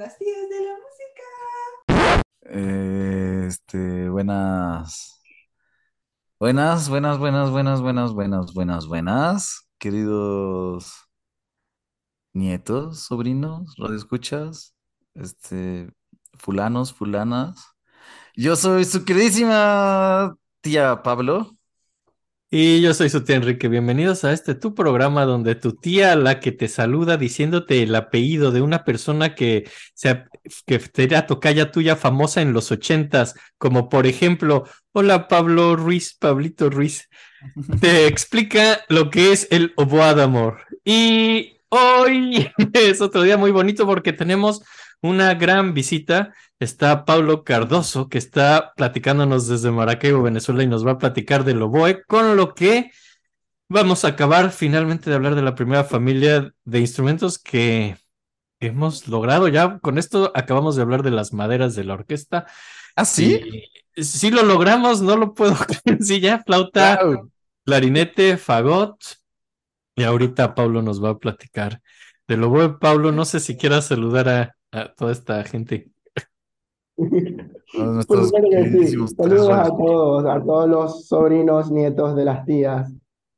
las 0.00 0.16
tías 0.16 0.48
de 0.48 0.60
la 0.64 0.72
música. 0.72 2.22
Eh, 2.46 3.44
este, 3.48 4.08
buenas. 4.08 5.20
Buenas, 6.38 6.88
buenas, 6.88 7.18
buenas, 7.18 7.50
buenas, 7.50 7.82
buenas, 7.82 8.14
buenas, 8.14 8.54
buenas, 8.54 8.86
buenas, 8.86 9.68
queridos 9.78 11.06
nietos, 12.32 13.00
sobrinos, 13.00 13.74
escuchas, 13.94 14.74
este, 15.12 15.92
fulanos, 16.32 16.94
fulanas. 16.94 17.62
Yo 18.34 18.56
soy 18.56 18.86
su 18.86 19.04
queridísima 19.04 20.34
tía 20.62 21.02
Pablo. 21.02 21.58
Y 22.52 22.80
yo 22.80 22.94
soy 22.94 23.08
su 23.10 23.22
tía 23.22 23.36
Enrique. 23.36 23.68
Bienvenidos 23.68 24.24
a 24.24 24.32
este 24.32 24.56
tu 24.56 24.74
programa 24.74 25.24
donde 25.24 25.54
tu 25.54 25.74
tía, 25.76 26.16
la 26.16 26.40
que 26.40 26.50
te 26.50 26.66
saluda 26.66 27.16
diciéndote 27.16 27.84
el 27.84 27.94
apellido 27.94 28.50
de 28.50 28.60
una 28.60 28.84
persona 28.84 29.36
que, 29.36 29.70
se, 29.94 30.24
que 30.66 30.80
era 30.96 31.28
tocaya 31.28 31.70
tuya 31.70 31.94
famosa 31.94 32.42
en 32.42 32.52
los 32.52 32.72
ochentas, 32.72 33.36
como 33.56 33.88
por 33.88 34.08
ejemplo, 34.08 34.64
hola 34.90 35.28
Pablo 35.28 35.76
Ruiz, 35.76 36.16
Pablito 36.18 36.70
Ruiz, 36.70 37.08
te 37.80 38.06
explica 38.08 38.80
lo 38.88 39.10
que 39.10 39.30
es 39.30 39.46
el 39.52 39.72
oboadamor. 39.76 40.62
Y 40.84 41.60
hoy 41.68 42.50
es 42.72 43.00
otro 43.00 43.22
día 43.22 43.36
muy 43.36 43.52
bonito 43.52 43.86
porque 43.86 44.12
tenemos 44.12 44.60
una 45.02 45.34
gran 45.34 45.74
visita. 45.74 46.34
Está 46.58 47.04
Pablo 47.04 47.44
Cardoso, 47.44 48.08
que 48.08 48.18
está 48.18 48.72
platicándonos 48.76 49.48
desde 49.48 49.70
Maracaibo, 49.70 50.22
Venezuela, 50.22 50.62
y 50.62 50.66
nos 50.66 50.86
va 50.86 50.92
a 50.92 50.98
platicar 50.98 51.44
del 51.44 51.62
oboe, 51.62 52.02
con 52.04 52.36
lo 52.36 52.54
que 52.54 52.90
vamos 53.68 54.04
a 54.04 54.08
acabar 54.08 54.50
finalmente 54.50 55.08
de 55.08 55.16
hablar 55.16 55.34
de 55.34 55.42
la 55.42 55.54
primera 55.54 55.84
familia 55.84 56.52
de 56.64 56.80
instrumentos 56.80 57.38
que 57.38 57.96
hemos 58.58 59.08
logrado. 59.08 59.48
Ya 59.48 59.78
con 59.78 59.96
esto 59.96 60.32
acabamos 60.34 60.76
de 60.76 60.82
hablar 60.82 61.02
de 61.02 61.12
las 61.12 61.32
maderas 61.32 61.74
de 61.74 61.84
la 61.84 61.94
orquesta. 61.94 62.46
¿Ah, 62.96 63.04
sí? 63.04 63.40
sí 63.96 64.30
lo 64.30 64.42
logramos, 64.42 65.00
no 65.00 65.16
lo 65.16 65.34
puedo 65.34 65.54
creer. 65.84 66.02
Sí, 66.02 66.20
ya, 66.20 66.42
flauta, 66.42 67.00
wow. 67.02 67.30
clarinete, 67.64 68.36
fagot. 68.36 69.02
Y 69.96 70.02
ahorita 70.02 70.54
Pablo 70.54 70.82
nos 70.82 71.02
va 71.02 71.10
a 71.10 71.18
platicar 71.18 71.80
del 72.28 72.44
oboe. 72.44 72.78
Pablo, 72.78 73.12
no 73.12 73.24
sé 73.24 73.40
si 73.40 73.56
quieras 73.56 73.86
saludar 73.86 74.28
a, 74.28 74.56
a 74.72 74.92
toda 74.94 75.12
esta 75.12 75.44
gente. 75.44 75.90
Pues 76.96 77.10
sí. 77.10 77.36
Saludos 79.16 79.50
a 79.50 79.68
todos, 79.68 80.24
a 80.26 80.42
todos 80.42 80.68
los 80.68 81.06
sobrinos, 81.06 81.70
nietos 81.70 82.16
de 82.16 82.24
las 82.24 82.44
tías. 82.44 82.92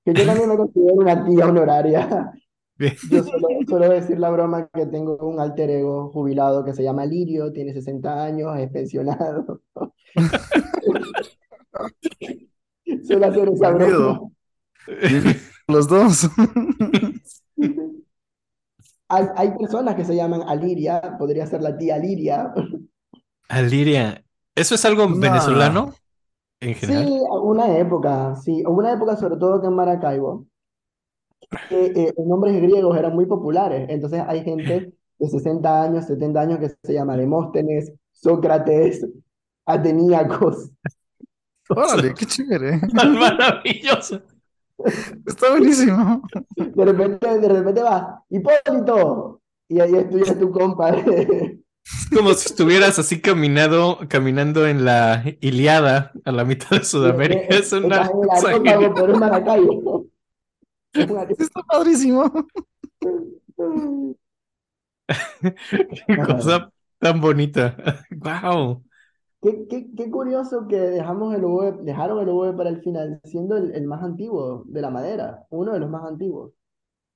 Que 0.05 0.15
yo 0.15 0.27
también 0.27 0.49
me 0.49 0.57
considero 0.57 0.95
una 0.95 1.25
tía 1.25 1.47
honoraria. 1.47 2.33
Yo 2.79 3.23
solo, 3.23 3.47
suelo 3.69 3.89
decir 3.89 4.19
la 4.19 4.31
broma 4.31 4.69
que 4.73 4.87
tengo 4.87 5.17
un 5.19 5.39
alter 5.39 5.71
ego 5.71 6.11
jubilado 6.11 6.65
que 6.65 6.75
se 6.75 6.83
llama 6.83 7.07
Lirio, 7.07 7.53
tiene 7.53 7.73
60 7.73 8.25
años, 8.25 8.59
es 8.59 8.69
pensionado. 8.71 9.61
Suelo 13.05 13.27
hacer 13.27 13.49
esa 13.49 13.71
broma. 13.71 14.21
Los 15.69 15.87
dos. 15.87 16.29
Hay, 19.15 19.27
hay, 19.37 19.51
personas 19.59 19.95
que 19.95 20.07
se 20.07 20.17
llaman 20.17 20.43
Aliria, 20.49 21.17
podría 21.19 21.47
ser 21.47 21.61
la 21.61 21.77
tía 21.77 21.97
Aliria. 21.97 22.55
Aliria, 23.49 24.25
¿eso 24.55 24.75
es 24.75 24.85
algo 24.87 25.07
no. 25.07 25.19
venezolano 25.19 25.93
en 26.61 26.75
general? 26.75 27.05
Sí, 27.05 27.21
una 27.43 27.77
época, 27.77 28.35
sí, 28.37 28.65
una 28.67 28.93
época 28.95 29.17
sobre 29.17 29.37
todo 29.37 29.61
que 29.61 29.67
en 29.67 29.75
Maracaibo, 29.75 30.47
que 31.69 31.87
eh, 31.87 32.15
los 32.17 32.27
nombres 32.27 32.61
griegos 32.63 32.97
eran 32.97 33.15
muy 33.15 33.27
populares, 33.27 33.87
entonces 33.91 34.23
hay 34.27 34.43
gente 34.45 34.95
de 35.19 35.29
60 35.29 35.83
años, 35.83 36.07
70 36.07 36.41
años 36.41 36.59
que 36.59 36.71
se 36.83 36.95
llama 36.95 37.17
Demóstenes, 37.17 37.93
Sócrates, 38.13 39.07
Ateníacos. 39.67 40.71
Órale, 41.69 42.15
qué 42.19 42.25
chévere. 42.25 42.81
Maravilloso. 42.95 44.23
Está 45.27 45.51
buenísimo. 45.51 46.23
De 46.57 46.85
repente, 46.85 47.39
de 47.39 47.49
repente 47.49 47.83
vas, 47.83 48.21
Hipólito, 48.29 49.41
y 49.69 49.81
ahí 49.81 49.93
es 49.95 50.39
tu 50.39 50.51
compa. 50.51 50.95
Como 52.15 52.33
si 52.35 52.49
estuvieras 52.49 52.99
así 52.99 53.21
caminado, 53.21 53.99
caminando 54.09 54.67
en 54.67 54.85
la 54.85 55.25
Iliada 55.41 56.13
a 56.25 56.33
la 56.33 56.45
mitad 56.45 56.71
de 56.71 56.85
Sudamérica. 56.85 57.47
Es 57.49 57.73
una 57.73 58.09
cosa 58.09 58.93
por 58.95 59.11
un 59.11 59.19
Maracaibo. 59.19 60.07
Está 60.93 61.63
padrísimo. 61.63 62.31
Qué 66.07 66.17
cosa 66.27 66.71
tan 66.99 67.21
bonita. 67.21 67.77
Wow. 68.11 68.85
Qué, 69.43 69.67
qué, 69.69 69.91
qué, 69.97 70.09
curioso 70.09 70.69
que 70.69 70.79
dejamos 70.79 71.35
el 71.35 71.45
oboe, 71.45 71.73
dejaron 71.83 72.21
el 72.21 72.29
oboe 72.29 72.57
para 72.57 72.71
el 72.71 72.81
final, 72.81 73.21
siendo 73.25 73.57
el, 73.57 73.75
el, 73.75 73.87
más 73.89 74.01
antiguo 74.05 74.63
de 74.67 74.81
la 74.81 74.89
madera, 74.89 75.45
uno 75.51 75.73
de 75.73 75.81
los 75.81 75.91
más 75.91 76.05
antiguos, 76.05 76.53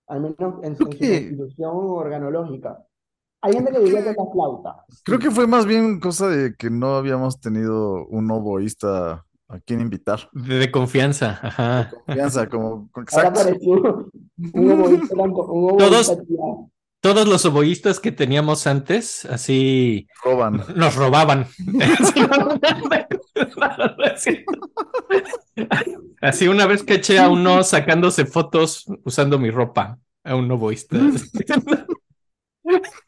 al 0.09 0.22
menos 0.22 0.36
en, 0.41 0.65
en 0.65 0.76
su 0.76 0.86
constitución 0.86 1.70
organológica. 1.72 2.84
Hay 3.42 3.53
gente 3.53 3.70
que 3.70 3.78
diría 3.78 4.03
que 4.03 4.10
es 4.10 4.16
la 4.16 4.26
flauta. 4.32 4.84
Creo 5.04 5.20
que 5.20 5.31
fue 5.31 5.47
más 5.47 5.66
bien 5.66 6.00
cosa 6.00 6.26
de 6.26 6.56
que 6.56 6.69
no 6.69 6.97
habíamos 6.97 7.41
tenido 7.41 8.04
un 8.09 8.28
oboísta 8.28 9.25
a 9.48 9.60
quien 9.60 9.81
invitar. 9.81 10.28
De, 10.32 10.56
de 10.56 10.70
confianza, 10.72 11.38
ajá. 11.41 11.84
De 11.84 11.97
confianza, 12.06 12.48
como. 12.48 12.91
Exacto. 12.97 13.16
Ahora 13.16 13.28
apareció 13.28 14.10
un 14.53 14.70
oboísta, 14.72 15.15
un 15.15 15.70
oboísta 15.70 16.16
todos 16.16 16.70
los 17.14 17.44
oboístas 17.44 18.00
que 18.00 18.12
teníamos 18.12 18.66
antes, 18.66 19.24
así 19.26 20.08
roban. 20.24 20.62
nos 20.74 20.96
robaban. 20.96 21.46
así 26.20 26.48
una 26.48 26.66
vez 26.66 26.82
que 26.82 26.94
eché 26.94 27.18
a 27.18 27.28
uno 27.28 27.62
sacándose 27.62 28.26
fotos 28.26 28.86
usando 29.04 29.38
mi 29.38 29.50
ropa, 29.50 29.98
a 30.24 30.34
un 30.34 30.50
oboísta. 30.50 30.96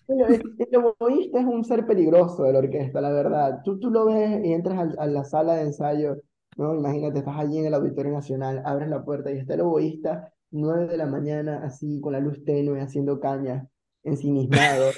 El 0.06 0.76
oboísta 0.76 1.40
es 1.40 1.46
un 1.46 1.64
ser 1.64 1.84
peligroso 1.84 2.44
de 2.44 2.52
la 2.52 2.60
orquesta, 2.60 3.00
la 3.00 3.10
verdad. 3.10 3.60
Tú, 3.64 3.80
tú 3.80 3.90
lo 3.90 4.06
ves 4.06 4.40
y 4.44 4.52
entras 4.52 4.78
a, 4.78 5.02
a 5.02 5.06
la 5.06 5.24
sala 5.24 5.56
de 5.56 5.62
ensayo, 5.62 6.18
¿no? 6.56 6.74
Imagínate, 6.74 7.18
estás 7.18 7.36
allí 7.36 7.58
en 7.58 7.66
el 7.66 7.74
Auditorio 7.74 8.12
Nacional, 8.12 8.62
abres 8.64 8.88
la 8.88 9.04
puerta 9.04 9.32
y 9.32 9.38
está 9.38 9.54
el 9.54 9.62
oboísta, 9.62 10.32
nueve 10.52 10.86
de 10.86 10.96
la 10.96 11.06
mañana, 11.06 11.62
así 11.64 12.00
con 12.00 12.12
la 12.12 12.20
luz 12.20 12.44
tenue, 12.44 12.80
haciendo 12.80 13.18
caña 13.18 13.68
ensimismado. 14.02 14.90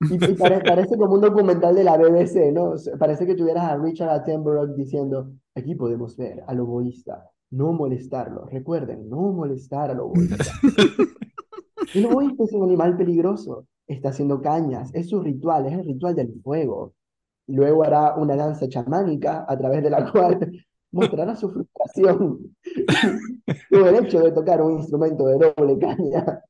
Y, 0.00 0.14
y 0.14 0.34
pare, 0.34 0.60
parece 0.64 0.96
como 0.96 1.14
un 1.14 1.20
documental 1.20 1.74
de 1.74 1.84
la 1.84 1.96
BBC, 1.96 2.52
¿no? 2.52 2.74
Parece 2.98 3.26
que 3.26 3.34
tuvieras 3.34 3.64
a 3.64 3.76
Richard 3.76 4.10
Attenborough 4.10 4.74
diciendo, 4.74 5.32
aquí 5.54 5.74
podemos 5.74 6.16
ver 6.16 6.42
al 6.46 6.60
oboísta, 6.60 7.30
no 7.50 7.72
molestarlo. 7.72 8.46
Recuerden, 8.46 9.08
no 9.08 9.32
molestar 9.32 9.90
al 9.90 10.00
oboísta. 10.00 10.44
El 11.94 12.06
oboísta 12.06 12.44
es 12.44 12.52
un 12.52 12.62
animal 12.62 12.96
peligroso, 12.96 13.66
está 13.88 14.10
haciendo 14.10 14.40
cañas, 14.40 14.90
es 14.94 15.08
su 15.08 15.20
ritual, 15.20 15.66
es 15.66 15.72
el 15.72 15.84
ritual 15.84 16.14
del 16.14 16.40
fuego. 16.42 16.94
Luego 17.48 17.82
hará 17.82 18.14
una 18.14 18.36
danza 18.36 18.68
chamánica 18.68 19.44
a 19.48 19.58
través 19.58 19.82
de 19.82 19.90
la 19.90 20.10
cual 20.10 20.38
mostrará 20.92 21.34
su 21.34 21.50
frustración, 21.50 22.54
su 23.68 23.84
derecho 23.84 24.20
de 24.20 24.30
tocar 24.30 24.62
un 24.62 24.78
instrumento 24.78 25.26
de 25.26 25.52
doble 25.56 25.78
caña. 25.78 26.42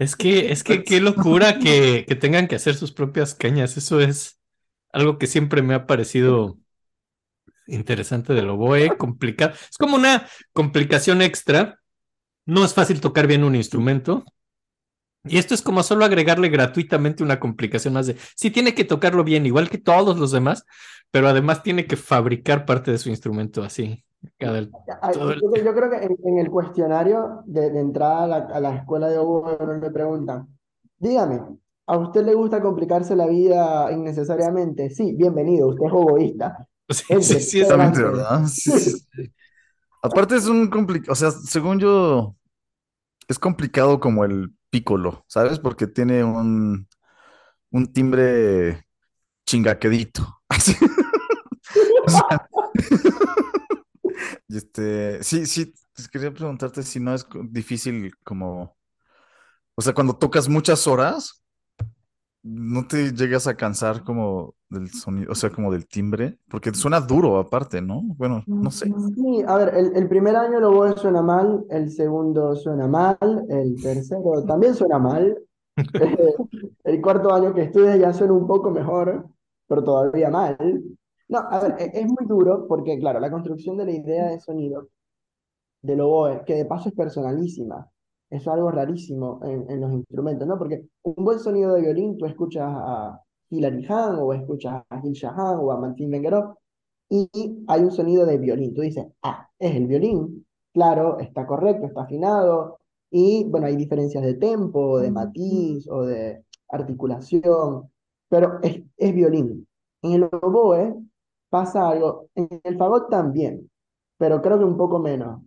Es 0.00 0.16
que, 0.16 0.50
es 0.50 0.64
que 0.64 0.82
qué 0.82 0.98
locura 0.98 1.58
que, 1.58 2.06
que, 2.08 2.14
tengan 2.14 2.48
que 2.48 2.56
hacer 2.56 2.74
sus 2.74 2.90
propias 2.90 3.34
cañas. 3.34 3.76
Eso 3.76 4.00
es 4.00 4.40
algo 4.94 5.18
que 5.18 5.26
siempre 5.26 5.60
me 5.60 5.74
ha 5.74 5.86
parecido 5.86 6.56
interesante 7.66 8.32
del 8.32 8.48
oboe, 8.48 8.96
complicado. 8.96 9.52
Es 9.52 9.76
como 9.76 9.96
una 9.96 10.26
complicación 10.54 11.20
extra. 11.20 11.80
No 12.46 12.64
es 12.64 12.72
fácil 12.72 13.02
tocar 13.02 13.26
bien 13.26 13.44
un 13.44 13.54
instrumento. 13.54 14.24
Y 15.24 15.36
esto 15.36 15.52
es 15.52 15.60
como 15.60 15.82
solo 15.82 16.06
agregarle 16.06 16.48
gratuitamente 16.48 17.22
una 17.22 17.38
complicación 17.38 17.92
más 17.92 18.06
de, 18.06 18.16
sí, 18.34 18.50
tiene 18.50 18.74
que 18.74 18.84
tocarlo 18.84 19.22
bien, 19.22 19.44
igual 19.44 19.68
que 19.68 19.76
todos 19.76 20.18
los 20.18 20.32
demás, 20.32 20.64
pero 21.10 21.28
además 21.28 21.62
tiene 21.62 21.86
que 21.86 21.98
fabricar 21.98 22.64
parte 22.64 22.90
de 22.90 22.96
su 22.96 23.10
instrumento 23.10 23.62
así. 23.62 24.02
El... 24.38 24.70
yo, 24.70 25.74
creo 25.74 25.90
que 25.90 25.96
en, 25.96 26.16
en 26.24 26.38
el 26.38 26.50
cuestionario 26.50 27.42
de, 27.46 27.70
de 27.70 27.80
entrada 27.80 28.24
a 28.24 28.26
la, 28.26 28.36
a 28.36 28.60
la, 28.60 28.76
escuela 28.76 29.08
de 29.08 29.18
oboe 29.18 29.80
le 29.80 29.90
preguntan, 29.90 30.46
dígame, 30.98 31.42
¿a 31.86 31.98
usted 31.98 32.24
le 32.24 32.34
gusta 32.34 32.60
complicarse 32.60 33.16
la 33.16 33.26
vida 33.26 33.90
innecesariamente? 33.92 34.90
Sí, 34.90 35.14
bienvenido, 35.14 35.68
usted 35.68 35.86
es 35.86 35.92
oboísta. 35.92 36.66
Sí, 36.90 37.04
Entre, 37.08 37.22
sí, 37.22 37.40
sí, 37.40 37.60
exactamente, 37.60 38.02
¿verdad? 38.02 38.46
Sí, 38.46 38.72
sí. 38.72 39.32
Aparte 40.02 40.34
es 40.34 40.48
un 40.48 40.68
complicado, 40.68 41.12
o 41.12 41.14
sea, 41.14 41.30
según 41.30 41.78
yo, 41.78 42.34
es 43.28 43.38
complicado 43.38 44.00
como 44.00 44.24
el 44.24 44.52
pícolo, 44.70 45.24
¿sabes? 45.28 45.60
Porque 45.60 45.86
tiene 45.86 46.24
un, 46.24 46.88
un 47.70 47.92
timbre 47.92 48.84
chingaquedito. 49.46 50.40
o 52.06 52.10
sea, 52.10 52.48
este, 54.56 55.22
sí, 55.22 55.46
sí, 55.46 55.72
pues 55.94 56.08
quería 56.08 56.32
preguntarte 56.32 56.82
si 56.82 57.00
no 57.00 57.14
es 57.14 57.26
difícil 57.50 58.12
como, 58.24 58.76
o 59.74 59.82
sea, 59.82 59.94
cuando 59.94 60.16
tocas 60.16 60.48
muchas 60.48 60.86
horas, 60.86 61.42
no 62.42 62.86
te 62.86 63.12
llegas 63.12 63.46
a 63.46 63.56
cansar 63.56 64.02
como 64.02 64.54
del 64.68 64.90
sonido, 64.90 65.32
o 65.32 65.34
sea, 65.34 65.50
como 65.50 65.70
del 65.72 65.86
timbre, 65.86 66.38
porque 66.48 66.72
suena 66.72 67.00
duro 67.00 67.38
aparte, 67.38 67.82
¿no? 67.82 68.02
Bueno, 68.02 68.44
no 68.46 68.70
sé. 68.70 68.86
Sí, 69.14 69.42
a 69.46 69.56
ver, 69.56 69.74
el, 69.74 69.96
el 69.96 70.08
primer 70.08 70.36
año 70.36 70.58
el 70.58 70.64
oboe 70.64 70.96
suena 70.96 71.22
mal, 71.22 71.64
el 71.70 71.90
segundo 71.90 72.54
suena 72.56 72.86
mal, 72.86 73.18
el 73.48 73.80
tercero 73.80 74.44
también 74.46 74.74
suena 74.74 74.98
mal, 74.98 75.36
eh, 75.98 76.34
el 76.84 77.00
cuarto 77.02 77.32
año 77.34 77.54
que 77.54 77.62
estudias 77.62 77.98
ya 77.98 78.12
suena 78.12 78.32
un 78.34 78.46
poco 78.46 78.70
mejor, 78.70 79.26
pero 79.66 79.84
todavía 79.84 80.30
mal. 80.30 80.56
No, 81.32 81.38
a 81.38 81.60
ver, 81.60 81.76
e- 81.78 81.90
es 82.00 82.06
muy 82.06 82.26
duro 82.26 82.66
porque, 82.68 82.98
claro, 82.98 83.20
la 83.20 83.30
construcción 83.30 83.76
de 83.76 83.84
la 83.86 83.92
idea 83.92 84.26
de 84.30 84.40
sonido 84.40 84.88
del 85.82 86.00
oboe, 86.02 86.44
que 86.44 86.54
de 86.54 86.64
paso 86.66 86.88
es 86.90 86.94
personalísima. 86.94 87.90
Es 88.30 88.46
algo 88.48 88.70
rarísimo 88.70 89.40
en, 89.44 89.70
en 89.70 89.80
los 89.80 89.92
instrumentos, 89.92 90.46
¿no? 90.48 90.58
Porque 90.58 90.86
un 91.02 91.24
buen 91.24 91.38
sonido 91.40 91.74
de 91.74 91.82
violín, 91.82 92.16
tú 92.18 92.26
escuchas 92.26 92.64
a 92.68 93.20
Hilary 93.50 93.84
Hahn, 93.88 94.16
o 94.20 94.32
escuchas 94.34 94.84
a 94.88 95.00
Gil 95.00 95.12
Shahan, 95.12 95.58
o 95.60 95.72
a 95.72 95.80
Martin 95.80 96.10
Mengerov, 96.10 96.56
y 97.08 97.28
hay 97.68 97.82
un 97.82 97.90
sonido 97.92 98.26
de 98.26 98.38
violín. 98.38 98.74
Tú 98.74 98.82
dices, 98.82 99.06
ah, 99.22 99.48
es 99.58 99.74
el 99.76 99.86
violín. 99.86 100.46
Claro, 100.72 101.18
está 101.18 101.46
correcto, 101.46 101.86
está 101.86 102.02
afinado. 102.02 102.78
Y 103.10 103.44
bueno, 103.44 103.66
hay 103.66 103.76
diferencias 103.76 104.24
de 104.24 104.34
tempo, 104.34 105.00
de 105.00 105.10
matiz 105.10 105.88
o 105.90 106.02
de 106.04 106.44
articulación, 106.68 107.90
pero 108.28 108.60
es, 108.62 108.82
es 108.96 109.14
violín. 109.14 109.66
En 110.02 110.12
el 110.14 110.24
oboe 110.24 110.94
pasa 111.50 111.88
algo, 111.90 112.28
en 112.36 112.48
el 112.64 112.78
fagot 112.78 113.10
también, 113.10 113.70
pero 114.18 114.42
creo 114.42 114.58
que 114.58 114.64
un 114.64 114.76
poco 114.78 114.98
menos. 115.00 115.42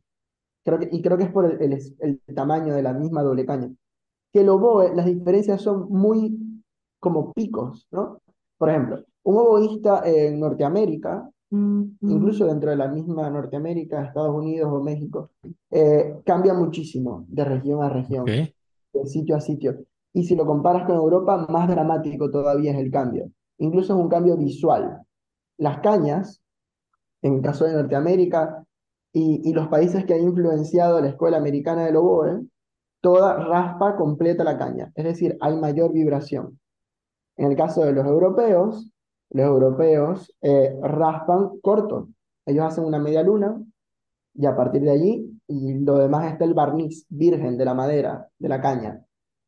Creo 0.63 0.79
que, 0.79 0.89
y 0.91 1.01
creo 1.01 1.17
que 1.17 1.25
es 1.25 1.31
por 1.31 1.45
el, 1.45 1.61
el, 1.61 1.73
es- 1.73 1.93
el 1.99 2.21
tamaño 2.35 2.73
de 2.75 2.83
la 2.83 2.93
misma 2.93 3.23
doble 3.23 3.45
caña. 3.45 3.69
Que 4.33 4.41
el 4.41 4.49
oboe, 4.49 4.95
las 4.95 5.05
diferencias 5.07 5.61
son 5.61 5.87
muy 5.89 6.37
como 6.99 7.33
picos, 7.33 7.87
¿no? 7.91 8.19
Por 8.57 8.69
ejemplo, 8.69 9.03
un 9.23 9.37
oboísta 9.37 10.03
en 10.05 10.39
Norteamérica, 10.39 11.29
incluso 12.07 12.45
dentro 12.45 12.69
de 12.71 12.75
la 12.77 12.87
misma 12.87 13.29
Norteamérica, 13.29 14.03
Estados 14.05 14.35
Unidos 14.35 14.71
o 14.71 14.81
México, 14.83 15.31
eh, 15.71 16.15
cambia 16.25 16.53
muchísimo 16.53 17.25
de 17.27 17.45
región 17.45 17.83
a 17.83 17.89
región, 17.89 18.39
de 18.93 19.05
sitio 19.07 19.35
a 19.35 19.41
sitio. 19.41 19.77
Y 20.13 20.25
si 20.25 20.35
lo 20.35 20.45
comparas 20.45 20.85
con 20.85 20.95
Europa, 20.95 21.47
más 21.49 21.67
dramático 21.69 22.29
todavía 22.31 22.71
es 22.73 22.77
el 22.79 22.91
cambio. 22.91 23.31
Incluso 23.59 23.93
es 23.95 23.99
un 23.99 24.09
cambio 24.09 24.37
visual. 24.37 25.01
Las 25.57 25.79
cañas 25.79 26.43
en 27.23 27.35
el 27.35 27.41
caso 27.41 27.65
de 27.65 27.73
Norteamérica 27.73 28.63
y, 29.13 29.53
los 29.53 29.67
países 29.67 30.05
que 30.05 30.13
han 30.13 30.23
influenciado 30.23 30.99
la 30.99 31.09
escuela 31.09 31.37
americana 31.37 31.85
del 31.85 31.95
oboe, 31.95 32.45
toda 33.01 33.35
raspa 33.35 33.95
completa 33.95 34.43
la 34.43 34.57
caña, 34.57 34.91
es 34.95 35.05
decir, 35.05 35.37
hay 35.39 35.55
mayor 35.55 35.93
vibración. 35.93 36.59
En 37.37 37.51
el 37.51 37.57
caso 37.57 37.83
de 37.83 37.93
los 37.93 38.05
europeos, 38.05 38.89
los 39.29 39.45
europeos 39.45 40.33
eh, 40.41 40.75
raspan 40.81 41.59
corto, 41.61 42.09
ellos 42.45 42.65
hacen 42.65 42.85
una 42.85 42.99
media 42.99 43.23
luna 43.23 43.61
y 44.35 44.45
a 44.45 44.55
partir 44.55 44.81
de 44.81 44.91
allí, 44.91 45.39
y 45.47 45.75
lo 45.75 45.97
demás 45.97 46.31
está 46.31 46.45
el 46.45 46.53
barniz 46.53 47.05
virgen 47.09 47.57
de 47.57 47.65
la 47.65 47.75
madera, 47.75 48.27
de 48.39 48.49
la 48.49 48.61
caña. 48.61 49.05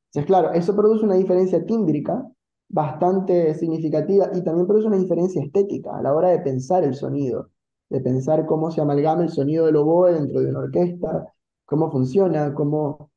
Entonces, 0.08 0.28
claro, 0.28 0.52
eso 0.52 0.76
produce 0.76 1.06
una 1.06 1.16
diferencia 1.16 1.66
tímbrica 1.66 2.24
bastante 2.68 3.54
significativa 3.56 4.30
y 4.34 4.44
también 4.44 4.68
produce 4.68 4.88
una 4.88 4.98
diferencia 4.98 5.42
estética 5.42 5.98
a 5.98 6.02
la 6.02 6.14
hora 6.14 6.30
de 6.30 6.40
pensar 6.40 6.84
el 6.84 6.96
sonido, 6.96 7.50
de 7.90 8.02
pensar 8.02 8.46
cómo 8.46 8.72
se 8.72 8.82
amalgama 8.82 9.24
el 9.24 9.30
sonido 9.30 9.66
del 9.66 9.78
oboe 9.78 10.14
dentro 10.14 10.42
de 10.42 10.50
una 10.50 10.60
orquesta, 10.60 11.34
cómo 11.66 11.92
funciona, 11.92 12.54
cómo... 12.54 13.12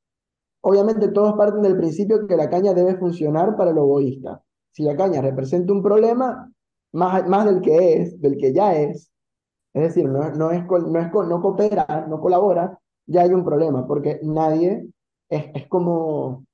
Obviamente 0.60 1.08
todos 1.08 1.34
parten 1.34 1.62
del 1.62 1.76
principio 1.76 2.26
que 2.26 2.36
la 2.36 2.50
caña 2.50 2.74
debe 2.74 2.96
funcionar 2.98 3.56
para 3.56 3.70
el 3.70 3.78
oboísta. 3.78 4.42
Si 4.72 4.82
la 4.82 4.96
caña 4.96 5.22
representa 5.22 5.72
un 5.72 5.82
problema, 5.82 6.52
más, 6.92 7.26
más 7.28 7.46
del 7.46 7.60
que 7.60 7.94
es, 7.94 8.20
del 8.20 8.36
que 8.36 8.52
ya 8.52 8.74
es, 8.74 9.10
es 9.72 9.82
decir, 9.82 10.08
no, 10.08 10.30
no 10.30 10.50
es, 10.50 10.64
no 10.66 10.98
es 10.98 11.12
no 11.12 11.40
coopera, 11.42 12.06
no 12.08 12.20
colabora, 12.20 12.78
ya 13.06 13.22
hay 13.22 13.30
un 13.32 13.44
problema, 13.44 13.86
porque 13.86 14.20
nadie 14.22 14.88
es, 15.28 15.46
es 15.54 15.68
como 15.68 16.44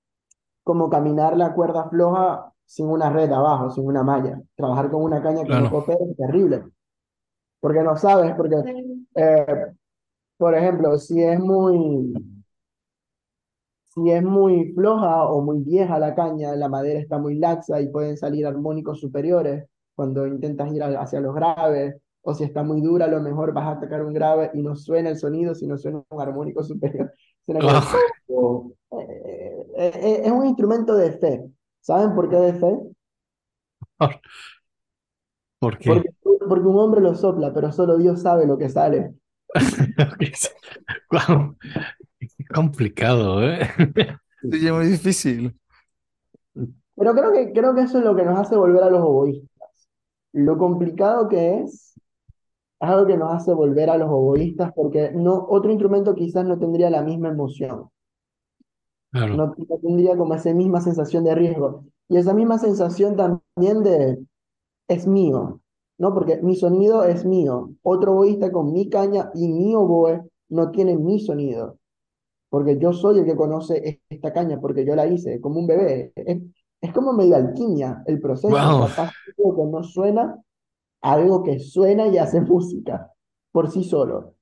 como 0.65 0.91
caminar 0.91 1.37
la 1.37 1.55
cuerda 1.55 1.89
floja 1.91 2.54
sin 2.75 2.87
una 2.89 3.11
red 3.11 3.31
abajo, 3.33 3.71
sin 3.71 3.87
una 3.87 4.03
malla. 4.03 4.41
Trabajar 4.57 4.91
con 4.91 5.03
una 5.05 5.23
caña 5.23 5.47
que 5.47 5.55
no 5.55 5.69
Claro. 5.69 5.71
coopera 5.71 5.99
es 6.11 6.17
terrible, 6.17 6.65
porque 7.61 7.83
no 7.83 7.97
sabes, 7.97 8.35
porque, 8.37 8.57
eh, 9.17 9.47
por 10.39 10.55
ejemplo, 10.57 10.99
si 10.99 11.23
es 11.23 11.41
muy, 11.41 12.15
si 13.85 14.11
es 14.11 14.23
muy 14.23 14.73
floja 14.75 15.25
o 15.29 15.41
muy 15.43 15.61
vieja 15.63 15.99
la 15.99 16.15
caña, 16.15 16.55
la 16.57 16.69
madera 16.69 16.99
está 17.01 17.19
muy 17.19 17.37
laxa 17.37 17.81
y 17.81 17.89
pueden 17.89 18.17
salir 18.17 18.47
armónicos 18.47 19.01
superiores 19.01 19.67
cuando 19.95 20.27
intentas 20.27 20.73
ir 20.73 20.83
a- 20.83 21.01
hacia 21.01 21.21
los 21.21 21.35
graves, 21.35 21.97
o 22.23 22.35
si 22.35 22.45
está 22.45 22.63
muy 22.63 22.81
dura, 22.81 23.05
a 23.05 23.09
lo 23.09 23.21
mejor 23.21 23.53
vas 23.53 23.77
a 23.77 23.81
tocar 23.81 24.05
un 24.05 24.13
grave 24.15 24.51
y 24.55 24.63
no 24.63 24.75
suena 24.77 25.11
el 25.11 25.17
sonido, 25.19 25.55
sino 25.55 25.77
suena 25.79 26.03
un 26.11 26.21
armónico 26.21 26.63
superior. 26.65 27.13
Suena 27.45 27.63
como... 27.63 27.81
Wow. 28.29 28.75
Eh, 28.97 29.67
eh, 29.77 29.93
eh, 29.97 30.23
es 30.25 30.31
un 30.33 30.47
instrumento 30.47 30.95
de 30.95 31.13
fe. 31.13 31.51
¿Saben 31.85 32.15
por 32.15 32.31
qué 32.31 32.37
de 32.37 32.55
fe? 32.55 32.79
¿Por 35.59 35.77
qué? 35.77 35.91
Porque, 35.91 36.09
porque 36.49 36.67
un 36.67 36.79
hombre 36.79 37.03
lo 37.03 37.15
sopla, 37.15 37.53
pero 37.53 37.71
solo 37.73 37.99
Dios 37.99 38.23
sabe 38.23 38.47
lo 38.47 38.57
que 38.57 38.71
sale. 38.71 39.15
Wow. 41.11 41.57
Qué 42.19 42.45
complicado, 42.53 43.45
¿eh? 43.45 43.69
Sí, 44.51 44.67
es 44.67 44.73
muy 44.73 44.87
difícil. 44.87 45.55
Pero 46.55 47.15
creo 47.15 47.33
que, 47.33 47.53
creo 47.53 47.75
que 47.75 47.83
eso 47.83 47.99
es 47.99 48.05
lo 48.05 48.17
que 48.17 48.25
nos 48.25 48.39
hace 48.39 48.57
volver 48.57 48.83
a 48.83 48.91
los 48.91 49.03
oboístas. 49.03 49.89
Lo 50.33 50.57
complicado 50.59 51.29
que 51.29 51.61
es, 51.61 51.95
es 52.81 52.89
algo 52.89 53.07
que 53.07 53.17
nos 53.17 53.33
hace 53.33 53.53
volver 53.53 53.91
a 53.91 53.99
los 53.99 54.09
oboístas 54.09 54.73
porque 54.75 55.13
no, 55.15 55.47
otro 55.49 55.71
instrumento 55.71 56.15
quizás 56.15 56.45
no 56.47 56.59
tendría 56.59 56.91
la 56.91 57.03
misma 57.03 57.29
emoción. 57.29 57.91
Claro. 59.15 59.37
no, 59.37 59.55
no 59.57 59.79
tendría 59.79 60.17
como 60.17 60.35
esa 60.35 60.53
misma 60.53 60.81
sensación 60.81 61.23
de 61.23 61.37
riesgo. 61.37 61.85
Y 62.09 62.17
esa 62.17 62.35
misma 62.35 62.59
sensación 62.59 63.15
también 63.15 63.85
de 63.85 64.19
es 64.89 65.07
mío, 65.07 65.61
¿no? 65.99 66.13
Porque 66.13 66.43
mi 66.43 66.57
sonido 66.57 67.05
es 67.05 67.25
mío. 67.25 67.71
Otro 67.83 68.13
oboísta 68.13 68.51
con 68.51 68.73
mi 68.73 68.91
caña 68.91 69.31
y 69.35 69.47
mi 69.47 69.73
oboe 69.77 70.29
no 70.49 70.73
tiene 70.73 70.97
mi 70.97 71.21
sonido. 71.21 71.79
Porque 72.51 72.77
yo 72.79 72.93
soy 72.93 73.21
el 73.21 73.25
que 73.25 73.37
conoce 73.37 74.01
esta 74.09 74.33
caña, 74.33 74.61
porque 74.61 74.85
yo 74.85 74.97
la 74.97 75.07
hice 75.07 75.41
como 75.41 75.61
un 75.61 75.69
bebé. 75.69 76.13
Es, 76.17 76.43
es 76.81 76.93
como 76.93 77.13
medio 77.13 77.37
alquimia 77.37 78.03
el 78.07 78.21
proceso. 78.21 78.49
Wow. 78.49 78.89
Que 79.37 79.71
no 79.71 79.85
suena, 79.85 80.43
algo 81.03 81.45
que 81.45 81.61
suena 81.61 82.09
y 82.09 82.19
hace 82.19 82.41
música 82.41 83.13
por 83.53 83.71
sí 83.71 83.85
solo. 83.85 84.35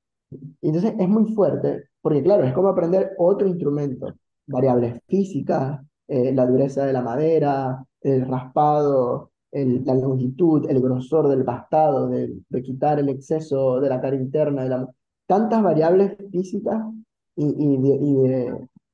Entonces 0.62 0.94
es 0.99 1.08
muy 1.08 1.35
fuerte, 1.35 1.90
porque 2.00 2.23
claro, 2.23 2.44
es 2.44 2.54
como 2.54 2.68
aprender 2.68 3.12
otro 3.18 3.46
instrumento, 3.46 4.14
variables 4.52 5.00
físicas, 5.09 5.80
eh, 6.09 6.32
la 6.32 6.47
dureza 6.47 6.87
de 6.87 6.92
la 6.92 7.02
madera, 7.02 7.85
el 8.00 8.26
raspado, 8.26 9.30
la 9.52 9.94
longitud, 9.94 10.71
el 10.71 10.80
grosor 10.80 11.28
del 11.28 11.42
bastado, 11.42 12.09
de, 12.09 12.40
quitar 12.62 12.99
el 12.99 13.11
exceso 13.11 13.80
de 13.80 13.88
la 13.88 14.00
cara 14.00 14.16
interna, 14.16 14.64
de 14.64 14.87
tantas 15.26 15.62
variables 15.62 16.16
físicas 16.30 16.82
y, 17.37 17.76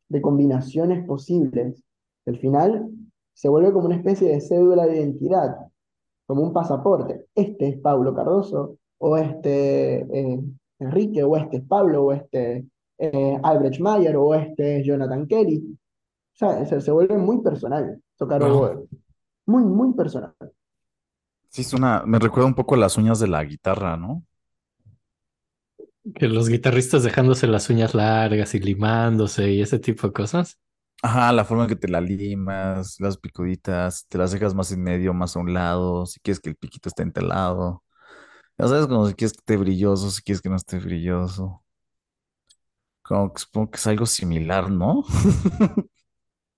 de 0.09 0.21
combinaciones 0.23 1.07
posibles. 1.07 1.85
Al 2.27 2.38
final 2.38 2.91
se 3.35 3.49
vuelve 3.49 3.73
como 3.73 3.87
una 3.87 3.97
especie 3.97 4.29
de 4.29 4.41
cédula 4.41 4.87
de 4.87 4.97
identidad 4.97 5.57
como 6.27 6.43
un 6.43 6.53
pasaporte. 6.53 7.27
Este 7.35 7.69
es 7.69 7.81
Pablo 7.81 8.15
Cardoso, 8.15 8.77
o 8.99 9.17
este 9.17 10.00
eh, 10.00 10.41
Enrique, 10.79 11.23
o 11.25 11.37
este 11.37 11.59
es 11.59 11.62
Pablo, 11.65 12.05
o 12.05 12.12
este 12.12 12.67
eh, 12.99 13.38
Albrecht 13.43 13.81
Mayer, 13.81 14.17
o 14.17 14.35
este 14.35 14.81
es 14.81 14.87
Jonathan 14.87 15.26
Kelly. 15.26 15.59
O 16.35 16.37
sea, 16.38 16.64
se, 16.67 16.81
se 16.81 16.90
vuelve 16.93 17.17
muy 17.19 17.43
personal 17.43 18.00
tocar 18.17 18.43
oboe. 18.43 18.88
Muy, 19.47 19.64
muy 19.64 19.95
personal. 19.95 20.35
Sí, 21.50 21.62
es 21.62 21.73
una, 21.75 22.05
me 22.07 22.19
recuerda 22.19 22.47
un 22.47 22.55
poco 22.55 22.75
a 22.75 22.78
las 22.78 22.97
uñas 22.97 23.21
de 23.21 23.28
la 23.28 23.45
guitarra, 23.45 23.97
¿no? 23.97 24.25
Que 26.14 26.28
los 26.28 26.49
guitarristas 26.49 27.02
dejándose 27.02 27.47
las 27.47 27.71
uñas 27.71 27.95
largas 27.95 28.55
y 28.55 28.61
limándose 28.61 29.52
y 29.52 29.62
ese 29.62 29.78
tipo 29.78 30.07
de 30.07 30.12
cosas. 30.12 30.59
Ajá, 31.02 31.33
la 31.33 31.45
forma 31.45 31.64
en 31.64 31.69
que 31.69 31.76
te 31.76 31.88
la 31.88 32.00
limas, 32.00 32.99
las 33.00 33.17
picuditas, 33.19 34.07
te 34.09 34.19
las 34.19 34.33
dejas 34.33 34.55
más 34.55 34.73
en 34.73 34.83
medio, 34.83 35.14
más 35.14 35.37
a 35.37 35.38
un 35.40 35.55
lado, 35.55 36.07
si 36.07 36.19
quieres 36.21 36.40
que 36.40 36.50
el 36.50 36.57
piquito 36.57 36.88
esté 36.88 37.05
entelado. 37.05 37.85
Ya 38.59 38.69
sabes, 38.69 38.87
como 38.88 39.07
si 39.09 39.14
quieres 39.14 39.33
que 39.35 39.40
esté 39.40 39.57
brilloso, 39.59 40.11
si 40.11 40.23
quieres 40.23 40.43
que 40.43 40.50
no 40.50 40.57
esté 40.57 40.78
brilloso. 40.81 41.64
Como 43.09 43.33
que 43.33 43.41
supongo 43.41 43.71
que 43.71 43.77
es 43.79 43.87
algo 43.87 44.07
similar, 44.07 44.71
¿no? 44.71 45.05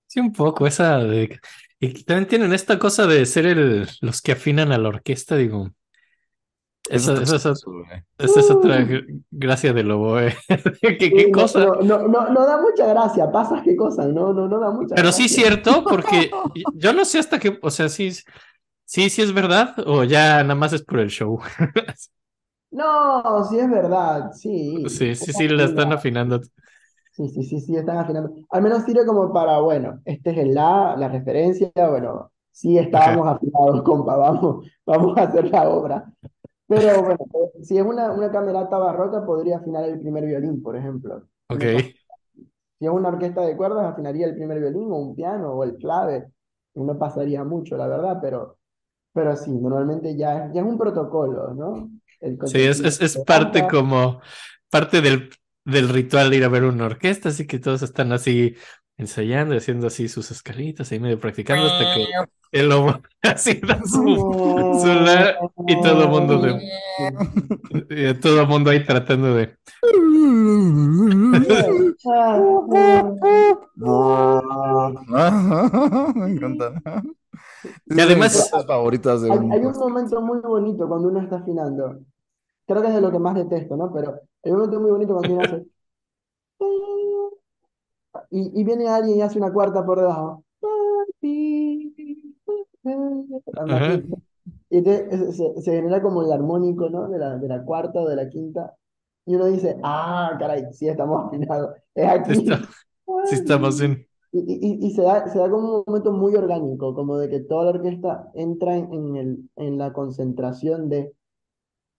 Sí, 0.07 0.19
un 0.19 0.33
poco 0.33 0.67
esa 0.67 0.97
de... 0.99 1.39
Y 1.79 2.03
también 2.03 2.27
tienen 2.27 2.53
esta 2.53 2.77
cosa 2.77 3.07
de 3.07 3.25
ser 3.25 3.45
el, 3.47 3.87
los 4.01 4.21
que 4.21 4.33
afinan 4.33 4.71
a 4.71 4.77
la 4.77 4.89
orquesta, 4.89 5.35
digo. 5.37 5.71
Eso, 6.89 7.13
está 7.13 7.21
eso 7.21 7.35
es, 7.37 7.43
chistoso, 7.43 7.71
güey. 7.71 7.85
esa 8.17 8.39
es 8.41 8.51
otra 8.51 8.81
gr- 8.81 9.23
gracia 9.31 9.73
del 9.73 9.91
oboe. 9.91 10.35
¿Qué, 10.81 10.97
qué 10.97 11.11
Sí, 11.25 11.31
cosa? 11.31 11.59
no, 11.59 11.75
no, 11.81 12.07
no, 12.07 12.29
no 12.29 12.45
da 12.45 12.61
mucha 12.61 12.87
gracia, 12.87 13.31
pasas 13.31 13.61
qué 13.63 13.75
cosa, 13.75 14.05
no, 14.07 14.33
no, 14.33 14.47
no 14.47 14.59
da 14.59 14.71
mucha 14.71 14.95
Pero 14.95 15.11
sí 15.11 15.25
es 15.25 15.35
cierto, 15.35 15.85
porque 15.87 16.29
yo 16.73 16.93
no 16.93 17.05
sé 17.05 17.19
hasta 17.19 17.39
qué, 17.39 17.59
o 17.61 17.69
sea, 17.69 17.89
sí, 17.89 18.11
sí, 18.85 19.09
sí 19.09 19.21
es 19.21 19.33
verdad, 19.33 19.75
o 19.87 20.03
ya 20.03 20.43
nada 20.43 20.55
más 20.55 20.73
es 20.73 20.83
por 20.83 20.99
el 20.99 21.09
show. 21.09 21.39
No, 22.71 23.43
sí 23.49 23.59
es 23.59 23.69
verdad, 23.69 24.31
sí. 24.33 25.01
Sí, 25.13 25.15
sí, 25.15 25.33
sí, 25.33 25.47
la 25.47 25.65
están 25.65 25.91
afinando. 25.93 26.41
Sí, 27.11 27.27
sí, 27.29 27.43
sí, 27.43 27.59
sí, 27.59 27.75
están 27.75 27.97
afinando. 27.97 28.33
Al 28.49 28.61
menos 28.61 28.83
sirve 28.83 29.05
como 29.05 29.33
para, 29.33 29.59
bueno, 29.59 30.01
este 30.05 30.31
es 30.31 30.37
el 30.37 30.53
la, 30.53 30.95
la 30.97 31.09
referencia, 31.09 31.69
bueno, 31.89 32.31
sí 32.51 32.77
estábamos 32.77 33.27
afinados, 33.27 33.81
compa, 33.83 34.15
vamos, 34.15 34.65
vamos 34.85 35.17
a 35.17 35.23
hacer 35.23 35.49
la 35.49 35.69
obra. 35.69 36.13
Pero 36.67 37.03
bueno, 37.03 37.19
eh, 37.35 37.63
si 37.63 37.77
es 37.77 37.85
una, 37.85 38.11
una 38.13 38.31
camerata 38.31 38.77
barroca, 38.77 39.25
podría 39.25 39.57
afinar 39.57 39.85
el 39.85 39.99
primer 39.99 40.25
violín, 40.25 40.61
por 40.63 40.77
ejemplo. 40.77 41.23
Ok. 41.49 41.93
Si 42.79 42.85
es 42.85 42.91
una 42.91 43.09
orquesta 43.09 43.41
de 43.45 43.55
cuerdas, 43.55 43.85
afinaría 43.85 44.25
el 44.27 44.35
primer 44.35 44.59
violín 44.59 44.91
o 44.91 44.95
un 44.97 45.15
piano 45.15 45.51
o 45.53 45.63
el 45.63 45.77
clave. 45.77 46.31
No 46.75 46.97
pasaría 46.97 47.43
mucho, 47.43 47.77
la 47.77 47.87
verdad, 47.87 48.17
pero, 48.21 48.57
pero 49.13 49.35
sí, 49.37 49.51
normalmente 49.51 50.15
ya, 50.17 50.47
es- 50.47 50.53
ya 50.53 50.61
es 50.61 50.67
un 50.67 50.77
protocolo, 50.79 51.53
¿no? 51.55 51.91
Sí, 52.45 52.61
es, 52.61 52.79
es, 52.79 53.17
parte 53.25 53.67
como, 53.67 54.21
parte 54.69 55.01
del, 55.01 55.31
del 55.65 55.89
ritual 55.89 56.29
de 56.29 56.37
ir 56.37 56.43
a 56.45 56.49
ver 56.49 56.63
una 56.63 56.85
orquesta, 56.85 57.29
así 57.29 57.47
que 57.47 57.59
todos 57.59 57.81
están 57.81 58.11
así 58.11 58.55
ensayando, 58.97 59.55
y 59.55 59.57
haciendo 59.57 59.87
así 59.87 60.07
sus 60.07 60.29
escalitas, 60.31 60.91
ahí 60.91 60.99
medio 60.99 61.19
practicando 61.19 61.65
hasta 61.65 61.95
que 61.95 62.05
el 62.51 62.69
lobo 62.69 62.99
así 63.23 63.59
da 63.61 63.81
su, 63.83 64.77
su 64.79 64.87
la, 64.87 65.37
y 65.67 65.81
todo 65.81 66.03
el 66.03 66.09
mundo 66.09 66.37
de, 66.39 66.61
y 67.89 68.13
todo 68.19 68.41
el 68.41 68.47
mundo 68.47 68.69
ahí 68.69 68.85
tratando 68.85 69.33
de 69.33 69.57
Me 76.15 76.31
encanta. 76.31 76.73
Y 77.85 77.99
además- 77.99 78.51
hay 79.51 79.65
un 79.65 79.77
momento 79.77 80.21
muy 80.21 80.39
bonito 80.39 80.87
cuando 80.87 81.09
uno 81.09 81.21
está 81.21 81.37
afinando. 81.37 81.99
Creo 82.71 82.81
que 82.81 82.87
es 82.89 82.95
de 82.95 83.01
lo 83.01 83.11
que 83.11 83.19
más 83.19 83.35
detesto, 83.35 83.75
¿no? 83.75 83.91
Pero 83.93 84.19
hay 84.43 84.51
un 84.51 84.57
momento 84.57 84.79
muy 84.79 84.91
bonito 84.91 85.13
cuando 85.15 85.41
hace. 85.41 85.65
Y, 88.29 88.59
y 88.59 88.63
viene 88.63 88.87
alguien 88.87 89.17
y 89.17 89.21
hace 89.21 89.37
una 89.37 89.51
cuarta 89.51 89.85
por 89.85 89.99
debajo. 89.99 90.43
Ajá. 93.55 94.01
Y 94.69 94.77
entonces 94.77 95.37
se, 95.37 95.61
se 95.61 95.71
genera 95.71 96.01
como 96.01 96.23
el 96.23 96.31
armónico, 96.31 96.89
¿no? 96.89 97.09
De 97.09 97.17
la, 97.17 97.37
de 97.37 97.47
la 97.47 97.63
cuarta 97.63 97.99
o 98.01 98.07
de 98.07 98.15
la 98.15 98.29
quinta. 98.29 98.75
Y 99.25 99.35
uno 99.35 99.45
dice, 99.45 99.77
ah, 99.83 100.35
caray, 100.39 100.65
sí 100.73 100.87
estamos 100.87 101.25
afinados. 101.27 101.75
Es 101.95 102.07
aquí. 102.09 102.31
Está- 102.31 102.61
si 103.25 103.35
estamos 103.35 103.81
en 103.81 104.05
Y, 104.31 104.39
y- 104.39 104.87
y 104.87 104.91
se 104.91 105.01
da, 105.01 105.27
se 105.27 105.39
da 105.39 105.49
como 105.49 105.79
un 105.79 105.83
momento 105.85 106.11
muy 106.13 106.35
orgánico, 106.35 106.95
como 106.95 107.17
de 107.17 107.29
que 107.29 107.41
toda 107.41 107.65
la 107.65 107.69
orquesta 107.71 108.29
entra 108.33 108.77
en, 108.77 108.93
en 108.93 109.15
el, 109.17 109.49
en 109.57 109.77
la 109.77 109.91
concentración 109.93 110.89
de, 110.89 111.13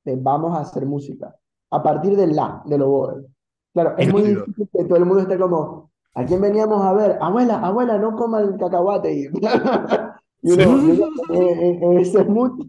de 0.04 0.16
vamos 0.16 0.56
a 0.56 0.60
hacer 0.62 0.86
música, 0.86 1.34
a 1.70 1.82
partir 1.82 2.16
del 2.16 2.34
la, 2.34 2.62
del 2.66 2.82
oboe. 2.82 3.26
Claro, 3.72 3.94
es 3.98 4.12
muy 4.12 4.22
difícil 4.22 4.68
que 4.72 4.84
todo 4.84 4.96
el 4.98 5.06
mundo 5.06 5.22
esté 5.22 5.38
como, 5.38 5.90
¿a 6.14 6.24
quién 6.24 6.40
veníamos 6.40 6.84
a 6.84 6.92
ver? 6.92 7.18
Abuela, 7.20 7.60
abuela, 7.60 7.98
no 7.98 8.16
coma 8.16 8.40
el 8.40 8.56
cacahuate. 8.58 9.12
Y, 9.14 9.24
y 10.42 10.52
uno, 10.52 10.80
Sí. 10.82 11.02
en, 11.30 11.42
en- 11.60 11.82
en 11.84 11.98
ese 11.98 12.24
mood, 12.24 12.66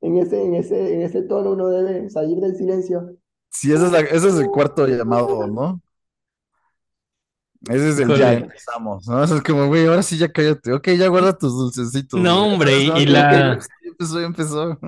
en 0.00 0.18
ese, 0.18 0.44
en 0.44 0.54
ese, 0.56 0.94
en 0.94 1.02
ese 1.02 1.22
tono 1.22 1.52
uno 1.52 1.68
debe 1.68 2.10
salir 2.10 2.38
del 2.40 2.54
silencio. 2.56 3.16
Sí, 3.50 3.72
ese 3.72 3.86
es, 3.86 3.92
la- 3.92 4.00
ese 4.00 4.28
es 4.28 4.34
el 4.36 4.48
cuarto 4.48 4.86
llamado, 4.86 5.46
¿no? 5.46 5.80
Ese 7.68 7.88
es 7.88 7.98
el 7.98 8.14
ya 8.16 8.34
empezamos, 8.34 9.08
¿no? 9.08 9.24
Eso 9.24 9.36
es 9.36 9.42
como, 9.42 9.66
güey, 9.66 9.86
ahora 9.86 10.02
sí 10.02 10.18
ya 10.18 10.30
cállate. 10.30 10.72
Ok, 10.72 10.88
ya 10.98 11.08
guarda 11.08 11.36
tus 11.36 11.52
dulcecitos. 11.56 12.20
No, 12.20 12.40
güey. 12.42 12.52
hombre, 12.52 12.82
y- 12.82 12.88
No, 12.88 12.98
y 13.00 13.06
la- 13.06 13.58
empezó, 13.82 14.20
ya 14.20 14.26
empezó. 14.26 14.78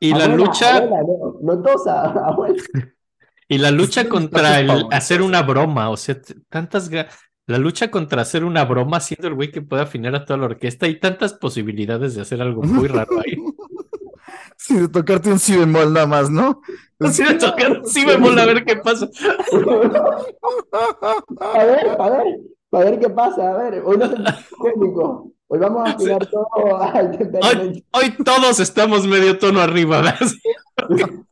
Y 0.00 0.14
la 0.14 0.28
lucha 0.28 0.76
abuela, 0.76 1.02
no, 1.02 1.38
no 1.42 1.62
tosa, 1.62 2.02
abuela. 2.28 2.62
y 3.48 3.58
la 3.58 3.70
lucha 3.70 4.02
Sí, 4.02 4.08
contra 4.08 4.60
el 4.60 4.86
hacer 4.90 5.20
sí. 5.20 5.22
una 5.22 5.42
broma, 5.42 5.90
o 5.90 5.96
sea, 5.96 6.16
tantas 6.48 6.90
la 7.46 7.58
lucha 7.58 7.90
contra 7.90 8.22
hacer 8.22 8.44
una 8.44 8.64
broma 8.64 9.00
siendo 9.00 9.28
el 9.28 9.34
güey 9.34 9.50
que 9.50 9.62
puede 9.62 9.82
afinar 9.82 10.14
a 10.14 10.24
toda 10.24 10.38
la 10.38 10.46
orquesta 10.46 10.86
hay 10.86 11.00
tantas 11.00 11.32
posibilidades 11.34 12.14
de 12.14 12.22
hacer 12.22 12.42
algo 12.42 12.62
muy 12.62 12.88
raro 12.88 13.20
ahí. 13.20 13.36
Sí, 14.56 14.74
de 14.76 14.88
tocarte 14.88 15.30
un 15.30 15.38
si 15.38 15.56
bemol 15.56 15.92
nada 15.92 16.06
más, 16.06 16.30
¿no? 16.30 16.60
Así 17.00 17.22
de 17.24 17.34
tocar, 17.34 17.80
sí 17.84 18.04
bemol 18.04 18.38
a 18.38 18.44
ver 18.44 18.64
qué 18.64 18.76
pasa. 18.76 19.08
A 21.40 21.64
ver, 21.64 21.88
a 21.98 22.10
ver, 22.10 22.40
a 22.72 22.78
ver 22.80 22.98
qué 22.98 23.08
pasa, 23.08 23.50
a 23.50 23.56
ver, 23.56 23.82
hoy 23.84 23.96
no 23.96 24.04
es 24.06 24.12
cómico, 24.50 25.32
hoy 25.48 25.58
vamos 25.58 25.88
a 25.88 25.92
afinar 25.92 26.26
todo 26.26 26.76
al 26.80 27.18
temperamento. 27.18 27.86
Hoy 27.92 28.16
todos 28.24 28.60
estamos 28.60 29.06
medio 29.06 29.38
tono 29.38 29.60
arriba, 29.60 30.02
¿verdad? 30.02 30.18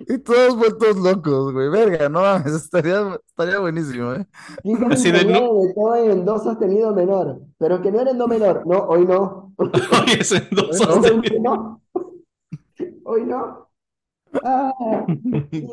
Y 0.00 0.18
todos 0.18 0.56
vueltos 0.56 0.96
locos, 0.96 1.52
güey. 1.52 1.68
Verga, 1.68 2.08
no 2.08 2.20
mames, 2.20 2.52
estaría, 2.52 3.18
estaría 3.26 3.60
buenísimo, 3.60 4.12
¿eh? 4.12 4.26
Así 4.90 5.10
de 5.10 5.18
de 5.18 5.24
Beethoven 5.24 6.10
en 6.10 6.24
do 6.24 6.38
sostenido 6.38 6.92
menor, 6.92 7.40
pero 7.58 7.80
que 7.80 7.92
no 7.92 8.00
era 8.00 8.10
en 8.10 8.18
do 8.18 8.26
menor, 8.26 8.66
no, 8.66 8.78
hoy 8.84 9.06
no, 9.06 9.54
Hoy 9.56 9.70
es 10.18 10.32
en 10.32 10.48
dos 10.50 10.80
hoy 10.80 11.40
no, 11.40 11.80
hoy 13.04 13.24
no. 13.24 13.68
Ah, 14.42 14.72
sí, 15.52 15.66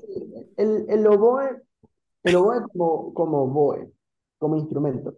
el, 0.57 0.85
el 0.87 1.07
oboe, 1.07 1.63
el 2.23 2.35
oboe 2.35 2.61
como, 2.71 3.13
como 3.13 3.43
oboe, 3.43 3.91
como 4.37 4.55
instrumento, 4.55 5.15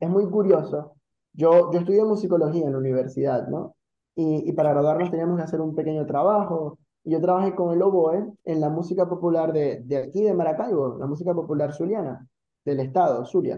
es 0.00 0.10
muy 0.10 0.28
curioso. 0.28 0.96
Yo, 1.32 1.70
yo 1.72 1.78
estudié 1.78 2.04
musicología 2.04 2.66
en 2.66 2.72
la 2.72 2.78
universidad, 2.78 3.48
¿no? 3.48 3.76
Y, 4.14 4.48
y 4.48 4.52
para 4.52 4.70
graduarnos 4.70 5.10
teníamos 5.10 5.36
que 5.36 5.44
hacer 5.44 5.60
un 5.60 5.74
pequeño 5.74 6.06
trabajo. 6.06 6.78
Y 7.04 7.12
yo 7.12 7.20
trabajé 7.20 7.54
con 7.54 7.72
el 7.72 7.80
oboe 7.82 8.32
en 8.44 8.60
la 8.60 8.68
música 8.68 9.08
popular 9.08 9.52
de, 9.52 9.80
de 9.84 9.96
aquí, 9.96 10.22
de 10.22 10.34
Maracaibo, 10.34 10.98
la 10.98 11.06
música 11.06 11.32
popular 11.34 11.72
zuliana, 11.72 12.28
del 12.64 12.80
estado, 12.80 13.24
Zulia, 13.24 13.56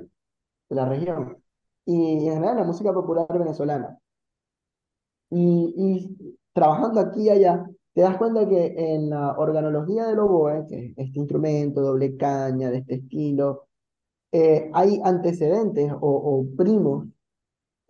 de 0.69 0.77
la 0.77 0.85
región. 0.87 1.37
Y 1.85 2.27
en 2.29 2.35
general 2.35 2.57
la 2.57 2.65
música 2.65 2.93
popular 2.93 3.27
venezolana. 3.29 3.99
Y, 5.31 5.75
y 5.77 6.39
trabajando 6.53 7.01
aquí 7.01 7.23
y 7.23 7.31
allá, 7.31 7.67
te 7.95 8.03
das 8.03 8.17
cuenta 8.17 8.49
que 8.49 8.75
en 8.77 9.11
la 9.11 9.33
organología 9.39 10.07
del 10.07 10.21
oboe, 10.21 10.67
que 10.69 10.87
es 10.87 10.93
este 10.97 11.19
instrumento, 11.19 11.81
doble 11.81 12.17
caña, 12.17 12.71
de 12.71 12.79
este 12.79 12.95
estilo, 12.97 13.67
eh, 14.31 14.71
hay 14.73 15.01
antecedentes 15.05 15.93
o 16.01 16.47
primos 16.57 17.07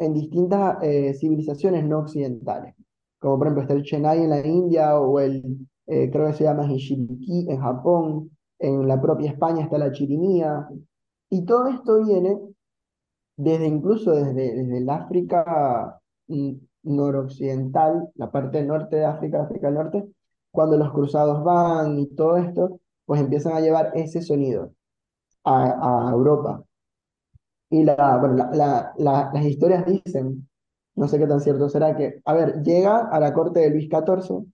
en 0.04 0.14
distintas 0.14 0.78
eh, 0.82 1.14
civilizaciones 1.14 1.84
no 1.84 2.00
occidentales. 2.00 2.74
Como 3.18 3.38
por 3.38 3.46
ejemplo 3.46 3.62
está 3.62 3.74
el 3.74 3.84
Chennai 3.84 4.22
en 4.22 4.30
la 4.30 4.46
India 4.46 4.98
o 4.98 5.20
el, 5.20 5.66
eh, 5.86 6.10
creo 6.10 6.26
que 6.28 6.34
se 6.34 6.44
llama 6.44 6.66
Hinchiriki 6.66 7.46
en 7.50 7.60
Japón, 7.60 8.30
en 8.58 8.86
la 8.88 9.00
propia 9.00 9.30
España 9.30 9.64
está 9.64 9.78
la 9.78 9.92
chirimía. 9.92 10.68
Y 11.30 11.44
todo 11.44 11.68
esto 11.68 12.04
viene 12.04 12.38
desde 13.36 13.66
incluso 13.66 14.12
desde, 14.12 14.54
desde 14.54 14.78
el 14.78 14.90
África 14.90 16.00
mm, 16.28 16.52
noroccidental, 16.84 18.10
la 18.14 18.30
parte 18.30 18.62
norte 18.64 18.96
de 18.96 19.04
África, 19.04 19.42
África 19.42 19.68
del 19.68 19.76
Norte, 19.76 20.08
cuando 20.50 20.76
los 20.76 20.92
cruzados 20.92 21.42
van 21.44 21.98
y 21.98 22.06
todo 22.14 22.36
esto, 22.36 22.80
pues 23.06 23.20
empiezan 23.20 23.54
a 23.54 23.60
llevar 23.60 23.92
ese 23.94 24.22
sonido 24.22 24.72
a, 25.44 26.08
a 26.08 26.12
Europa. 26.12 26.64
Y 27.72 27.82
la, 27.84 28.18
bueno, 28.18 28.36
la, 28.36 28.50
la- 28.52 28.94
la- 28.98 29.30
las 29.34 29.44
historias 29.44 29.84
dicen, 29.86 30.48
no 30.96 31.08
sé 31.08 31.18
qué 31.18 31.26
tan 31.26 31.40
cierto 31.40 31.68
será, 31.68 31.96
que, 31.96 32.20
a 32.24 32.32
ver, 32.34 32.62
llega 32.62 32.98
a 33.08 33.18
la 33.20 33.32
corte 33.34 33.60
de 33.60 33.70
Luis 33.70 33.88
XIV 33.88 34.46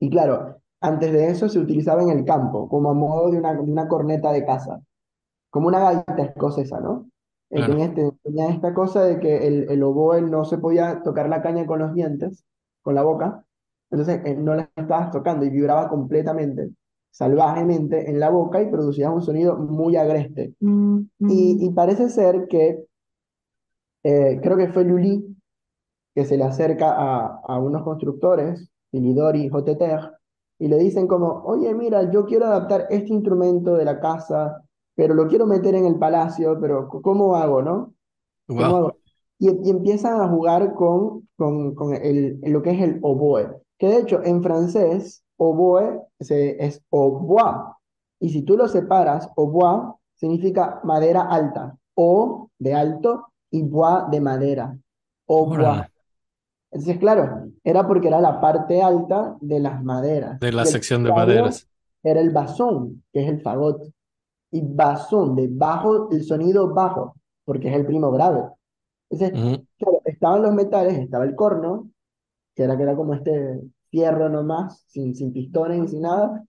y 0.00 0.10
claro, 0.10 0.60
antes 0.80 1.12
de 1.12 1.28
eso 1.30 1.48
se 1.48 1.58
utilizaba 1.58 2.02
en 2.02 2.10
el 2.10 2.24
campo, 2.24 2.68
como 2.68 2.90
a 2.90 2.94
modo 2.94 3.30
de 3.30 3.38
una, 3.38 3.54
de 3.54 3.60
una 3.60 3.88
corneta 3.88 4.32
de 4.32 4.44
caza, 4.44 4.80
como 5.50 5.68
una 5.68 5.80
gaita 5.80 6.22
escocesa, 6.24 6.80
¿no? 6.80 7.10
Claro. 7.52 7.74
tenía, 7.74 7.86
este- 7.86 8.12
tenía 8.24 8.50
esta 8.50 8.74
cosa 8.74 9.04
de 9.04 9.20
que 9.20 9.46
el, 9.48 9.70
el 9.70 9.82
oboe 9.82 10.22
no 10.22 10.44
se 10.46 10.58
podía 10.58 11.02
tocar 11.04 11.28
la 11.30 11.42
caña 11.42 11.66
con 11.66 11.80
los 11.80 11.94
dientes, 11.94 12.44
con 12.82 12.94
la 12.96 13.02
boca, 13.04 13.44
entonces 13.90 14.22
eh, 14.26 14.36
no 14.36 14.54
la 14.56 14.70
estabas 14.76 15.10
tocando 15.12 15.44
y 15.46 15.50
vibraba 15.50 15.88
completamente, 15.88 16.70
salvajemente 17.10 18.10
en 18.10 18.20
la 18.20 18.30
boca 18.30 18.62
y 18.62 18.70
producía 18.70 19.10
un 19.10 19.22
sonido 19.22 19.56
muy 19.56 19.96
agreste. 19.96 20.54
Y, 21.26 21.64
y 21.66 21.70
parece 21.70 22.08
ser 22.10 22.46
que, 22.48 22.84
eh, 24.04 24.40
creo 24.42 24.56
que 24.56 24.68
fue 24.68 24.84
Lully, 24.84 25.36
que 26.14 26.24
se 26.24 26.36
le 26.36 26.44
acerca 26.44 26.92
a, 26.92 27.40
a 27.46 27.58
unos 27.60 27.82
constructores, 27.84 28.70
Philidor 28.90 29.36
y 29.36 29.48
Joteter, 29.48 30.00
y 30.58 30.68
le 30.68 30.78
dicen 30.78 31.06
como, 31.06 31.42
oye, 31.44 31.74
mira, 31.74 32.10
yo 32.10 32.26
quiero 32.26 32.46
adaptar 32.46 32.86
este 32.90 33.12
instrumento 33.12 33.74
de 33.76 33.84
la 33.84 34.00
casa, 34.00 34.62
pero 34.94 35.14
lo 35.14 35.28
quiero 35.28 35.46
meter 35.46 35.74
en 35.76 35.86
el 35.86 35.98
palacio, 35.98 36.58
pero 36.60 36.88
¿cómo 36.88 37.36
hago, 37.36 37.62
no? 37.62 37.94
¿Cómo 38.46 38.76
hago? 38.76 38.96
Y, 39.38 39.50
y 39.68 39.70
empiezan 39.70 40.20
a 40.20 40.28
jugar 40.28 40.74
con, 40.74 41.28
con, 41.36 41.74
con 41.74 41.94
el, 41.94 42.40
lo 42.42 42.62
que 42.62 42.70
es 42.70 42.80
el 42.82 42.98
oboe. 43.02 43.48
que 43.78 43.88
de 43.88 43.98
hecho 44.00 44.22
en 44.24 44.42
francés 44.42 45.22
oboe 45.38 46.02
se, 46.20 46.62
es 46.64 46.82
obois. 46.90 47.74
Y 48.20 48.30
si 48.30 48.42
tú 48.42 48.56
lo 48.56 48.68
separas, 48.68 49.30
obois 49.36 49.94
significa 50.14 50.80
madera 50.84 51.22
alta, 51.22 51.76
o 51.94 52.50
de 52.58 52.74
alto 52.74 53.28
y 53.50 53.62
bois 53.62 54.10
de 54.10 54.20
madera. 54.20 54.76
Órale. 55.26 55.90
Entonces, 56.70 56.98
claro, 56.98 57.48
era 57.64 57.86
porque 57.86 58.08
era 58.08 58.20
la 58.20 58.40
parte 58.40 58.82
alta 58.82 59.36
de 59.40 59.58
las 59.58 59.82
maderas. 59.82 60.38
De 60.40 60.52
la 60.52 60.62
el 60.62 60.68
sección 60.68 61.02
de 61.02 61.12
maderas. 61.12 61.66
Era 62.02 62.20
el 62.20 62.30
basón, 62.30 63.02
que 63.12 63.22
es 63.22 63.28
el 63.28 63.40
fagot. 63.40 63.82
Y 64.50 64.60
basón, 64.62 65.34
de 65.34 65.48
bajo, 65.50 66.10
el 66.10 66.24
sonido 66.24 66.72
bajo, 66.74 67.14
porque 67.44 67.68
es 67.68 67.74
el 67.74 67.86
primo 67.86 68.10
grave. 68.10 68.44
Entonces, 69.10 69.62
claro, 69.78 70.02
estaban 70.04 70.42
los 70.42 70.54
metales, 70.54 70.98
estaba 70.98 71.24
el 71.24 71.34
corno, 71.34 71.90
que 72.54 72.64
era, 72.64 72.76
que 72.76 72.82
era 72.82 72.96
como 72.96 73.14
este 73.14 73.60
fierro 73.90 74.28
nomás, 74.28 74.84
sin, 74.88 75.14
sin 75.14 75.32
pistones 75.32 75.80
ni 75.80 75.88
sin 75.88 76.02
nada. 76.02 76.44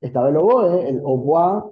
Estaba 0.00 0.28
el 0.28 0.36
oboe, 0.36 0.88
el 0.88 1.00
obois, 1.04 1.64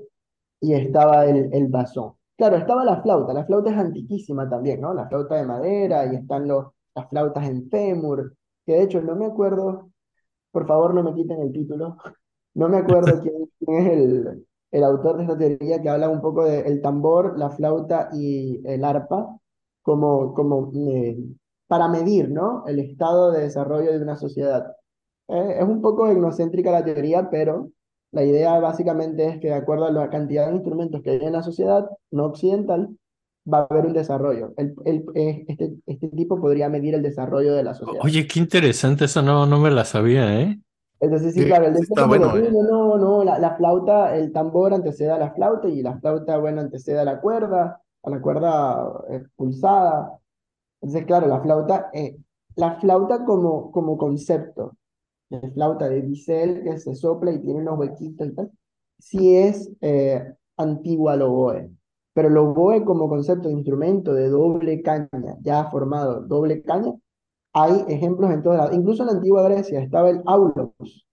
y 0.61 0.75
estaba 0.75 1.27
el, 1.27 1.53
el 1.53 1.69
basón. 1.69 2.15
Claro, 2.37 2.57
estaba 2.57 2.85
la 2.85 3.03
flauta. 3.03 3.33
La 3.33 3.45
flauta 3.45 3.71
es 3.71 3.77
antiquísima 3.77 4.49
también, 4.49 4.81
¿no? 4.81 4.95
La 4.95 5.09
flauta 5.09 5.37
de 5.37 5.47
madera, 5.47 6.13
y 6.13 6.17
están 6.17 6.49
los, 6.49 6.67
las 6.95 7.09
flautas 7.09 7.49
en 7.49 7.69
fémur, 7.71 8.35
que 8.67 8.73
de 8.73 8.83
hecho 8.83 9.01
no 9.03 9.17
me 9.17 9.27
acuerdo, 9.27 9.91
por 10.51 10.67
favor 10.67 10.95
no 10.95 11.03
me 11.03 11.15
quiten 11.15 11.41
el 11.41 11.53
título, 11.53 11.97
no 12.55 12.69
me 12.69 12.79
acuerdo 12.79 13.21
quién, 13.21 13.49
es 13.61 13.87
el, 13.93 14.47
el 14.71 14.85
autor 14.85 15.17
de 15.19 15.23
esta 15.25 15.39
teoría 15.39 15.81
que 15.83 15.89
habla 15.89 16.09
un 16.09 16.21
poco 16.21 16.45
del 16.45 16.81
tambor, 16.83 17.39
la 17.39 17.51
flauta 17.51 18.09
y 18.13 18.61
el 18.67 18.85
arpa 18.85 19.39
como, 19.83 20.35
como 20.35 20.73
eh, 20.91 21.19
para 21.67 21.89
medir, 21.89 22.31
¿no? 22.31 22.65
El 22.67 22.79
estado 22.81 23.33
de 23.33 23.43
desarrollo 23.43 23.93
de 23.93 24.03
una 24.03 24.17
sociedad. 24.17 24.75
Eh, 25.29 25.57
es 25.61 25.65
un 25.65 25.81
poco 25.83 26.09
etnocéntrica 26.09 26.71
la 26.71 26.85
teoría, 26.85 27.31
pero 27.31 27.71
la 28.13 28.25
idea 28.25 28.59
básicamente 28.61 29.27
es 29.29 29.41
que 29.41 29.49
de 29.49 29.55
acuerdo 29.55 29.87
a 29.87 29.91
la 29.93 30.11
cantidad 30.11 30.49
de 30.49 30.55
instrumentos 30.57 31.03
que 31.03 31.11
hay 31.11 31.21
en 31.25 31.33
la 31.33 31.43
sociedad 31.43 31.89
no 32.11 32.27
occidental, 32.27 32.91
va 33.53 33.61
a 33.61 33.67
haber 33.71 33.87
un 33.87 33.93
desarrollo. 33.95 34.53
El, 34.57 34.75
el- 34.85 35.05
eh, 35.15 35.45
este, 35.49 35.75
este 35.87 36.09
tipo 36.09 36.41
podría 36.41 36.69
medir 36.69 36.95
el 36.95 37.03
desarrollo 37.03 37.55
de 37.55 37.63
la 37.65 37.75
sociedad. 37.75 38.05
Oye, 38.05 38.27
qué 38.27 38.39
interesante, 38.41 39.07
eso 39.07 39.23
no, 39.23 39.47
no 39.47 39.59
me 39.59 39.71
la 39.71 39.85
sabía, 39.85 40.41
¿eh? 40.41 40.59
Entonces, 41.01 41.35
sí, 41.35 41.41
Sí, 41.41 41.47
claro, 41.47 41.67
el 41.67 41.75
que, 41.75 42.03
bueno, 42.05 42.37
¿eh? 42.37 42.43
"Uy, 42.53 42.59
no, 42.71 42.97
no, 42.97 43.25
la, 43.25 43.39
la 43.39 43.57
flauta, 43.57 44.15
el 44.17 44.33
tambor 44.33 44.73
antecede 44.73 45.11
a 45.11 45.19
la 45.19 45.33
flauta 45.33 45.69
y 45.69 45.83
la 45.83 45.99
flauta, 45.99 46.39
bueno, 46.39 46.61
antecede 46.61 47.01
a 47.01 47.05
la 47.05 47.21
cuerda, 47.21 47.81
a 48.05 48.11
la 48.11 48.21
cuerda 48.21 48.93
eh, 49.11 49.23
pulsada. 49.35 50.17
Entonces, 50.81 51.07
claro, 51.07 51.29
la 51.29 51.41
flauta, 51.43 51.91
eh, 51.95 52.17
la 52.57 52.81
flauta 52.81 53.25
como, 53.25 53.71
como 53.73 53.99
concepto, 53.99 54.77
la 55.41 55.51
flauta 55.51 55.89
de 55.89 56.01
bisel 56.03 56.63
que 56.63 56.79
se 56.79 56.95
sopla 56.95 57.33
y 57.33 57.41
tiene 57.41 57.61
unos 57.61 57.79
huequitos 57.79 58.29
y 58.29 58.35
tal, 58.35 58.51
sí 58.99 59.37
es 59.37 59.71
eh, 59.81 60.35
antigua 60.57 61.15
al 61.15 61.23
oboe. 61.23 61.71
Pero 62.15 62.29
el 62.29 62.85
como 62.85 63.09
concepto 63.09 63.49
de 63.49 63.55
instrumento 63.55 64.13
de 64.15 64.29
doble 64.29 64.83
caña, 64.83 65.37
ya 65.41 65.65
formado, 65.71 66.21
doble 66.23 66.63
caña, 66.63 66.93
hay 67.55 67.85
ejemplos 67.89 68.31
en 68.33 68.43
todos 68.43 68.57
lados. 68.57 68.75
Incluso 68.75 69.03
en 69.03 69.09
la 69.09 69.13
antigua 69.15 69.43
Grecia 69.45 69.81
estaba 69.81 70.11
el 70.11 70.23
aulos, 70.27 71.07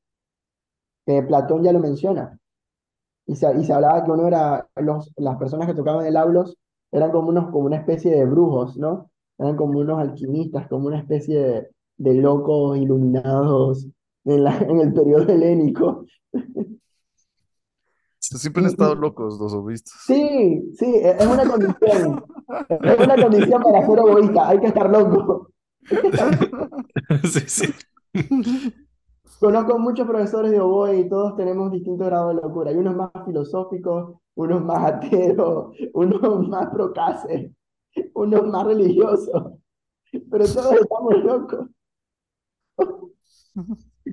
que 1.05 1.23
Platón 1.23 1.63
ya 1.63 1.71
lo 1.73 1.79
menciona. 1.79 2.37
Y 3.25 3.35
se, 3.35 3.47
y 3.59 3.63
se 3.63 3.73
hablaba 3.73 4.03
que 4.03 4.11
uno 4.11 4.27
era, 4.27 4.67
los, 4.77 5.11
las 5.17 5.37
personas 5.37 5.67
que 5.67 5.73
tocaban 5.75 6.05
el 6.05 6.17
aulos 6.17 6.57
eran 6.91 7.11
como, 7.11 7.29
unos, 7.29 7.51
como 7.51 7.67
una 7.67 7.77
especie 7.77 8.11
de 8.11 8.25
brujos, 8.25 8.77
¿no? 8.77 9.09
Eran 9.37 9.55
como 9.55 9.79
unos 9.79 9.99
alquimistas, 9.99 10.67
como 10.67 10.87
una 10.87 10.99
especie 10.99 11.39
de, 11.39 11.69
de 11.97 12.13
locos 12.15 12.77
iluminados 12.77 13.87
en, 14.29 14.43
la, 14.43 14.57
en 14.57 14.79
el 14.81 14.93
periodo 14.93 15.27
helénico. 15.31 16.05
Siempre 18.19 18.63
han 18.63 18.69
estado 18.69 18.95
locos 18.95 19.39
los 19.39 19.53
obistas. 19.53 19.93
Sí, 20.05 20.71
sí, 20.77 20.85
e- 20.85 21.15
es 21.17 21.25
una 21.25 21.49
condición. 21.49 22.23
Es 22.69 22.99
una 22.99 23.15
condición 23.15 23.63
para 23.63 23.85
ser 23.85 23.99
egoísta, 23.99 24.49
hay 24.49 24.59
que 24.59 24.67
estar 24.67 24.89
loco. 24.89 25.49
Sí, 27.23 27.39
sí. 27.47 27.73
Conozco 29.39 29.79
muchos 29.79 30.05
profesores 30.05 30.51
de 30.51 30.59
oboe 30.59 30.99
y 30.99 31.09
todos 31.09 31.35
tenemos 31.35 31.71
distintos 31.71 32.07
grados 32.07 32.35
de 32.35 32.41
locura. 32.41 32.71
Hay 32.71 32.77
unos 32.77 32.95
más 32.95 33.09
filosóficos, 33.25 34.19
unos 34.35 34.63
más 34.63 34.93
ateos, 34.93 35.75
unos 35.93 36.47
más 36.49 36.67
procaces, 36.69 37.51
unos 38.13 38.45
más 38.47 38.65
religiosos. 38.65 39.53
Pero 40.11 40.45
todos 40.45 40.73
estamos 40.73 41.23
locos. 41.23 41.67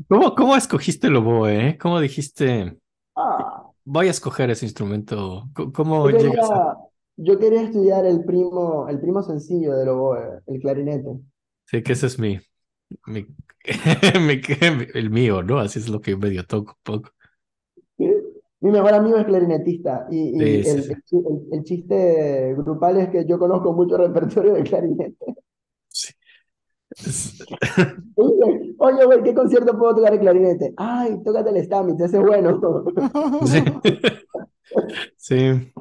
¿Cómo, 0.09 0.35
cómo 0.35 0.57
escogiste 0.57 1.07
el 1.09 1.17
oboe, 1.17 1.69
eh? 1.71 1.79
¿Cómo 1.79 2.01
dijiste, 2.01 2.77
Ah, 3.15 3.73
voy 3.85 4.09
a 4.09 4.11
escoger 4.11 4.51
ese 4.51 4.67
instrumento? 4.67 5.49
¿Cómo 5.75 6.11
yo 6.11 6.11
llegas 6.11 6.51
a...? 6.53 6.61
quería, 6.61 6.77
yo 7.17 7.39
quería 7.39 7.63
estudiar 7.63 8.07
el 8.07 8.25
primo, 8.25 8.89
el 8.89 9.01
primo 9.01 9.23
sencillo 9.23 9.75
del 9.77 9.89
oboe, 9.91 10.41
el 10.47 10.61
clarinete. 10.61 11.21
Sí, 11.67 11.83
que 11.83 11.93
ese 11.93 12.07
es 12.07 12.19
mi, 12.19 12.39
mi, 13.07 13.27
mi- 14.21 14.41
el 14.95 15.11
mío, 15.11 15.43
¿no? 15.43 15.61
Así 15.61 15.79
es 15.81 15.89
lo 15.89 16.01
que 16.01 16.17
medio 16.17 16.47
toco 16.47 16.73
un 16.73 16.79
poco. 16.85 17.13
Mi 18.61 18.71
mejor 18.71 18.95
amigo 18.95 19.17
es 19.19 19.27
clarinetista 19.27 20.07
y, 20.11 20.19
y 20.19 20.39
Sí, 20.39 20.65
sí, 20.65 20.69
el, 20.69 20.83
sí. 20.83 20.97
el- 21.13 21.49
el 21.53 21.63
chiste 21.65 22.55
grupal 22.57 22.97
es 22.99 23.09
que 23.11 23.27
yo 23.27 23.39
conozco 23.39 23.73
mucho 23.73 23.97
repertorio 23.99 24.55
de 24.55 24.63
clarinete. 24.63 25.37
Oye, 28.79 29.05
güey, 29.05 29.23
¿qué 29.23 29.35
concierto 29.35 29.77
puedo 29.79 29.97
tocar 29.97 30.15
el 30.15 30.21
clarinete? 30.21 30.73
Ay, 30.77 31.23
tócate 31.25 31.51
el 31.51 31.65
Stamitz, 31.65 32.01
ese 32.01 32.19
es 32.19 32.23
bueno. 32.23 32.61
Sí. 33.47 33.63
Sí. 35.17 35.73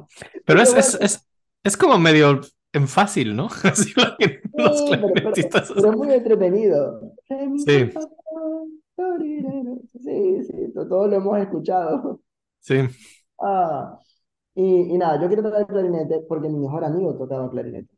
Pero 0.44 0.60
es, 0.62 0.74
es, 0.74 0.98
es, 1.00 1.26
es 1.64 1.76
como 1.76 1.98
medio 1.98 2.40
en 2.72 2.86
fácil, 2.88 3.34
¿no? 3.34 3.48
Así 3.64 3.92
lo 3.96 4.16
que 4.18 4.40
los 4.54 4.78
Sí, 4.78 4.86
pero, 4.90 5.00
pero- 5.00 5.12
clarinetistas 5.14 5.72
pero 5.74 5.90
es 5.90 5.96
muy 5.96 6.12
entretenido. 6.12 7.00
Sí. 7.66 7.90
Sí, 10.02 10.42
sí, 10.44 10.72
to- 10.74 10.88
todos 10.88 11.10
lo 11.10 11.16
hemos 11.16 11.38
escuchado. 11.38 12.20
Sí. 12.60 12.76
Ah, 13.40 13.98
y, 14.54 14.94
y 14.94 14.98
nada, 14.98 15.20
yo 15.20 15.26
quiero 15.28 15.42
tocar 15.42 15.60
el 15.60 15.66
clarinete 15.66 16.20
porque 16.28 16.48
mi 16.48 16.58
mejor 16.58 16.84
amigo 16.84 17.14
tocaba 17.16 17.50
clarinete. 17.50 17.94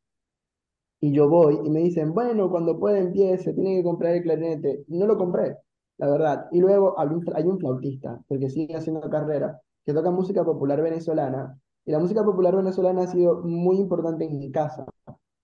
Y 1.01 1.13
yo 1.13 1.29
voy 1.29 1.59
y 1.65 1.71
me 1.71 1.81
dicen, 1.81 2.13
bueno, 2.13 2.51
cuando 2.51 2.79
pueda 2.79 2.99
empiece, 2.99 3.53
tiene 3.55 3.77
que 3.77 3.85
comprar 3.85 4.15
el 4.15 4.23
clarinete. 4.23 4.85
No 4.89 5.07
lo 5.07 5.17
compré, 5.17 5.57
la 5.99 6.09
verdad. 6.11 6.47
Y 6.51 6.61
luego 6.61 6.99
hay 6.99 7.09
un, 7.09 7.25
hay 7.35 7.45
un 7.45 7.59
flautista, 7.59 8.21
porque 8.27 8.51
sigue 8.51 8.77
haciendo 8.77 9.09
carrera, 9.09 9.61
que 9.85 9.93
toca 9.95 10.11
música 10.11 10.45
popular 10.45 10.83
venezolana. 10.83 11.59
Y 11.85 11.93
la 11.93 12.01
música 12.01 12.25
popular 12.25 12.57
venezolana 12.57 13.03
ha 13.03 13.07
sido 13.07 13.43
muy 13.45 13.77
importante 13.79 14.25
en 14.25 14.39
mi 14.39 14.51
casa. 14.51 14.85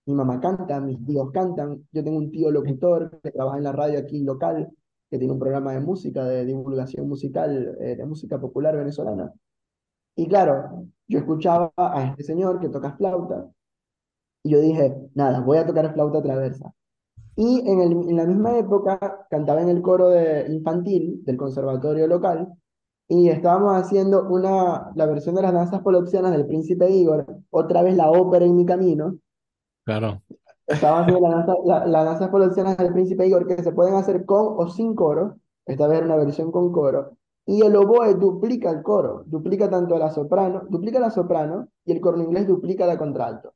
Mi 0.05 0.13
mamá 0.13 0.39
canta, 0.39 0.79
mis 0.81 1.03
tíos 1.05 1.31
cantan. 1.31 1.87
Yo 1.91 2.03
tengo 2.03 2.17
un 2.17 2.31
tío 2.31 2.51
locutor 2.51 3.19
que 3.23 3.31
trabaja 3.31 3.57
en 3.57 3.63
la 3.63 3.71
radio 3.71 3.99
aquí 3.99 4.23
local, 4.23 4.69
que 5.09 5.17
tiene 5.17 5.33
un 5.33 5.39
programa 5.39 5.73
de 5.73 5.79
música, 5.79 6.25
de 6.25 6.45
divulgación 6.45 7.07
musical, 7.07 7.77
eh, 7.79 7.95
de 7.95 8.05
música 8.05 8.39
popular 8.39 8.75
venezolana. 8.77 9.33
Y 10.15 10.27
claro, 10.27 10.85
yo 11.07 11.19
escuchaba 11.19 11.71
a 11.77 12.07
este 12.09 12.23
señor 12.23 12.59
que 12.59 12.69
toca 12.69 12.95
flauta 12.97 13.49
y 14.45 14.51
yo 14.51 14.59
dije, 14.61 14.95
nada, 15.15 15.39
voy 15.41 15.57
a 15.57 15.65
tocar 15.65 15.91
flauta 15.93 16.21
traversa. 16.21 16.71
Y 17.35 17.67
en, 17.69 17.81
el- 17.81 18.09
en 18.09 18.15
la 18.17 18.25
misma 18.25 18.57
época 18.59 19.27
cantaba 19.29 19.61
en 19.63 19.69
el 19.69 19.81
coro 19.81 20.09
de 20.09 20.45
infantil 20.53 21.23
del 21.25 21.37
conservatorio 21.37 22.07
local 22.07 22.53
y 23.07 23.29
estábamos 23.29 23.75
haciendo 23.75 24.27
una, 24.29 24.91
la 24.95 25.07
versión 25.07 25.33
de 25.35 25.41
las 25.41 25.53
danzas 25.53 25.81
poloxianas 25.81 26.31
del 26.31 26.45
Príncipe 26.45 26.89
Igor, 26.91 27.25
otra 27.49 27.81
vez 27.81 27.95
la 27.97 28.11
ópera 28.11 28.45
en 28.45 28.55
mi 28.55 28.65
camino. 28.67 29.17
Claro. 29.83 30.21
Estaba 30.67 30.99
haciendo 31.01 31.27
la 31.27 31.35
danza- 31.37 31.55
la- 31.65 31.85
las 31.87 32.05
danzas 32.05 32.29
poloxianas 32.29 32.77
del 32.77 32.93
Príncipe 32.93 33.25
Igor 33.25 33.47
que 33.47 33.63
se 33.63 33.71
pueden 33.71 33.95
hacer 33.95 34.25
con 34.25 34.45
o 34.59 34.67
sin 34.69 34.93
coro. 34.93 35.37
Esta 35.65 35.87
vez 35.87 35.97
era 35.97 36.05
una 36.05 36.17
versión 36.17 36.51
con 36.51 36.71
coro. 36.71 37.17
Y 37.47 37.63
el 37.63 37.75
oboe 37.75 38.13
duplica 38.13 38.69
el 38.69 38.83
coro, 38.83 39.23
duplica 39.25 39.71
tanto 39.71 39.95
a 39.95 39.99
la 39.99 40.11
soprano, 40.11 40.63
duplica 40.69 40.99
la 40.99 41.09
soprano 41.09 41.69
y 41.83 41.93
el 41.93 41.99
corno 42.01 42.23
inglés 42.23 42.47
duplica 42.47 42.85
la 42.85 42.97
contralto 42.99 43.54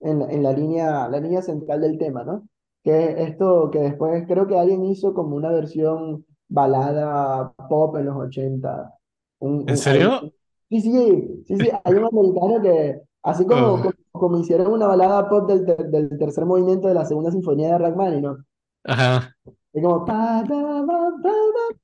en, 0.00 0.22
en 0.22 0.42
la 0.42 0.52
línea, 0.52 1.08
la 1.08 1.20
línea 1.20 1.42
central 1.42 1.80
del 1.80 1.98
tema, 1.98 2.24
¿no? 2.24 2.48
Que 2.82 3.22
esto 3.24 3.70
que 3.70 3.80
después 3.80 4.24
creo 4.28 4.46
que 4.46 4.58
alguien 4.58 4.84
hizo 4.84 5.14
como 5.14 5.36
una 5.36 5.50
versión 5.50 6.24
balada 6.48 7.52
pop 7.68 7.96
en 7.96 8.06
los 8.06 8.16
80. 8.16 8.94
Un, 9.40 9.64
¿En 9.66 9.70
un- 9.70 9.76
serio? 9.76 10.32
sí, 10.70 10.80
sí, 10.80 11.44
sí, 11.46 11.56
sí, 11.58 11.70
hay 11.84 11.94
un 11.94 12.04
americano 12.06 12.62
que, 12.62 13.00
así 13.22 13.46
como, 13.46 13.74
Oh. 13.74 13.82
como, 13.82 13.92
como 14.12 14.38
hicieron 14.38 14.72
una 14.72 14.86
balada 14.86 15.28
pop 15.28 15.48
del, 15.48 15.64
ter- 15.66 15.90
del 15.90 16.08
tercer 16.18 16.44
movimiento 16.46 16.88
de 16.88 16.94
la 16.94 17.04
segunda 17.04 17.30
sinfonía 17.32 17.72
de 17.72 17.78
Rachmaninoff, 17.78 18.38
Ajá. 18.84 19.36
es 19.72 19.82
como 19.82 20.04
pa, 20.04 20.42
da, 20.48 20.56
ba, 20.62 21.10
ba, 21.22 21.32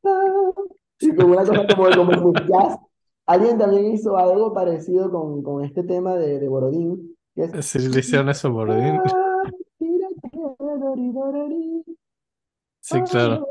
ba, 0.03 0.53
y 1.01 1.15
como 1.15 1.33
una 1.35 1.45
cosa 1.47 1.67
como, 1.95 2.13
como 2.23 2.33
jazz. 2.47 2.79
Alguien 3.27 3.59
también 3.59 3.87
hizo 3.93 4.17
algo 4.17 4.53
parecido 4.53 5.11
con, 5.11 5.43
con 5.43 5.65
este 5.65 5.85
tema 5.85 6.17
de, 6.17 6.41
de 6.41 6.49
Borodín, 6.49 7.12
Sí, 7.63 7.79
le 7.89 8.01
hicieron 8.01 8.29
eso 8.29 8.53
Borodín. 8.53 9.01
Sí, 12.81 13.01
claro. 13.03 13.47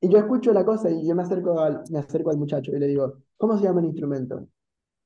Y 0.00 0.08
yo 0.08 0.18
escucho 0.18 0.52
la 0.52 0.64
cosa 0.64 0.90
y 0.90 1.06
yo 1.06 1.14
me 1.14 1.22
acerco 1.22 1.58
al, 1.60 1.82
me 1.90 1.98
acerco 1.98 2.30
al 2.30 2.36
muchacho 2.38 2.72
y 2.74 2.78
le 2.78 2.86
digo, 2.86 3.14
¿cómo 3.36 3.56
se 3.56 3.64
llama 3.64 3.80
el 3.80 3.86
instrumento? 3.86 4.48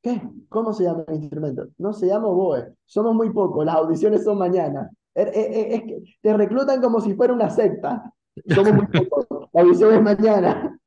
¿Qué? 0.03 0.23
¿Cómo 0.49 0.73
se 0.73 0.85
llama 0.85 1.05
el 1.09 1.17
instrumento? 1.17 1.69
No, 1.79 1.93
se 1.93 2.07
llama 2.07 2.29
oboe. 2.29 2.75
Somos 2.85 3.15
muy 3.15 3.31
pocos, 3.31 3.65
las 3.65 3.77
audiciones 3.77 4.25
son 4.25 4.39
mañana. 4.39 4.91
Er, 5.15 5.29
eh, 5.29 5.35
eh, 5.35 5.75
Es 5.75 5.83
que 5.83 6.19
te 6.23 6.37
reclutan 6.37 6.81
como 6.81 7.01
si 7.01 7.15
fuera 7.15 7.33
una 7.33 7.51
secta. 7.51 8.13
Somos 8.49 8.73
muy 8.75 8.87
pocos, 9.09 9.49
la 9.53 9.61
audición 9.63 9.95
es 9.95 10.03
mañana. 10.03 10.78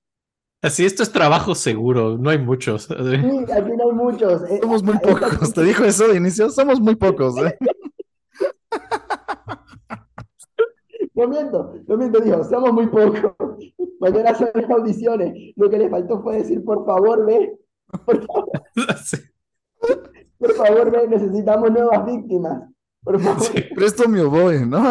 Así, 0.62 0.86
esto 0.86 1.02
es 1.04 1.12
trabajo 1.12 1.56
seguro, 1.56 2.17
no 2.19 2.30
hay 2.30 2.38
muchos. 2.38 2.84
Sí, 2.84 2.93
aquí 2.95 3.71
no 3.78 3.89
hay 3.89 3.93
muchos. 3.95 4.43
Eh, 4.50 4.60
Somos 4.62 4.84
muy 4.84 4.93
esta- 4.95 5.10
pocos. 5.10 5.54
Te 5.54 5.63
dijo 5.63 5.84
eso 5.84 6.08
de 6.08 6.17
inicio. 6.17 6.50
Somos 6.52 6.80
muy 6.80 6.95
pocos. 6.95 7.36
¿eh? 7.38 7.58
No 11.13 11.28
miento, 11.28 11.76
no 11.88 11.97
miento, 11.97 12.19
dijo, 12.21 12.43
somos 12.45 12.71
muy 12.74 12.88
pocos. 12.88 13.34
Mañana 14.00 14.34
son 14.34 14.50
las 14.56 14.69
audiciones. 14.71 15.54
Lo 15.56 15.69
que 15.69 15.78
le 15.78 15.89
faltó 15.89 16.21
fue 16.24 16.38
decir, 16.38 16.63
por 16.63 16.84
favor, 16.86 17.26
ve, 17.26 17.60
por 18.06 18.26
favor, 18.26 18.50
Sí. 19.04 19.17
por 20.39 20.54
favor, 20.56 20.89
ve, 20.89 21.08
necesitamos 21.10 21.69
nuevas 21.69 22.06
víctimas. 22.06 22.63
Por 23.04 23.19
favor. 23.19 23.43
Sí. 23.43 23.62
Presto 23.76 24.08
mi 24.08 24.19
oboe, 24.21 24.65
¿no? 24.65 24.82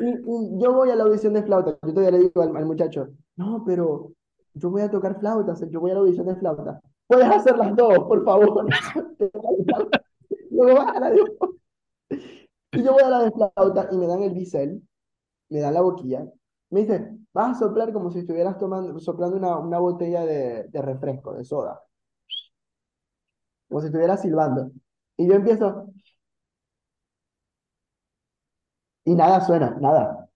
Y, 0.00 0.58
yo 0.58 0.72
voy 0.72 0.90
a 0.90 0.96
la 0.96 1.04
audición 1.04 1.34
de 1.34 1.42
flauta. 1.42 1.78
Yo 1.82 1.94
todavía 1.94 2.18
le 2.18 2.24
digo 2.24 2.42
al, 2.42 2.66
muchacho, 2.66 3.08
no, 3.36 3.64
pero 3.64 4.12
yo 4.54 4.70
voy 4.70 4.82
a 4.82 4.90
tocar 4.90 5.18
flauta, 5.18 5.54
yo 5.68 5.80
voy 5.80 5.90
a 5.90 5.94
la 5.94 6.00
audición 6.00 6.26
de 6.26 6.36
flauta. 6.36 6.80
Puedes 7.06 7.26
hacer 7.26 7.56
las 7.56 7.74
dos, 7.74 7.98
por 8.00 8.24
favor. 8.24 8.66
Luego 10.50 10.74
vas 10.74 10.96
a 10.96 11.00
la 11.00 11.10
de... 11.10 11.20
Y 12.72 12.82
yo 12.82 12.92
voy 12.92 13.02
a 13.02 13.10
la 13.10 13.22
de 13.22 13.32
flauta 13.32 13.88
y 13.90 13.96
me 13.96 14.06
dan 14.06 14.22
el 14.22 14.34
bisel, 14.34 14.82
me 15.48 15.60
dan 15.60 15.74
la 15.74 15.80
boquilla. 15.80 16.26
Me 16.70 16.80
dice, 16.80 17.16
vas 17.32 17.56
a 17.56 17.58
soplar 17.58 17.92
como 17.92 18.10
si 18.10 18.20
estuvieras 18.20 18.58
tomando, 18.58 18.98
soplando 19.00 19.36
una, 19.36 19.56
una 19.58 19.78
botella 19.78 20.24
de, 20.26 20.64
de 20.68 20.82
refresco, 20.82 21.32
de 21.32 21.44
soda. 21.44 21.82
Como 23.68 23.80
si 23.80 23.86
estuvieras 23.86 24.20
silbando. 24.20 24.70
Y 25.16 25.26
yo 25.26 25.34
empiezo, 25.34 25.86
y 29.10 29.14
nada 29.14 29.40
suena, 29.40 29.76
nada, 29.80 30.28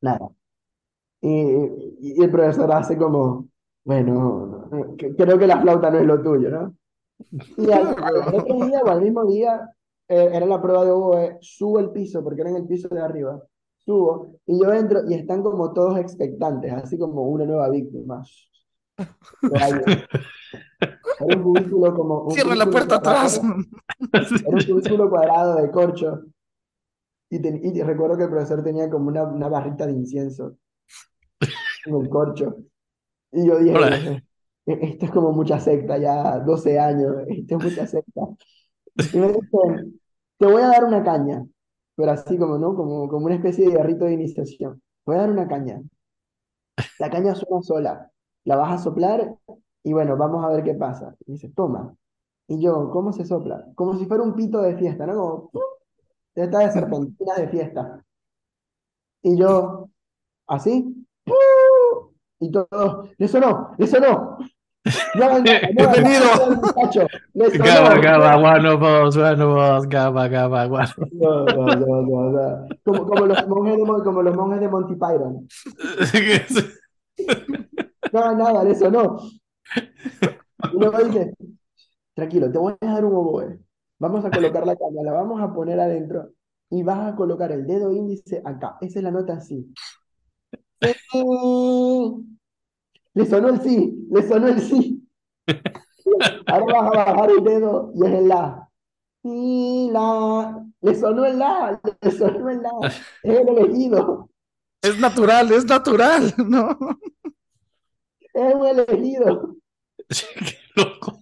nada. 0.00 0.28
Y, 1.20 1.28
y- 2.00 2.22
el 2.22 2.30
profesor 2.30 2.72
hace 2.72 2.96
como, 2.96 3.48
bueno, 3.84 4.68
creo 5.16 5.38
que 5.38 5.46
la 5.46 5.60
flauta 5.60 5.90
no 5.90 5.98
es 5.98 6.06
lo 6.06 6.22
tuyo, 6.22 6.50
¿no? 6.50 6.74
Y 7.56 7.70
al, 7.70 7.94
al 8.02 8.16
otro 8.34 8.66
día 8.66 8.80
o 8.84 8.88
al 8.88 9.02
mismo 9.02 9.24
día, 9.26 9.70
eh, 10.08 10.30
era 10.32 10.46
la 10.46 10.60
prueba 10.62 10.84
de 10.84 10.90
oboe, 10.92 11.38
subo 11.40 11.78
el 11.80 11.90
piso, 11.90 12.22
porque 12.24 12.40
era 12.42 12.50
en 12.50 12.56
el 12.56 12.66
piso 12.66 12.88
de 12.88 13.00
arriba, 13.00 13.42
subo, 13.78 14.36
y 14.46 14.58
yo 14.62 14.72
entro 14.72 15.00
y 15.08 15.14
están 15.14 15.42
como 15.42 15.72
todos 15.72 15.98
expectantes, 15.98 16.72
así 16.72 16.98
como 16.98 17.22
una 17.24 17.44
nueva 17.44 17.68
víctima. 17.70 18.22
Era 21.18 21.36
un 21.36 21.42
cubículo 21.42 21.94
como... 21.94 22.20
un 22.22 22.30
Cierra 22.32 22.54
la 22.54 22.64
cubículo 22.64 22.72
puerta 22.72 22.96
atrás. 22.96 23.38
cuadrado. 23.38 23.64
Era 24.44 24.56
un 24.56 24.64
cubículo 24.64 25.10
cuadrado 25.10 25.54
de 25.56 25.70
corcho. 25.70 26.22
Y, 27.30 27.40
ten- 27.40 27.60
y 27.64 27.82
recuerdo 27.82 28.18
que 28.18 28.24
el 28.24 28.30
profesor 28.30 28.62
tenía 28.62 28.90
como 28.90 29.08
una, 29.08 29.24
una 29.24 29.48
barrita 29.48 29.86
de 29.86 29.92
incienso 29.94 30.58
en 31.84 31.94
el 31.96 32.08
corcho. 32.08 32.56
Y 33.32 33.46
yo 33.46 33.58
dije, 33.60 33.76
Hola. 33.76 34.22
"E- 34.66 34.78
esto 34.82 35.06
es 35.06 35.12
como 35.12 35.32
mucha 35.32 35.60
secta, 35.60 35.98
ya 35.98 36.40
12 36.40 36.78
años, 36.78 37.16
esto 37.28 37.56
es 37.56 37.62
mucha 37.62 37.86
secta. 37.86 38.22
Y 39.12 39.18
me 39.18 39.28
dicen, 39.28 40.00
te 40.38 40.46
voy 40.46 40.62
a 40.62 40.68
dar 40.68 40.84
una 40.84 41.04
caña, 41.04 41.46
pero 41.96 42.12
así 42.12 42.38
como, 42.38 42.58
¿no? 42.58 42.74
Como, 42.76 43.08
como 43.08 43.26
una 43.26 43.36
especie 43.36 43.66
de 43.68 43.74
garrito 43.76 44.04
de 44.06 44.14
iniciación. 44.14 44.82
Voy 45.06 45.16
a 45.16 45.20
dar 45.20 45.30
una 45.30 45.48
caña. 45.48 45.82
La 46.98 47.10
caña 47.10 47.34
suena 47.34 47.62
sola. 47.62 48.10
La 48.44 48.56
vas 48.56 48.72
a 48.80 48.82
soplar 48.84 49.36
y 49.82 49.92
bueno, 49.92 50.16
vamos 50.16 50.44
a 50.44 50.48
ver 50.50 50.64
qué 50.64 50.74
pasa. 50.74 51.16
Y 51.26 51.32
dice, 51.32 51.48
toma. 51.50 51.94
Y 52.48 52.60
yo, 52.62 52.90
¿cómo 52.90 53.12
se 53.12 53.24
sopla? 53.24 53.66
Como 53.74 53.96
si 53.98 54.06
fuera 54.06 54.22
un 54.22 54.34
pito 54.34 54.60
de 54.62 54.76
fiesta, 54.76 55.06
¿no? 55.06 55.50
Como, 55.52 55.64
¡pum! 56.40 56.46
de 56.46 56.46
esta 56.46 56.58
de 56.60 56.72
serpentinas 56.72 57.36
de 57.36 57.48
fiesta. 57.48 58.04
Y 59.22 59.38
yo, 59.38 59.88
así, 60.46 61.06
¡pum! 61.24 62.14
y 62.40 62.50
todo, 62.50 63.08
sonó. 63.28 63.76
No 63.76 63.86
nada, 65.14 65.38
no 65.38 65.84
nada, 65.84 66.56
muchacho, 66.56 67.06
le 67.34 67.50
sonó. 67.50 67.64
Gaba, 67.64 67.98
gaba, 67.98 68.36
us, 68.82 69.16
one 69.16 69.42
of 69.42 69.56
us, 69.56 69.86
gaba, 69.88 70.28
gaba, 70.28 70.66
of 70.66 70.94
No, 71.12 71.44
no, 71.44 71.66
no, 71.66 72.02
no, 72.02 72.30
no. 72.30 72.68
Como, 72.84 73.06
como 73.06 73.26
los 73.26 73.46
monjes 73.46 73.76
de, 73.76 73.84
como 73.84 74.22
los 74.22 74.36
monjes 74.36 74.60
de 74.60 74.68
Monty 74.68 74.94
Python. 74.94 75.48
No 78.12 78.34
nada, 78.34 78.64
le 78.64 78.74
sonó. 78.74 79.20
Y 80.72 80.78
luego 80.78 80.98
dice, 81.04 81.32
tranquilo, 82.14 82.50
te 82.50 82.58
voy 82.58 82.74
a 82.80 82.86
dar 82.86 83.04
un 83.04 83.14
oboe. 83.14 83.60
Vamos 84.00 84.24
a 84.24 84.30
colocar 84.30 84.66
la 84.66 84.74
caña, 84.76 85.02
la 85.04 85.12
vamos 85.12 85.42
a 85.42 85.52
poner 85.52 85.78
adentro 85.78 86.30
y 86.70 86.82
vas 86.82 87.12
a 87.12 87.14
colocar 87.14 87.52
el 87.52 87.66
dedo 87.66 87.92
índice 87.92 88.40
acá. 88.44 88.78
Esa 88.80 89.00
es 89.00 89.04
la 89.04 89.10
nota 89.10 89.34
así. 89.34 89.70
Le 90.80 90.94
sonó 93.26 93.50
el 93.50 93.60
sí, 93.60 94.08
le 94.10 94.26
sonó 94.26 94.48
el 94.48 94.58
sí. 94.60 95.06
Ahora 96.46 96.64
vas 96.64 96.86
a 96.86 96.90
bajar 97.12 97.30
el 97.30 97.44
dedo 97.44 97.92
y 97.94 98.06
es 98.06 98.12
el 98.12 98.28
la. 98.28 98.70
Y 99.22 99.90
la. 99.92 100.64
Le 100.80 100.94
sonó 100.94 101.26
el 101.26 101.38
la, 101.38 101.78
le 102.00 102.10
sonó 102.10 102.48
el 102.48 102.62
la. 102.62 102.70
Es 103.22 103.38
el 103.38 103.48
elegido, 103.48 104.30
Es 104.80 104.98
natural, 104.98 105.52
es 105.52 105.66
natural, 105.66 106.32
¿no? 106.38 106.78
es 108.32 108.54
un 108.54 108.66
elegido. 108.66 109.56
Qué 110.08 110.56
loco. 110.74 111.19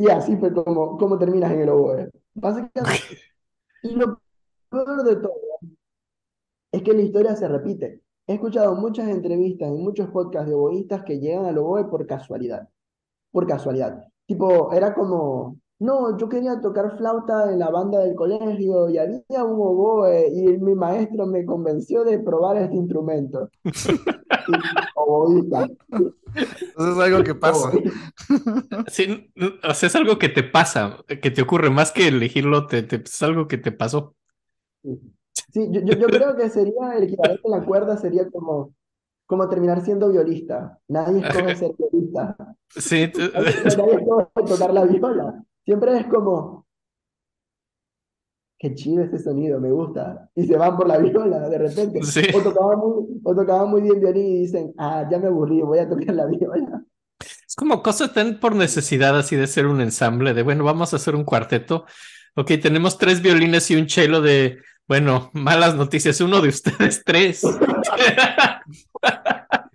Y 0.00 0.08
así 0.08 0.34
fue 0.36 0.50
como, 0.54 0.96
como 0.96 1.18
terminas 1.18 1.52
en 1.52 1.60
el 1.60 1.68
oboe. 1.68 2.10
Básicamente. 2.32 3.18
Y 3.82 3.90
lo 3.90 4.18
peor 4.70 5.04
de 5.04 5.16
todo 5.16 5.40
es 6.72 6.82
que 6.82 6.94
la 6.94 7.02
historia 7.02 7.36
se 7.36 7.46
repite. 7.46 8.00
He 8.26 8.34
escuchado 8.34 8.74
muchas 8.76 9.08
entrevistas 9.08 9.68
en 9.68 9.82
muchos 9.82 10.08
podcasts 10.08 10.48
de 10.48 10.54
oboístas 10.54 11.04
que 11.04 11.18
llegan 11.18 11.44
al 11.44 11.58
oboe 11.58 11.84
por 11.84 12.06
casualidad. 12.06 12.66
Por 13.30 13.46
casualidad. 13.46 14.02
Tipo, 14.24 14.72
era 14.72 14.94
como, 14.94 15.58
no, 15.80 16.16
yo 16.18 16.28
quería 16.28 16.60
tocar 16.60 16.96
flauta 16.96 17.52
en 17.52 17.58
la 17.58 17.70
banda 17.70 18.00
del 18.00 18.14
colegio 18.14 18.88
y 18.90 18.98
había 18.98 19.44
un 19.44 19.60
oboe 19.60 20.28
y 20.28 20.58
mi 20.58 20.74
maestro 20.74 21.26
me 21.26 21.44
convenció 21.44 22.04
de 22.04 22.18
probar 22.20 22.56
este 22.58 22.76
instrumento. 22.76 23.48
Oboísta. 24.94 25.66
Eso 26.34 26.92
es 26.92 26.98
algo 26.98 27.24
que 27.24 27.34
pasa. 27.34 27.70
Sí, 28.88 29.32
o 29.62 29.74
sea, 29.74 29.86
es 29.88 29.96
algo 29.96 30.18
que 30.18 30.28
te 30.28 30.42
pasa, 30.42 30.98
que 31.22 31.30
te 31.30 31.42
ocurre, 31.42 31.70
más 31.70 31.92
que 31.92 32.08
elegirlo, 32.08 32.66
te, 32.66 32.82
te- 32.82 32.96
es 33.04 33.22
algo 33.22 33.48
que 33.48 33.58
te 33.58 33.72
pasó. 33.72 34.14
Sí, 35.52 35.68
yo, 35.72 35.80
yo, 35.80 35.94
yo 35.94 36.10
creo 36.10 36.36
que 36.36 36.48
sería 36.48 36.92
el 36.96 37.04
equivalente 37.04 37.42
en 37.44 37.50
la 37.50 37.64
cuerda, 37.64 37.96
sería 37.96 38.28
como, 38.30 38.74
como 39.26 39.48
terminar 39.48 39.82
siendo 39.82 40.10
violista. 40.10 40.78
Nadie 40.88 41.20
escoge 41.20 41.54
ser 41.56 41.72
violista. 41.78 42.36
Sí, 42.70 43.10
nadie 43.76 43.94
escoge 43.96 44.26
tocar 44.48 44.72
la 44.72 44.84
viola. 44.84 45.44
Siempre 45.70 45.96
es 46.00 46.06
como, 46.08 46.66
qué 48.58 48.74
chido 48.74 49.04
ese 49.04 49.20
sonido, 49.20 49.60
me 49.60 49.70
gusta. 49.70 50.28
Y 50.34 50.44
se 50.44 50.56
van 50.56 50.76
por 50.76 50.88
la 50.88 50.98
viola 50.98 51.48
de 51.48 51.58
repente. 51.58 52.02
Sí. 52.02 52.22
O 52.34 52.40
tocaban 52.42 52.76
muy, 52.80 53.20
o 53.22 53.34
tocaban 53.36 53.70
muy 53.70 53.80
bien 53.82 54.00
violín 54.00 54.26
y 54.26 54.38
dicen, 54.40 54.74
ah, 54.78 55.06
ya 55.08 55.20
me 55.20 55.28
aburrí, 55.28 55.60
voy 55.62 55.78
a 55.78 55.88
tocar 55.88 56.12
la 56.12 56.26
viola. 56.26 56.82
es 57.20 57.54
como 57.54 57.84
cosas 57.84 58.12
tan 58.12 58.40
por 58.40 58.56
necesidad 58.56 59.16
así 59.16 59.36
de 59.36 59.46
ser 59.46 59.68
un 59.68 59.80
ensamble, 59.80 60.34
de 60.34 60.42
bueno, 60.42 60.64
vamos 60.64 60.92
a 60.92 60.96
hacer 60.96 61.14
un 61.14 61.22
cuarteto. 61.22 61.84
Ok, 62.34 62.50
tenemos 62.60 62.98
tres 62.98 63.22
violines 63.22 63.70
y 63.70 63.76
un 63.76 63.88
cello 63.88 64.20
de, 64.20 64.58
bueno, 64.88 65.30
malas 65.34 65.76
noticias, 65.76 66.20
uno 66.20 66.40
de 66.40 66.48
ustedes 66.48 67.04
tres. 67.04 67.44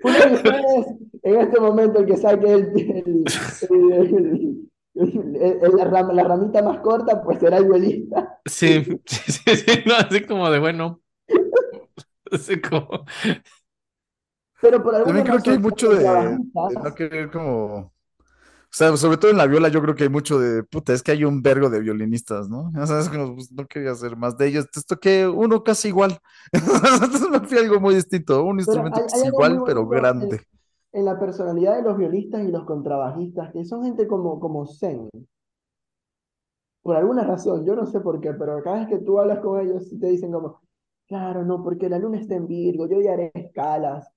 Uno 0.03 0.19
de 0.19 0.35
ustedes, 0.35 0.85
en 1.23 1.35
este 1.39 1.59
momento, 1.59 1.99
el 1.99 2.05
que 2.05 2.17
saque 2.17 2.51
el- 2.53 2.67
el- 2.75 3.23
el- 3.69 4.71
la, 4.95 5.85
ram- 5.85 6.13
la 6.13 6.23
ramita 6.23 6.61
más 6.61 6.79
corta, 6.79 7.21
pues 7.23 7.39
será 7.39 7.57
el 7.57 7.65
violista. 7.65 8.39
Sí, 8.47 8.85
sí, 9.05 9.31
sí, 9.31 9.55
sí, 9.57 9.83
no, 9.85 9.95
así 9.95 10.21
como 10.25 10.49
de 10.49 10.59
bueno. 10.59 11.01
Así 12.31 12.59
como, 12.61 13.05
Pero 14.61 14.81
por 14.83 14.95
alguna 14.95 15.23
También 15.23 15.25
creo 15.25 15.41
que 15.41 15.51
hay 15.51 15.59
mucho 15.59 15.89
de, 15.93 16.39
de 16.67 16.77
no 16.77 16.93
querer 16.95 17.31
como... 17.31 17.93
O 18.71 18.77
sea, 18.77 18.95
sobre 18.97 19.17
todo 19.17 19.31
en 19.31 19.37
la 19.37 19.47
viola 19.47 19.69
yo 19.69 19.81
creo 19.81 19.95
que 19.95 20.03
hay 20.03 20.09
mucho 20.09 20.39
de, 20.39 20.63
puta, 20.63 20.93
es 20.93 21.03
que 21.03 21.11
hay 21.11 21.23
un 21.25 21.41
vergo 21.41 21.69
de 21.69 21.79
violinistas, 21.81 22.49
¿no? 22.49 22.71
O 22.77 22.87
sea, 22.87 22.99
es 23.01 23.09
como, 23.09 23.35
pues, 23.35 23.51
no 23.51 23.67
quería 23.67 23.91
hacer 23.91 24.17
más 24.17 24.37
de 24.37 24.47
ellos. 24.47 24.65
Entonces 24.65 24.87
toqué 24.87 25.27
uno 25.27 25.63
casi 25.63 25.89
igual. 25.89 26.19
Entonces 26.53 27.29
me 27.29 27.39
fui 27.47 27.57
a 27.57 27.61
algo 27.61 27.79
muy 27.81 27.95
distinto, 27.95 28.43
un 28.43 28.59
instrumento 28.59 29.01
hay- 29.01 29.05
que 29.05 29.15
hay 29.15 29.27
igual, 29.29 29.63
pero 29.63 29.87
grande. 29.87 30.41
En 30.95 31.05
la 31.05 31.19
personalidad 31.19 31.75
de 31.75 31.83
los 31.83 31.97
violistas 31.97 32.43
y 32.43 32.51
los 32.51 32.63
contrabajistas, 32.63 33.51
que 33.51 33.65
son 33.65 33.83
gente 33.83 34.07
como, 34.07 34.39
como 34.39 34.65
zen. 34.65 35.09
por 36.81 36.95
alguna 36.95 37.23
razón, 37.23 37.65
yo 37.65 37.75
no 37.75 37.85
sé 37.85 37.99
por 37.99 38.21
qué, 38.21 38.33
pero 38.33 38.63
cada 38.63 38.79
vez 38.79 38.87
que 38.87 38.99
tú 38.99 39.19
hablas 39.19 39.39
con 39.39 39.59
ellos, 39.59 39.89
te 39.99 40.07
dicen 40.07 40.31
como, 40.31 40.61
claro, 41.07 41.43
no, 41.43 41.61
porque 41.63 41.89
la 41.89 41.99
luna 41.99 42.19
está 42.19 42.35
en 42.35 42.47
Virgo, 42.47 42.87
yo 42.87 43.01
ya 43.01 43.13
haré 43.13 43.31
escalas. 43.33 44.07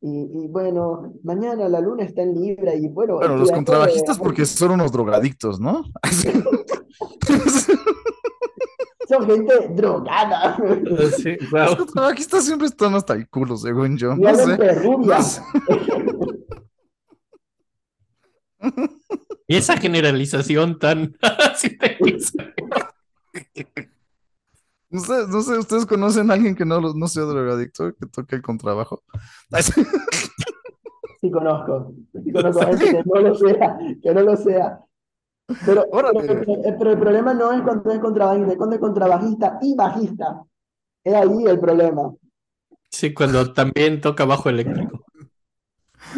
Y, 0.00 0.44
y 0.44 0.46
bueno, 0.46 1.12
mañana 1.24 1.68
la 1.68 1.80
luna 1.80 2.04
está 2.04 2.22
en 2.22 2.40
Libra 2.40 2.72
y 2.72 2.86
bueno, 2.86 3.16
Bueno, 3.16 3.36
los 3.36 3.50
contrabajistas 3.50 4.16
porque 4.16 4.46
son 4.46 4.70
unos 4.70 4.92
drogadictos, 4.92 5.58
¿no? 5.58 5.82
son 9.08 9.26
gente 9.26 9.68
drogada. 9.70 10.56
Sí, 11.16 11.36
Los 11.40 11.50
wow. 11.50 11.76
contrabajistas 11.78 12.44
siempre 12.44 12.66
están 12.66 12.94
hasta 12.94 13.14
el 13.14 13.28
culo, 13.28 13.56
según 13.56 13.96
yo. 13.96 14.12
Y 14.12 14.20
No 14.20 14.34
sé. 14.34 14.58
No 14.98 15.22
sé. 15.22 15.42
Y 19.46 19.56
esa 19.56 19.76
generalización 19.78 20.78
tan 20.78 21.16
No 24.90 25.00
sé, 25.00 25.26
no 25.28 25.42
sé, 25.42 25.58
¿ustedes 25.58 25.84
conocen 25.84 26.30
a 26.30 26.34
alguien 26.34 26.54
que 26.54 26.64
no, 26.64 26.80
sea 27.08 27.24
drogadicto, 27.24 27.94
que 27.94 28.06
toque 28.06 28.36
el 28.36 28.42
contrabajo? 28.42 29.02
Sí. 31.20 31.32
Conozco, 31.32 31.92
sí 32.24 32.32
conozco 32.32 32.60
gente 32.64 32.84
que 32.84 33.02
no 33.04 33.20
lo 33.20 33.34
sea, 33.34 33.78
que 34.02 34.14
no 34.14 34.22
lo 34.22 34.36
sea. 34.36 34.80
Pero, 35.64 35.86
Órale. 35.92 36.20
pero, 36.20 36.40
pero- 36.44 36.78
pero 36.78 36.90
el 36.92 36.98
problema 36.98 37.32
no 37.34 37.52
es 37.52 37.62
cuando 37.62 37.90
es 37.90 37.98
contrabajista, 38.00 38.50
es 38.52 38.56
cuando 38.58 38.74
es 38.76 38.80
contrabajista 38.80 39.58
y 39.62 39.74
bajista. 39.74 40.44
Es 41.02 41.14
ahí 41.14 41.44
el 41.46 41.58
problema. 41.58 42.14
Sí, 42.90 43.14
cuando 43.14 43.52
también 43.52 44.00
toca 44.00 44.24
bajo 44.24 44.48
eléctrico. 44.50 45.04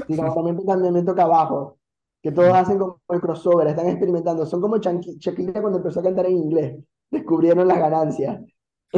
Y 0.08 0.16
como 0.16 0.34
también, 0.34 0.64
también 0.66 0.92
me 0.94 1.02
toca 1.02 1.22
abajo, 1.24 1.78
que 2.22 2.32
todos 2.32 2.52
hacen 2.52 2.78
como 2.78 3.00
el 3.08 3.20
crossover, 3.20 3.68
están 3.68 3.88
experimentando. 3.88 4.44
Son 4.46 4.60
como 4.60 4.78
Shakira 4.78 5.60
cuando 5.60 5.78
empezó 5.78 6.00
a 6.00 6.02
cantar 6.04 6.26
en 6.26 6.36
inglés. 6.36 6.76
Descubrieron 7.10 7.66
las 7.68 7.78
ganancias. 7.78 8.40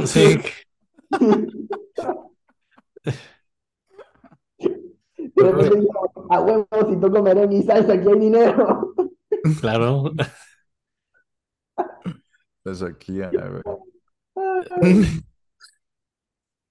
Sí, 0.05 0.39
digo, 5.19 6.27
a 6.31 6.41
huevo, 6.41 6.67
si 6.89 6.97
toco 6.97 7.23
merengue 7.23 7.57
y 7.59 7.63
salsa, 7.63 7.93
aquí 7.95 8.09
hay 8.09 8.19
dinero. 8.19 8.95
Claro. 9.61 10.13
Pues 12.63 12.83
aquí, 12.83 13.23
a 13.23 13.31
ver. 13.31 13.63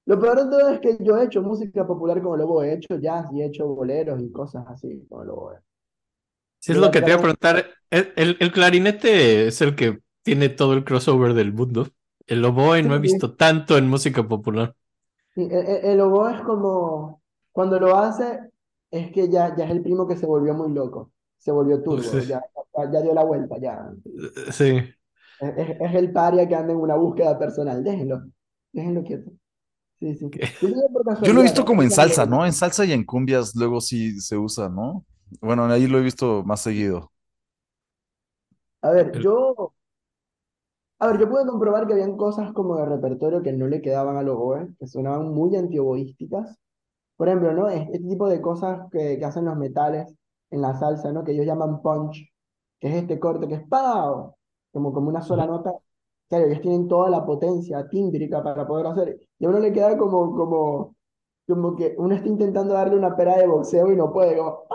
Lo 0.06 0.20
peor 0.20 0.38
de 0.46 0.52
todo 0.52 0.70
es 0.70 0.80
que 0.80 0.96
yo 1.04 1.18
he 1.18 1.26
hecho 1.26 1.42
música 1.42 1.88
popular 1.88 2.22
como 2.22 2.38
Lobo, 2.38 2.62
he 2.62 2.72
hecho 2.74 3.00
jazz 3.00 3.26
y 3.34 3.42
he 3.42 3.46
hecho 3.48 3.68
boleros 3.68 4.22
y 4.22 4.32
cosas 4.32 4.64
así 4.68 5.08
como 5.10 5.24
Lobo. 5.24 5.54
Sí, 6.60 6.72
es 6.74 6.78
lo 6.78 6.92
que 6.92 7.02
te 7.02 7.10
iba 7.12 7.18
a 7.18 7.22
preguntar. 7.22 7.72
El, 7.90 8.14
el- 8.16 8.38
el 8.40 8.52
clarinete 8.52 9.48
es 9.48 9.62
el 9.62 9.76
que 9.76 10.00
tiene 10.24 10.50
todo 10.50 10.74
el 10.74 10.84
crossover 10.84 11.34
del 11.34 11.54
mundo. 11.54 11.90
El 12.28 12.46
oboe 12.46 12.84
no 12.84 12.96
he 12.96 13.00
visto 13.00 13.36
tanto 13.36 13.78
en 13.78 13.88
música 13.90 14.28
popular. 14.28 14.76
Sí, 15.36 15.42
el, 15.44 15.52
el- 15.68 15.86
el 15.86 16.02
oboe 16.02 16.34
es 16.36 16.42
como, 16.42 17.22
cuando 17.52 17.80
lo 17.80 17.96
hace, 17.98 18.40
es 18.92 19.12
que 19.12 19.30
ya, 19.30 19.56
ya 19.56 19.66
es 19.66 19.72
el 19.72 19.82
primo 19.82 20.08
que 20.08 20.18
se 20.18 20.26
volvió 20.26 20.54
muy 20.54 20.72
loco, 20.74 21.12
se 21.42 21.52
volvió 21.52 21.82
turbo, 21.82 22.04
Sí. 22.04 22.28
ya, 22.28 22.42
ya, 22.78 22.92
ya 22.92 23.02
dio 23.02 23.14
la 23.14 23.24
vuelta, 23.24 23.58
ya. 23.58 23.92
Sí. 24.52 24.78
Es, 25.40 25.96
el 25.96 26.12
paria 26.14 26.48
que 26.48 26.56
anda 26.56 26.72
en 26.72 26.80
una 26.80 26.96
búsqueda 26.96 27.38
personal, 27.40 27.84
déjenlo, 27.84 28.22
déjenlo 28.72 29.04
quieto. 29.04 29.32
Sí, 30.00 30.16
sí. 30.16 30.30
Yo 31.24 31.34
lo 31.34 31.40
he 31.42 31.44
visto 31.44 31.66
como 31.66 31.84
en 31.84 31.92
salsa, 31.92 32.26
¿no? 32.26 32.46
En 32.46 32.54
salsa 32.54 32.86
y 32.86 32.92
en 32.94 33.04
cumbias 33.04 33.56
luego 33.56 33.82
sí 33.82 34.20
se 34.20 34.38
usa, 34.38 34.70
¿no? 34.70 35.04
Bueno, 35.42 35.66
ahí 35.66 35.88
lo 35.88 35.98
he 35.98 36.02
visto 36.02 36.44
más 36.44 36.62
seguido. 36.62 37.12
A 38.82 38.92
ver, 38.92 39.12
El- 39.16 39.22
yo, 39.22 39.74
a 41.00 41.08
ver, 41.08 41.20
yo 41.20 41.30
pude 41.30 41.46
comprobar 41.48 41.88
que 41.88 41.94
habían 41.94 42.18
cosas 42.18 42.52
como 42.54 42.78
de 42.78 42.86
repertorio 42.86 43.42
que 43.42 43.54
no 43.54 43.68
le 43.68 43.82
quedaban 43.82 44.18
al 44.18 44.30
oboe, 44.30 44.70
que 44.80 44.88
sonaban 44.88 45.30
muy 45.30 45.56
antioboísticas. 45.56 46.58
Por 47.18 47.28
ejemplo, 47.30 47.54
¿no? 47.54 47.70
Es- 47.70 47.88
Este 47.90 48.00
tipo 48.08 48.28
de 48.30 48.42
cosas 48.42 48.88
que, 48.92 49.18
que 49.20 49.26
hacen 49.26 49.46
los 49.46 49.58
metales 49.58 50.16
en 50.52 50.62
la 50.62 50.76
salsa, 50.76 51.12
¿no? 51.12 51.24
Que 51.24 51.32
ellos 51.34 51.46
llaman 51.46 51.82
punch, 51.82 52.32
que 52.80 52.90
es 52.90 52.96
este 52.96 53.20
corte 53.20 53.48
que 53.48 53.56
es 53.56 53.68
¡pau! 53.68 54.36
Como, 54.72 54.94
como 54.94 55.10
una 55.10 55.22
sola 55.22 55.46
nota. 55.48 55.74
Claro, 56.30 56.46
ellos 56.46 56.62
tienen 56.62 56.88
toda 56.88 57.10
la 57.10 57.26
potencia 57.26 57.88
tímbrica 57.90 58.44
para 58.44 58.68
poder 58.68 58.88
hacer. 58.88 59.20
Y 59.40 59.46
a 59.46 59.50
uno 59.50 59.60
le 59.60 59.74
queda 59.74 59.98
como, 59.98 60.34
como, 60.36 60.96
como 61.48 61.76
que 61.76 61.96
uno 61.98 62.16
está 62.16 62.28
intentando 62.28 62.74
darle 62.74 62.96
una 62.98 63.16
pera 63.16 63.38
de 63.38 63.48
boxeo 63.48 63.92
y 63.92 63.96
no 63.96 64.14
puede, 64.14 64.38
como. 64.38 64.66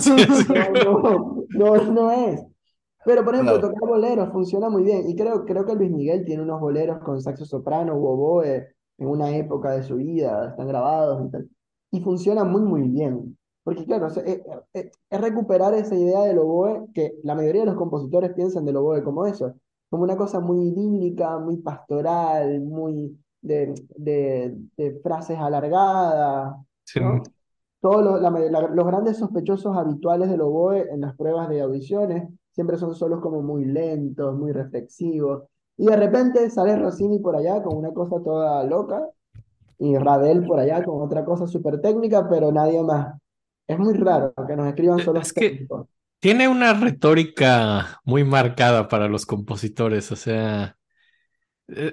Sí, 0.00 0.16
sí. 0.18 0.52
No, 0.84 1.00
no, 1.00 1.76
no, 1.76 1.92
no 1.92 2.12
es. 2.12 2.44
Pero, 3.04 3.24
por 3.24 3.34
ejemplo, 3.34 3.60
tocar 3.60 3.88
boleros 3.88 4.30
funciona 4.32 4.68
muy 4.70 4.84
bien. 4.84 5.08
Y 5.08 5.16
creo, 5.16 5.44
creo 5.44 5.66
que 5.66 5.74
Luis 5.74 5.90
Miguel 5.90 6.24
tiene 6.24 6.42
unos 6.42 6.60
boleros 6.60 6.98
con 7.00 7.20
saxo 7.20 7.44
soprano 7.44 7.96
u 7.96 8.06
oboe 8.06 8.68
en 8.98 9.08
una 9.08 9.30
época 9.36 9.72
de 9.72 9.82
su 9.82 9.96
vida, 9.96 10.50
están 10.50 10.68
grabados 10.68 11.26
y 11.26 11.30
tal. 11.30 11.48
Y 11.90 12.00
funciona 12.00 12.44
muy, 12.44 12.62
muy 12.62 12.82
bien. 12.82 13.36
Porque, 13.64 13.84
claro, 13.84 14.08
es, 14.08 14.16
es- 14.74 14.90
es 15.10 15.20
recuperar 15.20 15.74
esa 15.74 15.94
idea 15.94 16.22
del 16.22 16.38
oboe 16.38 16.88
que 16.94 17.14
la 17.22 17.34
mayoría 17.34 17.62
de 17.62 17.66
los 17.68 17.76
compositores 17.76 18.32
piensan 18.34 18.64
del 18.64 18.76
oboe 18.76 19.02
como 19.04 19.26
eso, 19.26 19.54
como 19.90 20.02
una 20.04 20.16
cosa 20.16 20.40
muy 20.40 20.68
idílica, 20.68 21.38
muy 21.38 21.58
pastoral, 21.58 22.60
muy 22.62 23.16
de, 23.40 23.74
de, 23.96 24.56
de 24.76 25.00
frases 25.02 25.38
alargadas, 25.38 26.56
Sí. 26.84 27.00
¿no? 27.00 27.22
Todos 27.80 28.04
los, 28.04 28.20
la 28.22 28.30
la- 28.30 28.68
los 28.68 28.86
grandes 28.86 29.18
sospechosos 29.18 29.76
habituales 29.76 30.30
del 30.30 30.40
oboe 30.42 30.88
en 30.92 31.00
las 31.00 31.16
pruebas 31.16 31.48
de 31.48 31.60
audiciones 31.62 32.28
siempre 32.52 32.76
son 32.78 32.94
solos 32.94 33.20
como 33.20 33.42
muy 33.42 33.64
lentos, 33.64 34.36
muy 34.36 34.52
reflexivos. 34.52 35.44
Y 35.76 35.86
de 35.86 35.96
repente 35.96 36.48
sale 36.50 36.76
Rossini 36.76 37.18
por 37.18 37.34
allá 37.36 37.62
con 37.62 37.76
una 37.76 37.92
cosa 37.92 38.22
toda 38.22 38.62
loca 38.64 39.08
y 39.78 39.96
Ravel 39.98 40.46
por 40.46 40.60
allá 40.60 40.84
con 40.84 41.02
otra 41.02 41.24
cosa 41.24 41.46
súper 41.48 41.80
técnica, 41.80 42.28
pero 42.28 42.52
nadie 42.52 42.82
más. 42.82 43.18
Es 43.66 43.76
muy 43.78 43.94
raro 43.94 44.32
que 44.46 44.54
nos 44.56 44.68
escriban 44.68 44.98
Eh, 44.98 45.02
solos 45.02 45.26
es 45.26 45.32
que-. 45.32 45.66
Tiene 46.20 46.48
una 46.48 46.72
retórica 46.74 48.00
muy 48.04 48.24
marcada 48.24 48.88
para 48.88 49.08
los 49.08 49.26
compositores, 49.26 50.12
o 50.12 50.16
sea, 50.16 50.78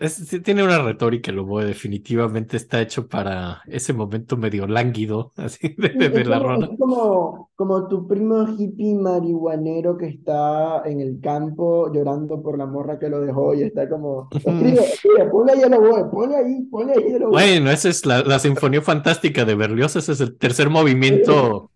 es- 0.02 0.14
sí 0.16 0.40
tiene 0.42 0.64
una 0.64 0.82
retórica 0.82 1.32
el 1.32 1.40
oboe, 1.40 1.66
definitivamente 1.66 2.58
está 2.58 2.82
hecho 2.82 3.08
para 3.08 3.62
ese 3.68 3.94
momento 3.94 4.38
medio 4.38 4.68
lánguido, 4.68 5.32
así 5.38 5.76
de, 5.78 5.90
de- 5.90 6.10
de 6.10 6.22
es 6.22 6.28
la 6.28 6.40
rola. 6.40 6.68
es 6.72 6.78
como, 6.78 7.50
como 7.56 7.88
tu 7.88 8.08
primo 8.08 8.46
hippie 8.58 8.96
marihuanero 8.96 9.98
que 9.98 10.08
está 10.08 10.84
en 10.86 11.00
el 11.02 11.20
campo 11.22 11.92
llorando 11.94 12.42
por 12.42 12.58
la 12.58 12.66
morra 12.66 13.00
que 13.00 13.10
lo 13.10 13.22
dejó 13.22 13.54
y 13.54 13.64
está 13.64 13.88
como, 13.90 14.30
escribe, 14.34 14.80
escribe, 14.84 15.26
ponle 15.32 15.54
ahí 15.54 15.62
el 15.62 15.74
oboe, 15.74 16.06
ponle 16.12 16.36
ahí, 16.38 16.62
ponle 16.72 16.94
ahí 16.94 17.14
el 17.14 17.24
oboe. 17.24 17.32
Bueno, 17.32 17.72
esa 17.72 17.90
es 17.90 18.06
la, 18.06 18.22
la 18.24 18.40
Sinfonía 18.40 18.82
Fantástica 18.82 19.46
de 19.46 19.56
Berlioz, 19.56 19.96
ese 19.96 20.12
es 20.12 20.22
el 20.22 20.38
tercer 20.38 20.70
movimiento. 20.70 21.72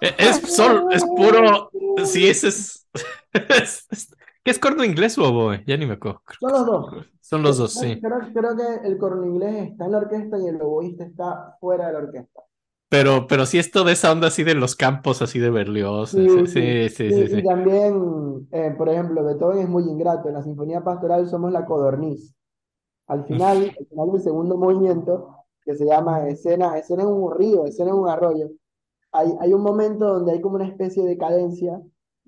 Eh, 0.00 0.14
Es, 0.18 0.36
sol- 0.54 0.86
es 0.92 1.04
puro, 1.04 1.70
sí, 2.04 2.28
ese 2.28 2.48
es, 2.48 2.86
es- 3.32 3.86
es- 3.90 4.14
¿Qué 4.48 4.52
es 4.52 4.58
corno 4.58 4.82
inglés 4.82 5.18
o 5.18 5.24
oboe? 5.28 5.62
Ya 5.66 5.76
ni 5.76 5.84
me 5.84 5.92
acuerdo. 5.92 6.22
Son 6.40 6.52
los 6.52 6.64
dos. 6.64 7.06
Son 7.20 7.42
los 7.42 7.58
dos, 7.58 7.78
Creo, 7.78 7.94
sí. 7.94 8.00
creo, 8.00 8.18
creo 8.32 8.56
que 8.56 8.88
el 8.88 8.96
corno 8.96 9.26
inglés 9.26 9.72
está 9.72 9.84
en 9.84 9.92
la 9.92 9.98
orquesta 9.98 10.38
y 10.38 10.46
el 10.46 10.62
oboísta 10.62 11.04
está 11.04 11.58
fuera 11.60 11.88
de 11.88 11.92
la 11.92 11.98
orquesta. 11.98 12.40
Pero, 12.88 13.26
pero 13.26 13.44
sí 13.44 13.58
es 13.58 13.70
toda 13.70 13.92
esa 13.92 14.10
onda 14.10 14.28
así 14.28 14.44
de 14.44 14.54
los 14.54 14.74
campos, 14.74 15.20
así 15.20 15.38
de 15.38 15.50
Berlioz. 15.50 16.12
Sí, 16.12 16.26
Sí, 16.26 16.46
sí, 16.46 16.88
sí, 16.88 17.12
sí, 17.12 17.28
sí, 17.28 17.36
y 17.40 17.42
también, 17.44 18.48
eh, 18.52 18.74
por 18.78 18.88
ejemplo, 18.88 19.22
Beethoven 19.22 19.58
es 19.58 19.68
muy 19.68 19.82
ingrato. 19.84 20.28
En 20.28 20.34
la 20.36 20.42
Sinfonía 20.42 20.82
Pastoral 20.82 21.28
somos 21.28 21.52
la 21.52 21.66
codorniz. 21.66 22.34
Al 23.06 23.26
final, 23.26 23.74
al 23.78 23.86
final 23.86 24.12
del 24.12 24.22
segundo 24.22 24.56
movimiento, 24.56 25.44
que 25.62 25.74
se 25.74 25.84
llama 25.84 26.26
escena, 26.28 26.78
escena 26.78 27.02
en 27.02 27.08
un 27.10 27.36
río, 27.36 27.66
escena 27.66 27.90
en 27.90 27.96
un 27.96 28.08
arroyo, 28.08 28.48
hay, 29.12 29.30
hay 29.40 29.52
un 29.52 29.62
momento 29.62 30.06
donde 30.06 30.32
hay 30.32 30.40
como 30.40 30.56
una 30.56 30.66
especie 30.68 31.04
de 31.04 31.18
cadencia, 31.18 31.82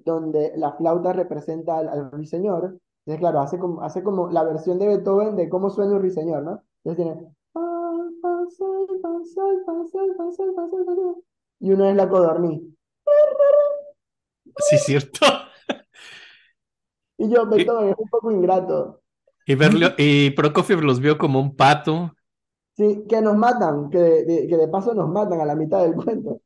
donde 0.04 0.52
la 0.56 0.72
flauta 0.72 1.12
representa 1.12 1.78
al, 1.78 1.88
al 1.88 2.10
ruiseñor. 2.10 2.78
Entonces, 3.06 3.20
claro, 3.20 3.40
hace 3.40 3.58
como, 3.58 3.82
hace 3.82 4.02
como 4.02 4.28
la 4.30 4.44
versión 4.44 4.78
de 4.78 4.86
Beethoven 4.86 5.36
de 5.36 5.48
cómo 5.48 5.70
suena 5.70 5.92
un 5.92 6.00
ruiseñor, 6.00 6.42
¿no? 6.42 6.62
Entonces 6.84 7.04
tiene... 7.04 7.34
Y 11.60 11.72
uno 11.72 11.84
es 11.84 11.96
la 11.96 12.08
codorniz. 12.08 12.62
Sí, 14.58 14.78
cierto. 14.78 15.26
Y 17.18 17.28
yo, 17.28 17.46
Beethoven, 17.46 17.90
es 17.90 17.96
un 17.98 18.08
poco 18.08 18.30
ingrato. 18.30 19.02
Y, 19.46 19.54
y 19.98 20.30
Prokofiev 20.30 20.80
los 20.82 21.00
vio 21.00 21.18
como 21.18 21.40
un 21.40 21.56
pato. 21.56 22.12
Sí, 22.76 23.04
que 23.08 23.20
nos 23.20 23.36
matan, 23.36 23.90
que 23.90 23.98
de- 23.98 24.46
que 24.48 24.56
de 24.56 24.68
paso 24.68 24.94
nos 24.94 25.08
matan 25.08 25.40
a 25.40 25.44
la 25.44 25.54
mitad 25.54 25.82
del 25.82 25.94
cuento. 25.94 26.40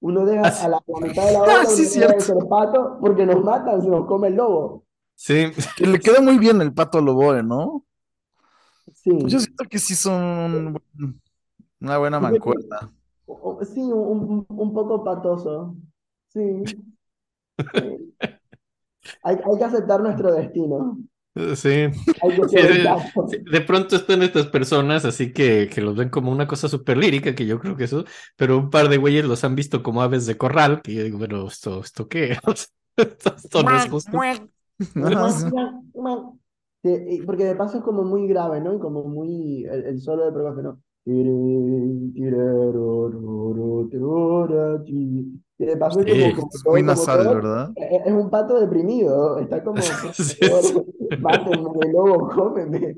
Uno 0.00 0.24
deja 0.24 0.42
a 0.42 0.68
la, 0.68 0.82
mitad 1.00 1.26
de 1.26 1.32
la 1.32 1.40
Ah, 1.46 1.64
sí, 1.66 1.84
ser 1.86 2.14
pato 2.48 2.98
porque 3.00 3.26
nos 3.26 3.42
matan, 3.42 3.82
se 3.82 3.88
nos 3.88 4.06
come 4.06 4.28
el 4.28 4.34
lobo. 4.34 4.84
Sí, 5.14 5.50
Que 5.76 5.86
le 5.86 5.98
queda 5.98 6.20
muy 6.20 6.38
bien 6.38 6.60
el 6.60 6.72
pato 6.72 7.00
Loboe, 7.00 7.42
¿no? 7.42 7.84
Sí, 8.94 9.10
Yo 9.26 9.40
siento 9.40 9.64
que 9.64 9.78
sí 9.78 9.94
son 9.94 10.76
una 11.80 11.98
buena 11.98 12.20
mancuerna. 12.20 12.92
sí, 13.74 13.80
un, 13.80 13.92
un- 13.92 14.46
un 14.48 14.72
poco 14.72 15.02
patoso. 15.02 15.76
Sí. 16.28 16.62
sí. 17.58 18.14
Hay, 19.22 19.36
hay 19.44 19.58
que 19.58 19.64
aceptar 19.64 20.00
nuestro 20.00 20.32
destino. 20.32 20.98
Sí. 21.56 21.68
De, 21.68 21.90
exacto. 21.92 23.28
sí, 23.28 23.38
de 23.38 23.60
pronto 23.60 23.96
están 23.96 24.22
estas 24.22 24.46
personas 24.48 25.04
así 25.04 25.32
que, 25.32 25.68
que 25.72 25.80
los 25.80 25.96
ven 25.96 26.08
como 26.08 26.32
una 26.32 26.46
cosa 26.46 26.68
súper 26.68 26.96
lírica, 26.96 27.34
que 27.34 27.46
yo 27.46 27.60
creo 27.60 27.76
que 27.76 27.84
eso, 27.84 28.04
pero 28.36 28.58
un 28.58 28.70
par 28.70 28.88
de 28.88 28.96
güeyes 28.96 29.24
los 29.24 29.44
han 29.44 29.54
visto 29.54 29.82
como 29.82 30.02
aves 30.02 30.26
de 30.26 30.36
corral, 30.36 30.82
que 30.82 30.94
yo 30.94 31.04
digo, 31.04 31.18
bueno, 31.18 31.46
¿esto, 31.46 31.80
esto 31.80 32.08
qué? 32.08 32.36
O 32.46 32.54
sea, 32.54 32.66
esto, 32.96 33.36
esto 33.36 33.62
no 33.62 33.76
es 33.76 33.88
justo. 33.88 34.10
Ajá, 34.20 35.30
sí. 35.30 35.46
Sí, 36.82 36.90
y 37.08 37.22
porque 37.22 37.44
de 37.44 37.56
paso 37.56 37.78
es 37.78 37.84
como 37.84 38.04
muy 38.04 38.28
grave, 38.28 38.60
¿no? 38.60 38.74
Y 38.74 38.78
como 38.78 39.04
muy 39.04 39.64
el, 39.64 39.84
el 39.84 40.00
solo 40.00 40.24
de 40.24 40.32
Prokofiev, 40.32 40.64
¿no? 40.64 40.82
Paso 45.78 46.00
es 46.00 46.06
Sí, 46.06 46.10
como, 46.10 46.32
como 46.34 46.50
Es 46.54 46.62
todo, 46.62 46.72
muy 46.72 46.82
como 46.82 46.86
nasal, 46.86 47.18
todo, 47.24 47.34
¿verdad? 47.34 47.70
es 47.74 48.06
es 48.06 48.12
un 48.12 48.30
pato 48.30 48.58
deprimido, 48.60 49.38
está 49.38 49.62
como, 49.64 49.80
Sí, 50.14 50.36
favor, 50.48 50.86
mátenme, 51.16 51.80
lobo, 51.92 52.28
cómeme. 52.28 52.96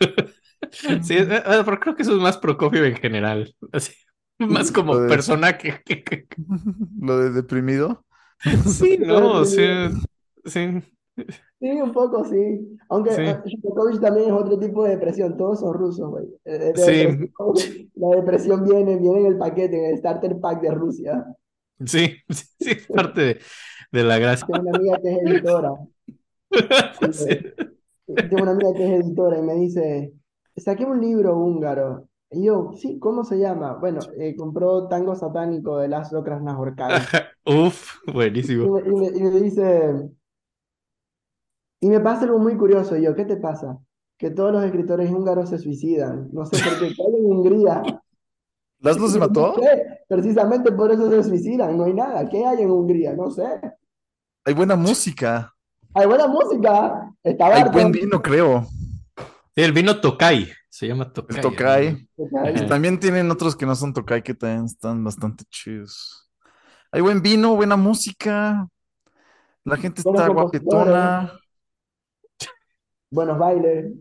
Sí, 1.02 1.14
eh, 1.16 1.26
eh, 1.44 1.62
pero 1.64 1.78
creo 1.80 1.94
que 1.96 2.02
eso 2.02 2.12
es 2.16 2.22
más 2.22 2.38
Prokofiev 2.38 2.84
en 2.84 2.96
general, 2.96 3.54
así, 3.72 3.92
más 4.38 4.70
como 4.72 4.96
de- 4.96 5.08
persona 5.08 5.58
que, 5.58 5.80
que- 5.84 6.02
que- 6.04 6.26
Lo 7.00 7.18
de 7.18 7.30
deprimido. 7.30 8.04
Sí, 8.66 8.98
no, 8.98 9.44
sí, 9.44 9.64
sí. 10.44 10.82
Sí, 11.60 11.70
un 11.80 11.92
poco, 11.92 12.24
sí. 12.24 12.78
Aunque 12.88 13.12
Sí. 13.12 13.22
eh, 13.22 13.36
Shostakovich 13.44 14.00
también 14.00 14.26
es 14.28 14.32
otro 14.32 14.58
tipo 14.58 14.82
de 14.84 14.90
depresión, 14.90 15.36
todos 15.36 15.60
son 15.60 15.74
rusos, 15.74 16.08
güey. 16.10 16.26
Sí. 16.74 17.30
la 17.94 18.16
depresión 18.16 18.64
viene, 18.64 18.96
viene 18.96 19.20
en 19.20 19.26
el 19.26 19.38
paquete, 19.38 19.78
en 19.78 19.92
el 19.92 19.98
starter 19.98 20.40
pack 20.40 20.60
de 20.62 20.70
Rusia. 20.72 21.24
Sí, 21.86 22.16
sí, 22.30 22.70
es 22.70 22.86
parte 22.88 23.20
de, 23.22 23.40
de 23.92 24.04
la 24.04 24.18
gracia. 24.18 24.46
Tengo 24.46 24.60
una 24.60 24.70
amiga 24.72 25.00
que 25.02 25.10
es 25.12 25.18
editora. 25.22 25.70
Sí. 27.12 27.52
Tengo 28.06 28.42
una 28.42 28.52
amiga 28.52 28.74
que 28.76 28.84
es 28.86 29.00
editora 29.04 29.38
y 29.38 29.42
me 29.42 29.54
dice, 29.54 30.14
saqué 30.56 30.84
un 30.84 31.00
libro 31.00 31.36
húngaro. 31.36 32.08
Y 32.30 32.44
yo, 32.46 32.72
sí, 32.76 32.98
¿cómo 32.98 33.24
se 33.24 33.38
llama? 33.38 33.74
Bueno, 33.74 34.08
eh, 34.18 34.34
compró 34.36 34.88
Tango 34.88 35.14
Satánico 35.16 35.78
de 35.78 35.88
Laszlo 35.88 36.22
Krasnahorkai. 36.24 37.10
Uf, 37.46 37.98
Y 38.60 38.66
buenísimo. 38.66 38.70
me, 38.70 38.80
y 38.80 38.94
me- 38.94 39.18
y 39.18 39.22
me 39.24 39.40
dice, 39.42 40.10
y 41.80 41.88
me 41.88 42.00
pasa 42.00 42.24
algo 42.24 42.38
muy 42.38 42.56
curioso. 42.56 42.96
Y 42.96 43.02
yo, 43.04 43.14
¿qué 43.14 43.24
te 43.24 43.36
pasa? 43.36 43.78
Que 44.18 44.30
todos 44.30 44.52
los 44.52 44.64
escritores 44.64 45.10
húngaros 45.10 45.50
se 45.50 45.58
suicidan. 45.58 46.28
No 46.32 46.46
sé 46.46 46.58
por 46.58 46.78
qué. 46.78 46.94
¿Qué 46.94 47.02
hay 47.02 47.14
en 47.20 47.26
Hungría? 47.26 48.01
¿Laszlo 48.82 49.08
se 49.08 49.18
No 49.18 49.26
mató? 49.26 49.54
sé, 49.54 50.00
precisamente 50.08 50.72
por 50.72 50.90
eso 50.90 51.08
se 51.10 51.22
suicidan. 51.22 51.76
No 51.78 51.84
hay 51.84 51.94
nada. 51.94 52.28
¿Qué 52.28 52.44
hay 52.44 52.62
en 52.62 52.70
Hungría? 52.70 53.14
No 53.14 53.30
sé. 53.30 53.44
Hay 54.44 54.54
buena 54.54 54.76
música. 54.76 55.54
Hay 55.94 56.06
buena 56.06 56.26
música. 56.26 57.12
Está 57.22 57.46
Hay 57.46 57.70
buen 57.70 57.92
vino, 57.92 58.20
creo. 58.20 58.66
Sí, 59.54 59.62
el 59.62 59.72
vino 59.72 60.00
Tokai, 60.00 60.50
se 60.68 60.88
llama 60.88 61.12
Tokai. 61.12 61.36
El 61.36 61.42
Tokai. 61.42 62.08
Ajá. 62.34 62.66
También 62.66 62.98
tienen 62.98 63.30
otros 63.30 63.54
que 63.54 63.66
no 63.66 63.74
son 63.76 63.92
Tokai 63.92 64.22
que 64.22 64.34
también 64.34 64.64
están 64.64 65.04
bastante 65.04 65.44
chidos. 65.50 66.30
Hay 66.90 67.02
buen 67.02 67.22
vino, 67.22 67.54
buena 67.54 67.76
música. 67.76 68.66
La 69.64 69.76
gente 69.76 70.02
Buenos 70.02 70.22
está 70.22 70.32
guapetona. 70.32 71.32
Buenos 73.10 73.38
bailes. 73.38 73.92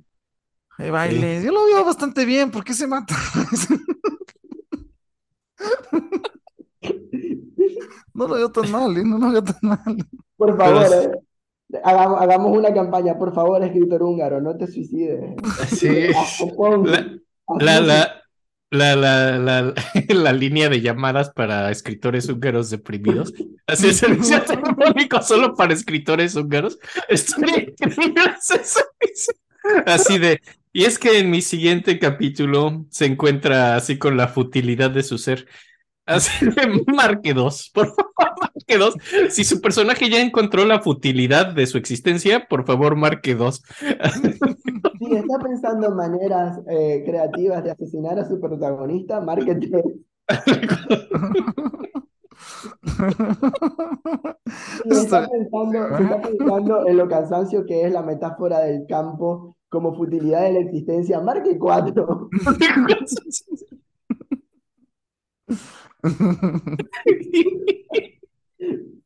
Hay 0.78 0.90
baile. 0.90 1.44
Yo 1.44 1.52
lo 1.52 1.66
veo 1.66 1.86
bastante 1.86 2.26
bien. 2.26 2.50
¿Por 2.50 2.64
qué 2.64 2.74
se 2.74 2.88
mata? 2.88 3.16
No 8.14 8.28
lo 8.28 8.36
veo 8.36 8.52
tan 8.52 8.70
mal, 8.72 8.98
¿eh? 8.98 9.04
No 9.06 9.18
lo 9.18 9.32
veo 9.32 9.44
tan 9.44 9.56
mal. 9.62 9.80
Por 10.38 10.58
favor, 10.58 10.84
Pero- 10.90 11.02
eh. 11.02 11.12
Hagamos, 11.86 12.22
hagamos 12.22 12.58
una 12.58 12.74
campaña. 12.74 13.18
Por 13.18 13.34
favor, 13.34 13.64
escritor 13.64 14.04
húngaro, 14.04 14.42
no 14.42 14.58
te 14.58 14.68
suicides. 14.68 15.36
Sí. 15.70 16.08
La, 17.60 17.80
la, 17.82 18.22
la, 18.70 18.96
la, 18.96 18.96
la, 18.96 19.38
la, 19.40 19.74
la 20.08 20.32
línea 20.34 20.70
de 20.70 20.80
llamadas 20.80 21.32
para 21.32 21.70
escritores 21.72 22.30
húngaros 22.30 22.70
deprimidos. 22.70 23.34
Así 23.68 23.90
es 23.90 23.98
servicio 23.98 24.42
telefónico 24.46 25.22
solo 25.22 25.54
para 25.56 25.74
escritores 25.74 26.36
húngaros. 26.36 26.78
Estoy 27.10 27.76
increíble 27.78 28.22
ese 28.38 28.62
servicio. 28.64 29.34
Así 29.86 30.18
de. 30.18 30.40
Y 30.74 30.86
es 30.86 30.98
que 30.98 31.20
en 31.20 31.30
mi 31.30 31.42
siguiente 31.42 32.00
capítulo 32.00 32.86
se 32.90 33.06
encuentra 33.06 33.76
así 33.76 33.98
con 33.98 34.16
la 34.16 34.28
futilidad 34.30 34.90
de 34.92 35.04
su 35.04 35.18
ser. 35.18 35.48
Así 36.06 36.46
marque 36.96 37.34
dos, 37.34 37.70
por 37.74 37.88
favor, 37.88 38.34
marque 38.42 38.78
dos. 38.78 38.96
Si 39.30 39.44
su 39.44 39.62
personaje 39.62 40.10
ya 40.10 40.22
encontró 40.22 40.66
la 40.66 40.82
futilidad 40.82 41.54
de 41.54 41.68
su 41.68 41.78
existencia, 41.78 42.48
por 42.48 42.66
favor, 42.66 42.96
marque 42.96 43.36
dos. 43.36 43.64
Si 45.02 45.16
está 45.18 45.40
pensando 45.40 45.88
en 45.88 45.96
maneras 45.96 46.60
eh, 46.70 47.02
creativas 47.04 47.64
de 47.64 47.72
asesinar 47.72 48.20
a 48.20 48.28
su 48.28 48.40
protagonista. 48.40 49.20
Si 54.84 54.90
Está- 54.90 55.28
pensando, 55.28 55.98
si 55.98 56.04
está 56.04 56.22
pensando 56.22 56.88
en 56.88 56.98
lo 56.98 57.08
cansancio 57.08 57.66
que 57.66 57.86
es 57.86 57.92
la 57.92 58.02
metáfora 58.04 58.60
del 58.60 58.86
campo 58.88 59.58
como 59.72 59.96
futilidad 59.96 60.44
de 60.44 60.52
la 60.52 60.60
existencia, 60.60 61.22
marque 61.22 61.58
cuatro. 61.58 62.30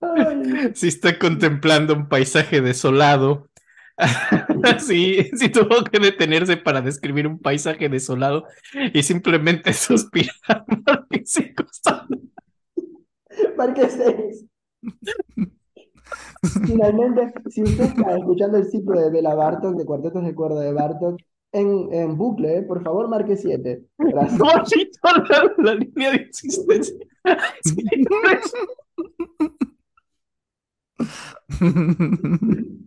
Ay, 0.01 0.71
Si 0.73 0.87
está 0.87 1.19
contemplando 1.19 1.93
un 1.93 2.09
paisaje 2.09 2.61
desolado. 2.61 3.49
Sí, 4.79 5.29
sí 5.37 5.49
tuvo 5.49 5.83
que 5.83 5.99
detenerse 5.99 6.57
para 6.57 6.81
describir 6.81 7.27
un 7.27 7.39
paisaje 7.39 7.87
desolado 7.87 8.45
y 8.93 9.03
simplemente 9.03 9.71
suspirar 9.73 10.65
se 11.23 11.53
costó. 11.53 12.05
marque 13.55 13.87
seis. 13.87 14.45
Finalmente, 16.65 17.33
si 17.49 17.63
usted 17.63 17.85
está 17.85 18.17
escuchando 18.17 18.57
el 18.57 18.65
ciclo 18.65 18.99
de 18.99 19.09
Bela 19.09 19.35
Bartok, 19.35 19.75
de 19.75 19.85
cuartetos 19.85 20.23
de 20.23 20.35
cuerda 20.35 20.61
de 20.61 20.73
Bartok, 20.73 21.19
en, 21.51 21.93
en 21.93 22.17
bucle, 22.17 22.63
por 22.63 22.83
favor, 22.83 23.07
marque 23.07 23.37
siete. 23.37 23.83
Gracias. 23.97 24.37
Bonito 24.39 24.99
la, 25.03 25.53
la 25.57 25.75
línea 25.75 26.11
de 26.11 26.17
existencia. 26.17 26.95
Sí, 27.63 27.75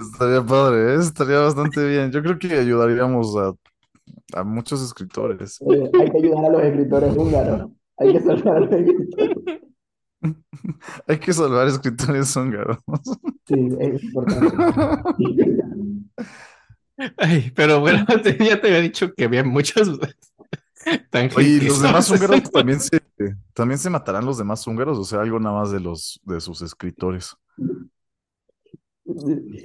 Estaría 0.00 0.44
padre, 0.44 0.94
¿eh? 0.94 0.98
Estaría 1.00 1.38
bastante 1.38 1.86
bien. 1.86 2.10
Yo 2.10 2.22
creo 2.22 2.38
que 2.38 2.54
ayudaríamos 2.54 3.36
a, 3.36 3.54
a 4.34 4.44
muchos 4.44 4.82
escritores. 4.82 5.60
Eh, 5.62 5.90
hay 5.98 6.10
que 6.10 6.18
ayudar 6.18 6.44
a 6.46 6.48
los 6.50 6.62
escritores 6.62 7.16
húngaros. 7.16 7.70
Hay 7.98 8.12
que 8.12 8.20
salvar 8.20 8.56
a 8.56 8.60
los 8.60 8.72
escritores. 8.72 9.62
Hay 11.06 11.18
que 11.18 11.32
salvar 11.32 11.66
escritores 11.68 12.34
húngaros. 12.36 12.78
Sí, 13.46 13.68
es 13.80 14.02
importante. 14.02 14.56
Ay, 17.16 17.50
pero 17.54 17.80
bueno, 17.80 18.04
ya 18.40 18.60
te 18.60 18.68
había 18.68 18.80
dicho 18.80 19.12
que 19.14 19.24
había 19.24 19.42
muchas 19.44 19.88
Oye, 19.88 20.08
¿y 20.84 20.98
tangentes. 21.10 21.68
los 21.68 21.82
demás 21.82 22.10
húngaros 22.10 22.42
también 22.50 22.80
se, 22.80 23.00
también 23.54 23.78
se 23.78 23.90
matarán 23.90 24.24
los 24.26 24.38
demás 24.38 24.66
húngaros? 24.66 24.98
O 24.98 25.04
sea, 25.04 25.20
algo 25.20 25.40
nada 25.40 25.60
más 25.60 25.70
de 25.72 25.80
los 25.80 26.20
de 26.24 26.40
sus 26.40 26.62
escritores. 26.62 27.36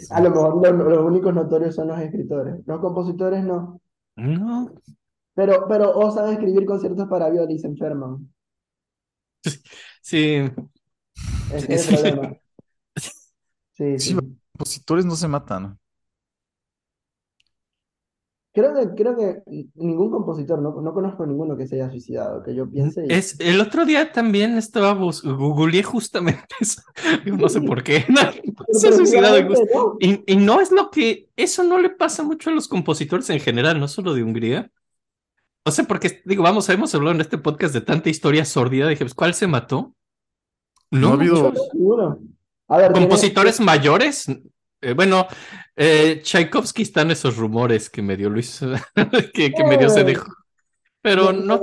A 0.10 0.22
lo 0.22 0.30
mejor 0.32 0.56
los, 0.78 0.88
los 0.90 1.06
únicos 1.06 1.34
notorios 1.34 1.76
son 1.76 1.88
los 1.90 2.00
escritores. 2.00 2.66
Los 2.66 2.80
compositores 2.80 3.44
no. 3.44 3.80
No, 4.16 4.74
Pero, 5.36 5.66
pero 5.68 5.92
osan 5.96 6.34
escribir 6.34 6.66
conciertos 6.66 7.08
para 7.08 7.30
viola 7.30 7.52
y 7.52 7.60
se 7.60 7.68
enferman. 7.68 8.30
sí, 10.08 10.50
Ese 11.54 11.74
es 11.74 11.90
el 11.90 11.96
problema. 12.02 12.38
Sí, 12.96 13.12
Sí, 13.78 14.00
sí. 14.00 14.14
Los 14.14 14.24
compositores 14.54 15.06
no 15.06 15.16
se 15.16 15.28
matan. 15.28 15.78
Creo 18.54 18.74
que, 18.74 18.96
creo 18.96 19.16
que 19.16 19.44
ningún 19.76 20.10
compositor, 20.10 20.60
no, 20.60 20.82
no 20.82 20.92
conozco 20.92 21.28
ninguno 21.28 21.56
que 21.56 21.68
se 21.68 21.76
haya 21.76 21.92
suicidado, 21.92 22.42
que 22.42 22.56
yo 22.56 22.68
piense. 22.68 23.06
y- 23.08 23.14
Es, 23.14 23.40
el 23.40 23.62
otro 23.62 23.86
día 23.86 24.12
también 24.12 24.58
estaba, 24.58 24.94
bus- 24.96 25.22
googleé 25.24 25.84
justamente 25.84 26.48
eso. 26.60 26.82
No 27.26 27.50
sé 27.50 27.62
por 27.62 27.84
qué. 27.84 28.04
Pero 28.08 28.66
Se 28.72 28.88
ha 28.88 28.94
suicidado 28.94 29.38
y 29.38 29.44
precisamente 29.46 29.76
no. 29.76 29.98
Y, 30.00 30.24
y 30.34 30.36
no 30.38 30.60
es 30.60 30.72
lo 30.72 30.90
que, 30.90 31.30
eso 31.36 31.64
no 31.64 31.78
le 31.80 31.92
pasa 31.92 32.24
mucho 32.24 32.50
a 32.50 32.54
los 32.54 32.68
compositores 32.68 33.30
en 33.30 33.40
general, 33.40 33.80
no 33.80 33.88
solo 33.88 34.16
de 34.16 34.24
Hungría. 34.24 34.72
O 35.64 35.70
sea, 35.70 35.86
porque, 35.86 36.24
digo, 36.26 36.42
vamos, 36.42 36.68
hemos 36.70 36.96
hablado 36.96 37.14
en 37.14 37.22
este 37.22 37.38
podcast 37.38 37.76
de 37.76 37.82
tanta 37.82 38.10
historia 38.10 38.44
sórdida, 38.44 38.88
dije, 38.88 39.04
pues, 39.04 39.14
¿cuál 39.14 39.36
se 39.36 39.46
mató? 39.46 39.94
No 40.92 41.10
ha 41.10 41.14
habido- 41.14 41.54
Ninguno. 41.74 42.20
A 42.70 42.78
ver, 42.78 42.94
tiene- 42.94 43.08
compositores 43.08 43.60
mayores. 43.60 44.26
Eh, 44.82 44.94
bueno, 44.94 45.26
eh, 45.76 46.20
Tchaikovsky 46.22 46.84
están 46.84 47.10
esos 47.12 47.36
rumores 47.38 47.90
que 47.90 48.02
medio 48.02 48.30
Luis, 48.30 48.60
que, 49.34 49.52
que 49.52 49.64
medio 49.64 49.90
se 49.90 50.02
Eh. 50.02 50.04
dejó. 50.06 50.32
Pero 51.02 51.32
no, 51.34 51.62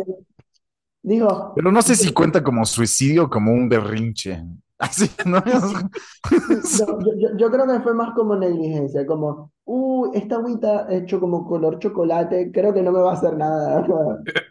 Dijo, 1.07 1.53
Pero 1.55 1.71
no 1.71 1.83
sé 1.83 1.97
si 1.97 2.13
cuenta 2.15 2.43
como 2.43 2.65
suicidio 2.65 3.25
o 3.25 3.31
como 3.31 3.53
un 3.53 3.69
berrinche. 3.69 4.43
Así, 4.79 5.11
¿no? 5.27 5.39
No, 5.45 6.99
yo, 7.01 7.13
yo- 7.19 7.37
yo 7.37 7.51
creo 7.51 7.67
que 7.67 7.81
fue 7.81 7.93
más 7.95 8.15
como 8.15 8.35
negligencia, 8.37 9.05
como, 9.07 9.53
uh, 9.65 10.11
esta 10.15 10.37
agüita 10.37 10.87
hecho 10.91 11.21
como 11.21 11.47
color 11.47 11.79
chocolate, 11.79 12.51
creo 12.53 12.73
que 12.73 12.83
no 12.83 12.91
me 12.91 13.01
va 13.01 13.11
a 13.11 13.15
hacer 13.15 13.37
nada. 13.37 13.85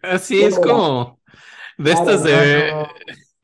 Así 0.03 0.43
es 0.43 0.57
como 0.59 1.19
de 1.77 1.91
estas 1.91 2.23
de. 2.23 2.71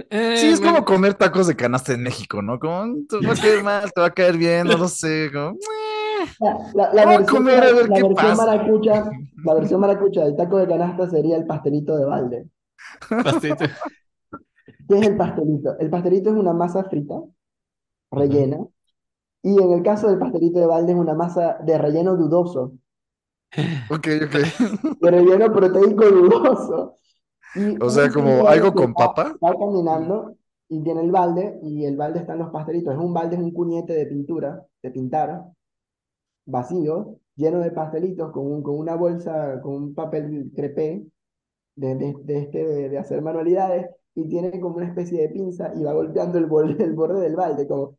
Eh, 0.10 0.36
Sí, 0.36 0.48
es 0.50 0.60
como 0.62 0.86
comer 0.86 1.14
tacos 1.16 1.48
de 1.48 1.56
canasta 1.56 1.94
en 1.94 2.04
México, 2.04 2.42
¿no? 2.42 2.60
Como, 2.60 2.86
"Mm, 2.86 3.08
te 3.08 3.18
va 3.18 3.34
a 3.34 3.38
caer 3.38 3.64
mal, 3.64 3.92
te 3.94 4.02
va 4.02 4.08
a 4.08 4.14
caer 4.14 4.38
bien, 4.38 4.68
no 4.68 4.78
lo 4.78 4.88
sé. 4.88 5.30
Como, 5.34 5.52
"Eh". 5.52 6.26
La, 6.74 7.06
versión, 7.06 7.26
comer 7.26 7.64
a 7.64 7.72
ver 7.74 7.88
la 7.88 7.96
qué 7.96 8.04
versión 8.04 8.16
pasa. 8.16 8.46
maracucha, 8.46 9.12
la 9.44 9.54
versión 9.56 9.80
maracucha 9.82 10.24
del 10.26 10.36
taco 10.36 10.58
de 10.58 10.68
canasta 10.68 11.10
sería 11.10 11.38
el 11.38 11.46
pastelito 11.46 11.98
de 11.98 12.06
balde. 12.06 12.48
Pastelito. 13.10 13.66
¿Qué 14.88 14.96
es 15.00 15.08
el 15.08 15.16
pastelito? 15.18 15.78
El 15.80 15.90
pastelito 15.90 16.30
es 16.32 16.36
una 16.36 16.52
masa 16.54 16.84
frita, 16.84 17.16
rellena, 18.12 18.60
y 19.44 19.62
en 19.62 19.72
el 19.74 19.84
caso 19.84 20.10
del 20.10 20.20
pastelito 20.20 20.60
de 20.60 20.68
balde 20.68 20.94
es 20.94 21.00
una 21.00 21.16
masa 21.16 21.58
de 21.66 21.78
relleno 21.78 22.16
dudoso, 22.18 22.74
Ok, 23.90 24.08
ok. 24.24 24.36
de 25.02 25.12
relleno 25.12 25.52
proteico 25.52 26.06
dudoso. 26.10 26.96
Y 27.56 27.82
O 27.82 27.90
sea, 27.90 28.10
como 28.10 28.48
algo 28.48 28.74
con 28.74 28.94
papa. 28.94 29.34
Va 29.44 29.52
caminando 29.58 30.36
y 30.68 30.84
tiene 30.84 31.02
el 31.02 31.12
balde, 31.12 31.60
y 31.64 31.86
el 31.86 31.98
balde 31.98 32.20
están 32.20 32.40
los 32.40 32.52
pastelitos. 32.52 32.94
Es 32.94 33.00
un 33.00 33.14
balde, 33.14 33.36
es 33.36 33.42
un 33.42 33.52
cuñete 33.52 33.94
de 33.94 34.06
pintura, 34.06 34.66
de 34.84 34.92
pintar, 34.92 35.44
vacío, 36.46 37.18
lleno 37.36 37.60
de 37.60 37.72
pastelitos, 37.72 38.32
con, 38.32 38.46
un- 38.48 38.64
con 38.64 38.78
una 38.78 38.96
bolsa, 38.96 39.60
con 39.62 39.74
un 39.76 39.96
papel 39.96 40.52
crepé 40.56 41.06
de, 41.76 41.96
de, 41.96 42.16
de 42.24 42.40
este, 42.40 42.66
de, 42.66 42.90
de 42.90 42.98
hacer 43.00 43.22
manualidades, 43.22 43.88
y 44.16 44.28
tiene 44.30 44.60
como 44.60 44.78
una 44.78 44.88
especie 44.88 45.22
de 45.22 45.30
pinza 45.30 45.74
y 45.76 45.84
va 45.84 45.94
golpeando 45.94 46.38
el 46.40 46.48
borde, 46.48 46.84
el 46.84 46.94
borde 46.94 47.22
del 47.22 47.36
balde, 47.36 47.68
como, 47.68 47.98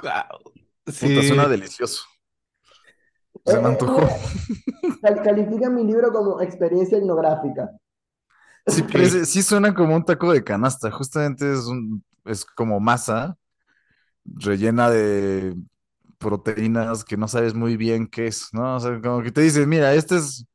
Guau. 0.00 0.38
Puta, 1.00 1.22
Sí. 1.22 1.22
suena 1.22 1.48
delicioso. 1.48 2.02
Se 3.48 3.58
me 3.58 3.68
Eh, 3.68 3.72
eh, 3.72 3.72
antojó. 3.72 4.08
cal- 5.02 5.22
califica 5.22 5.70
mi 5.70 5.84
libro 5.84 6.12
como 6.12 6.40
experiencia 6.40 6.98
etnográfica. 6.98 7.70
Sí, 8.66 8.84
sí 9.26 9.42
suena 9.42 9.74
como 9.74 9.96
un 9.96 10.04
taco 10.04 10.32
de 10.32 10.44
canasta. 10.44 10.90
Justamente 10.90 11.50
es 11.52 11.66
un, 11.66 12.04
es 12.24 12.44
como 12.44 12.80
masa 12.80 13.36
rellena 14.24 14.90
de 14.90 15.56
proteínas 16.18 17.04
que 17.04 17.16
no 17.16 17.28
sabes 17.28 17.54
muy 17.54 17.76
bien 17.76 18.06
qué 18.08 18.28
es, 18.28 18.48
¿no? 18.52 18.76
O 18.76 18.80
sea, 18.80 19.00
como 19.02 19.22
que 19.22 19.32
te 19.32 19.42
dicen, 19.42 19.68
mira, 19.68 19.94
este 19.94 20.16
es, 20.18 20.46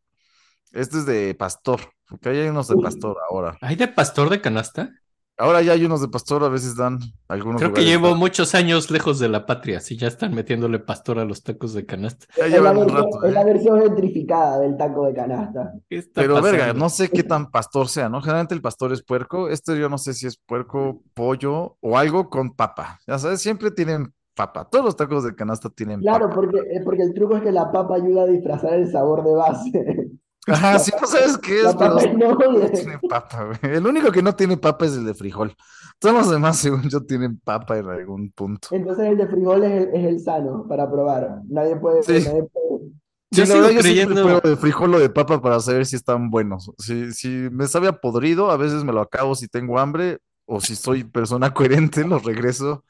este 0.73 0.99
es 0.99 1.05
de 1.07 1.35
pastor, 1.35 1.81
porque 2.09 2.29
hay 2.29 2.49
unos 2.49 2.67
de 2.69 2.77
pastor 2.77 3.17
ahora. 3.29 3.61
¿Hay 3.61 3.75
de 3.75 3.87
pastor 3.87 4.29
de 4.29 4.41
canasta? 4.41 4.91
Ahora 5.37 5.61
ya 5.63 5.71
hay 5.71 5.83
unos 5.83 5.99
de 6.01 6.07
pastor, 6.09 6.43
a 6.43 6.49
veces 6.49 6.75
dan 6.75 6.99
algunos 7.27 7.59
Creo 7.59 7.73
que 7.73 7.83
llevo 7.83 8.15
muchos 8.15 8.53
años 8.53 8.91
lejos 8.91 9.17
de 9.17 9.29
la 9.29 9.45
patria, 9.47 9.79
si 9.79 9.97
ya 9.97 10.07
están 10.07 10.33
metiéndole 10.35 10.77
pastor 10.77 11.17
a 11.17 11.25
los 11.25 11.41
tacos 11.41 11.73
de 11.73 11.85
canasta. 11.85 12.27
Ya 12.37 12.45
Es 12.45 12.51
la 12.51 12.57
llevan 12.57 12.77
un 12.77 12.83
versión, 12.85 13.03
rato, 13.05 13.23
es 13.25 13.33
la 13.33 13.41
¿eh? 13.41 13.45
versión 13.45 13.81
gentrificada 13.81 14.59
del 14.59 14.77
taco 14.77 15.07
de 15.07 15.13
canasta. 15.15 15.73
¿Qué 15.89 15.97
está 15.97 16.21
Pero 16.21 16.39
verga, 16.41 16.73
no 16.73 16.87
sé 16.89 17.09
qué 17.09 17.23
tan 17.23 17.49
pastor 17.49 17.87
sea, 17.89 18.09
¿no? 18.09 18.21
Generalmente 18.21 18.53
el 18.53 18.61
pastor 18.61 18.93
es 18.93 19.01
puerco. 19.03 19.49
Este 19.49 19.77
yo 19.79 19.89
no 19.89 19.97
sé 19.97 20.13
si 20.13 20.27
es 20.27 20.37
puerco, 20.37 21.01
pollo 21.15 21.77
o 21.81 21.97
algo 21.97 22.29
con 22.29 22.55
papa. 22.55 22.99
Ya 23.07 23.17
sabes, 23.17 23.41
siempre 23.41 23.71
tienen 23.71 24.13
papa. 24.35 24.67
Todos 24.69 24.85
los 24.85 24.95
tacos 24.95 25.23
de 25.23 25.35
canasta 25.35 25.69
tienen 25.69 25.99
Claro, 26.01 26.29
papa. 26.29 26.35
porque, 26.35 26.57
eh, 26.59 26.81
porque 26.83 27.03
el 27.03 27.13
truco 27.13 27.37
es 27.37 27.43
que 27.43 27.51
la 27.51 27.71
papa 27.71 27.95
ayuda 27.95 28.23
a 28.23 28.27
disfrazar 28.27 28.73
el 28.75 28.91
sabor 28.91 29.23
de 29.23 29.33
base. 29.33 30.11
Ajá, 30.47 30.77
sí, 30.79 30.91
no 30.99 31.07
sabes 31.07 31.37
qué 31.37 31.61
es, 31.61 31.75
pero 31.75 31.95
noble. 31.95 32.69
tiene 32.69 32.99
papa, 32.99 33.45
güey. 33.45 33.75
El 33.75 33.87
único 33.87 34.11
que 34.11 34.21
no 34.21 34.35
tiene 34.35 34.57
papa 34.57 34.85
es 34.85 34.93
el 34.97 35.05
de 35.05 35.13
frijol. 35.13 35.55
Todos 35.99 36.15
los 36.15 36.29
demás, 36.31 36.57
según 36.57 36.89
yo, 36.89 37.01
tienen 37.05 37.39
papa 37.39 37.77
en 37.77 37.87
algún 37.87 38.31
punto. 38.31 38.67
Entonces 38.71 39.05
el 39.05 39.17
de 39.17 39.27
frijol 39.27 39.63
es 39.63 39.71
el, 39.71 39.95
es 39.95 40.05
el 40.05 40.19
sano 40.19 40.65
para 40.67 40.89
probar. 40.91 41.41
Nadie 41.47 41.77
puede, 41.77 42.03
Sí. 42.03 42.13
nadie 42.27 42.43
puede- 42.43 42.91
Yo 43.31 43.45
Sí, 43.45 43.51
sigo 43.51 43.63
verdad, 43.63 43.71
yo 43.71 43.81
siempre 43.81 44.49
de 44.49 44.57
frijol 44.57 44.93
o 44.95 44.99
de 44.99 45.09
papa 45.09 45.41
para 45.41 45.59
saber 45.59 45.85
si 45.85 45.95
están 45.95 46.29
buenos. 46.29 46.71
Si, 46.77 47.11
si 47.13 47.27
me 47.51 47.65
sabe 47.67 47.87
a 47.87 47.93
podrido, 47.93 48.51
a 48.51 48.57
veces 48.57 48.83
me 48.83 48.93
lo 48.93 49.01
acabo 49.01 49.33
si 49.35 49.47
tengo 49.47 49.79
hambre, 49.79 50.19
o 50.45 50.59
si 50.61 50.75
soy 50.75 51.03
persona 51.05 51.53
coherente, 51.53 52.03
los 52.05 52.23
regreso 52.23 52.83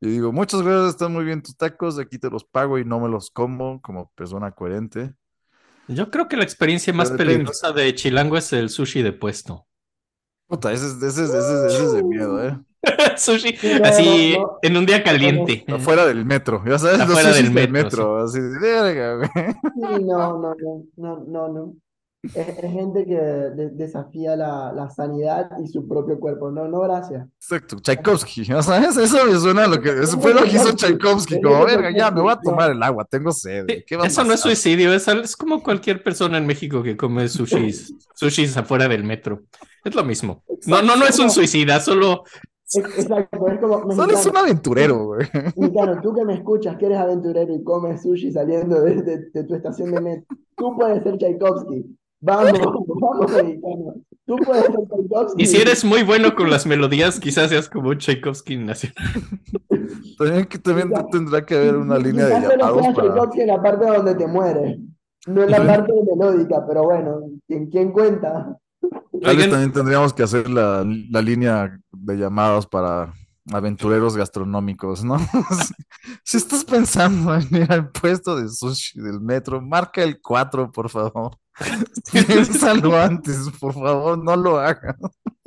y 0.00 0.08
digo, 0.08 0.32
muchas 0.32 0.62
gracias, 0.62 0.90
están 0.90 1.12
muy 1.12 1.24
bien 1.24 1.42
tus 1.42 1.56
tacos, 1.56 1.98
aquí 1.98 2.18
te 2.18 2.28
los 2.30 2.44
pago 2.44 2.78
y 2.78 2.84
no 2.84 3.00
me 3.00 3.08
los 3.08 3.30
como 3.30 3.80
como 3.82 4.10
persona 4.14 4.52
coherente. 4.52 5.14
Yo 5.88 6.10
creo 6.10 6.28
que 6.28 6.36
la 6.36 6.44
experiencia 6.44 6.92
más 6.92 7.10
Pero 7.10 7.18
peligrosa 7.18 7.72
de 7.72 7.94
Chilango 7.94 8.36
es 8.36 8.52
el 8.52 8.70
sushi 8.70 9.02
de 9.02 9.12
puesto. 9.12 9.66
Puta, 10.46 10.72
ese, 10.72 10.86
es- 10.86 10.94
ese, 11.02 11.24
es- 11.24 11.30
ese, 11.30 11.66
es- 11.66 11.72
ese 11.74 11.84
es 11.84 11.92
de 11.92 12.02
miedo, 12.02 12.44
¿eh? 12.46 12.58
Sushi, 13.16 13.56
no, 13.80 13.84
así 13.86 14.34
no, 14.36 14.42
no. 14.42 14.58
en 14.62 14.76
un 14.76 14.84
día 14.86 15.02
caliente. 15.02 15.64
Afuera 15.68 16.06
del 16.06 16.24
metro, 16.26 16.62
ya 16.66 16.78
sabes, 16.78 16.98
los 16.98 17.08
Afuera 17.08 17.28
del 17.32 17.36
sushis 17.46 17.54
del 17.54 17.70
metro, 17.72 17.98
metro, 18.14 18.22
así 18.24 18.40
de 18.40 18.58
verga, 18.58 19.16
güey. 19.16 19.30
Sí, 19.34 20.04
no, 20.04 20.38
no, 20.38 20.54
no, 20.96 21.24
no, 21.26 21.48
no. 21.48 21.74
Es, 22.34 22.48
es 22.48 22.72
gente 22.72 23.04
que 23.04 23.14
de- 23.14 23.70
desafía 23.70 24.34
la, 24.36 24.72
la 24.72 24.88
sanidad 24.90 25.50
y 25.62 25.68
su 25.68 25.86
propio 25.86 26.18
cuerpo. 26.18 26.50
No, 26.50 26.66
no, 26.68 26.80
gracias. 26.80 27.26
Exacto, 27.38 27.76
Tchaikovsky, 27.80 28.44
¿ya 28.44 28.62
sabes? 28.62 28.96
Eso 28.96 29.24
me 29.26 29.38
suena 29.38 29.64
a 29.64 29.66
lo 29.68 29.80
que, 29.80 29.90
eso 29.90 30.18
fue 30.20 30.32
lo 30.32 30.42
que 30.42 30.56
hizo 30.56 30.74
Tchaikovsky, 30.74 31.40
como, 31.42 31.64
verga, 31.64 31.90
ya, 31.96 32.10
me 32.10 32.22
voy 32.22 32.32
a 32.32 32.40
tomar 32.40 32.70
el 32.70 32.82
agua, 32.82 33.04
tengo 33.04 33.30
sed, 33.32 33.66
¿qué 33.86 33.96
va 33.96 34.04
a 34.04 34.06
Eso 34.06 34.24
no 34.24 34.32
es 34.32 34.40
suicidio, 34.40 34.92
es, 34.94 35.06
es 35.08 35.36
como 35.36 35.62
cualquier 35.62 36.02
persona 36.02 36.38
en 36.38 36.46
México 36.46 36.82
que 36.82 36.96
come 36.96 37.28
sushis, 37.28 37.92
sushis 38.14 38.56
afuera 38.56 38.88
del 38.88 39.04
metro. 39.04 39.42
Es 39.84 39.94
lo 39.94 40.02
mismo. 40.04 40.42
No, 40.66 40.80
no, 40.82 40.96
no 40.96 41.04
es 41.06 41.18
un 41.18 41.30
suicida, 41.30 41.78
solo 41.80 42.24
exacto, 42.74 43.46
es 43.48 43.60
como 43.60 43.80
Solo 43.92 43.92
es 43.92 43.96
un 43.98 44.06
mexicano, 44.32 44.38
aventurero, 44.38 45.04
güey. 45.04 45.28
mexicano, 45.56 46.00
tú 46.02 46.14
que 46.14 46.24
me 46.24 46.34
escuchas, 46.34 46.76
que 46.78 46.86
eres 46.86 46.98
aventurero 46.98 47.54
y 47.54 47.62
comes 47.62 48.02
sushi 48.02 48.32
saliendo 48.32 48.80
de, 48.80 49.02
de- 49.02 49.30
de 49.32 49.44
tu 49.44 49.54
estación 49.54 49.90
de 49.92 50.00
metro, 50.00 50.36
tú 50.56 50.74
puedes 50.76 51.02
ser 51.02 51.18
Tchaikovsky. 51.18 51.96
Vamos, 52.20 52.52
vamos, 53.00 53.32
mexicano. 53.32 53.94
Tú 54.26 54.36
puedes 54.36 54.64
ser 54.64 54.74
Tchaikovsky. 54.74 55.42
Y 55.42 55.46
si 55.46 55.56
eres 55.58 55.84
muy 55.84 56.02
bueno 56.02 56.34
con 56.34 56.50
las 56.50 56.64
melodías, 56.66 57.20
quizás 57.20 57.50
seas 57.50 57.68
como 57.68 57.90
un 57.90 57.98
Tchaikovsky 57.98 58.56
nacional. 58.56 58.96
También, 60.18 60.46
que 60.46 60.58
también 60.58 60.92
tendrá 61.10 61.44
que 61.44 61.56
haber 61.56 61.76
una 61.76 61.98
línea 61.98 62.26
de 62.26 62.40
llamados 62.40 62.86
para... 62.94 63.08
Tchaikovsky 63.08 63.40
en 63.40 63.46
la 63.48 63.62
parte 63.62 63.86
donde 63.86 64.14
te 64.14 64.26
mueres, 64.26 64.78
no 65.26 65.42
en 65.42 65.50
la 65.50 65.66
parte 65.66 65.92
melódica, 65.92 66.64
pero 66.66 66.84
bueno, 66.84 67.20
¿quién, 67.48 67.68
quién 67.68 67.90
cuenta? 67.90 68.56
Tal 69.22 69.36
vez 69.36 69.50
también 69.50 69.72
tendríamos 69.72 70.12
que 70.12 70.22
hacer 70.22 70.48
la, 70.48 70.86
la 71.10 71.20
línea 71.20 71.78
de 71.92 72.16
llamados 72.16 72.66
para 72.66 73.12
aventureros 73.52 74.16
gastronómicos, 74.16 75.04
¿no? 75.04 75.16
Si, 76.22 76.36
estás 76.36 76.64
pensando 76.64 77.34
en 77.34 77.42
ir 77.54 77.72
al 77.72 77.90
puesto 77.90 78.36
de 78.36 78.48
sushi 78.48 79.00
del 79.00 79.20
metro, 79.20 79.60
marca 79.60 80.02
el 80.02 80.20
4, 80.20 80.70
por 80.70 80.90
favor. 80.90 81.38
Piénsalo 82.12 82.96
antes, 82.96 83.50
por 83.60 83.72
favor, 83.74 84.18
no 84.22 84.36
lo 84.36 84.58
hagas. 84.58 84.96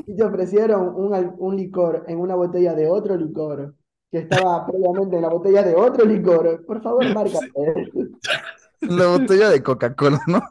Y 0.06 0.16
te 0.16 0.24
ofrecieron 0.24 0.94
un, 0.96 1.36
un 1.38 1.56
licor 1.56 2.06
en 2.08 2.20
una 2.20 2.36
botella 2.36 2.74
de 2.74 2.88
otro 2.90 3.16
licor, 3.18 3.76
que 4.10 4.20
estaba 4.20 4.66
previamente 4.66 5.18
en 5.18 5.22
la 5.22 5.30
botella 5.30 5.64
de 5.64 5.76
otro 5.76 6.06
licor. 6.06 6.66
Por 6.66 6.82
favor. 6.82 7.06
En 7.06 8.98
la 8.98 9.08
botella 9.08 9.50
de 9.50 9.62
Coca-Cola, 9.64 10.22
¿no? 10.28 10.42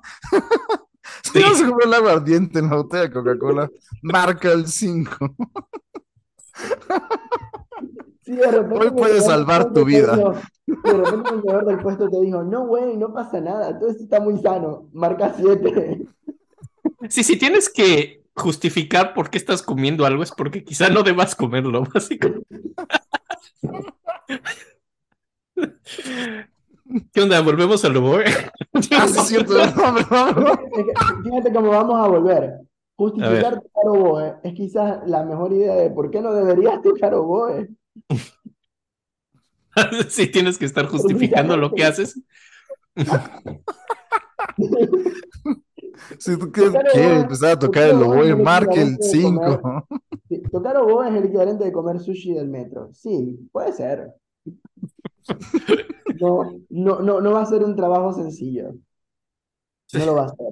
Si 1.23 1.41
Sí. 1.41 1.43
vas 1.43 1.61
a 1.63 1.67
comprar 1.67 1.89
el 1.89 1.95
aguardiente 1.95 2.59
en 2.59 2.69
la 2.69 2.77
botella 2.77 3.03
de 3.05 3.13
Coca-Cola, 3.13 3.71
marca 4.03 4.53
el 4.53 4.67
5. 4.67 5.35
Sí, 8.23 8.33
de 8.33 8.51
repente 8.51 8.85
Hoy 8.87 8.91
puede 8.91 9.21
salvar 9.21 9.73
tu 9.73 9.85
vida. 9.85 10.17
dijo- 10.17 10.35
de 10.67 10.93
repente 10.93 11.31
el 11.61 11.65
del 11.67 11.79
puesto 11.79 12.09
te 12.09 12.21
dijo, 12.21 12.43
no, 12.43 12.67
güey, 12.67 12.97
no 12.97 13.13
pasa 13.13 13.41
nada, 13.41 13.79
todo 13.79 13.89
esto 13.89 14.03
está 14.03 14.19
muy 14.21 14.37
sano, 14.39 14.89
marca 14.93 15.33
7. 15.37 16.07
sí, 17.09 17.23
si 17.23 17.39
tienes 17.39 17.69
que 17.69 18.23
justificar 18.35 19.15
por 19.15 19.31
qué 19.31 19.39
estás 19.39 19.63
comiendo 19.63 20.05
algo, 20.07 20.23
es 20.25 20.33
porque 20.33 20.65
quizá 20.65 20.89
no 20.91 21.03
debas 21.05 21.37
comerlo, 21.37 21.85
básicamente. 21.95 22.47
¿Qué 27.13 27.21
onda? 27.21 27.41
¿Volvemos 27.41 27.85
al 27.85 27.93
lobo? 27.95 28.19
Ah, 28.75 29.09
sí, 29.09 29.19
es 29.21 29.27
cierto. 29.29 29.55
Fíjate 31.25 31.53
cómo 31.55 31.71
vamos 31.71 32.05
a 32.05 32.09
volver. 32.09 32.61
Justificar 32.97 33.61
tocar 33.61 33.89
oboe 33.89 34.37
es 34.43 34.55
quizás 34.55 35.07
la 35.07 35.23
mejor 35.23 35.53
idea 35.53 35.75
de 35.75 35.91
por 35.91 36.11
qué 36.11 36.23
no 36.23 36.33
deberías 36.33 36.81
tocar 36.81 37.15
oboe. 37.15 37.69
Si 40.09 40.27
tienes 40.33 40.57
que 40.57 40.65
estar 40.65 40.87
justificando 40.87 41.57
lo 41.59 41.73
que 41.73 41.85
haces. 41.85 42.19
Si 46.19 46.39
tú 46.39 46.51
quieres, 46.51 46.75
empezar 46.95 47.53
a 47.53 47.59
tocar 47.59 47.91
el 47.91 48.03
oboe 48.03 48.35
marque 48.35 48.81
el 48.81 48.95
equivalente 48.95 49.05
de 49.05 49.59
5. 49.59 49.87
Sí, 50.29 50.43
Tocar 50.51 50.77
oboe 50.79 51.09
es 51.09 51.15
el 51.15 51.25
equivalente 51.27 51.65
de 51.65 51.73
comer 51.73 52.01
sushi 52.01 52.35
del 52.35 52.49
metro. 52.49 52.91
Sí, 52.93 53.49
puede 53.53 53.73
ser. 53.73 54.13
No, 56.19 56.51
no, 56.71 57.01
no, 57.01 57.21
no 57.21 57.33
va 57.33 57.43
a 57.43 57.47
ser 57.47 57.63
un 57.63 57.77
trabajo 57.77 58.11
sencillo. 58.11 58.73
No 59.93 60.07
lo 60.07 60.15
va 60.15 60.23
a 60.23 60.27
hacer. 60.27 60.47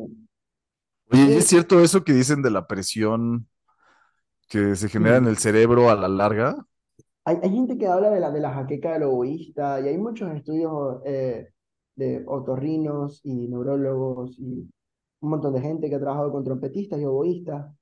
Oye, 1.14 1.34
¿y 1.34 1.36
es 1.38 1.46
cierto 1.46 1.80
eso 1.80 2.04
que 2.04 2.12
dicen 2.12 2.42
de 2.42 2.50
la 2.50 2.66
presión 2.66 3.48
que 4.48 4.76
se 4.76 4.88
genera 4.88 5.16
en 5.18 5.26
el 5.26 5.38
cerebro 5.38 5.90
a 5.90 5.94
la 5.96 6.08
larga. 6.08 6.56
Hay, 7.24 7.38
hay 7.42 7.50
gente 7.50 7.78
que 7.78 7.86
habla 7.86 8.10
de 8.10 8.20
la, 8.20 8.30
de 8.30 8.40
la 8.40 8.52
jaqueca 8.52 8.92
del 8.92 9.04
oboísta 9.04 9.80
y 9.80 9.88
hay 9.88 9.96
muchos 9.98 10.30
estudios 10.34 11.00
eh, 11.06 11.48
de 11.96 12.22
otorrinos 12.26 13.20
y 13.24 13.48
neurólogos 13.48 14.38
y 14.38 14.68
un 15.20 15.30
montón 15.30 15.54
de 15.54 15.60
gente 15.62 15.88
que 15.88 15.96
ha 15.96 16.00
trabajado 16.00 16.32
con 16.32 16.44
trompetistas 16.44 17.00
y 17.00 17.04
oboístas. 17.04 17.72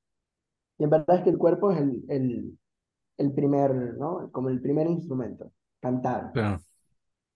Y 0.78 0.84
en 0.84 0.90
verdad 0.90 1.18
es 1.18 1.22
que 1.24 1.30
el 1.30 1.38
cuerpo 1.38 1.72
es 1.72 1.78
el, 1.80 2.04
el, 2.08 2.58
el 3.18 3.32
primer, 3.32 3.96
¿no? 3.98 4.30
Como 4.32 4.48
el 4.50 4.60
primer 4.60 4.88
instrumento, 4.88 5.52
cantar. 5.80 6.32
Claro. 6.32 6.62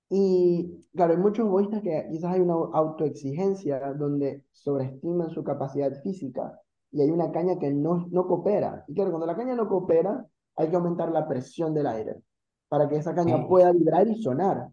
Y 0.08 0.86
claro, 0.94 1.12
hay 1.14 1.18
muchos 1.18 1.46
oboístas 1.48 1.82
que 1.82 2.06
quizás 2.10 2.34
hay 2.34 2.40
una 2.40 2.54
autoexigencia 2.54 3.92
donde 3.94 4.44
sobreestiman 4.52 5.30
su 5.30 5.42
capacidad 5.42 5.92
física 6.02 6.60
y 6.92 7.00
hay 7.02 7.10
una 7.10 7.32
caña 7.32 7.58
que 7.58 7.72
no, 7.72 8.06
no 8.10 8.26
coopera. 8.26 8.84
Y 8.88 8.94
claro, 8.94 9.10
cuando 9.10 9.26
la 9.26 9.36
caña 9.36 9.54
no 9.56 9.68
coopera, 9.68 10.24
hay 10.56 10.70
que 10.70 10.76
aumentar 10.76 11.10
la 11.10 11.26
presión 11.28 11.74
del 11.74 11.86
aire 11.88 12.22
para 12.68 12.88
que 12.88 12.96
esa 12.96 13.14
caña 13.14 13.36
Mm. 13.38 13.48
pueda 13.48 13.72
vibrar 13.72 14.06
y 14.08 14.22
sonar. 14.22 14.68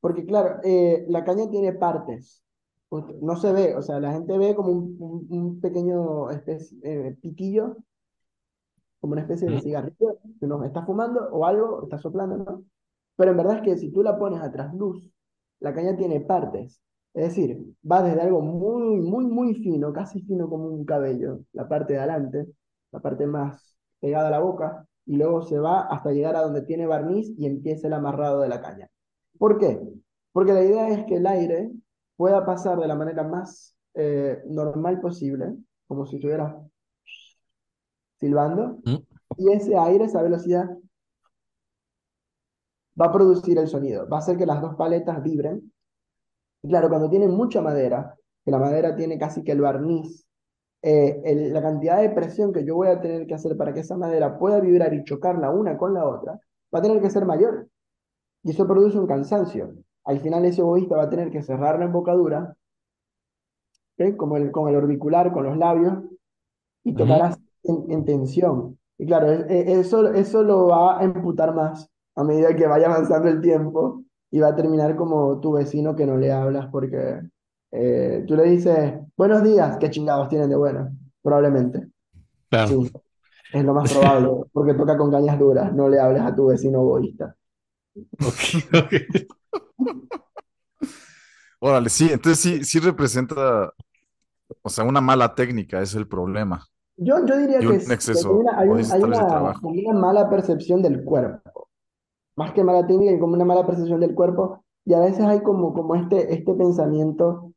Porque 0.00 0.26
claro, 0.26 0.60
eh, 0.64 1.06
la 1.08 1.24
caña 1.24 1.48
tiene 1.50 1.72
partes. 1.74 2.44
No 3.20 3.36
se 3.36 3.52
ve, 3.52 3.76
o 3.76 3.82
sea, 3.82 4.00
la 4.00 4.12
gente 4.12 4.38
ve 4.38 4.54
como 4.54 4.72
un, 4.72 4.96
un- 5.00 5.26
un 5.30 5.60
pequeño 5.60 6.30
especie, 6.30 6.78
eh, 6.82 7.16
pitillo, 7.20 7.76
como 9.00 9.12
una 9.12 9.22
especie 9.22 9.48
de 9.48 9.60
cigarrillo 9.60 10.18
que 10.38 10.46
uno 10.46 10.64
está 10.64 10.84
fumando 10.84 11.28
o 11.32 11.44
algo, 11.46 11.82
está 11.84 11.98
soplando, 11.98 12.36
¿no? 12.38 12.64
Pero 13.18 13.32
en 13.32 13.36
verdad 13.36 13.56
es 13.56 13.62
que 13.62 13.76
si 13.76 13.90
tú 13.92 14.02
la 14.02 14.18
pones 14.18 14.40
a 14.40 14.52
trasluz, 14.52 15.10
la 15.60 15.74
caña 15.74 15.96
tiene 15.96 16.20
partes. 16.20 16.80
Es 17.14 17.24
decir, 17.30 17.58
va 17.90 18.02
desde 18.02 18.20
algo 18.22 18.40
muy, 18.40 19.00
muy, 19.00 19.26
muy 19.26 19.54
fino, 19.56 19.92
casi 19.92 20.22
fino 20.22 20.48
como 20.48 20.68
un 20.68 20.84
cabello, 20.84 21.40
la 21.52 21.68
parte 21.68 21.94
de 21.94 21.98
adelante, 21.98 22.46
la 22.92 23.00
parte 23.00 23.26
más 23.26 23.76
pegada 24.00 24.28
a 24.28 24.30
la 24.30 24.38
boca, 24.38 24.86
y 25.04 25.16
luego 25.16 25.42
se 25.42 25.58
va 25.58 25.80
hasta 25.88 26.12
llegar 26.12 26.36
a 26.36 26.42
donde 26.42 26.62
tiene 26.62 26.86
barniz 26.86 27.34
y 27.36 27.46
empieza 27.46 27.88
el 27.88 27.94
amarrado 27.94 28.40
de 28.42 28.48
la 28.48 28.60
caña. 28.62 28.88
¿Por 29.38 29.58
qué? 29.58 29.80
Porque 30.32 30.52
la 30.52 30.62
idea 30.62 30.88
es 30.90 31.04
que 31.06 31.16
el 31.16 31.26
aire 31.26 31.72
pueda 32.16 32.46
pasar 32.46 32.78
de 32.78 32.86
la 32.86 32.94
manera 32.94 33.24
más 33.24 33.74
eh, 33.94 34.40
normal 34.46 35.00
posible, 35.00 35.56
como 35.88 36.06
si 36.06 36.16
estuviera 36.16 36.56
silbando, 38.20 38.78
Mm. 38.84 38.96
y 39.38 39.52
ese 39.52 39.76
aire, 39.76 40.04
esa 40.04 40.22
velocidad, 40.22 40.68
va 43.00 43.06
a 43.06 43.12
producir 43.12 43.58
el 43.58 43.68
sonido, 43.68 44.08
va 44.08 44.18
a 44.18 44.20
hacer 44.20 44.36
que 44.36 44.46
las 44.46 44.60
dos 44.60 44.74
paletas 44.76 45.22
vibren. 45.22 45.72
Y 46.62 46.68
claro, 46.68 46.88
cuando 46.88 47.10
tienen 47.10 47.30
mucha 47.32 47.60
madera, 47.62 48.16
que 48.44 48.50
la 48.50 48.58
madera 48.58 48.96
tiene 48.96 49.18
casi 49.18 49.44
que 49.44 49.52
el 49.52 49.60
barniz, 49.60 50.26
eh, 50.82 51.20
el- 51.24 51.52
la 51.54 51.62
cantidad 51.62 52.00
de 52.02 52.10
presión 52.10 52.52
que 52.52 52.64
yo 52.64 52.76
voy 52.76 52.88
a 52.88 53.00
tener 53.00 53.26
que 53.26 53.34
hacer 53.34 53.56
para 53.56 53.74
que 53.74 53.80
esa 53.80 53.96
madera 53.96 54.38
pueda 54.38 54.60
vibrar 54.60 54.94
y 54.94 55.04
chocar 55.04 55.38
la 55.38 55.50
una 55.50 55.76
con 55.78 55.94
la 55.94 56.06
otra, 56.06 56.40
va 56.74 56.80
a 56.80 56.82
tener 56.82 57.00
que 57.02 57.10
ser 57.10 57.26
mayor. 57.26 57.68
Y 58.44 58.52
eso 58.52 58.66
produce 58.66 58.98
un 58.98 59.06
cansancio. 59.06 59.74
Al 60.04 60.20
final 60.20 60.44
ese 60.46 60.62
oboísta 60.62 60.96
va 60.96 61.04
a 61.04 61.10
tener 61.10 61.30
que 61.30 61.42
cerrar 61.42 61.78
la 61.78 61.86
embocadura. 61.86 62.56
Como 64.16 64.36
el, 64.36 64.50
con 64.52 64.68
el 64.68 64.76
orbicular, 64.76 65.32
con 65.32 65.44
los 65.44 65.56
labios, 65.56 65.94
y 66.84 66.94
tocar 66.96 67.36
en, 67.64 67.92
en 67.92 68.04
tensión. 68.06 68.78
Y 68.98 69.06
claro, 69.06 69.32
e- 69.32 69.46
e- 69.48 69.80
eso, 69.80 70.08
eso 70.12 70.42
lo 70.44 70.68
va 70.68 71.00
a 71.00 71.04
emputar 71.04 71.54
más 71.54 71.88
a 72.20 72.24
medida 72.24 72.56
que 72.56 72.66
vaya 72.66 72.86
avanzando 72.88 73.28
el 73.28 73.40
tiempo 73.40 74.04
y 74.30 74.40
va 74.40 74.48
a 74.48 74.56
terminar 74.56 74.96
como 74.96 75.40
tu 75.40 75.52
vecino 75.52 75.96
que 75.96 76.06
no 76.06 76.16
le 76.18 76.32
hablas 76.32 76.68
porque 76.72 77.20
eh, 77.72 78.24
tú 78.26 78.36
le 78.36 78.44
dices, 78.44 78.94
buenos 79.16 79.42
días, 79.42 79.78
¿qué 79.78 79.90
chingados 79.90 80.28
tienen 80.28 80.50
de 80.50 80.56
bueno? 80.56 80.90
Probablemente. 81.22 81.88
Claro. 82.50 82.76
Sí, 82.76 82.92
es 83.52 83.64
lo 83.64 83.74
más 83.74 83.88
probable, 83.88 84.30
porque 84.52 84.74
toca 84.74 84.96
con 84.98 85.10
cañas 85.12 85.38
duras, 85.38 85.74
no 85.74 85.88
le 85.88 86.00
hables 86.00 86.22
a 86.22 86.34
tu 86.34 86.46
vecino 86.48 86.80
egoísta. 86.82 87.36
Ok, 88.22 88.42
ok. 88.74 88.92
Órale, 91.60 91.88
sí, 91.90 92.08
entonces 92.12 92.40
sí, 92.40 92.64
sí 92.64 92.78
representa, 92.78 93.72
o 94.62 94.68
sea, 94.70 94.84
una 94.84 95.00
mala 95.00 95.34
técnica 95.34 95.82
es 95.82 95.94
el 95.94 96.08
problema. 96.08 96.66
Yo, 96.96 97.24
yo 97.26 97.36
diría 97.38 97.60
Y 97.60 97.66
que 97.66 97.80
un 97.84 97.92
exceso, 97.92 98.50
hay 98.56 98.68
un- 98.68 99.58
una 99.62 99.98
mala 99.98 100.28
percepción 100.28 100.82
del 100.82 101.04
cuerpo. 101.04 101.67
Más 102.38 102.52
que 102.52 102.62
mala 102.62 102.86
técnica, 102.86 103.10
hay 103.10 103.18
como 103.18 103.34
una 103.34 103.44
mala 103.44 103.66
percepción 103.66 103.98
del 103.98 104.14
cuerpo. 104.14 104.64
Y 104.84 104.94
a 104.94 105.00
veces 105.00 105.22
hay 105.22 105.40
como, 105.42 105.74
como 105.74 105.96
este, 105.96 106.32
este 106.32 106.54
pensamiento, 106.54 107.52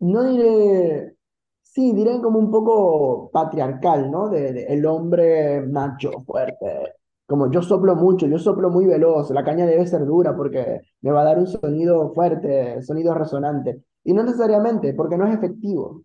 no 0.00 0.24
diré, 0.24 1.14
sí, 1.60 1.92
diré 1.92 2.22
como 2.22 2.38
un 2.38 2.50
poco 2.50 3.30
patriarcal, 3.30 4.10
¿no? 4.10 4.30
De, 4.30 4.54
de 4.54 4.64
el 4.64 4.86
hombre 4.86 5.60
macho, 5.60 6.10
fuerte. 6.26 6.94
Como 7.26 7.50
yo 7.50 7.60
soplo 7.60 7.94
mucho, 7.94 8.26
yo 8.26 8.38
soplo 8.38 8.70
muy 8.70 8.86
veloz, 8.86 9.30
la 9.30 9.44
caña 9.44 9.66
debe 9.66 9.86
ser 9.86 10.06
dura 10.06 10.34
porque 10.34 10.80
me 11.02 11.10
va 11.10 11.20
a 11.20 11.24
dar 11.24 11.38
un 11.38 11.46
sonido 11.46 12.14
fuerte, 12.14 12.82
sonido 12.82 13.12
resonante. 13.14 13.82
Y 14.04 14.14
no 14.14 14.22
necesariamente, 14.22 14.94
porque 14.94 15.18
no 15.18 15.26
es 15.26 15.34
efectivo. 15.34 16.02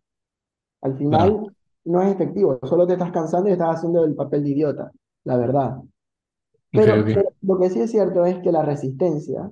Al 0.81 0.97
final 0.97 1.55
no 1.85 2.01
es 2.01 2.13
efectivo, 2.13 2.59
solo 2.63 2.85
te 2.85 2.93
estás 2.93 3.11
cansando 3.11 3.47
y 3.47 3.53
estás 3.53 3.77
haciendo 3.77 4.03
el 4.03 4.13
papel 4.13 4.43
de 4.43 4.49
idiota, 4.49 4.91
la 5.23 5.37
verdad. 5.37 5.77
Pero, 6.71 7.01
ok. 7.01 7.05
pero 7.05 7.28
lo 7.41 7.59
que 7.59 7.69
sí 7.69 7.81
es 7.81 7.91
cierto 7.91 8.25
es 8.25 8.39
que 8.39 8.51
la 8.51 8.63
resistencia, 8.63 9.49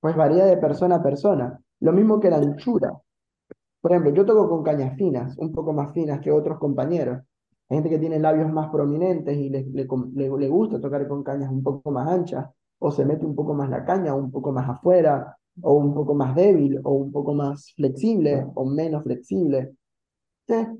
pues 0.00 0.16
varía 0.16 0.44
de 0.44 0.56
persona 0.56 0.96
a 0.96 1.02
persona. 1.02 1.60
Lo 1.80 1.92
mismo 1.92 2.20
que 2.20 2.30
la 2.30 2.38
anchura. 2.38 2.92
Por 3.80 3.92
ejemplo, 3.92 4.12
yo 4.12 4.26
toco 4.26 4.48
con 4.48 4.62
cañas 4.62 4.96
finas, 4.96 5.36
un 5.38 5.52
poco 5.52 5.72
más 5.72 5.92
finas 5.92 6.20
que 6.20 6.32
otros 6.32 6.58
compañeros. 6.58 7.20
Hay 7.68 7.76
gente 7.76 7.90
que 7.90 7.98
tiene 7.98 8.18
labios 8.18 8.50
más 8.50 8.70
prominentes 8.70 9.36
y 9.36 9.50
le, 9.50 9.64
le, 9.64 10.48
gusta 10.48 10.80
tocar 10.80 11.06
con 11.06 11.22
cañas 11.22 11.50
un 11.50 11.62
poco 11.62 11.90
más 11.90 12.08
anchas, 12.08 12.46
o 12.80 12.90
se 12.90 13.04
mete 13.04 13.26
un 13.26 13.34
poco 13.34 13.54
más 13.54 13.68
la 13.70 13.84
caña, 13.84 14.14
un 14.14 14.30
poco 14.30 14.52
más 14.52 14.68
afuera, 14.68 15.36
o 15.62 15.74
un 15.74 15.94
poco 15.94 16.14
más 16.14 16.34
débil, 16.34 16.80
o 16.84 16.92
un 16.92 17.12
poco 17.12 17.34
más 17.34 17.72
flexible, 17.74 18.46
o 18.54 18.64
menos 18.64 19.04
flexible. 19.04 19.74
Entonces, 20.46 20.78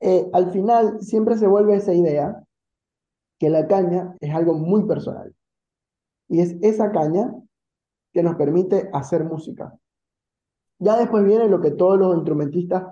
eh, 0.00 0.28
al 0.32 0.50
final 0.52 1.00
siempre 1.00 1.36
se 1.36 1.46
vuelve 1.46 1.76
esa 1.76 1.94
idea 1.94 2.44
que 3.38 3.50
la 3.50 3.66
caña 3.66 4.14
es 4.20 4.34
algo 4.34 4.54
muy 4.54 4.84
personal. 4.86 5.34
Y 6.28 6.40
es 6.40 6.56
esa 6.62 6.90
caña 6.92 7.34
que 8.12 8.22
nos 8.22 8.36
permite 8.36 8.90
hacer 8.92 9.24
música. 9.24 9.78
Ya 10.78 10.96
después 10.96 11.24
viene 11.24 11.48
lo 11.48 11.60
que 11.60 11.72
todos 11.72 11.98
los 11.98 12.14
instrumentistas 12.16 12.84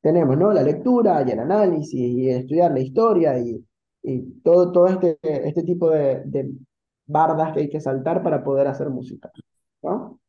tenemos, 0.00 0.36
¿no? 0.36 0.52
La 0.52 0.62
lectura 0.62 1.22
y 1.26 1.30
el 1.30 1.38
análisis 1.40 1.94
y 1.94 2.30
estudiar 2.30 2.72
la 2.72 2.80
historia 2.80 3.38
y, 3.38 3.64
y 4.02 4.22
todo, 4.42 4.72
todo 4.72 4.86
este, 4.86 5.18
este 5.22 5.62
tipo 5.62 5.90
de, 5.90 6.22
de 6.24 6.50
bardas 7.06 7.52
que 7.52 7.60
hay 7.60 7.68
que 7.68 7.80
saltar 7.80 8.22
para 8.22 8.42
poder 8.42 8.66
hacer 8.66 8.88
música, 8.90 9.30
¿no? 9.82 10.20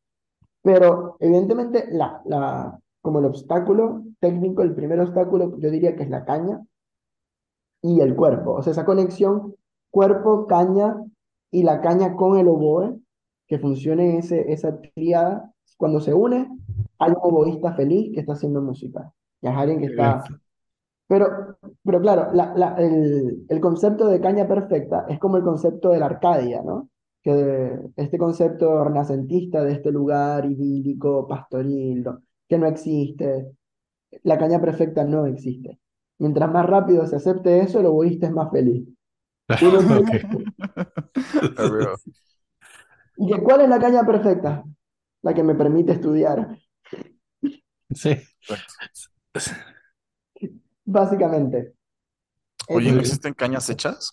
Pero 0.62 1.16
evidentemente 1.20 1.86
la, 1.90 2.20
la, 2.26 2.78
como 3.00 3.20
el 3.20 3.26
obstáculo 3.26 4.04
técnico, 4.20 4.62
el 4.62 4.74
primer 4.74 5.00
obstáculo 5.00 5.58
yo 5.58 5.70
diría 5.70 5.96
que 5.96 6.02
es 6.02 6.10
la 6.10 6.24
caña 6.24 6.60
y 7.82 8.00
el 8.00 8.14
cuerpo, 8.14 8.54
o 8.54 8.62
sea, 8.62 8.72
esa 8.72 8.84
conexión 8.84 9.54
cuerpo, 9.90 10.46
caña 10.46 10.96
y 11.50 11.62
la 11.62 11.80
caña 11.80 12.14
con 12.16 12.38
el 12.38 12.48
oboe, 12.48 12.98
que 13.46 13.58
funcione 13.58 14.18
ese, 14.18 14.52
esa 14.52 14.80
tríada, 14.80 15.52
cuando 15.78 16.00
se 16.00 16.14
une, 16.14 16.48
hay 16.98 17.10
un 17.12 17.16
oboísta 17.20 17.74
feliz 17.74 18.12
que 18.14 18.20
está 18.20 18.32
haciendo 18.34 18.62
música, 18.62 19.12
y 19.40 19.48
es 19.48 19.54
alguien 19.56 19.80
que 19.80 19.86
está... 19.86 20.24
Pero, 21.08 21.56
pero 21.84 22.00
claro, 22.00 22.32
la, 22.32 22.54
la- 22.56 22.74
el, 22.78 23.44
el 23.48 23.60
concepto 23.60 24.08
de 24.08 24.20
caña 24.20 24.48
perfecta 24.48 25.06
es 25.08 25.18
como 25.20 25.36
el 25.36 25.44
concepto 25.44 25.90
de 25.90 26.00
la 26.00 26.06
Arcadia, 26.06 26.62
¿no? 26.62 26.88
Que 27.22 27.32
de- 27.34 27.90
este 27.96 28.18
concepto 28.18 28.82
renacentista 28.84 29.62
de 29.64 29.72
este 29.72 29.92
lugar 29.92 30.44
idílico, 30.46 31.26
pastoril, 31.28 32.04
que 32.48 32.58
no 32.58 32.66
existe. 32.66 33.52
La 34.24 34.38
caña 34.38 34.60
perfecta 34.60 35.04
no 35.04 35.26
existe. 35.26 35.78
Mientras 36.18 36.50
más 36.52 36.66
rápido 36.66 37.06
se 37.06 37.16
acepte 37.16 37.60
eso, 37.60 37.80
el 37.80 37.86
oboísta 37.86 38.26
es 38.26 38.32
más 38.32 38.50
feliz. 38.50 38.88
¿Y 43.18 43.26
que 43.30 43.42
cuál 43.42 43.60
es 43.62 43.68
la 43.68 43.78
caña 43.78 44.04
perfecta? 44.06 44.64
La 45.22 45.34
que 45.34 45.42
me 45.42 45.54
permite 45.54 45.92
estudiar, 45.92 46.58
Sí. 47.94 48.16
básicamente. 50.84 51.74
Oye, 52.68 52.92
¿no 52.92 53.00
Entonces, 53.00 53.00
existen 53.00 53.34
cañas 53.34 53.68
hechas? 53.70 54.12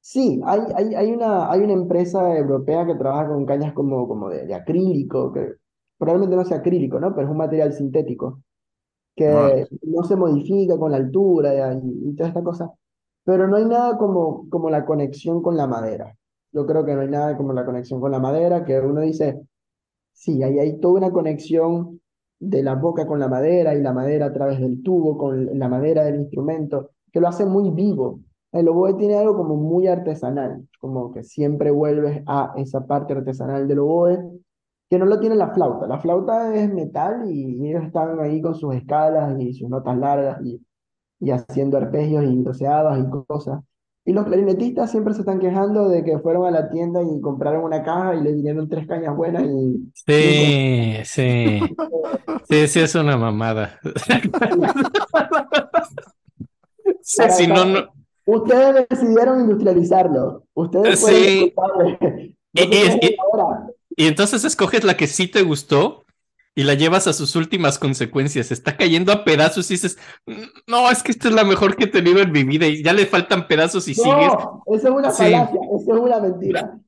sí, 0.00 0.40
hay, 0.46 0.60
hay, 0.76 0.94
hay 0.94 1.10
una, 1.12 1.50
hay 1.50 1.60
una 1.60 1.72
empresa 1.74 2.36
europea 2.36 2.86
que 2.86 2.94
trabaja 2.94 3.28
con 3.28 3.46
cañas 3.46 3.72
como, 3.72 4.06
como 4.08 4.28
de, 4.30 4.46
de 4.46 4.54
acrílico, 4.54 5.32
que 5.32 5.54
probablemente 5.98 6.36
no 6.36 6.44
sea 6.44 6.58
acrílico, 6.58 7.00
¿no? 7.00 7.14
Pero 7.14 7.26
es 7.26 7.30
un 7.32 7.38
material 7.38 7.72
sintético 7.72 8.42
que 9.16 9.26
Órale. 9.26 9.68
no 9.84 10.04
se 10.04 10.16
modifica 10.16 10.78
con 10.78 10.92
la 10.92 10.98
altura 10.98 11.74
y, 11.82 12.10
y 12.10 12.16
toda 12.16 12.28
esta 12.30 12.44
cosa. 12.44 12.72
Pero 13.28 13.46
no 13.46 13.56
hay 13.56 13.66
nada 13.66 13.98
como, 13.98 14.48
como 14.48 14.70
la 14.70 14.86
conexión 14.86 15.42
con 15.42 15.54
la 15.54 15.66
madera. 15.66 16.16
Yo 16.50 16.64
creo 16.64 16.86
que 16.86 16.94
no 16.94 17.02
hay 17.02 17.08
nada 17.08 17.36
como 17.36 17.52
la 17.52 17.66
conexión 17.66 18.00
con 18.00 18.10
la 18.10 18.18
madera, 18.18 18.64
que 18.64 18.80
uno 18.80 19.02
dice, 19.02 19.38
Sí, 20.14 20.42
ahí 20.42 20.58
hay 20.58 20.80
toda 20.80 20.94
una 20.94 21.10
conexión 21.12 22.00
de 22.40 22.62
la 22.62 22.74
boca 22.74 23.06
con 23.06 23.20
la 23.20 23.28
madera 23.28 23.74
y 23.74 23.82
la 23.82 23.92
madera 23.92 24.26
a 24.26 24.32
través 24.32 24.60
del 24.60 24.82
tubo 24.82 25.18
con 25.18 25.58
la 25.58 25.68
madera 25.68 26.04
del 26.04 26.16
instrumento, 26.16 26.92
que 27.12 27.20
lo 27.20 27.28
hace 27.28 27.44
muy 27.44 27.68
vivo. 27.68 28.20
El 28.50 28.66
oboe 28.66 28.94
tiene 28.94 29.16
algo 29.18 29.36
como 29.36 29.56
muy 29.56 29.88
artesanal, 29.88 30.66
como 30.80 31.12
que 31.12 31.22
siempre 31.22 31.70
vuelves 31.70 32.22
a 32.26 32.54
esa 32.56 32.86
parte 32.86 33.12
artesanal 33.12 33.68
del 33.68 33.80
oboe, 33.80 34.18
que 34.88 34.98
no 34.98 35.04
lo 35.04 35.20
tiene 35.20 35.36
la 35.36 35.50
flauta. 35.50 35.86
La 35.86 36.00
flauta 36.00 36.54
es 36.54 36.72
metal 36.72 37.30
y 37.30 37.68
ellos 37.68 37.84
están 37.84 38.18
ahí 38.20 38.40
con 38.40 38.54
sus 38.54 38.74
escalas 38.74 39.38
y 39.38 39.52
sus 39.52 39.68
notas 39.68 39.98
largas 39.98 40.42
y, 40.46 40.64
y 41.20 41.30
haciendo 41.30 41.76
arpegios 41.76 42.24
y 42.24 42.42
doceadas 42.42 42.98
y 42.98 43.24
cosas. 43.26 43.60
Y 44.04 44.12
los 44.12 44.24
clarinetistas 44.24 44.90
siempre 44.90 45.12
se 45.12 45.20
están 45.20 45.38
quejando 45.38 45.88
de 45.88 46.02
que 46.02 46.18
fueron 46.18 46.46
a 46.46 46.50
la 46.50 46.70
tienda 46.70 47.02
y 47.02 47.20
compraron 47.20 47.64
una 47.64 47.82
caja 47.82 48.14
y 48.14 48.22
le 48.22 48.32
vinieron 48.32 48.68
tres 48.68 48.86
cañas 48.86 49.14
buenas 49.14 49.42
y... 49.44 49.90
Sí, 49.94 50.96
sí. 51.04 51.60
Sí, 52.48 52.68
sí, 52.68 52.80
es 52.80 52.94
una 52.94 53.16
mamada. 53.18 53.78
Sí, 57.02 57.22
si 57.30 57.46
no, 57.46 57.64
no. 57.64 57.88
Ustedes 58.26 58.86
decidieron 58.90 59.40
industrializarlo. 59.40 60.44
Ustedes 60.54 61.00
Sí. 61.00 61.52
culpables. 61.54 61.98
Y- 62.52 62.62
y- 62.62 62.66
Nosotros 62.66 62.98
y- 63.10 63.16
ahora. 63.20 63.66
Y 63.96 64.06
entonces 64.06 64.44
escoges 64.44 64.84
la 64.84 64.96
que 64.96 65.06
sí 65.06 65.26
te 65.28 65.42
gustó 65.42 66.04
y 66.58 66.64
la 66.64 66.74
llevas 66.74 67.06
a 67.06 67.12
sus 67.12 67.36
últimas 67.36 67.78
consecuencias. 67.78 68.50
Está 68.50 68.76
cayendo 68.76 69.12
a 69.12 69.22
pedazos 69.24 69.70
y 69.70 69.74
dices, 69.74 69.96
"Mm, 70.26 70.32
no, 70.66 70.90
es 70.90 71.02
que 71.04 71.12
esta 71.12 71.28
es 71.28 71.34
la 71.34 71.44
mejor 71.44 71.76
que 71.76 71.84
he 71.84 71.86
tenido 71.86 72.18
en 72.20 72.32
mi 72.32 72.42
vida 72.42 72.66
y 72.66 72.82
ya 72.82 72.92
le 72.92 73.06
faltan 73.06 73.46
pedazos 73.46 73.86
y 73.86 73.94
sigues. 73.94 74.10
No, 74.32 74.62
eso 74.66 74.88
es 74.88 74.94
una 74.94 75.10
Sí. 75.12 75.22
falacia, 75.22 75.60
eso 75.80 75.94
es 75.94 76.00
una 76.00 76.18
mentira. 76.20 76.78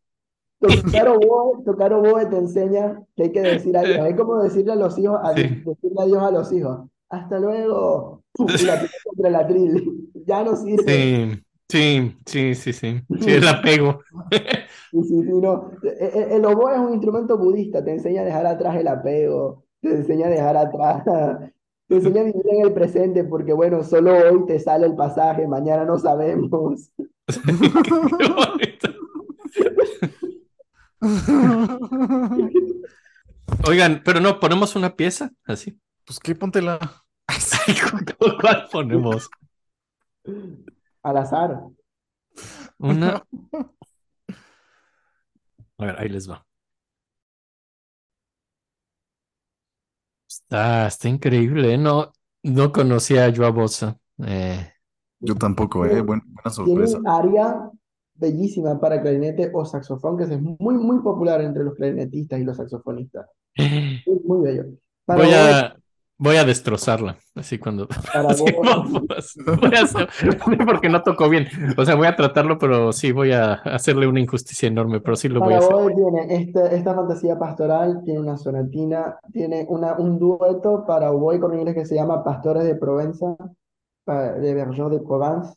Tocar 0.61 1.09
oboe, 1.09 1.63
tocar 1.65 1.93
oboe 1.93 2.27
te 2.27 2.37
enseña 2.37 3.01
que 3.17 3.23
hay 3.23 3.33
que 3.33 3.41
decir 3.43 3.77
adiós. 3.77 4.07
Es 4.09 4.17
como 4.17 4.43
decirle 4.43 4.73
a 4.73 4.77
los 4.77 4.99
hijos, 4.99 5.19
a- 5.23 5.35
Sí. 5.35 5.43
decirle 5.43 5.97
adiós 6.03 6.23
a 6.23 6.31
los 6.33 6.53
hijos. 6.53 6.81
Hasta 7.09 7.39
luego. 7.39 8.23
Pum, 8.33 8.47
la 8.67 8.87
contra 9.05 9.29
el 9.29 9.35
atril. 9.37 9.97
Ya 10.27 10.45
no 10.45 10.55
sirve. 10.55 10.85
Sí, 10.87 11.43
sí, 11.71 12.17
sí, 12.27 12.55
sí, 12.55 12.73
sí. 12.73 13.01
Sí, 13.21 13.31
el 13.33 13.49
apego. 13.49 14.03
Sí, 14.93 15.01
sí, 15.05 15.23
sí, 15.23 15.33
no. 15.41 15.71
E- 15.85 16.11
e- 16.19 16.35
El 16.37 16.45
oboe 16.45 16.73
es 16.75 16.81
un 16.81 16.95
instrumento 16.95 17.39
budista, 17.39 17.85
te 17.85 17.93
enseña 17.93 18.23
a 18.23 18.25
dejar 18.25 18.45
atrás 18.47 18.75
el 18.75 18.89
apego, 18.89 19.65
te 19.81 19.91
enseña 19.91 20.27
a 20.27 20.31
dejar 20.31 20.57
atrás, 20.57 21.05
te 21.87 21.95
enseña 21.95 22.23
a 22.23 22.25
vivir 22.25 22.43
en 22.51 22.67
el 22.67 22.73
presente, 22.73 23.23
porque 23.23 23.53
bueno, 23.53 23.85
solo 23.85 24.15
hoy 24.17 24.47
te 24.47 24.59
sale 24.59 24.87
el 24.87 24.97
pasaje, 24.97 25.47
mañana 25.47 25.85
no 25.85 25.97
sabemos. 25.97 26.91
Oigan, 33.67 34.03
pero 34.05 34.21
no, 34.21 34.41
ponemos 34.41 34.77
una 34.77 34.97
pieza 34.97 35.33
así. 35.45 35.79
Pues 36.05 36.19
qué, 36.19 36.35
póntela. 36.35 36.79
¿Cuál 38.41 38.69
ponemos? 38.71 39.31
Al 41.03 41.17
azar. 41.17 41.61
Una. 42.79 43.23
A 45.79 45.85
ver, 45.87 45.97
ahí 45.99 46.09
les 46.11 46.29
va. 46.31 46.45
Está, 50.29 50.87
está 50.87 51.09
increíble, 51.09 51.75
¿eh? 51.75 51.79
No, 51.79 52.13
no 52.43 52.73
conocía 52.73 53.29
yo 53.31 53.47
a 53.47 53.51
Bosa. 53.51 53.99
Eh, 54.25 54.73
Yo 55.21 55.35
tampoco, 55.35 55.85
eh. 55.87 56.03
Buen- 56.03 56.23
buena 56.25 56.51
Tiene 56.65 56.87
sorpresa. 56.87 56.99
un 56.99 57.09
área 57.09 57.71
bellísima 58.15 58.79
para 58.79 59.01
clarinete 59.01 59.51
o 59.55 59.65
saxofón, 59.65 60.19
que 60.19 60.25
es 60.25 60.41
muy, 60.41 60.75
muy 60.75 61.01
popular 61.01 61.41
entre 61.41 61.65
los 61.65 61.75
clarinetistas 61.75 62.39
y 62.41 62.45
los 62.45 62.57
saxofonistas. 62.57 63.27
Es 63.57 64.25
muy 64.25 64.43
bello. 64.43 64.65
Para 65.05 65.25
voy 65.25 65.33
a, 65.35 65.77
voy 66.21 66.37
a 66.37 66.45
destrozarla, 66.45 67.17
así 67.35 67.59
cuando... 67.59 67.89
para 67.89 68.35
Sí, 68.35 68.43
oboe, 68.43 68.63
vamos. 68.63 69.03
Voy 69.47 69.75
a 69.75 69.83
hacer- 69.83 70.09
porque 70.67 70.89
no 70.91 71.03
tocó 71.03 71.29
bien. 71.31 71.49
O 71.79 71.85
sea, 71.85 71.95
voy 71.95 72.07
a 72.07 72.15
tratarlo, 72.15 72.59
pero 72.59 72.93
sí 72.93 73.11
voy 73.11 73.33
a 73.33 73.55
hacerle 73.55 74.07
una 74.07 74.21
injusticia 74.21 74.69
enorme, 74.69 75.01
pero 75.01 75.17
sí 75.17 75.29
lo 75.29 75.41
voy 75.41 75.55
a 75.55 75.59
hacer. 75.59 75.75
tiene 75.95 76.27
este- 76.35 76.77
esta 76.77 76.95
fantasía 76.95 77.39
pastoral, 77.39 78.03
tiene 78.05 78.21
una 78.21 78.37
sonatina, 78.37 79.19
tiene 79.33 79.65
una, 79.69 79.95
un 79.95 80.19
dueto 80.19 80.85
para 80.87 81.11
oboe 81.11 81.37
y 81.37 81.41
cornelis 81.41 81.75
que 81.75 81.87
se 81.87 81.95
llama 81.95 82.23
Pastores 82.23 82.65
de 82.65 82.75
Provenza, 82.77 83.37
de 84.07 84.55
Bergeau 84.55 84.91
de 84.91 85.01
Provence. 85.01 85.55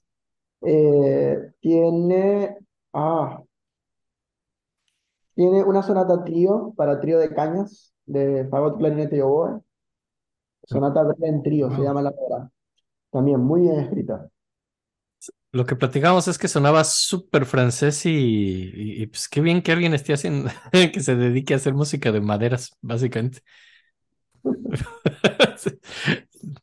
Eh, 0.62 1.38
tiene, 1.60 2.58
ah, 2.94 3.42
tiene 5.36 5.62
una 5.64 5.84
sonata 5.84 6.24
trío 6.24 6.74
para 6.78 7.02
trío 7.02 7.20
de 7.20 7.34
cañas 7.34 7.94
de 8.06 8.48
fagot, 8.50 8.78
clarinete 8.78 9.18
y 9.18 9.22
oboe. 9.22 9.60
Sonata 10.66 11.04
breve 11.04 11.28
en 11.30 11.42
trío 11.42 11.72
se 11.72 11.82
llama 11.82 12.02
la 12.02 12.10
obra. 12.10 12.52
También 13.12 13.40
muy 13.42 13.62
bien 13.62 13.80
escrita. 13.82 14.30
Lo 15.52 15.66
que 15.68 15.76
platicamos 15.76 16.28
es 16.28 16.38
que 16.40 16.48
sonaba 16.48 16.84
súper 16.84 17.46
francés 17.46 18.06
y, 18.08 18.10
y- 18.12 19.04
y, 19.04 19.08
pues 19.08 19.28
qué 19.30 19.40
bien 19.42 19.62
que 19.62 19.72
alguien 19.72 19.94
esté 19.94 20.14
haciendo, 20.14 20.50
que 20.72 21.00
se 21.02 21.16
dedique 21.16 21.54
a 21.54 21.58
hacer 21.58 21.74
música 21.76 22.12
de 22.12 22.22
maderas, 22.22 22.72
básicamente. 22.82 23.42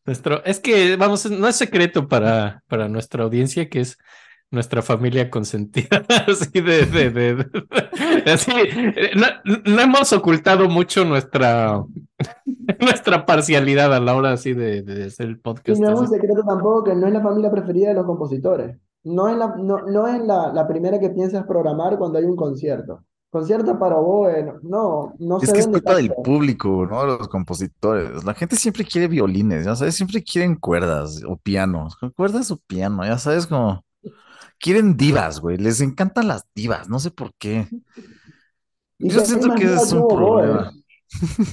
Nuestro, 0.05 0.45
es 0.45 0.61
que, 0.61 0.97
vamos, 0.97 1.31
no 1.31 1.49
es 1.49 1.57
secreto 1.57 2.09
para, 2.09 2.63
para 2.69 2.89
nuestra 2.89 3.25
audiencia 3.25 3.69
que 3.69 3.81
es 3.81 3.99
nuestra 4.51 4.83
familia 4.83 5.31
consentida, 5.31 6.05
así 6.29 6.61
de, 6.61 6.87
de, 6.87 7.11
de- 7.11 7.35
de- 7.37 8.31
así, 8.33 8.51
eh, 8.57 9.11
no, 9.17 9.27
no 9.65 9.81
hemos 9.81 10.13
ocultado 10.13 10.69
mucho 10.69 11.05
nuestra, 11.05 11.83
nuestra 12.81 13.27
parcialidad 13.27 13.95
a 13.95 14.01
la 14.01 14.15
hora 14.15 14.33
así 14.33 14.53
de, 14.55 14.83
de 14.83 15.05
hacer 15.05 15.27
el 15.27 15.33
Y 15.33 15.37
podcast. 15.37 15.81
no 15.81 15.93
es 15.93 16.01
un 16.01 16.09
secreto 16.09 16.43
tampoco 16.47 16.85
que 16.85 16.95
no 16.95 17.07
es 17.07 17.13
la 17.13 17.21
familia 17.23 17.51
preferida 17.51 17.89
de 17.89 17.95
los 17.95 18.07
compositores. 18.07 18.77
No 19.03 19.29
es 19.29 19.37
la, 19.37 19.55
no, 19.57 19.79
no 19.87 20.07
es 20.09 20.21
la, 20.23 20.53
la 20.53 20.69
primera 20.69 20.99
que 20.99 21.11
piensas 21.11 21.47
programar 21.47 21.97
cuando 21.97 22.19
hay 22.19 22.25
un 22.25 22.37
concierto. 22.37 23.03
Concierto 23.31 23.79
para 23.79 23.97
oboe, 23.97 24.43
no, 24.43 24.55
no, 24.63 25.15
no 25.21 25.39
Es 25.41 25.47
se 25.49 25.53
que 25.53 25.61
es 25.61 25.69
culpa 25.69 25.95
del 25.95 26.13
público, 26.13 26.85
¿no? 26.91 27.07
Los 27.07 27.29
compositores. 27.29 28.25
La 28.25 28.35
gente 28.35 28.57
siempre 28.57 28.85
quiere 28.85 29.07
violines, 29.07 29.65
ya 29.65 29.77
sabes, 29.77 29.95
siempre 29.95 30.23
quieren 30.25 30.57
cuerdas 30.57 31.23
o 31.27 31.37
pianos. 31.37 31.97
Cuerdas 32.17 32.51
o 32.51 32.57
piano, 32.59 33.05
ya 33.05 33.17
sabes, 33.19 33.47
como 33.47 33.85
quieren 34.61 34.97
divas, 34.97 35.41
güey. 35.41 35.57
Les 35.57 35.81
encantan 35.81 36.29
las 36.29 36.47
divas, 36.55 36.89
no 36.89 36.99
sé 36.99 37.11
por 37.11 37.35
qué. 37.35 37.67
Y 38.99 39.09
Yo 39.09 39.25
siento 39.25 39.55
que 39.55 39.65
es 39.65 39.93
un 39.93 40.07
problema. 40.07 40.73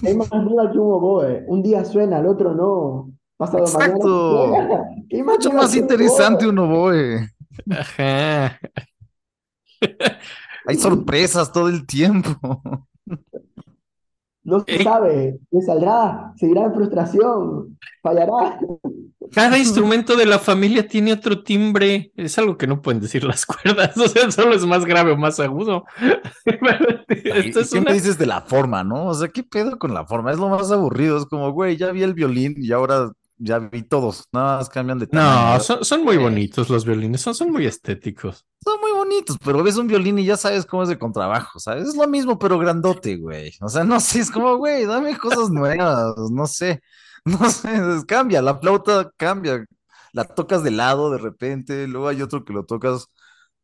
Hay 0.06 0.16
más 0.16 0.30
diva 0.30 0.72
que 0.72 0.78
un 0.78 0.94
oboe. 0.94 1.46
Un 1.48 1.64
día 1.64 1.84
suena, 1.86 2.18
al 2.18 2.28
otro 2.28 2.54
no. 2.54 3.12
Pasado 3.38 3.66
mañana 3.66 3.86
Exacto. 3.86 4.48
suena. 4.50 4.84
¿Qué 5.10 5.24
Mucho 5.24 5.52
más 5.52 5.76
interesante 5.76 6.48
un 6.48 6.60
oboe. 6.60 7.30
Ajá. 7.72 8.60
Hay 10.68 10.78
sorpresas 10.78 11.52
todo 11.52 11.70
el 11.70 11.86
tiempo. 11.88 12.38
No 14.48 14.64
se 14.66 14.82
sabe. 14.82 15.40
¿Le 15.52 15.62
saldrá? 15.62 16.32
¿Seguirá 16.38 16.64
en 16.64 16.74
frustración? 16.74 17.78
¿Fallará? 18.02 18.58
Cada 19.34 19.58
instrumento 19.60 20.16
de 20.16 20.26
la 20.26 20.40
familia 20.40 20.88
tiene 20.88 21.12
otro 21.12 21.44
timbre. 21.44 22.14
Es 22.16 22.38
algo 22.38 22.58
que 22.58 22.66
no 22.66 22.82
pueden 22.82 23.02
decir 23.02 23.26
las 23.26 23.46
cuerdas. 23.46 23.98
O 23.98 24.08
sea, 24.08 24.32
solo 24.32 24.56
es 24.56 24.66
más 24.66 24.86
grave 24.86 25.12
o 25.12 25.18
más 25.18 25.42
agudo. 25.42 25.84
Esto 27.10 27.60
y 27.60 27.64
es 27.64 27.70
siempre 27.70 27.92
una. 27.92 27.92
dices 27.94 28.18
de 28.18 28.26
la 28.26 28.40
forma, 28.40 28.86
¿no? 28.86 29.08
O 29.08 29.14
sea, 29.14 29.28
¿qué 29.28 29.44
pedo 29.44 29.78
con 29.78 29.94
la 29.94 30.06
forma? 30.06 30.32
Es 30.32 30.38
lo 30.38 30.48
más 30.48 30.72
aburrido. 30.72 31.18
Es 31.18 31.26
como, 31.26 31.52
güey, 31.52 31.76
ya 31.76 31.92
vi 31.92 32.04
el 32.04 32.14
violín 32.14 32.56
y 32.58 32.72
ahora 32.72 33.12
ya 33.38 33.60
vi 33.60 33.84
todos. 33.84 34.28
Nada 34.32 34.58
más 34.58 34.70
cambian 34.70 35.00
de 35.00 35.08
tamaño. 35.08 35.54
No, 35.54 35.60
son, 35.60 35.86
son 35.86 36.04
muy 36.04 36.18
bonitos 36.18 36.70
los 36.70 36.86
violines. 36.86 37.22
Son, 37.22 37.36
son 37.36 37.52
muy 37.52 37.66
estéticos. 37.66 38.46
Son 38.64 38.80
muy 38.82 38.92
bonitos, 38.92 39.38
pero 39.44 39.64
ves 39.64 39.78
un 39.78 39.88
violín 39.88 40.20
y 40.20 40.26
ya 40.26 40.36
sabes 40.36 40.66
cómo 40.66 40.84
es 40.84 40.90
de 40.90 40.98
contrabajo, 40.98 41.60
¿sabes? 41.60 41.88
Es 41.88 41.96
lo 41.96 42.08
mismo, 42.08 42.38
pero 42.38 42.58
grandote, 42.60 43.16
güey. 43.18 43.54
O 43.62 43.70
sea, 43.70 43.84
no 43.86 44.00
sé, 44.00 44.20
es 44.20 44.32
como, 44.32 44.58
güey, 44.58 44.86
dame 44.86 45.18
cosas 45.18 45.50
nuevas, 45.50 46.16
no 46.32 46.48
sé, 46.48 46.82
no 47.26 47.50
sé, 47.50 47.70
cambia, 48.08 48.42
la 48.42 48.58
flauta 48.58 49.12
cambia, 49.18 49.66
la 50.12 50.24
tocas 50.26 50.64
de 50.64 50.72
lado 50.72 51.12
de 51.12 51.18
repente, 51.20 51.88
luego 51.88 52.08
hay 52.10 52.22
otro 52.22 52.44
que 52.44 52.54
lo 52.54 52.66
tocas 52.66 53.08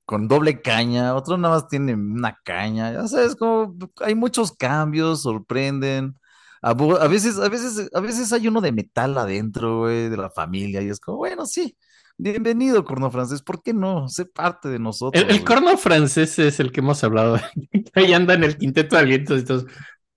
con 0.05 0.27
doble 0.27 0.61
caña, 0.61 1.15
otro 1.15 1.37
nada 1.37 1.55
más 1.55 1.67
tiene 1.67 1.95
una 1.95 2.37
caña, 2.43 2.93
ya 2.93 3.07
sabes, 3.07 3.35
como 3.35 3.75
hay 4.01 4.15
muchos 4.15 4.51
cambios, 4.53 5.23
sorprenden. 5.23 6.15
A, 6.63 6.71
a 6.71 7.07
veces, 7.07 7.37
a 7.37 7.49
veces, 7.49 7.89
a 7.93 7.99
veces 7.99 8.33
hay 8.33 8.47
uno 8.47 8.61
de 8.61 8.71
metal 8.71 9.17
adentro, 9.17 9.79
güey, 9.79 10.09
de 10.09 10.17
la 10.17 10.29
familia, 10.29 10.81
y 10.81 10.89
es 10.89 10.99
como, 10.99 11.17
bueno, 11.17 11.45
sí, 11.45 11.77
bienvenido, 12.17 12.85
corno 12.85 13.11
francés, 13.11 13.41
¿por 13.41 13.61
qué 13.61 13.73
no? 13.73 14.07
Sé 14.07 14.25
parte 14.25 14.69
de 14.69 14.79
nosotros. 14.79 15.25
El, 15.27 15.43
corno 15.43 15.77
francés 15.77 16.39
es 16.39 16.59
el 16.59 16.71
que 16.71 16.79
hemos 16.79 17.03
hablado. 17.03 17.37
Ahí 17.95 18.13
anda 18.13 18.33
en 18.33 18.45
el 18.45 18.57
quinteto 18.57 18.95
de 18.95 19.01
alientos 19.01 19.41
y 19.41 19.45
todos. 19.45 19.65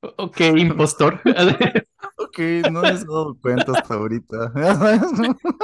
Ok, 0.01 0.41
impostor. 0.57 1.21
Ok, 2.19 2.39
no 2.71 2.81
me 2.81 2.89
he 2.89 2.93
dado 2.93 3.37
cuenta 3.41 3.73
hasta 3.73 3.95
ahorita. 3.95 4.53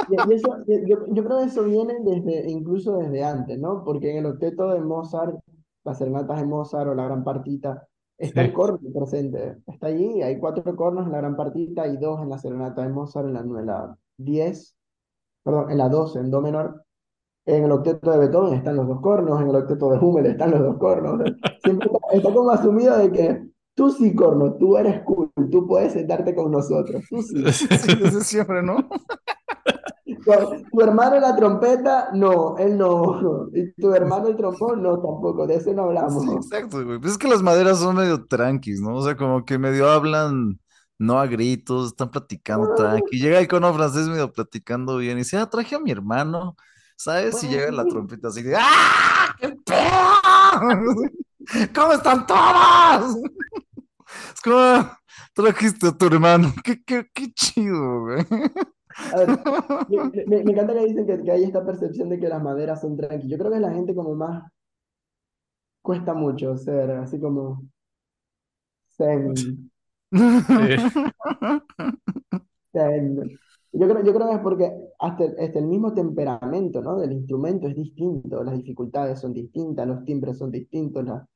Y, 0.09 0.33
eso, 0.33 0.49
yo, 0.67 0.97
yo 1.07 1.23
creo 1.23 1.39
que 1.39 1.45
eso 1.45 1.63
viene 1.63 1.95
desde, 2.03 2.49
incluso 2.49 2.97
desde 2.97 3.23
antes, 3.23 3.59
¿no? 3.59 3.83
Porque 3.83 4.11
en 4.11 4.17
el 4.17 4.25
octeto 4.27 4.69
de 4.71 4.81
Mozart, 4.81 5.35
las 5.83 5.97
serenatas 5.97 6.39
de 6.39 6.45
Mozart 6.45 6.89
o 6.89 6.93
la 6.93 7.05
gran 7.05 7.23
partita, 7.23 7.87
está 8.17 8.41
Sí. 8.41 8.47
el 8.47 8.53
corno 8.53 8.79
presente. 8.93 9.57
Está 9.67 9.87
allí, 9.87 10.21
hay 10.21 10.39
cuatro 10.39 10.75
cornos 10.75 11.05
en 11.05 11.11
la 11.11 11.19
gran 11.19 11.35
partita 11.35 11.87
y 11.87 11.97
dos 11.97 12.21
en 12.21 12.29
la 12.29 12.37
serenata 12.37 12.83
de 12.83 12.89
Mozart 12.89 13.27
en 13.27 13.33
la, 13.33 13.39
en 13.41 13.65
la 13.65 13.97
10, 14.17 14.75
perdón, 15.43 15.71
en 15.71 15.77
la 15.77 15.89
12, 15.89 16.19
en 16.19 16.31
do 16.31 16.41
menor. 16.41 16.83
En 17.45 17.63
el 17.65 17.71
octeto 17.71 18.11
de 18.11 18.19
Beethoven 18.19 18.53
están 18.53 18.77
los 18.77 18.87
dos 18.87 19.01
cornos, 19.01 19.41
en 19.41 19.49
el 19.49 19.55
octeto 19.55 19.89
de 19.91 19.97
Hummel 19.99 20.27
están 20.27 20.51
los 20.51 20.61
dos 20.61 20.77
cornos. 20.77 21.21
Siempre 21.63 21.89
está, 21.91 21.99
está 22.17 22.33
como 22.33 22.51
asumido 22.51 22.97
de 22.97 23.11
que 23.11 23.47
tú 23.75 23.89
sí, 23.89 24.15
corno, 24.15 24.53
tú 24.55 24.77
eres 24.77 25.01
cool, 25.03 25.31
tú 25.51 25.67
puedes 25.67 25.93
sentarte 25.93 26.35
con 26.35 26.51
nosotros, 26.51 27.03
tú 27.09 27.21
sí. 27.21 27.43
Sí, 27.51 27.95
desde 28.01 28.21
siempre, 28.21 28.63
¿no? 28.63 28.77
Tu, 30.25 30.31
tu 30.71 30.81
hermano 30.81 31.19
la 31.19 31.35
trompeta, 31.35 32.09
no, 32.13 32.57
él 32.57 32.77
no. 32.77 33.49
Y 33.53 33.71
tu 33.73 33.93
hermano 33.93 34.27
el 34.27 34.35
trombón, 34.37 34.81
no, 34.81 34.95
tampoco, 34.95 35.45
de 35.47 35.55
ese 35.55 35.73
no 35.73 35.83
hablamos. 35.83 36.23
Sí, 36.23 36.31
exacto, 36.31 36.83
güey. 36.83 36.99
Pues 36.99 37.13
es 37.13 37.17
que 37.17 37.27
las 37.27 37.41
maderas 37.41 37.79
son 37.79 37.95
medio 37.95 38.25
tranquis, 38.25 38.79
¿no? 38.81 38.95
O 38.95 39.03
sea, 39.03 39.15
como 39.17 39.45
que 39.45 39.57
medio 39.57 39.89
hablan, 39.89 40.59
no 40.97 41.19
a 41.19 41.27
gritos, 41.27 41.87
están 41.87 42.11
platicando 42.11 42.73
tranqui. 42.75 43.19
Llega 43.19 43.39
el 43.39 43.47
cono 43.47 43.73
francés 43.73 44.07
medio 44.07 44.31
platicando 44.31 44.97
bien 44.97 45.17
y 45.17 45.21
dice, 45.21 45.37
ah, 45.37 45.49
traje 45.49 45.75
a 45.75 45.79
mi 45.79 45.91
hermano, 45.91 46.55
¿sabes? 46.95 47.43
Y 47.43 47.47
llega 47.49 47.71
la 47.71 47.85
trompeta 47.85 48.27
así 48.29 48.41
de, 48.43 48.55
¡ah! 48.55 49.35
¡Qué 49.39 49.49
pedo! 49.65 51.11
¿Cómo 51.75 51.93
están 51.93 52.25
todos? 52.25 53.17
Es 54.33 54.41
como, 54.41 54.57
"Ah, 54.57 54.99
trajiste 55.33 55.87
a 55.87 55.91
tu 55.91 56.05
hermano, 56.05 56.53
qué, 56.63 56.83
qué, 56.83 57.09
qué 57.13 57.33
chido, 57.33 58.01
güey. 58.01 58.25
A 59.13 59.17
ver, 59.17 59.29
me, 60.27 60.39
encanta 60.51 60.73
que 60.73 60.85
dicen 60.85 61.05
que, 61.05 61.21
que 61.23 61.31
hay 61.31 61.43
esta 61.43 61.65
percepción 61.65 62.09
de 62.09 62.19
que 62.19 62.27
las 62.29 62.41
maderas 62.41 62.81
son 62.81 62.97
tranqui. 62.97 63.27
Yo 63.27 63.37
creo 63.37 63.51
que 63.51 63.59
la 63.59 63.71
gente 63.71 63.95
como 63.95 64.15
más 64.15 64.43
cuesta 65.81 66.13
mucho 66.13 66.57
ser 66.57 66.91
así 66.91 67.19
como 67.19 67.63
zen, 68.97 69.71
zen. 72.71 73.39
Yo 73.75 73.87
creo, 73.89 74.03
yo 74.03 74.13
creo 74.13 74.29
que 74.29 74.35
es 74.35 74.41
porque 74.41 74.71
hasta, 74.99 75.23
el- 75.25 75.35
hasta 75.39 75.59
el 75.59 75.65
mismo 75.65 75.93
temperamento, 75.93 76.81
¿no? 76.81 76.97
del 76.99 77.13
instrumento 77.13 77.67
es 77.67 77.75
distinto, 77.75 78.43
las 78.43 78.55
dificultades 78.55 79.19
son 79.19 79.33
distintas, 79.33 79.87
los 79.87 80.03
timbres 80.05 80.37
son 80.37 80.51
distintos, 80.51 81.03
la- 81.03 81.27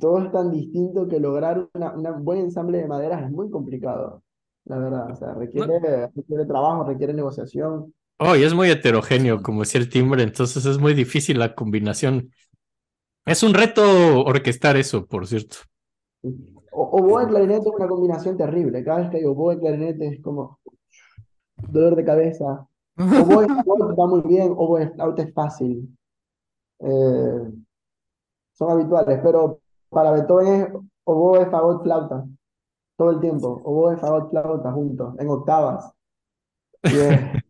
todo 0.00 0.18
es 0.24 0.30
tan 0.32 0.50
distinto 0.52 1.08
que 1.08 1.20
lograr 1.20 1.68
una, 1.74 1.92
una 1.96 2.12
buen 2.12 2.38
ensamble 2.40 2.78
de 2.78 2.86
maderas 2.88 3.24
es 3.24 3.30
muy 3.30 3.50
complicado, 3.50 4.22
la 4.64 4.78
verdad. 4.78 5.10
O 5.10 5.16
sea, 5.16 5.34
requiere, 5.34 6.10
requiere 6.14 6.46
trabajo, 6.46 6.84
requiere 6.84 7.12
negociación. 7.12 7.94
Oh, 8.18 8.36
y 8.36 8.44
es 8.44 8.54
muy 8.54 8.70
heterogéneo, 8.70 9.42
como 9.42 9.60
decía 9.60 9.80
el 9.80 9.88
timbre, 9.88 10.22
entonces 10.22 10.64
es 10.64 10.78
muy 10.78 10.94
difícil 10.94 11.38
la 11.38 11.54
combinación. 11.54 12.30
Es 13.26 13.42
un 13.42 13.54
reto 13.54 14.24
orquestar 14.24 14.76
eso, 14.76 15.06
por 15.06 15.26
cierto. 15.26 15.56
O, 16.70 17.00
oboe 17.00 17.24
y 17.24 17.26
clarinete 17.26 17.68
es 17.68 17.74
una 17.74 17.88
combinación 17.88 18.36
terrible. 18.36 18.84
Cada 18.84 19.00
vez 19.00 19.10
que 19.10 19.16
hay 19.18 19.24
oboe 19.24 19.54
y 19.54 19.58
clarinete 19.58 20.06
es 20.06 20.22
como 20.22 20.58
dolor 21.56 21.96
de 21.96 22.04
cabeza. 22.04 22.66
Oboe 22.96 23.44
y 23.44 23.48
fagot 23.48 23.98
va 23.98 24.06
muy 24.06 24.20
bien, 24.22 24.52
oboe 24.56 24.84
y 24.84 24.88
flauta 24.88 25.22
es 25.22 25.34
fácil. 25.34 25.96
Eh, 26.78 27.52
son 28.52 28.70
habituales, 28.70 29.20
pero 29.22 29.60
para 29.88 30.12
Beethoven 30.12 30.62
es 30.62 30.68
oboe, 31.04 31.50
fagot, 31.50 31.82
flauta. 31.82 32.24
Todo 32.96 33.10
el 33.10 33.20
tiempo. 33.20 33.60
Oboe, 33.64 33.96
fagot, 33.96 34.30
flauta 34.30 34.72
juntos, 34.72 35.14
en 35.18 35.28
octavas. 35.28 35.90
Y 36.84 36.98
es- 36.98 37.20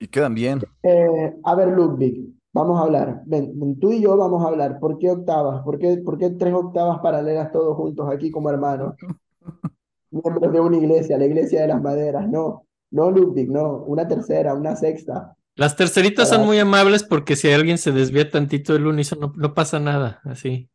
Y 0.00 0.06
quedan 0.06 0.34
bien. 0.34 0.60
Eh, 0.84 1.34
a 1.42 1.54
ver, 1.56 1.68
Ludwig, 1.68 2.32
vamos 2.52 2.78
a 2.78 2.84
hablar. 2.84 3.22
Ven, 3.26 3.50
ven, 3.58 3.80
tú 3.80 3.90
y 3.92 4.00
yo 4.00 4.16
vamos 4.16 4.44
a 4.44 4.48
hablar. 4.48 4.78
¿Por 4.78 4.96
qué 4.98 5.10
octavas? 5.10 5.62
¿Por 5.64 5.76
qué, 5.78 5.96
por 6.04 6.18
qué 6.18 6.30
tres 6.30 6.54
octavas 6.54 7.00
paralelas 7.00 7.50
todos 7.50 7.76
juntos 7.76 8.08
aquí 8.08 8.30
como 8.30 8.48
hermanos? 8.48 8.94
Miembros 10.10 10.52
de 10.52 10.60
una 10.60 10.76
iglesia, 10.76 11.18
la 11.18 11.26
iglesia 11.26 11.62
de 11.62 11.68
las 11.68 11.82
maderas. 11.82 12.28
No, 12.28 12.64
no, 12.92 13.10
Ludwig, 13.10 13.50
no. 13.50 13.78
Una 13.84 14.06
tercera, 14.06 14.54
una 14.54 14.74
sexta. 14.76 15.34
Las 15.56 15.74
terceritas 15.74 16.28
son 16.28 16.46
muy 16.46 16.58
amables 16.60 17.02
porque 17.02 17.34
si 17.34 17.50
alguien 17.50 17.78
se 17.78 17.90
desvía 17.90 18.30
tantito 18.30 18.72
del 18.72 18.86
unísono, 18.86 19.28
no, 19.28 19.32
no 19.36 19.54
pasa 19.54 19.80
nada, 19.80 20.20
así. 20.24 20.70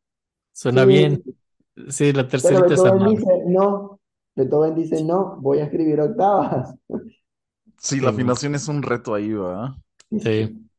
Suena 0.52 0.82
Sí, 0.82 0.88
bien. 0.90 1.24
Sí, 1.88 2.12
la 2.12 2.28
tercerita 2.28 2.74
es 2.74 2.80
amable. 2.86 3.18
dice, 3.18 3.44
no. 3.48 4.00
Beethoven 4.36 4.76
dice, 4.76 5.04
no, 5.04 5.38
voy 5.42 5.60
a 5.60 5.66
escribir 5.66 6.00
octavas. 6.02 6.76
Sí, 7.78 8.00
la 8.00 8.10
afinación 8.12 8.56
es 8.56 8.68
un 8.68 8.82
reto 8.82 9.14
ahí, 9.14 9.32
¿verdad? 9.34 9.76
Sí. 10.18 10.70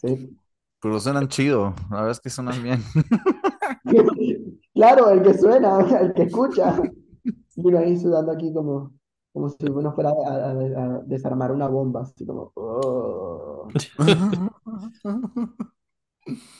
Sí. 0.00 0.38
Pero 0.80 1.00
suenan 1.00 1.28
chido, 1.28 1.74
la 1.90 1.96
verdad 1.96 2.10
es 2.12 2.20
que 2.20 2.30
suenan 2.30 2.62
bien. 2.62 2.82
Claro, 4.74 5.10
el 5.10 5.22
que 5.22 5.34
suena, 5.34 5.78
el 6.00 6.12
que 6.14 6.22
escucha. 6.24 6.80
Y 7.56 7.66
uno 7.68 7.78
ahí 7.78 7.96
sudando 7.98 8.32
aquí 8.32 8.52
como, 8.52 8.92
como 9.32 9.48
si 9.50 9.66
uno 9.68 9.92
fuera 9.92 10.10
a, 10.10 10.50
a- 10.50 10.96
a 10.96 11.00
desarmar 11.06 11.52
una 11.52 11.68
bomba, 11.68 12.02
así 12.02 12.26
como... 12.26 12.52
"Oh". 12.54 13.68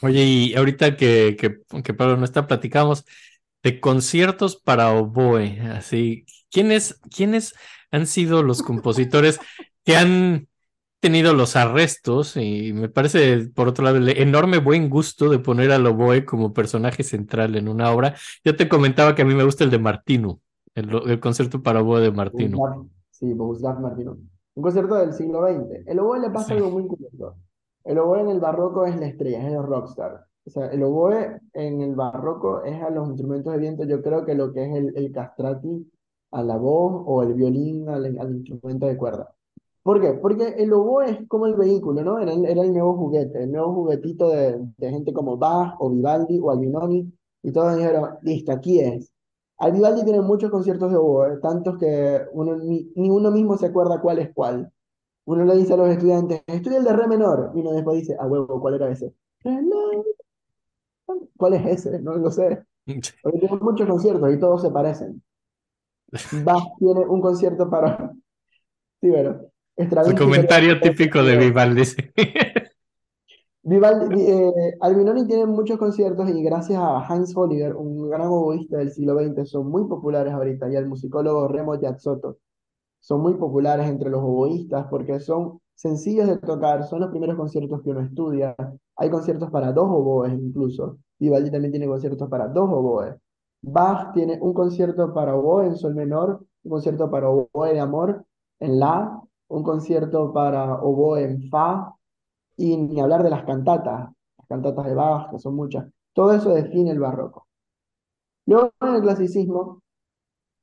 Oye, 0.01 0.23
y 0.25 0.55
ahorita 0.55 0.97
que, 0.97 1.37
que, 1.39 1.61
que 1.83 1.95
Pablo 1.95 2.17
no 2.17 2.25
está, 2.25 2.47
platicamos 2.47 3.05
de 3.63 3.81
conciertos 3.81 4.57
para 4.57 4.93
oboe, 4.93 5.61
así. 5.73 6.25
¿Quiénes, 6.51 7.01
quiénes 7.15 7.55
han 7.91 8.07
sido 8.07 8.43
los 8.43 8.63
compositores 8.63 9.39
que 9.85 9.97
han 9.97 10.49
tenido 11.01 11.35
los 11.35 11.57
arrestos? 11.57 12.37
Y 12.37 12.73
me 12.73 12.89
parece, 12.89 13.49
por 13.55 13.69
otro 13.69 13.85
lado, 13.85 13.97
el 13.99 14.09
enorme 14.09 14.59
buen 14.59 14.89
gusto 14.89 15.29
de 15.29 15.39
poner 15.39 15.73
al 15.73 15.87
oboe 15.87 16.25
como 16.25 16.53
personaje 16.53 17.03
central 17.03 17.57
en 17.57 17.69
una 17.69 17.91
obra. 17.91 18.15
Yo 18.45 18.57
te 18.57 18.69
comentaba 18.69 19.15
que 19.15 19.23
a 19.23 19.25
mí 19.27 19.35
me 19.35 19.45
gusta 19.45 19.65
el 19.65 19.71
de 19.71 19.79
Martino, 19.79 20.41
el, 20.75 20.91
el 21.07 21.21
concierto 21.21 21.63
para 21.63 21.81
oboe 21.83 22.01
de 22.01 22.13
Martino. 22.13 22.89
Sí, 23.11 23.33
Boguslav 23.35 23.81
Martino. 23.81 24.17
Un 24.55 24.63
concierto 24.63 24.95
del 24.95 25.13
siglo 25.13 25.47
XX. 25.47 25.87
El 25.87 25.99
oboe 25.99 26.21
le 26.21 26.31
pasa 26.31 26.49
Sí. 26.49 26.53
algo 26.55 26.71
muy 26.71 26.87
curioso. 26.87 27.37
El 27.85 27.99
oboe 27.99 28.21
en 28.21 28.29
el 28.29 28.41
barroco 28.41 28.87
es 28.87 28.97
la 28.99 29.07
estrella, 29.07 29.41
es 29.47 29.53
el 29.55 29.63
rockstar. 29.63 30.25
O 30.49 30.51
sea, 30.51 30.69
el 30.69 30.83
oboe 30.83 31.41
en 31.53 31.83
el 31.83 31.95
barroco 31.95 32.65
es 32.65 32.83
a 32.83 32.89
los 32.89 33.07
instrumentos 33.09 33.53
de 33.53 33.59
viento, 33.59 33.85
yo 33.85 34.01
creo 34.01 34.25
que 34.25 34.35
lo 34.35 34.51
que 34.51 34.65
es 34.65 34.75
el, 34.75 34.97
el 34.97 35.13
castrati 35.13 35.87
a 36.31 36.43
la 36.43 36.57
voz 36.57 37.03
o 37.07 37.23
el 37.23 37.35
violín 37.35 37.87
al, 37.87 38.19
al 38.19 38.37
instrumento 38.37 38.87
de 38.87 38.97
cuerda. 38.97 39.35
¿Por 39.83 40.01
qué? 40.01 40.15
Porque 40.15 40.55
el 40.57 40.73
oboe 40.73 41.11
es 41.11 41.29
como 41.29 41.47
el 41.47 41.55
vehículo, 41.55 42.03
¿no? 42.03 42.19
Era, 42.19 42.33
era 42.33 42.63
el 42.63 42.73
nuevo 42.73 42.97
juguete, 42.97 43.43
el 43.43 43.53
nuevo 43.53 43.75
juguetito 43.75 44.31
de, 44.31 44.59
de 44.79 44.91
gente 44.91 45.13
como 45.13 45.37
Bach 45.37 45.77
o 45.81 45.91
Vivaldi 45.91 46.41
o 46.41 46.51
Albinoni, 46.51 47.13
y 47.43 47.53
todos 47.53 47.77
dijeron, 47.77 48.17
listo, 48.23 48.53
aquí 48.53 48.81
es. 48.81 49.13
Al 49.59 49.73
Vivaldi 49.73 50.03
tiene 50.05 50.23
muchos 50.23 50.51
conciertos 50.51 50.91
de 50.91 50.97
oboe, 50.97 51.41
tantos 51.43 51.77
que 51.77 52.23
uno, 52.33 52.57
ni, 52.57 52.91
ni 52.97 53.11
uno 53.11 53.31
mismo 53.31 53.59
se 53.59 53.67
acuerda 53.67 54.01
cuál 54.01 54.19
es 54.21 54.33
cuál. 54.33 54.73
Uno 55.27 55.45
le 55.45 55.57
dice 55.57 55.75
a 55.75 55.77
los 55.77 55.91
estudiantes, 55.91 56.41
estudia 56.47 56.79
el 56.79 56.85
de 56.85 56.93
re 56.95 57.07
menor, 57.07 57.53
y 57.55 57.61
uno 57.61 57.73
después 57.73 57.99
dice, 57.99 58.17
ah, 58.19 58.27
huevo, 58.27 58.59
¿cuál 58.63 58.77
era 58.77 58.91
ese? 58.91 59.13
Re. 59.45 59.61
¿Cuál 61.37 61.55
es 61.55 61.67
ese? 61.87 62.01
No 62.01 62.15
lo 62.17 62.31
sé. 62.31 62.65
Porque 63.23 63.39
tiene 63.39 63.57
muchos 63.61 63.89
conciertos 63.89 64.33
y 64.33 64.39
todos 64.41 64.63
se 64.63 64.71
parecen. 64.71 65.23
Bach 66.45 66.63
tiene 66.79 67.01
un 67.07 67.21
concierto 67.21 67.69
para... 67.69 68.13
Sí, 69.01 69.11
pero... 69.13 69.49
El 69.77 70.17
comentario 70.17 70.81
tiene- 70.81 70.97
típico 70.97 71.23
de 71.23 71.37
Vivaldi. 71.37 71.85
sí. 71.85 71.97
Vivaldi, 73.63 74.23
eh, 74.23 74.53
Albinoni 74.81 75.27
tiene 75.27 75.47
muchos 75.47 75.79
conciertos 75.79 76.29
y 76.31 76.43
gracias 76.43 76.81
a 76.81 77.07
Hans 77.07 77.37
Holliger, 77.37 77.77
un 77.77 78.09
gran 78.09 78.23
oboísta 78.23 78.79
del 78.79 78.91
siglo 78.91 79.15
XX, 79.15 79.45
son 79.45 79.71
muy 79.71 79.87
populares 79.87 80.33
ahorita, 80.33 80.71
y 80.71 80.77
al 80.77 80.89
musicólogo 80.89 81.47
Remo 81.49 81.79
Giazzotto, 81.79 82.39
son 83.01 83.21
muy 83.21 83.35
populares 83.35 83.87
entre 83.89 84.11
los 84.11 84.23
oboístas 84.23 84.87
porque 84.91 85.21
son 85.21 85.61
sencillos 85.79 86.27
de 86.27 86.39
tocar, 86.39 86.85
son 86.85 87.01
los 87.01 87.11
primeros 87.11 87.37
conciertos 87.37 87.81
que 87.83 87.91
uno 87.91 88.01
estudia. 88.01 88.57
Hay 88.97 89.11
conciertos 89.11 89.49
para 89.51 89.73
dos 89.73 89.89
oboes 89.89 90.33
incluso. 90.33 90.99
Vivaldi 91.21 91.53
también 91.53 91.71
tiene 91.71 91.87
conciertos 91.87 92.29
para 92.29 92.49
dos 92.49 92.69
oboes. 92.69 93.15
Bach 93.63 94.13
tiene 94.13 94.39
un 94.41 94.53
concierto 94.55 95.15
para 95.15 95.37
oboe 95.37 95.67
en 95.67 95.77
sol 95.77 95.95
menor, 95.95 96.45
un 96.65 96.71
concierto 96.71 97.09
para 97.09 97.31
oboe 97.31 97.73
de 97.73 97.81
amor 97.81 98.25
en 98.59 98.81
la, 98.81 99.21
un 99.47 99.63
concierto 99.63 100.33
para 100.33 100.83
oboe 100.83 101.23
en 101.23 101.49
fa, 101.49 101.95
y 102.57 102.77
ni 102.77 103.01
hablar 103.01 103.23
de 103.23 103.31
las 103.31 103.45
cantatas, 103.45 104.11
las 104.37 104.47
cantatas 104.49 104.85
de 104.85 104.95
Bach, 104.95 105.31
que 105.31 105.39
son 105.39 105.55
muchas. 105.55 105.87
Todo 106.13 106.33
eso 106.33 106.51
define 106.51 106.91
el 106.91 106.99
barroco. 106.99 107.47
Luego 108.47 108.73
en 108.81 108.95
el 108.97 109.03
clasicismo, 109.03 109.81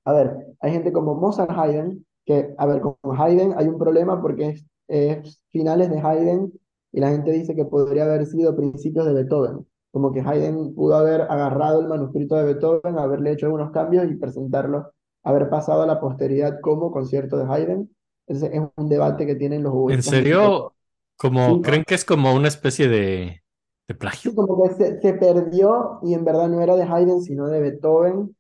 a 0.03 0.11
ver, 0.11 0.55
hay 0.59 0.71
gente 0.73 0.91
como 0.91 1.15
Mozart 1.15 1.51
Haydn, 1.51 2.05
que, 2.25 2.53
a 2.57 2.65
ver, 2.65 2.81
con 2.81 2.97
Haydn 3.17 3.53
hay 3.57 3.67
un 3.69 3.77
problema 3.77 4.21
porque 4.21 4.49
es, 4.49 4.65
es 4.87 5.41
finales 5.51 5.89
de 5.89 5.99
Haydn 5.99 6.53
y 6.91 6.99
la 6.99 7.09
gente 7.09 7.31
dice 7.31 7.55
que 7.55 7.65
podría 7.65 8.05
haber 8.05 8.25
sido 8.25 8.55
principios 8.55 9.05
de 9.05 9.13
Beethoven. 9.13 9.65
Como 9.91 10.11
que 10.13 10.21
Haydn 10.21 10.75
pudo 10.75 10.95
haber 10.95 11.21
agarrado 11.21 11.81
el 11.81 11.87
manuscrito 11.87 12.35
de 12.35 12.45
Beethoven, 12.45 12.97
haberle 12.99 13.31
hecho 13.31 13.45
algunos 13.47 13.71
cambios 13.71 14.09
y 14.11 14.15
presentarlo, 14.15 14.91
haber 15.23 15.49
pasado 15.49 15.83
a 15.83 15.87
la 15.87 15.99
posteridad 15.99 16.59
como 16.61 16.91
concierto 16.91 17.37
de 17.37 17.45
Haydn. 17.45 17.89
Ese 18.27 18.47
es 18.55 18.61
un 18.75 18.89
debate 18.89 19.25
que 19.25 19.35
tienen 19.35 19.63
los 19.63 19.73
¿En 19.87 20.03
oboístas 20.03 20.03
serio? 20.03 20.75
Como, 21.17 21.61
Sí. 21.61 21.61
¿creen 21.61 21.83
que 21.85 21.95
es 21.95 22.05
como 22.05 22.33
una 22.33 22.47
especie 22.47 22.87
de, 22.87 23.43
de 23.87 23.95
plagio? 23.95 24.31
Sí, 24.31 24.35
como 24.35 24.63
que 24.63 24.73
se, 24.75 25.01
se 25.01 25.13
perdió 25.13 25.99
y 26.03 26.13
en 26.13 26.25
verdad 26.25 26.49
no 26.49 26.61
era 26.61 26.75
de 26.75 26.83
Haydn, 26.83 27.21
sino 27.21 27.47
de 27.47 27.59
Beethoven. 27.61 28.35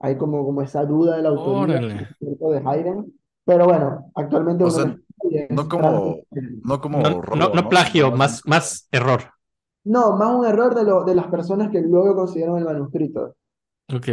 Hay 0.00 0.16
como, 0.18 0.44
como 0.44 0.62
esa 0.62 0.84
duda 0.84 1.16
de 1.16 1.22
la 1.22 1.30
autoría 1.30 1.80
del 1.80 1.98
de 2.20 2.62
Haydn. 2.64 3.12
Pero 3.44 3.66
bueno, 3.66 4.10
actualmente 4.14 4.64
O 4.64 4.68
uno 4.68 4.70
sea, 4.70 4.98
no 5.50 5.68
como, 5.68 6.20
no 6.62 6.80
como 6.80 6.98
No, 7.00 7.22
robo, 7.22 7.36
no, 7.36 7.48
no 7.50 7.68
plagio, 7.68 8.12
más, 8.12 8.42
más 8.46 8.88
error. 8.90 9.22
No, 9.84 10.16
más 10.16 10.34
un 10.34 10.46
error 10.46 10.74
de, 10.74 10.84
lo, 10.84 11.04
de 11.04 11.14
las 11.14 11.26
personas 11.26 11.70
que 11.70 11.80
luego 11.80 12.14
consiguieron 12.16 12.58
el 12.58 12.64
manuscrito. 12.64 13.36
Ok. 13.92 14.08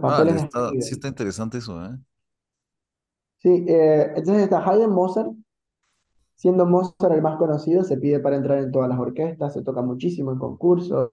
Papeles 0.00 0.42
está, 0.42 0.70
sí 0.80 0.94
está 0.94 1.08
interesante 1.08 1.58
eso, 1.58 1.82
¿eh? 1.84 1.98
Sí, 3.38 3.64
eh, 3.68 4.12
entonces 4.14 4.44
está 4.44 4.64
Haydn 4.64 4.90
Mozart, 4.90 5.32
siendo 6.34 6.66
Mozart 6.66 7.14
el 7.14 7.22
más 7.22 7.36
conocido, 7.38 7.84
se 7.84 7.96
pide 7.96 8.20
para 8.20 8.36
entrar 8.36 8.58
en 8.58 8.72
todas 8.72 8.88
las 8.88 8.98
orquestas, 8.98 9.52
se 9.52 9.62
toca 9.62 9.82
muchísimo 9.82 10.32
en 10.32 10.38
concursos, 10.38 11.10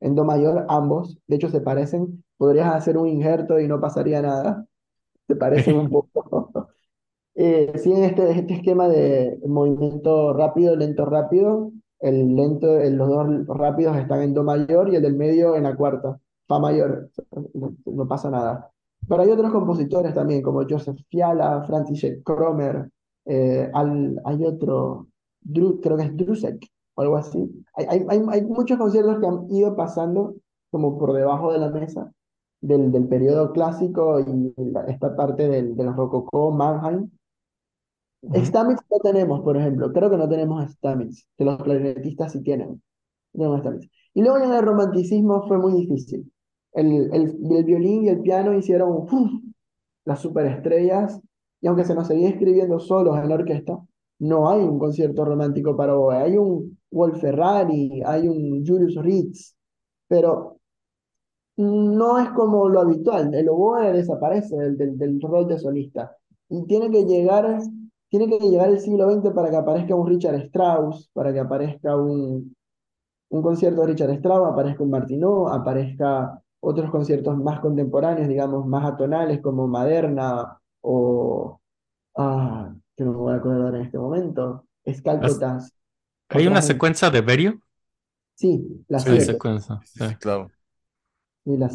en 0.00 0.14
do 0.14 0.24
mayor, 0.24 0.66
ambos, 0.68 1.18
de 1.26 1.36
hecho 1.36 1.50
se 1.50 1.60
parecen, 1.60 2.24
podrías 2.38 2.74
hacer 2.74 2.96
un 2.96 3.06
injerto 3.08 3.60
y 3.60 3.68
no 3.68 3.80
pasaría 3.80 4.22
nada, 4.22 4.66
se 5.26 5.36
parecen 5.36 5.76
un 5.78 5.90
poco. 5.90 6.39
Eh, 7.34 7.72
siguen 7.78 8.04
este, 8.04 8.30
este 8.32 8.54
esquema 8.54 8.88
de 8.88 9.38
movimiento 9.46 10.32
rápido, 10.34 10.76
lento, 10.76 11.04
rápido, 11.06 11.72
el 12.00 12.34
lento, 12.36 12.78
el- 12.78 12.96
los 12.96 13.08
dos 13.08 13.46
rápidos 13.56 13.96
están 13.96 14.22
en 14.22 14.34
do 14.34 14.42
mayor 14.44 14.88
y 14.92 14.96
el 14.96 15.02
del 15.02 15.16
medio 15.16 15.56
en 15.56 15.62
la 15.64 15.76
cuarta, 15.76 16.18
fa 16.48 16.58
mayor, 16.58 17.10
no, 17.54 17.74
no 17.86 18.08
pasa 18.08 18.30
nada. 18.30 18.70
Pero 19.08 19.22
hay 19.22 19.30
otros 19.30 19.52
compositores 19.52 20.12
también, 20.14 20.42
como 20.42 20.62
Joseph 20.68 20.98
Fiala, 21.08 21.64
František 21.66 22.22
Kromer, 22.24 22.90
eh, 23.26 23.70
al- 23.72 24.20
hay 24.24 24.44
otro, 24.44 25.06
creo 25.82 25.96
que 25.96 26.02
es 26.04 26.16
Drusek 26.16 26.66
o 26.94 27.02
algo 27.02 27.16
así. 27.16 27.64
Hay, 27.74 27.86
hay, 28.08 28.22
hay, 28.28 28.42
muchos 28.44 28.76
conciertos 28.78 29.18
que 29.20 29.26
han 29.26 29.50
ido 29.50 29.76
pasando 29.76 30.34
como 30.70 30.98
por 30.98 31.12
debajo 31.12 31.52
de 31.52 31.58
la 31.58 31.70
mesa 31.70 32.12
del, 32.60 32.92
del 32.92 33.08
periodo 33.08 33.52
clásico 33.52 34.20
y 34.20 34.54
esta 34.88 35.16
parte 35.16 35.48
del, 35.48 35.76
del 35.76 35.94
rococó, 35.94 36.50
Mannheim. 36.50 37.10
Ujú. 38.22 38.44
Stamitz 38.44 38.80
no 38.90 38.98
tenemos, 38.98 39.40
por 39.42 39.56
ejemplo. 39.56 39.92
Creo 39.92 40.10
que 40.10 40.16
no 40.16 40.28
tenemos 40.28 40.70
Stamitz, 40.72 41.26
que 41.36 41.44
los 41.44 41.62
clarinetistas 41.62 42.32
sí 42.32 42.42
tienen. 42.42 42.82
No. 43.32 43.62
Y 44.14 44.22
luego 44.22 44.38
en 44.38 44.52
el 44.52 44.62
romanticismo 44.62 45.46
fue 45.46 45.58
muy 45.58 45.72
difícil. 45.74 46.30
El, 46.72 47.12
el, 47.14 47.36
el 47.50 47.64
violín 47.64 48.04
y 48.04 48.08
el 48.08 48.20
piano 48.20 48.54
hicieron 48.54 48.90
¡uf! 48.90 49.12
las 50.04 50.20
superestrellas, 50.20 51.20
y 51.60 51.66
aunque 51.66 51.84
se 51.84 51.94
nos 51.94 52.06
seguía 52.08 52.28
escribiendo 52.30 52.78
solos 52.80 53.18
en 53.18 53.28
la 53.28 53.34
orquesta, 53.36 53.78
no 54.18 54.50
hay 54.50 54.62
un 54.62 54.78
concierto 54.78 55.24
romántico 55.24 55.76
para 55.76 55.96
oboe. 55.96 56.16
Hay 56.16 56.36
un 56.36 56.78
Wolf 56.90 57.20
Ferrari, 57.20 58.02
hay 58.04 58.28
un 58.28 58.64
Julius 58.66 58.96
Ritz, 58.96 59.56
pero 60.08 60.58
no 61.56 62.18
es 62.18 62.30
como 62.30 62.68
lo 62.68 62.80
habitual. 62.80 63.34
El 63.34 63.48
oboe 63.48 63.92
desaparece 63.92 64.56
del, 64.56 64.76
del, 64.76 64.98
del 64.98 65.20
rol 65.20 65.46
de 65.46 65.58
solista. 65.58 66.16
Y 66.48 66.64
tiene 66.66 66.90
que 66.90 67.04
llegar, 67.04 67.60
tiene 68.10 68.28
que 68.28 68.40
llegar 68.40 68.70
el 68.70 68.80
siglo 68.80 69.06
XX 69.06 69.32
para 69.34 69.50
que 69.50 69.56
aparezca 69.58 69.96
un 69.96 70.08
Richard 70.08 70.36
Strauss, 70.36 71.10
para 71.14 71.32
que 71.34 71.40
aparezca 71.40 71.96
un, 71.96 72.56
un 73.30 73.42
concierto 73.42 73.82
de 73.82 73.88
Richard 73.88 74.10
Strauss, 74.12 74.52
aparezca 74.52 74.82
un 74.84 74.90
Martinot, 74.90 75.52
aparezca 75.52 76.42
otros 76.60 76.90
conciertos 76.90 77.36
más 77.38 77.60
contemporáneos, 77.60 78.28
digamos, 78.28 78.66
más 78.66 78.84
atonales, 78.92 79.40
como 79.42 79.68
Maderna 79.68 80.58
o... 80.82 81.60
Ah, 82.16 82.74
que 82.96 83.04
no 83.04 83.12
me 83.12 83.18
voy 83.18 83.32
a 83.34 83.36
acordar 83.36 83.74
en 83.76 83.82
este 83.82 83.98
momento. 83.98 84.66
Escálcotas. 84.84 85.74
¿Hay 86.30 86.46
una 86.46 86.62
secuencia 86.62 87.10
de 87.10 87.20
Berio? 87.20 87.60
Sí, 88.34 88.84
las 88.88 89.04
Sí, 89.04 89.20
secuencia. 89.20 89.84
Sí, 89.84 90.04
sí, 90.08 90.16
claro. 90.16 90.52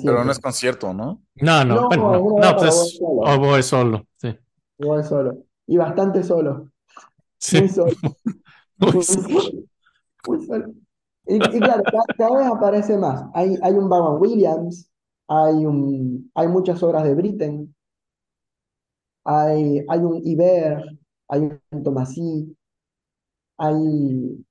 Pero 0.03 0.23
no 0.23 0.31
es 0.31 0.39
concierto, 0.39 0.93
¿no? 0.93 1.23
No, 1.35 1.63
no, 1.65 1.81
No, 1.81 1.87
bueno, 1.87 2.09
no, 2.09 2.21
no, 2.35 2.55
pues 2.55 2.63
para 2.63 2.69
es 2.69 2.75
oboe 2.75 2.89
solo. 2.89 3.37
oboe 3.37 3.63
solo, 3.63 4.07
sí. 4.17 4.37
Oboe 4.79 5.03
solo. 5.03 5.43
Y 5.67 5.77
bastante 5.77 6.23
solo. 6.23 6.71
Sí, 7.37 7.61
Muy 7.61 7.69
solo. 7.69 7.93
muy 8.77 9.03
solo. 9.03 9.39
solo. 9.39 9.63
Muy 10.27 10.45
solo. 10.45 10.73
Y, 11.27 11.35
y 11.35 11.59
claro, 11.59 11.83
cada, 12.17 12.37
vez 12.37 12.47
aparece 12.47 12.97
más. 12.97 13.23
Hay, 13.33 13.57
hay 13.61 13.73
un 13.73 13.89
Vaughan 13.89 14.21
Williams, 14.21 14.91
hay, 15.27 15.65
un, 15.65 16.31
hay 16.35 16.47
muchas 16.47 16.81
obras 16.83 17.03
de 17.03 17.15
Britten, 17.15 17.75
hay, 19.23 19.83
hay 19.87 19.99
un 19.99 20.21
Iber, 20.23 20.83
hay 21.27 21.41
un 21.71 21.83
Tomasí, 21.83 22.55
hay... 23.57 24.45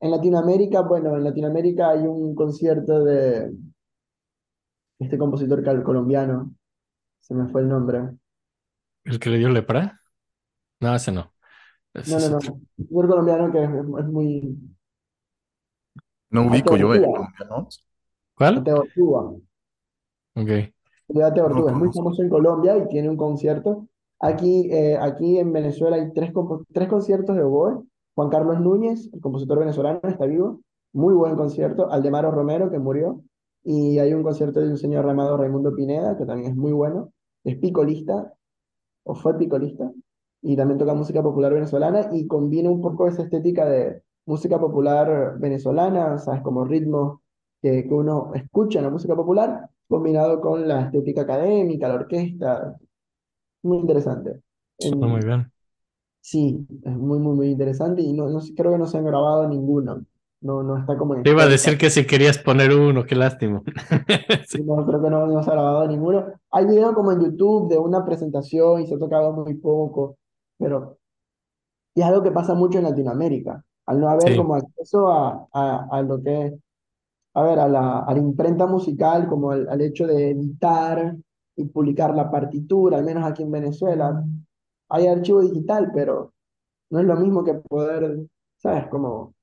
En 0.00 0.10
Latinoamérica, 0.10 0.80
bueno, 0.80 1.14
en 1.16 1.22
Latinoamérica 1.22 1.90
hay 1.90 2.00
un 2.00 2.34
concierto 2.34 3.04
de 3.04 3.54
este 4.98 5.16
compositor 5.16 5.62
colombiano, 5.84 6.52
se 7.20 7.34
me 7.34 7.46
fue 7.48 7.60
el 7.60 7.68
nombre. 7.68 8.10
¿El 9.04 9.20
que 9.20 9.30
le 9.30 9.38
dio 9.38 9.48
lepra? 9.48 10.01
No, 10.82 10.96
ese 10.96 11.12
no. 11.12 11.32
Ese 11.94 12.10
No, 12.10 12.18
no, 12.18 12.28
no, 12.28 12.36
un 12.36 12.40
compositor 12.40 13.08
colombiano 13.08 13.52
que 13.52 13.62
es, 13.62 13.70
es 13.70 14.12
muy... 14.12 14.58
No 16.30 16.48
ubico 16.48 16.76
yo. 16.76 16.88
Mateo 16.88 17.12
colombianos. 17.12 17.86
¿Cuál? 18.34 18.56
Mateo 18.56 18.80
Ortúa. 18.80 19.34
Ok. 20.34 20.50
Ciudad 21.06 21.32
de 21.32 21.40
No 21.40 21.68
es 21.68 21.74
muy 21.76 21.92
famoso 21.92 22.22
en 22.22 22.28
Colombia 22.28 22.76
y 22.78 22.88
tiene 22.88 23.08
un 23.08 23.16
concierto. 23.16 23.86
Aquí, 24.18 24.68
eh, 24.72 24.96
aquí 25.00 25.38
en 25.38 25.52
Venezuela 25.52 25.96
hay 25.96 26.12
tres, 26.12 26.32
tres 26.72 26.88
conciertos 26.88 27.36
de 27.36 27.42
oboe. 27.42 27.84
Juan 28.14 28.28
Carlos 28.28 28.60
Núñez, 28.60 29.08
el 29.12 29.20
compositor 29.20 29.58
venezolano, 29.60 30.00
está 30.04 30.26
vivo. 30.26 30.60
Muy 30.92 31.14
buen 31.14 31.36
concierto. 31.36 31.90
Aldemaro 31.92 32.30
Romero, 32.30 32.70
que 32.70 32.78
murió. 32.78 33.22
Y 33.62 33.98
hay 33.98 34.14
un 34.14 34.22
concierto 34.22 34.60
de 34.60 34.70
un 34.70 34.78
señor 34.78 35.06
llamado 35.06 35.36
Raimundo 35.36 35.74
Pineda, 35.74 36.16
que 36.16 36.24
también 36.24 36.50
es 36.50 36.56
muy 36.56 36.72
bueno. 36.72 37.12
Es 37.44 37.56
picolista, 37.58 38.32
o 39.04 39.14
fue 39.14 39.36
picolista. 39.36 39.92
Y 40.42 40.56
también 40.56 40.78
toca 40.78 40.94
música 40.94 41.22
popular 41.22 41.54
venezolana 41.54 42.08
y 42.12 42.26
combina 42.26 42.70
un 42.70 42.80
poco 42.82 43.08
esa 43.08 43.22
estética 43.24 43.64
de 43.66 44.02
música 44.26 44.58
popular 44.60 45.38
venezolana, 45.38 46.18
¿sabes? 46.18 46.42
Como 46.42 46.64
ritmos 46.64 47.20
que, 47.62 47.84
que 47.88 47.94
uno 47.94 48.32
escucha 48.34 48.80
en 48.80 48.86
la 48.86 48.90
música 48.90 49.14
popular, 49.16 49.70
combinado 49.88 50.40
con 50.40 50.66
la 50.68 50.82
estética 50.86 51.22
académica, 51.22 51.88
la 51.88 51.94
orquesta. 51.94 52.76
Muy 53.62 53.78
interesante. 53.78 54.40
Suena 54.78 55.06
muy 55.06 55.22
En- 55.22 55.24
bien. 55.24 55.50
sí, 56.20 56.66
es 56.84 56.92
muy, 56.96 57.18
muy, 57.20 57.34
muy 57.36 57.48
interesante 57.50 58.02
y 58.02 58.12
no, 58.12 58.28
no 58.30 58.40
creo 58.56 58.72
que 58.72 58.78
no 58.78 58.86
se 58.86 58.98
han 58.98 59.04
grabado 59.06 59.48
ninguno. 59.48 60.04
No, 60.42 60.62
no 60.62 60.78
está 60.78 60.96
como 60.98 61.14
en 61.16 61.22
Te 61.22 61.30
iba 61.30 61.44
a 61.44 61.48
decir 61.48 61.78
que 61.78 61.90
si 61.90 62.06
querías 62.06 62.38
poner 62.38 62.72
uno, 62.72 63.04
qué 63.06 63.14
lástima. 63.14 63.62
Sí. 64.42 64.58
No, 64.64 64.84
creo 64.86 65.02
que 65.02 65.08
no, 65.10 65.26
no 65.26 65.42
se 65.42 65.50
ha 65.50 65.54
grabado 65.54 65.86
ninguno. 65.88 66.26
Hay 66.50 66.66
video 66.66 66.92
como 66.94 67.12
en 67.12 67.20
YouTube 67.22 67.70
de 67.70 67.78
una 67.78 68.04
presentación 68.04 68.82
y 68.82 68.86
se 68.86 68.94
ha 68.94 68.98
tocado 68.98 69.32
muy 69.32 69.54
poco, 69.54 70.18
pero 70.62 70.98
y 71.94 72.00
es 72.00 72.06
algo 72.06 72.22
que 72.22 72.30
pasa 72.32 72.54
mucho 72.54 72.78
en 72.78 72.84
Latinoamérica, 72.84 73.64
al 73.86 74.00
no 74.00 74.08
haber 74.08 74.34
Sí. 74.34 74.36
como 74.36 74.54
acceso 74.54 75.08
a, 75.08 75.48
a, 75.52 75.88
a 75.90 76.02
lo 76.02 76.22
que, 76.22 76.58
a 77.34 77.42
ver, 77.42 77.58
a 77.60 77.68
la, 77.68 78.00
a 78.00 78.12
la 78.14 78.20
imprenta 78.20 78.66
musical, 78.66 79.28
como 79.28 79.52
al, 79.52 79.68
al 79.68 79.80
hecho 79.82 80.06
de 80.06 80.30
editar 80.32 81.16
y 81.56 81.64
publicar 81.66 82.14
la 82.14 82.30
partitura, 82.30 82.98
al 82.98 83.04
menos 83.04 83.24
aquí 83.26 83.42
en 83.42 83.52
Venezuela. 83.52 84.24
Hay 84.90 85.06
archivo 85.08 85.42
digital, 85.42 85.90
pero 85.94 86.34
no 86.90 87.00
es 87.00 87.06
lo 87.06 87.16
mismo 87.16 87.44
que 87.44 87.54
poder, 87.54 88.26
¿sabes? 88.58 88.88
Como 88.88 89.34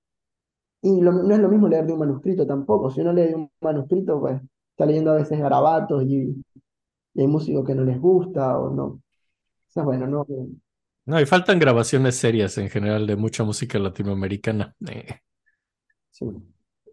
y 0.82 1.02
lo- 1.02 1.12
no 1.14 1.34
es 1.36 1.40
lo 1.42 1.50
mismo 1.50 1.68
leer 1.68 1.86
de 1.86 1.94
un 1.94 2.00
manuscrito 2.00 2.46
tampoco. 2.48 2.90
Si 2.92 3.02
uno 3.02 3.14
lee 3.14 3.24
de 3.30 3.36
un 3.36 3.52
manuscrito, 3.62 4.20
pues 4.20 4.42
está 4.72 4.86
leyendo 4.86 5.12
a 5.12 5.16
veces 5.16 5.40
garabatos 5.40 6.04
y, 6.06 6.44
y 7.16 7.22
hay 7.22 7.28
músicos 7.28 7.66
que 7.66 7.76
no 7.76 7.84
les 7.84 8.00
gusta 8.02 8.60
o 8.60 8.72
no. 8.72 8.86
O 8.86 9.02
sea, 9.70 9.84
bueno, 9.84 10.08
no. 10.08 10.26
No, 11.10 11.20
y 11.20 11.26
faltan 11.26 11.58
grabaciones 11.58 12.18
serias 12.18 12.60
en 12.60 12.70
general 12.70 13.08
de 13.08 13.16
mucha 13.16 13.44
música 13.44 13.80
latinoamericana. 13.80 14.76
Eh, 14.88 15.08
sí. 16.12 16.28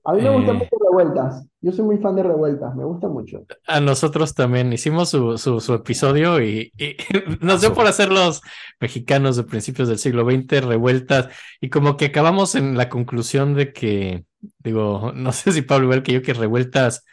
A 0.04 0.14
mí 0.14 0.22
me 0.22 0.30
Eh. 0.30 0.40
mucho 0.54 0.76
Revueltas. 0.82 1.46
Yo 1.60 1.70
soy 1.70 1.84
muy 1.84 1.98
fan 1.98 2.16
de 2.16 2.22
Revueltas, 2.22 2.74
me 2.74 2.84
gusta 2.84 3.08
mucho. 3.08 3.44
a 3.66 3.80
nosotros 3.80 4.34
también 4.34 4.72
hicimos 4.72 5.10
su, 5.10 5.36
su, 5.36 5.60
su 5.60 5.74
episodio 5.74 6.40
y, 6.40 6.72
y 6.78 6.96
nos 7.44 7.60
dio 7.60 7.74
por 7.74 7.86
hacer 7.86 8.10
los 8.10 8.40
mexicanos 8.80 9.36
de 9.36 9.44
principios 9.44 9.86
del 9.88 9.98
siglo 9.98 10.24
XX, 10.24 10.64
revueltas, 10.64 11.28
y 11.60 11.68
como 11.68 11.98
que 11.98 12.06
acabamos 12.06 12.54
en 12.54 12.78
la 12.78 12.88
conclusión 12.88 13.52
de 13.52 13.74
que, 13.74 14.24
digo, 14.60 15.12
no 15.14 15.32
sé 15.32 15.52
si 15.52 15.60
Pablo 15.60 15.84
igual 15.84 16.02
que 16.02 16.14
yo, 16.14 16.22
que 16.22 16.32
revueltas, 16.32 17.04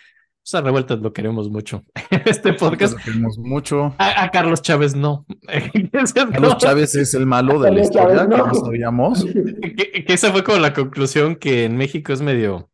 o 0.44 0.46
sea, 0.46 0.60
revueltas 0.62 1.00
lo 1.00 1.14
queremos 1.14 1.50
mucho. 1.50 1.84
Este 2.26 2.54
podcast, 2.54 2.94
Lo 2.98 3.00
queremos 3.04 3.38
mucho. 3.38 3.96
a, 3.98 4.24
a 4.24 4.30
Carlos 4.32 4.62
Chávez 4.62 4.96
no. 4.96 5.26
Carlos 6.14 6.58
Chávez 6.58 6.96
es 6.96 7.14
el 7.14 7.26
malo 7.26 7.60
de 7.60 7.72
la 7.72 7.82
historia, 7.82 8.18
Chávez, 8.18 8.30
que 8.30 8.38
no. 8.38 8.48
no 8.48 8.54
sabíamos. 8.54 9.26
que, 9.62 10.06
que 10.06 10.14
esa 10.14 10.32
fue 10.32 10.44
como 10.44 10.60
la 10.60 10.74
conclusión 10.74 11.36
que 11.38 11.64
en 11.64 11.78
México 11.78 12.12
es 12.12 12.22
medio 12.22 12.70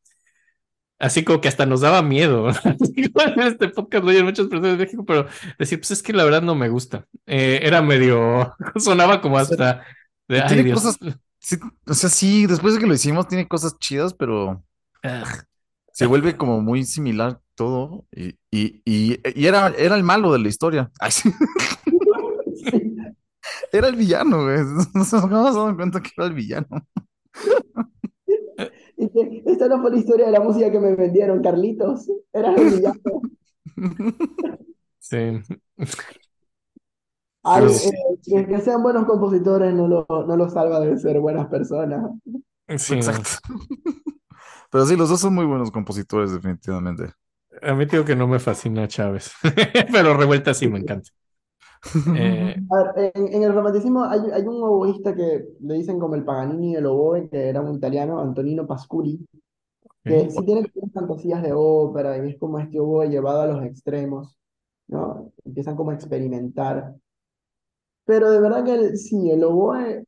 así 0.99 1.23
como 1.23 1.39
que 1.41 1.47
hasta 1.47 1.65
nos 1.65 1.81
daba 1.81 2.01
miedo. 2.01 2.49
en 2.49 3.39
este 3.41 3.69
podcast 3.69 4.03
lo 4.03 4.09
oyen 4.11 4.25
muchas 4.25 4.47
personas 4.47 4.77
de 4.77 4.85
México, 4.85 5.05
pero 5.05 5.27
decir, 5.57 5.79
pues 5.79 5.91
es 5.91 6.03
que 6.03 6.13
la 6.13 6.25
verdad 6.25 6.41
no 6.41 6.55
me 6.55 6.69
gusta. 6.69 7.05
Eh, 7.25 7.61
era 7.63 7.81
medio, 7.81 8.53
sonaba 8.75 9.21
como 9.21 9.37
hasta 9.37 9.83
de, 10.27 10.41
ay, 10.41 10.47
Tiene 10.47 10.63
Dios. 10.63 10.81
cosas, 10.81 10.97
sí, 11.39 11.57
o 11.87 11.93
sea, 11.93 12.09
sí, 12.09 12.45
después 12.45 12.73
de 12.73 12.81
que 12.81 12.87
lo 12.87 12.93
hicimos, 12.93 13.27
tiene 13.27 13.47
cosas 13.47 13.79
chidas, 13.79 14.13
pero 14.13 14.63
Ugh. 15.03 15.43
se 15.93 16.05
vuelve 16.05 16.35
como 16.35 16.61
muy 16.61 16.83
similar 16.83 17.39
todo. 17.59 18.05
Y, 18.15 18.29
y, 18.49 18.81
y, 18.85 19.19
y 19.35 19.45
era, 19.45 19.67
era 19.77 19.97
el 19.97 20.03
malo 20.03 20.31
de 20.31 20.39
la 20.39 20.47
historia. 20.47 20.89
Ay, 20.99 21.11
sí. 21.11 21.29
Sí. 22.71 22.95
Era 23.73 23.89
el 23.89 23.97
villano, 23.97 24.43
güey. 24.43 24.59
Nos 24.93 25.11
dado 25.11 25.75
cuenta 25.75 26.01
que 26.01 26.11
era 26.15 26.27
el 26.27 26.33
villano. 26.33 26.67
Esta 29.45 29.67
no 29.67 29.81
fue 29.81 29.91
la 29.91 29.97
historia 29.97 30.27
de 30.27 30.31
la 30.31 30.39
música 30.39 30.71
que 30.71 30.79
me 30.79 30.95
vendieron, 30.95 31.41
Carlitos. 31.41 32.09
Eras 32.31 32.57
el 32.57 32.69
villano. 32.69 33.21
Sí. 34.99 35.41
Ay, 37.43 37.65
eh, 37.65 37.91
que, 38.23 38.47
que 38.47 38.61
sean 38.61 38.83
buenos 38.83 39.05
compositores 39.05 39.73
no 39.73 39.87
lo, 39.87 40.05
no 40.09 40.37
lo 40.37 40.49
salva 40.49 40.79
de 40.81 40.97
ser 40.97 41.19
buenas 41.19 41.47
personas. 41.47 42.09
Sí, 42.77 42.93
no. 42.93 42.97
Exacto. 42.97 43.29
Pero 44.71 44.85
sí, 44.85 44.95
los 44.95 45.09
dos 45.09 45.19
son 45.19 45.33
muy 45.33 45.45
buenos 45.45 45.71
compositores, 45.71 46.31
definitivamente. 46.31 47.11
A 47.61 47.73
mí 47.73 47.85
digo 47.85 48.05
que 48.05 48.15
no 48.15 48.27
me 48.27 48.39
fascina 48.39 48.87
Chávez, 48.87 49.31
pero 49.91 50.15
revuelta 50.17 50.53
sí 50.53 50.67
me 50.67 50.79
encanta. 50.79 51.09
Eh, 52.11 52.55
ver, 52.69 53.11
en, 53.15 53.27
en 53.35 53.43
el 53.43 53.53
romanticismo 53.53 54.03
hay, 54.03 54.19
hay 54.33 54.41
un 54.43 54.63
oboísta 54.63 55.15
que 55.15 55.45
le 55.61 55.73
dicen 55.75 55.99
como 55.99 56.15
el 56.15 56.25
Paganini 56.25 56.75
del 56.75 56.87
oboe, 56.87 57.29
que 57.29 57.49
era 57.49 57.61
un 57.61 57.75
italiano, 57.75 58.19
Antonino 58.19 58.65
Pascuri, 58.67 59.25
que 60.07 60.29
ok. 60.29 60.31
sí 60.31 60.45
tiene 60.45 60.63
fantasías 60.93 61.43
de 61.43 61.53
ópera 61.53 62.17
y 62.25 62.31
es 62.31 62.39
como 62.39 62.59
este 62.59 62.79
oboe 62.79 63.09
llevado 63.09 63.41
a 63.43 63.47
los 63.47 63.65
extremos, 63.65 64.37
¿no? 64.87 65.31
Empiezan 65.45 65.75
como 65.75 65.91
a 65.91 65.95
experimentar. 65.95 66.95
Pero 68.05 68.29
de 68.31 68.41
verdad 68.41 68.65
que 68.65 68.73
el- 68.73 68.97
sí, 68.97 69.29
el 69.31 69.43
oboe, 69.43 70.03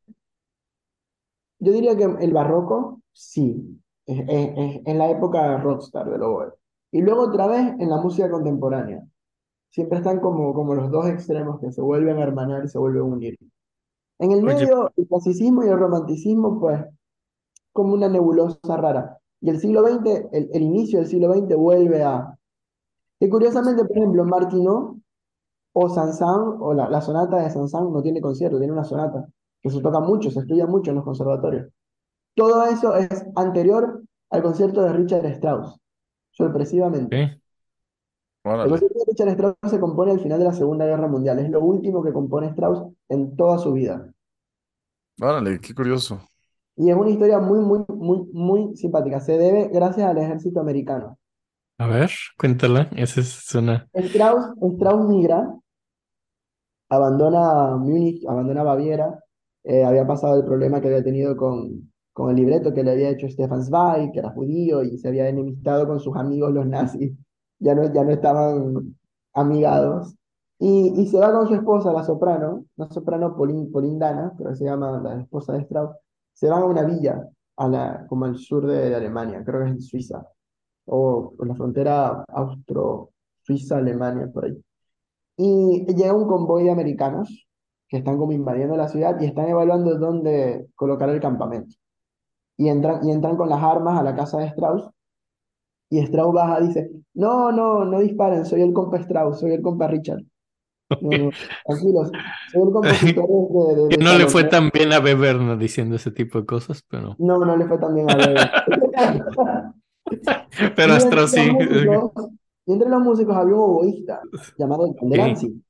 yo 1.59 1.71
diría 1.73 1.95
que 1.97 2.03
el 2.03 2.33
barroco, 2.33 3.01
sí, 3.13 3.81
es, 4.05 4.19
es- 4.27 4.53
es 4.57 4.81
en 4.85 4.97
la 4.97 5.09
época 5.09 5.57
rockstar 5.57 6.09
del 6.09 6.23
oboe. 6.23 6.53
Y 6.91 7.01
luego 7.01 7.23
otra 7.23 7.47
vez 7.47 7.73
en 7.79 7.89
la 7.89 7.97
música 8.01 8.29
contemporánea. 8.29 9.03
Siempre 9.69 9.99
están 9.99 10.19
como, 10.19 10.53
como 10.53 10.75
los 10.75 10.91
dos 10.91 11.07
extremos 11.07 11.59
que 11.59 11.71
se 11.71 11.81
vuelven 11.81 12.17
a 12.17 12.23
hermanar 12.23 12.65
y 12.65 12.67
se 12.67 12.77
vuelven 12.77 13.01
a 13.01 13.05
unir. 13.05 13.37
En 14.19 14.31
el 14.31 14.45
Oye. 14.45 14.55
medio, 14.55 14.91
el 14.97 15.07
clasicismo 15.07 15.63
y 15.63 15.67
el 15.69 15.79
romanticismo, 15.79 16.59
pues, 16.59 16.83
como 17.71 17.93
una 17.93 18.09
nebulosa 18.09 18.77
rara. 18.77 19.17
Y 19.39 19.49
el 19.49 19.59
siglo 19.59 19.81
XX, 19.87 20.27
el, 20.33 20.49
el 20.53 20.61
inicio 20.61 20.99
del 20.99 21.07
siglo 21.07 21.33
XX 21.33 21.55
vuelve 21.55 22.03
a... 22.03 22.37
Que 23.19 23.29
curiosamente, 23.29 23.85
por 23.85 23.97
ejemplo, 23.97 24.25
Martino 24.25 24.99
o 25.73 25.89
Saint-Saëns, 25.89 26.57
o 26.59 26.73
la, 26.73 26.89
la 26.89 27.01
sonata 27.01 27.37
de 27.37 27.49
Saint-Saëns 27.49 27.91
no 27.91 28.01
tiene 28.01 28.21
concierto, 28.21 28.57
tiene 28.57 28.73
una 28.73 28.83
sonata, 28.83 29.27
que 29.61 29.69
se 29.69 29.81
toca 29.81 29.99
mucho, 29.99 30.29
se 30.31 30.39
estudia 30.39 30.67
mucho 30.67 30.91
en 30.91 30.97
los 30.97 31.05
conservatorios. 31.05 31.69
Todo 32.35 32.65
eso 32.65 32.95
es 32.95 33.25
anterior 33.35 34.03
al 34.29 34.41
concierto 34.41 34.81
de 34.81 34.93
Richard 34.93 35.25
Strauss, 35.27 35.79
sorpresivamente. 36.31 37.17
Ok. 37.23 37.41
El 38.63 38.69
Órale. 38.69 38.71
concierto 38.71 38.97
de 38.97 39.05
Richard 39.11 39.29
Strauss 39.29 39.55
se 39.69 39.79
compone 39.79 40.11
al 40.13 40.19
final 40.19 40.39
de 40.39 40.45
la 40.45 40.53
Segunda 40.53 40.85
Guerra 40.87 41.07
Mundial, 41.07 41.37
es 41.37 41.49
lo 41.51 41.59
último 41.61 42.01
que 42.01 42.11
compone 42.11 42.47
Strauss 42.47 42.91
en 43.09 43.35
toda 43.35 43.59
su 43.59 43.71
vida. 43.73 44.11
Órale, 45.21 45.59
qué 45.61 45.73
curioso. 45.73 46.21
Y 46.75 46.89
es 46.89 46.97
una 46.97 47.09
historia 47.09 47.39
muy, 47.39 47.59
muy, 47.59 47.85
muy, 47.87 48.29
muy 48.33 48.75
simpática. 48.75 49.21
Se 49.21 49.37
debe 49.37 49.69
gracias 49.69 50.05
al 50.09 50.17
ejército 50.17 50.59
americano. 50.59 51.17
A 51.79 51.87
ver, 51.87 52.11
cuéntala. 52.37 52.89
Esa 52.95 53.19
es 53.21 53.53
una. 53.55 53.89
Strauss, 53.93 54.51
Strauss 54.73 55.07
migra, 55.07 55.39
abandona 56.89 57.75
Múnich, 57.77 58.23
abandona 58.27 58.63
Baviera. 58.63 59.19
eh, 59.63 59.83
había 59.83 60.05
pasado 60.07 60.37
el 60.39 60.45
problema 60.45 60.81
que 60.81 60.87
había 60.87 61.03
tenido 61.03 61.35
con, 61.37 61.90
con 62.13 62.29
el 62.29 62.35
libreto 62.35 62.73
que 62.73 62.83
le 62.83 62.91
había 62.91 63.09
hecho 63.09 63.29
Stefan 63.29 63.63
Zweig, 63.63 64.11
que 64.11 64.19
era 64.19 64.31
judío 64.31 64.83
y 64.83 64.97
se 64.97 65.07
había 65.07 65.29
enemistado 65.29 65.87
con 65.87 65.99
sus 65.99 66.15
amigos 66.15 66.53
los 66.53 66.65
nazis. 66.65 67.13
Ya 67.59 67.75
no, 67.75 67.91
ya 67.93 68.03
no 68.03 68.11
estaban 68.11 68.95
amigados. 69.33 70.15
Y, 70.59 70.93
y 71.01 71.07
se 71.07 71.19
va 71.19 71.31
con 71.31 71.47
su 71.47 71.55
esposa, 71.55 71.91
la 71.91 72.03
soprano, 72.03 72.65
la 72.75 72.89
soprano 72.89 73.35
Pauline, 73.35 73.71
Pauline 73.71 73.99
Dana, 73.99 74.33
pero 74.37 74.55
se 74.55 74.65
llama 74.65 74.99
la 75.01 75.21
esposa 75.21 75.53
de 75.53 75.61
Strauss. 75.61 75.95
Se 76.33 76.49
van 76.49 76.63
a 76.63 76.65
una 76.65 76.83
villa, 76.83 77.27
a 77.57 77.67
la, 77.67 78.05
como 78.07 78.25
al 78.25 78.37
sur 78.37 78.65
de, 78.67 78.95
Alemania, 78.95 79.43
creo 79.45 79.61
que 79.61 79.65
es 79.67 79.71
en 79.71 79.81
Suiza, 79.81 80.25
o 80.85 81.33
por 81.37 81.47
la 81.47 81.55
frontera 81.55 82.23
austro-suiza-Alemania, 82.27 84.31
por 84.33 84.45
ahí. 84.45 84.57
Y 85.37 85.85
llega 85.95 86.13
un 86.13 86.27
convoy 86.27 86.63
de 86.65 86.71
americanos 86.71 87.47
que 87.87 87.97
están 87.97 88.17
como 88.17 88.31
invadiendo 88.31 88.75
la 88.77 88.87
ciudad 88.87 89.19
y 89.19 89.25
están 89.25 89.47
evaluando 89.49 89.97
dónde 89.97 90.67
colocar 90.75 91.09
el 91.09 91.19
campamento. 91.19 91.75
Y 92.61 92.69
entran, 92.69 93.03
y 93.07 93.11
entran 93.11 93.37
con 93.37 93.49
las 93.49 93.63
armas 93.63 93.99
a 93.99 94.03
la 94.03 94.15
casa 94.15 94.37
de 94.37 94.45
Strauss. 94.47 94.87
Y 95.89 95.99
Strauss 95.99 96.33
baja 96.33 96.61
y 96.61 96.67
dice, 96.67 96.91
no, 97.15 97.51
no, 97.51 97.85
no 97.85 97.99
disparen, 97.99 98.45
soy 98.45 98.61
el 98.61 98.71
compa 98.71 98.97
Strauss, 98.97 99.39
soy 99.39 99.53
el 99.53 99.61
compa 99.63 99.87
Richard. 99.87 100.21
No, 101.01 101.09
no, 101.17 101.29
tranquilos, 101.65 102.11
soy 102.51 102.61
el 102.61 102.71
compositor 102.71 103.25
de, 103.77 103.83
de, 103.83 103.89
Que 103.89 103.97
de 103.97 104.03
no 104.03 104.17
le 104.17 104.27
fue 104.27 104.41
Salomé". 104.43 104.49
tan 104.49 104.69
bien 104.73 104.93
a 104.93 104.99
Weber 104.99 105.57
diciendo 105.57 105.95
ese 105.95 106.11
tipo 106.11 106.39
de 106.39 106.45
cosas, 106.45 106.83
pero, 106.87 107.15
No, 107.17 107.39
no 107.43 107.57
le 107.57 107.65
fue 107.65 107.79
tan 107.79 107.95
bien 107.95 108.11
a 108.11 108.15
Weber. 108.15 108.51
pero 110.75 110.93
Y 110.93 110.97
Strauss 110.97 111.33
entre 111.33 111.67
sí. 111.79 111.85
los 111.85 112.03
músicos, 112.03 112.29
y 112.67 112.73
entre 112.73 112.89
los 112.89 113.01
músicos 113.01 113.35
había 113.35 113.55
un 113.55 113.61
oboísta 113.61 114.21
llamado 114.57 114.93
John 114.99 115.09
Delancey. 115.09 115.63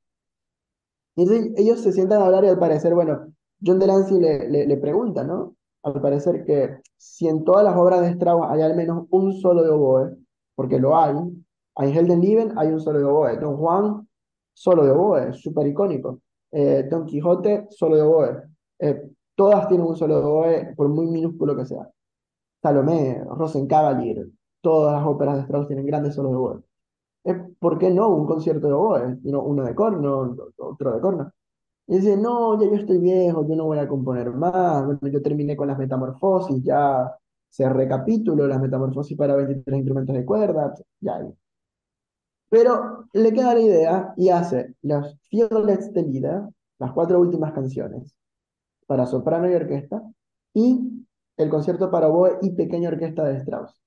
Y 1.15 1.21
entonces 1.23 1.53
ellos 1.57 1.79
se 1.81 1.91
sientan 1.93 2.21
a 2.21 2.25
hablar 2.25 2.43
y 2.43 2.47
al 2.47 2.59
parecer, 2.59 2.93
bueno, 2.93 3.27
John 3.65 3.79
Delancey 3.79 4.19
le, 4.19 4.49
le, 4.49 4.67
le 4.67 4.77
pregunta, 4.77 5.23
¿no? 5.23 5.55
Al 5.83 5.99
parecer 6.01 6.45
que 6.45 6.79
si 6.97 7.27
en 7.27 7.43
todas 7.43 7.63
las 7.63 7.75
obras 7.75 8.01
de 8.01 8.09
Strauss 8.09 8.47
hay 8.49 8.61
al 8.61 8.75
menos 8.75 9.05
un 9.09 9.33
solo 9.33 9.63
de 9.63 9.69
oboe, 9.69 10.15
porque 10.55 10.79
lo 10.79 10.95
hay, 10.97 11.15
en 11.15 11.89
Heldenleben 11.97 12.53
hay 12.57 12.67
un 12.69 12.79
solo 12.79 12.99
de 12.99 13.05
oboe, 13.05 13.37
Don 13.37 13.57
Juan, 13.57 14.07
solo 14.53 14.85
de 14.85 14.91
oboe, 14.91 15.33
súper 15.33 15.67
icónico, 15.67 16.19
Eh, 16.51 16.87
Don 16.89 17.05
Quijote, 17.05 17.67
solo 17.69 17.95
de 17.95 18.01
oboe, 18.03 18.43
Eh, 18.79 19.09
todas 19.35 19.67
tienen 19.67 19.87
un 19.87 19.95
solo 19.95 20.19
de 20.19 20.25
oboe, 20.25 20.75
por 20.75 20.89
muy 20.89 21.07
minúsculo 21.07 21.55
que 21.55 21.65
sea. 21.65 21.89
Salomé, 22.61 23.23
Rosenkavalier, 23.25 24.27
todas 24.61 24.93
las 24.97 25.05
óperas 25.07 25.35
de 25.37 25.41
Strauss 25.43 25.67
tienen 25.67 25.85
grandes 25.85 26.15
solos 26.15 26.31
de 26.31 26.37
oboe. 26.37 26.63
Eh, 27.25 27.35
¿por 27.59 27.77
qué 27.79 27.89
no 27.91 28.09
un 28.09 28.27
concierto 28.27 28.67
de 28.67 28.73
oboe? 28.73 29.19
Uno, 29.23 29.43
uno 29.43 29.63
de 29.65 29.75
corno, 29.75 30.35
otro 30.57 30.93
de 30.93 31.01
corno. 31.01 31.31
Y 31.87 31.97
dice, 31.97 32.15
no, 32.17 32.59
ya 32.61 32.69
yo 32.69 32.75
estoy 32.75 32.99
viejo, 32.99 33.47
yo 33.47 33.55
no 33.55 33.65
voy 33.65 33.79
a 33.79 33.87
componer 33.87 34.31
más, 34.31 34.85
bueno, 34.85 35.07
yo 35.07 35.21
terminé 35.21 35.55
con 35.55 35.67
las 35.67 35.77
metamorfosis, 35.77 36.63
ya 36.63 37.13
cerré 37.49 37.87
capítulo, 37.87 38.47
las 38.47 38.61
metamorfosis 38.61 39.17
para 39.17 39.35
23 39.35 39.77
instrumentos 39.77 40.15
de 40.15 40.25
cuerda, 40.25 40.73
ya. 41.01 41.19
Pero 42.49 43.05
le 43.13 43.33
queda 43.33 43.53
la 43.53 43.59
idea 43.59 44.13
y 44.17 44.29
hace 44.29 44.75
las 44.81 45.17
Vierletzte 45.29 46.03
Lieder, 46.03 46.43
las 46.79 46.91
cuatro 46.93 47.19
últimas 47.19 47.53
canciones, 47.53 48.15
para 48.87 49.05
soprano 49.05 49.49
y 49.49 49.55
orquesta, 49.55 50.01
y 50.53 51.05
el 51.37 51.49
concierto 51.49 51.89
para 51.89 52.07
oboe 52.07 52.37
y 52.41 52.51
pequeña 52.51 52.89
orquesta 52.89 53.23
de 53.23 53.37
Strauss. 53.37 53.81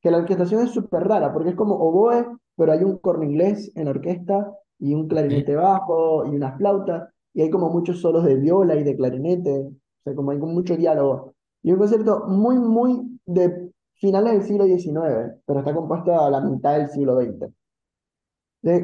Que 0.00 0.10
la 0.10 0.18
orquestación 0.18 0.62
es 0.62 0.70
súper 0.70 1.04
rara, 1.04 1.32
porque 1.32 1.50
es 1.50 1.56
como 1.56 1.74
oboe, 1.76 2.26
pero 2.56 2.72
hay 2.72 2.84
un 2.84 2.98
corno 2.98 3.24
inglés 3.24 3.70
en 3.74 3.84
la 3.84 3.90
orquesta, 3.90 4.52
y 4.78 4.94
un 4.94 5.08
clarinete 5.08 5.56
bajo, 5.56 6.26
y 6.26 6.36
una 6.36 6.56
flauta, 6.56 7.12
y 7.36 7.42
hay 7.42 7.50
como 7.50 7.68
muchos 7.68 8.00
solos 8.00 8.24
de 8.24 8.34
viola 8.36 8.76
y 8.76 8.82
de 8.82 8.96
clarinete, 8.96 9.60
o 9.60 9.72
sea, 10.02 10.14
como 10.14 10.30
hay 10.30 10.38
como 10.38 10.54
mucho 10.54 10.74
diálogo. 10.74 11.34
Y 11.62 11.70
un 11.70 11.78
concierto 11.78 12.24
muy, 12.28 12.58
muy 12.58 13.20
de 13.26 13.72
finales 13.96 14.32
del 14.32 14.42
siglo 14.44 14.64
XIX, 14.64 15.38
pero 15.44 15.58
está 15.58 15.74
compuesto 15.74 16.18
a 16.18 16.30
la 16.30 16.40
mitad 16.40 16.78
del 16.78 16.88
siglo 16.88 17.14
XX. 17.20 17.52
Es 18.62 18.82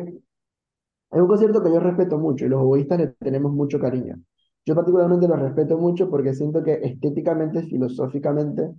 un 1.11 1.27
concierto 1.29 1.63
que 1.63 1.71
yo 1.73 1.81
respeto 1.81 2.19
mucho 2.19 2.45
y 2.45 2.49
los 2.51 2.61
oboístas 2.61 2.99
le 2.99 3.07
tenemos 3.09 3.53
mucho 3.53 3.81
cariño. 3.81 4.21
Yo 4.67 4.75
particularmente 4.75 5.27
lo 5.27 5.37
respeto 5.37 5.79
mucho 5.79 6.11
porque 6.11 6.35
siento 6.35 6.63
que 6.63 6.75
estéticamente, 6.75 7.63
filosóficamente, 7.63 8.71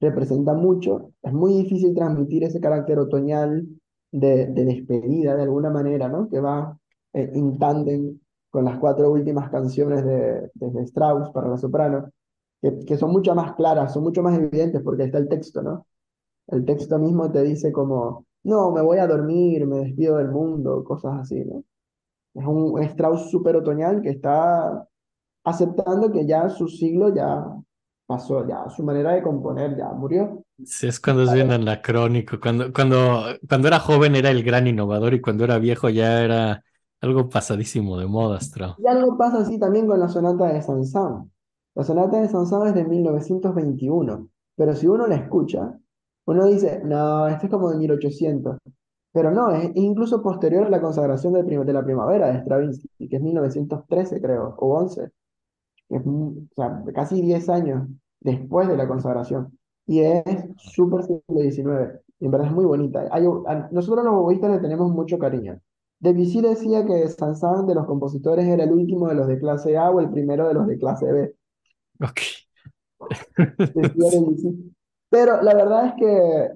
representa 0.00 0.54
mucho. 0.54 1.12
Es 1.22 1.34
muy 1.34 1.52
difícil 1.52 1.94
transmitir 1.94 2.44
ese 2.44 2.60
carácter 2.60 2.98
otoñal 2.98 3.66
de, 4.10 4.46
de 4.46 4.64
despedida 4.64 5.36
de 5.36 5.42
alguna 5.42 5.68
manera, 5.68 6.08
¿no? 6.08 6.30
Que 6.30 6.40
va 6.40 6.78
eh, 7.12 7.30
in 7.34 7.58
tándem 7.58 8.18
con 8.50 8.64
las 8.64 8.78
cuatro 8.78 9.10
últimas 9.12 9.50
canciones 9.50 10.04
de, 10.04 10.50
de 10.54 10.82
Strauss 10.84 11.30
para 11.30 11.48
la 11.48 11.56
soprano, 11.58 12.10
que, 12.62 12.80
que 12.86 12.96
son 12.96 13.12
mucho 13.12 13.34
más 13.34 13.54
claras, 13.54 13.92
son 13.92 14.02
mucho 14.04 14.22
más 14.22 14.38
evidentes 14.38 14.82
porque 14.82 15.04
está 15.04 15.18
el 15.18 15.28
texto, 15.28 15.62
¿no? 15.62 15.86
El 16.48 16.64
texto 16.64 16.98
mismo 16.98 17.30
te 17.32 17.42
dice 17.42 17.72
como, 17.72 18.26
no, 18.44 18.72
me 18.72 18.82
voy 18.82 18.98
a 18.98 19.06
dormir, 19.06 19.66
me 19.66 19.78
despido 19.80 20.16
del 20.18 20.30
mundo, 20.30 20.84
cosas 20.84 21.20
así, 21.20 21.44
¿no? 21.44 21.64
Es 22.34 22.46
un 22.46 22.82
Strauss 22.84 23.30
súper 23.30 23.56
otoñal 23.56 24.00
que 24.02 24.10
está 24.10 24.86
aceptando 25.44 26.12
que 26.12 26.26
ya 26.26 26.48
su 26.50 26.68
siglo 26.68 27.14
ya 27.14 27.44
pasó, 28.06 28.46
ya 28.48 28.68
su 28.70 28.82
manera 28.84 29.12
de 29.14 29.22
componer 29.22 29.76
ya 29.76 29.88
murió. 29.92 30.44
Sí, 30.64 30.88
es 30.88 30.98
cuando 30.98 31.22
es 31.22 31.32
bien 31.32 31.52
anacrónico. 31.52 32.40
Cuando, 32.40 32.72
cuando, 32.72 33.36
cuando 33.48 33.68
era 33.68 33.78
joven 33.78 34.16
era 34.16 34.30
el 34.30 34.42
gran 34.42 34.66
innovador 34.66 35.14
y 35.14 35.20
cuando 35.20 35.44
era 35.44 35.58
viejo 35.58 35.88
ya 35.88 36.22
era 36.24 36.64
algo 37.00 37.28
pasadísimo 37.28 37.98
de 37.98 38.06
moda, 38.06 38.38
Strauss. 38.38 38.76
Y 38.76 38.86
algo 38.86 39.16
pasa 39.18 39.38
así 39.40 39.58
también 39.58 39.86
con 39.86 39.98
la 40.00 40.08
sonata 40.08 40.46
de 40.52 40.62
Saint-Saëns. 40.62 41.28
La 41.74 41.84
sonata 41.84 42.20
de 42.20 42.28
Saint-Saëns 42.28 42.68
es 42.68 42.74
de 42.74 42.84
1921, 42.84 44.28
pero 44.56 44.74
si 44.74 44.86
uno 44.86 45.06
la 45.06 45.16
escucha, 45.16 45.78
uno 46.26 46.46
dice, 46.46 46.80
no, 46.84 47.26
esto 47.28 47.46
es 47.46 47.52
como 47.52 47.70
de 47.70 47.78
1800. 47.78 48.58
Pero 49.12 49.30
no, 49.32 49.50
es 49.52 49.70
incluso 49.74 50.22
posterior 50.22 50.66
a 50.66 50.70
la 50.70 50.80
consagración 50.80 51.32
de, 51.32 51.42
de 51.44 51.72
la 51.72 51.84
primavera 51.84 52.28
de 52.32 52.40
Stravinsky, 52.40 53.08
que 53.08 53.16
es 53.16 53.22
1913, 53.22 54.20
creo, 54.20 54.54
o 54.58 54.76
11. 54.78 55.10
Es, 55.88 56.02
o 56.06 56.34
sea, 56.56 56.82
casi 56.94 57.22
10 57.22 57.48
años 57.48 57.88
después 58.20 58.68
de 58.68 58.76
la 58.76 58.88
consagración. 58.88 59.58
Y 59.86 60.00
es 60.00 60.24
súper 60.58 61.02
siglo 61.04 61.22
XIX. 61.42 62.00
En 62.20 62.30
verdad 62.30 62.48
es 62.48 62.54
muy 62.54 62.64
bonita. 62.66 63.08
Hay, 63.10 63.24
a- 63.46 63.68
nosotros 63.72 64.04
los 64.04 64.14
oboístas 64.14 64.50
le 64.52 64.58
tenemos 64.60 64.90
mucho 64.92 65.18
cariño. 65.18 65.60
Debussy 66.00 66.40
decía 66.40 66.84
que 66.84 67.08
Saint-Saëns 67.08 67.66
de 67.66 67.74
los 67.74 67.86
compositores 67.86 68.46
era 68.46 68.64
el 68.64 68.72
último 68.72 69.08
de 69.08 69.14
los 69.14 69.26
de 69.26 69.38
clase 69.38 69.76
A 69.76 69.90
o 69.90 70.00
el 70.00 70.10
primero 70.10 70.46
de 70.48 70.54
los 70.54 70.66
de 70.66 70.78
clase 70.78 71.12
B. 71.12 71.34
Ok. 72.00 72.20
Decía 73.74 74.10
Debussy. 74.10 74.74
Pero 75.10 75.42
la 75.42 75.54
verdad 75.54 75.86
es 75.86 75.94
que 75.94 76.50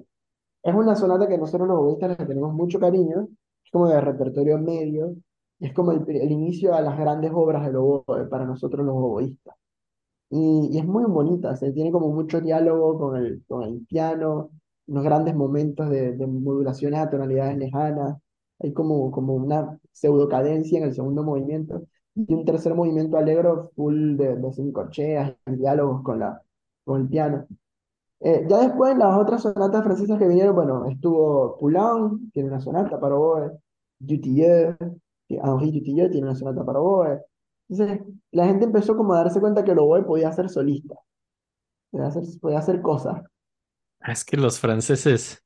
es 0.63 0.75
una 0.75 0.95
sonata 0.95 1.27
que 1.27 1.37
nosotros 1.37 1.67
los 1.67 1.77
oboístas 1.77 2.17
le 2.17 2.25
tenemos 2.25 2.53
mucho 2.53 2.79
cariño. 2.79 3.27
Es 3.65 3.71
como 3.71 3.87
de 3.87 3.99
repertorio 3.99 4.57
medio. 4.59 5.15
Es 5.59 5.73
como 5.73 5.91
el, 5.91 6.03
el 6.09 6.31
inicio 6.31 6.73
a 6.73 6.81
las 6.81 6.97
grandes 6.97 7.31
obras 7.33 7.65
del 7.65 7.77
oboe 7.77 8.27
para 8.29 8.45
nosotros 8.45 8.85
los 8.85 8.95
oboístas. 8.95 9.55
Y, 10.29 10.69
y 10.71 10.79
es 10.79 10.85
muy 10.85 11.03
bonita, 11.05 11.55
se 11.55 11.71
tiene 11.71 11.91
como 11.91 12.09
mucho 12.09 12.41
diálogo 12.41 12.97
con 12.97 13.17
el, 13.17 13.43
con 13.47 13.63
el 13.63 13.85
piano, 13.85 14.49
unos 14.87 15.03
grandes 15.03 15.35
momentos 15.35 15.89
de, 15.89 16.13
de 16.13 16.25
modulaciones 16.27 16.99
a 16.99 17.09
tonalidades 17.09 17.55
lejanas, 17.57 18.17
hay 18.63 18.73
como, 18.73 19.11
como 19.11 19.35
una 19.35 19.79
pseudocadencia 19.91 20.79
en 20.79 20.85
el 20.85 20.93
segundo 20.95 21.23
movimiento, 21.23 21.83
y 22.15 22.33
un 22.33 22.45
tercer 22.45 22.73
movimiento 22.75 23.17
alegro 23.17 23.71
full 23.75 24.15
de, 24.17 24.35
de 24.37 24.53
semicorcheas 24.53 25.35
y 25.47 25.55
diálogos 25.55 26.03
con, 26.03 26.19
la, 26.19 26.41
con 26.85 27.01
el 27.01 27.07
piano. 27.09 27.47
Eh, 28.21 28.45
ya 28.49 28.59
después, 28.61 28.97
las 28.97 29.17
otras 29.19 29.41
sonatas 29.43 29.83
francesas 29.83 30.17
que 30.19 30.27
vinieron, 30.27 30.55
bueno, 30.55 30.85
estuvo 30.87 31.57
Poulain, 31.59 32.31
tiene 32.31 32.49
una 32.49 32.61
sonata 32.61 32.99
para 32.99 33.15
oboe, 33.15 33.51
Dutilleux, 33.99 34.75
Henri 35.29 35.71
Dutilleux 35.71 36.09
tiene 36.11 36.27
una 36.27 36.35
sonata 36.35 36.63
para 36.65 36.79
oboe. 36.79 37.21
Entonces, 37.69 38.01
la 38.31 38.45
gente 38.47 38.65
empezó 38.65 38.95
como 38.95 39.13
a 39.13 39.17
darse 39.23 39.39
cuenta 39.41 39.63
que 39.63 39.71
el 39.71 39.79
oboe 39.79 40.03
podía 40.03 40.31
ser 40.31 40.49
solista, 40.49 40.95
podía 41.91 42.07
hacer, 42.07 42.23
podía 42.41 42.59
hacer 42.59 42.81
cosas. 42.81 43.23
Ah, 43.99 44.11
Es 44.11 44.25
que 44.25 44.37
los 44.37 44.59
franceses, 44.59 45.42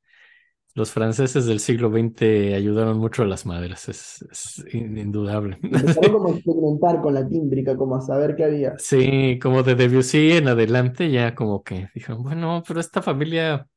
los 0.78 0.92
franceses 0.94 1.46
del 1.46 1.60
siglo 1.60 1.90
XX 1.90 2.54
ayudaron 2.56 3.00
mucho 3.00 3.24
a 3.24 3.26
las 3.26 3.46
maderas, 3.46 3.90
es, 3.90 4.22
es 4.32 4.64
in- 4.74 4.98
indudable. 4.98 5.60
Empezaron 5.70 6.12
como 6.14 6.28
a 6.30 6.32
experimentar 6.36 7.02
con 7.02 7.14
la 7.14 7.28
tímbrica, 7.28 7.76
como 7.78 7.96
a 7.96 8.02
saber 8.02 8.36
qué 8.36 8.46
había. 8.46 8.76
Sí, 8.80 9.40
como 9.42 9.64
de 9.64 9.76
Debussy 9.76 10.34
en 10.34 10.48
adelante 10.48 11.10
ya 11.12 11.34
como 11.36 11.64
que 11.64 11.90
dijeron, 11.96 12.22
bueno, 12.24 12.64
pero 12.68 12.80
esta 12.80 13.02
familia, 13.02 13.68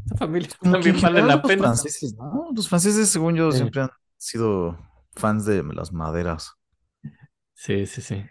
esta 0.00 0.16
familia 0.16 0.48
también 0.62 1.00
vale 1.00 1.22
la 1.22 1.36
los 1.36 1.42
pena. 1.42 1.62
franceses, 1.62 2.14
¿no? 2.16 2.50
Los 2.54 2.68
franceses, 2.68 3.08
según 3.08 3.36
yo, 3.36 3.52
Sí. 3.52 3.58
siempre 3.58 3.82
han 3.82 3.90
sido 4.16 4.78
fans 5.14 5.44
de 5.46 5.62
las 5.64 5.92
maderas. 5.92 6.54
Sí, 7.54 7.86
sí, 7.86 8.00
sí. 8.02 8.24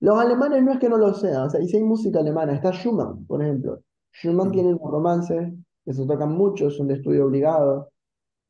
Los 0.00 0.18
alemanes 0.20 0.62
no 0.62 0.72
es 0.72 0.78
que 0.78 0.88
no 0.88 0.98
lo 0.98 1.14
sean, 1.14 1.42
o 1.46 1.50
sea, 1.50 1.60
y 1.60 1.68
si 1.68 1.76
hay 1.76 1.82
música 1.82 2.20
alemana, 2.20 2.54
está 2.54 2.70
Schumann, 2.72 3.24
por 3.26 3.42
ejemplo. 3.42 3.80
Schumann 4.12 4.50
Mm. 4.50 4.52
tiene 4.52 4.68
unos 4.74 4.90
romances 4.90 5.52
que 5.84 5.92
se 5.92 6.06
tocan 6.06 6.32
mucho, 6.32 6.70
son 6.70 6.88
de 6.88 6.94
estudio 6.94 7.26
obligado. 7.26 7.90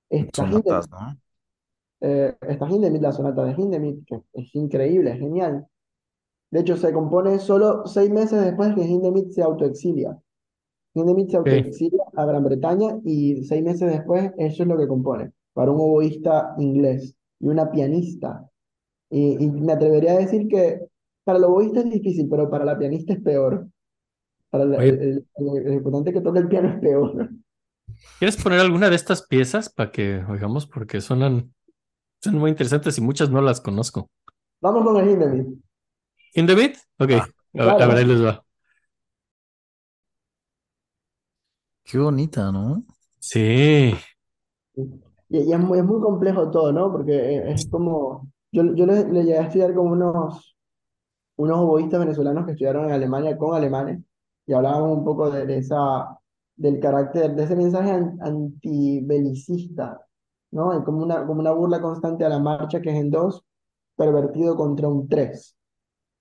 Está 0.09 0.47
Sonatas, 0.47 0.89
eh, 2.01 2.37
Hindemith, 2.71 3.03
la 3.03 3.13
sonata 3.13 3.45
de 3.45 3.53
Hindemith, 3.53 4.05
que 4.07 4.21
es 4.35 4.55
increíble, 4.55 5.13
es 5.13 5.19
genial. 5.19 5.67
De 6.51 6.61
hecho, 6.61 6.77
se 6.77 6.93
compone 6.93 7.39
solo 7.39 7.87
seis 7.87 8.11
meses 8.11 8.45
después 8.45 8.69
de 8.69 8.75
que 8.77 8.89
Hindemith 8.89 9.31
se 9.33 9.43
autoexilia. 9.43 10.17
Hindemith 10.93 11.31
se 11.31 11.39
autoexilia 11.39 12.05
a 12.15 12.25
Gran 12.27 12.45
Bretaña 12.45 13.01
y 13.05 13.43
seis 13.45 13.63
meses 13.63 13.91
después 13.91 14.33
eso 14.37 14.63
es 14.63 14.69
lo 14.69 14.77
que 14.77 14.87
compone 14.87 15.33
para 15.55 15.71
un 15.71 15.81
oboísta 15.81 16.55
inglés 16.59 17.17
y 17.41 17.49
una 17.49 17.71
pianista. 17.71 18.49
Y, 19.11 19.43
y 19.43 19.51
me 19.51 19.73
atrevería 19.73 20.13
a 20.13 20.19
decir 20.19 20.47
que 20.47 20.81
para 21.25 21.39
el 21.39 21.45
oboísta 21.45 21.81
es 21.81 21.91
difícil, 21.91 22.29
pero 22.29 22.51
para 22.51 22.65
la 22.65 22.79
pianista 22.79 23.15
es 23.15 23.21
peor. 23.21 23.67
Para 24.55 24.65
el, 24.65 24.75
Oye, 24.79 24.89
el, 24.89 25.27
el- 25.37 25.57
el 25.59 25.67
ejecutante 25.73 26.13
que 26.13 26.21
toca 26.21 26.39
el 26.41 26.49
piano 26.49 26.69
es 26.69 26.81
peor. 26.81 27.29
¿quieres 28.19 28.37
poner 28.37 28.61
alguna 28.61 28.91
de 28.91 28.97
estas 28.97 29.23
piezas 29.27 29.69
para 29.69 29.91
que 29.93 30.25
oigamos? 30.29 30.67
Porque 30.67 31.01
suenan, 31.01 31.55
son 32.23 32.37
muy 32.37 32.51
interesantes 32.51 32.99
y 32.99 33.03
muchas 33.03 33.31
no 33.31 33.41
las 33.43 33.61
conozco. 33.61 34.11
Vamos 34.61 34.85
con 34.85 34.97
el 34.97 35.11
Hindemith. 35.11 35.59
¿In 36.35 36.47
the 36.47 36.55
beat? 36.55 36.77
Ok, 36.99 37.11
Ah, 37.13 37.27
a, 37.59 37.65
ver- 37.65 37.83
a 37.83 37.87
ver, 37.87 37.97
Claro. 37.97 37.99
ahí 37.99 38.05
les 38.05 38.23
va. 38.25 38.45
Qué 41.83 41.99
bonita, 41.99 42.51
¿no? 42.53 42.85
Sí, 43.19 43.95
Y, 45.29 45.39
y 45.39 45.53
es 45.53 45.59
muy, 45.59 45.79
es 45.79 45.85
muy 45.85 46.01
complejo 46.01 46.51
todo, 46.51 46.73
¿no? 46.73 46.91
Porque 46.93 47.37
es, 47.53 47.63
es 47.63 47.71
como, 47.71 48.29
yo, 48.53 48.75
yo 48.75 48.87
le, 48.87 49.05
le 49.11 49.25
llegué 49.25 49.39
a 49.39 49.43
estudiar 49.45 49.75
con 49.75 49.89
unos, 49.89 50.57
unos 51.37 51.59
oboístas 51.61 52.01
venezolanos 52.01 52.47
que 52.47 52.53
estudiaron 52.53 52.87
en 52.87 52.93
Alemania 52.93 53.39
con 53.39 53.57
alemanes 53.57 54.01
y 54.47 54.53
hablábamos 54.53 54.99
un 54.99 55.05
poco 55.05 55.31
de, 55.31 55.47
de 55.47 55.59
esa, 55.59 56.19
del 56.57 56.81
carácter, 56.81 57.35
de 57.35 57.45
ese 57.45 57.57
mensaje 57.57 57.91
an- 57.91 58.19
antibelicista, 58.21 60.01
¿no? 60.53 60.73
Hay 60.73 60.83
como 60.85 61.03
una, 61.03 61.27
como 61.27 61.41
una 61.41 61.53
burla 61.53 61.81
constante 61.81 62.25
a 62.25 62.29
la 62.29 62.39
marcha 62.39 62.81
que 62.81 62.91
es 62.91 62.97
en 62.97 63.11
dos, 63.11 63.45
pervertido 63.97 64.57
contra 64.57 64.89
un 64.89 65.09
tres. 65.09 65.57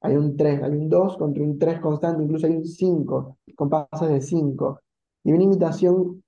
Hay 0.02 0.16
un 0.18 0.36
3, 0.38 0.62
hay 0.64 0.72
un 0.72 0.90
2 0.90 1.18
contra 1.18 1.44
un 1.44 1.58
3 1.58 1.80
constante, 1.80 2.24
incluso 2.24 2.46
hay 2.48 2.54
un 2.58 2.66
5, 2.66 3.38
compases 3.56 4.10
de 4.10 4.22
5. 4.22 4.82
Y 5.24 5.32
una 5.34 5.44
imitación, 5.44 6.22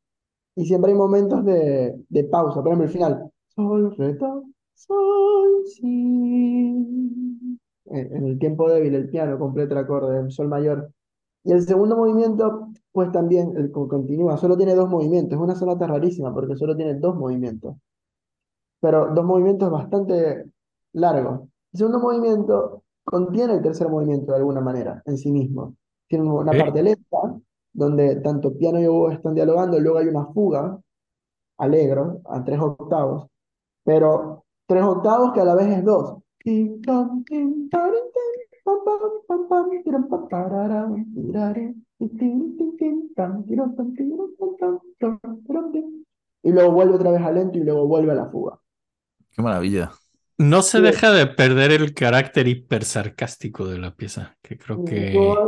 y 0.56 0.66
siempre 0.66 0.92
hay 0.92 0.98
momentos 0.98 1.46
de, 1.46 1.96
de 2.10 2.24
pausa. 2.26 2.56
Por 2.64 2.68
ejemplo, 2.70 2.86
el 2.86 2.92
final. 2.92 3.32
Sol, 3.56 3.96
re, 3.98 4.14
do, 4.16 4.44
sol, 4.76 5.64
si. 5.68 7.60
En 7.86 8.26
el 8.28 8.38
tiempo 8.40 8.70
débil, 8.70 8.96
el 8.96 9.10
piano 9.10 9.38
completa 9.40 9.74
el 9.74 9.80
acorde, 9.80 10.20
el 10.20 10.32
sol 10.32 10.48
mayor. 10.48 10.92
Y 11.46 11.52
el 11.54 11.62
segundo 11.62 11.96
movimiento, 11.96 12.70
pues 12.92 13.12
también 13.12 13.56
el, 13.56 13.72
continúa, 13.72 14.38
solo 14.38 14.58
tiene 14.58 14.76
dos 14.76 14.90
movimientos. 14.90 15.38
Es 15.38 15.44
una 15.44 15.56
sonata 15.56 15.88
rarísima 15.88 16.34
porque 16.34 16.58
solo 16.58 16.76
tiene 16.76 16.96
dos 16.96 17.16
movimientos 17.16 17.78
pero 18.86 19.12
dos 19.16 19.26
movimientos 19.26 19.72
bastante 19.72 20.46
largos. 20.94 21.42
El 21.74 21.80
segundo 21.80 22.00
movimiento 22.00 22.84
contiene 23.04 23.54
el 23.54 23.64
tercer 23.64 23.90
movimiento 23.90 24.32
de 24.32 24.38
alguna 24.38 24.62
manera 24.62 25.02
en 25.06 25.18
sí 25.18 25.32
mismo. 25.32 25.76
Tiene 26.08 26.30
una 26.30 26.52
parte 26.52 26.84
lenta, 26.84 27.18
donde 27.74 28.18
tanto 28.18 28.56
piano 28.56 28.80
y 28.80 28.86
oboe 28.86 29.14
están 29.16 29.34
dialogando, 29.34 29.80
luego 29.80 29.98
hay 29.98 30.08
una 30.08 30.28
fuga, 30.28 30.80
alegro, 31.58 32.22
a 32.26 32.44
tres 32.44 32.60
octavos, 32.60 33.26
pero 33.84 34.46
tres 34.68 34.84
octavos 34.84 35.32
que 35.34 35.42
a 35.42 35.46
la 35.46 35.56
vez 35.56 35.80
es 35.80 35.84
dos. 35.84 36.18
Y 46.44 46.52
luego 46.54 46.72
vuelve 46.72 46.96
otra 46.96 47.12
vez 47.12 47.22
a 47.22 47.32
lento 47.32 47.58
y 47.58 47.64
luego 47.66 47.88
vuelve 47.88 48.14
a 48.14 48.16
la 48.16 48.30
fuga. 48.30 48.58
Qué 49.32 49.42
maravilla. 49.42 49.92
No 50.38 50.62
se 50.62 50.82
Sí, 50.82 50.82
deja 50.82 51.12
de 51.12 51.28
perder 51.28 51.72
el 51.72 51.94
carácter 51.94 52.48
hiper 52.48 52.84
sarcástico 52.86 53.68
de 53.68 53.80
la 53.80 53.96
pieza, 53.96 54.38
que 54.42 54.58
creo 54.58 54.84
que 54.84 55.46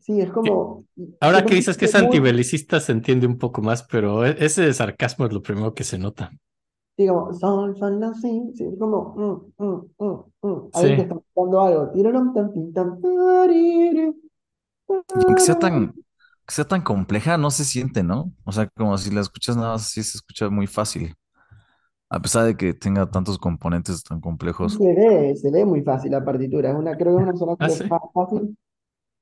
sí, 0.00 0.20
es 0.20 0.30
como, 0.30 0.84
ahora 1.20 1.46
que 1.46 1.54
dices 1.54 1.76
que 1.78 1.86
es 1.86 1.94
muy, 1.94 1.94
antibelicista 1.94 2.78
se 2.80 2.92
entiende 2.92 3.26
un 3.26 3.38
poco 3.38 3.62
más, 3.62 3.82
pero 3.84 4.26
e- 4.26 4.36
ese 4.44 4.72
sarcasmo 4.74 5.26
es 5.26 5.32
lo 5.32 5.42
primero 5.42 5.74
que 5.74 5.84
se 5.84 5.98
nota. 5.98 6.30
sí, 6.96 7.06
como, 7.06 7.32
sol, 7.34 7.76
la, 8.00 8.12
si, 8.14 8.52
sí, 8.54 8.64
es 8.64 8.78
como, 8.78 9.14
mm, 9.58 9.64
mm, 9.64 9.86
mm, 9.98 10.48
mm. 10.48 10.70
Sí, 10.72 10.88
está 10.88 11.20
cantando 11.44 11.60
algo, 11.60 11.92
aunque 15.26 15.42
sea 15.42 15.58
tan, 15.58 15.92
que 16.46 16.54
sea 16.54 16.64
tan 16.66 16.82
compleja, 16.82 17.36
no 17.38 17.50
se 17.50 17.64
siente, 17.64 18.02
¿no? 18.02 18.32
O 18.44 18.52
sea, 18.52 18.68
como 18.70 18.96
si 18.98 19.10
la 19.10 19.20
escuchas 19.20 19.56
nada 19.56 19.72
más 19.72 19.82
así, 19.86 20.02
se 20.02 20.18
escucha 20.18 20.48
muy 20.50 20.66
fácil. 20.66 21.14
A 22.10 22.20
pesar 22.20 22.44
de 22.46 22.56
que 22.56 22.74
tenga 22.74 23.10
tantos 23.10 23.38
componentes 23.38 24.02
tan 24.04 24.20
complejos. 24.20 24.78
se 24.78 24.94
ve, 24.94 25.36
se 25.36 25.50
ve 25.50 25.64
muy 25.64 25.82
fácil 25.82 26.12
la 26.12 26.24
partitura, 26.24 26.70
es 26.70 26.76
una, 26.76 26.96
creo 26.96 27.16
que 27.16 27.22
es 27.22 27.28
una 27.28 27.36
sonata 27.38 27.58
ah, 27.58 27.66
que 27.66 27.70
sí. 27.70 27.84
fa- 27.88 28.00
fácil, 28.14 28.56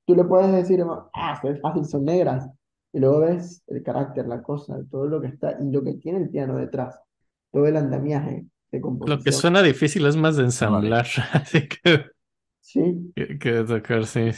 tú 0.07 0.15
le 0.16 0.24
puedes 0.24 0.53
decir, 0.53 0.85
ah, 1.15 1.39
se 1.43 1.53
ve 1.53 1.61
fácil, 1.61 1.85
son 1.86 2.05
negras, 2.07 2.49
y 2.93 3.01
luego 3.01 3.20
ves 3.20 3.62
el 3.69 3.82
carácter, 3.82 4.27
la 4.28 4.43
cosa, 4.43 4.78
todo 4.90 5.07
lo 5.09 5.20
que 5.20 5.28
está, 5.28 5.59
y 5.61 5.70
lo 5.73 5.82
que 5.85 5.95
tiene 5.95 6.20
el 6.20 6.31
piano 6.31 6.57
detrás, 6.57 6.99
todo 7.53 7.66
el 7.66 7.77
andamiaje 7.77 8.47
de 8.73 8.81
Lo 9.05 9.19
que 9.23 9.32
suena 9.32 9.62
difícil 9.62 10.07
es 10.07 10.16
más 10.16 10.36
de 10.36 10.45
ensamblar, 10.45 11.07
así 11.32 11.69
que, 11.69 12.11
sí, 12.61 13.15
que, 13.15 13.39
que 13.39 13.51
de 13.53 13.65
tocar, 13.65 14.07
sí. 14.07 14.31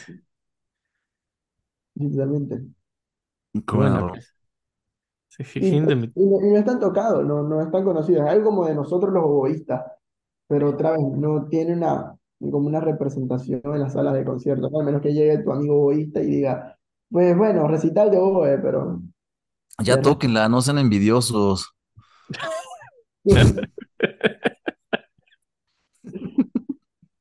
literalmente. 1.95 2.65
Rola. 3.73 4.07
pieza. 4.11 4.33
Sí, 5.29 5.45
Y, 6.15 6.27
no, 6.27 6.41
y 6.47 6.51
no 6.51 6.57
están 6.59 6.81
tocados, 6.81 7.25
no, 7.25 7.43
no 7.43 7.61
están 7.63 7.85
conocidos. 7.85 8.25
Es 8.25 8.31
algo 8.31 8.47
como 8.51 8.67
de 8.67 8.75
nosotros 8.75 9.13
los 9.13 9.25
oboístas, 9.25 9.83
pero 10.49 10.71
otra 10.71 10.93
vez 10.93 11.01
no 11.17 11.47
tiene 11.49 11.75
una, 11.75 12.17
como 12.41 12.69
una 12.69 12.81
representación 12.81 13.61
en 13.65 13.81
las 13.81 13.93
salas 13.95 14.15
de 14.15 14.25
conciertos. 14.25 14.73
Al 14.75 14.85
menos 14.87 15.03
que 15.03 15.15
llegue 15.15 15.39
tu 15.39 15.53
amigo 15.53 15.77
oboísta 15.77 16.23
y 16.23 16.27
diga, 16.27 16.79
pues 17.11 17.37
bueno, 17.37 17.69
recital 17.69 18.11
de 18.11 18.19
oboe, 18.19 18.59
pero 18.61 19.03
Ya 19.83 20.01
resto, 20.01 20.01
tóquenla, 20.01 20.49
no 20.49 20.63
sean 20.63 20.79
envidiosos. 20.79 21.75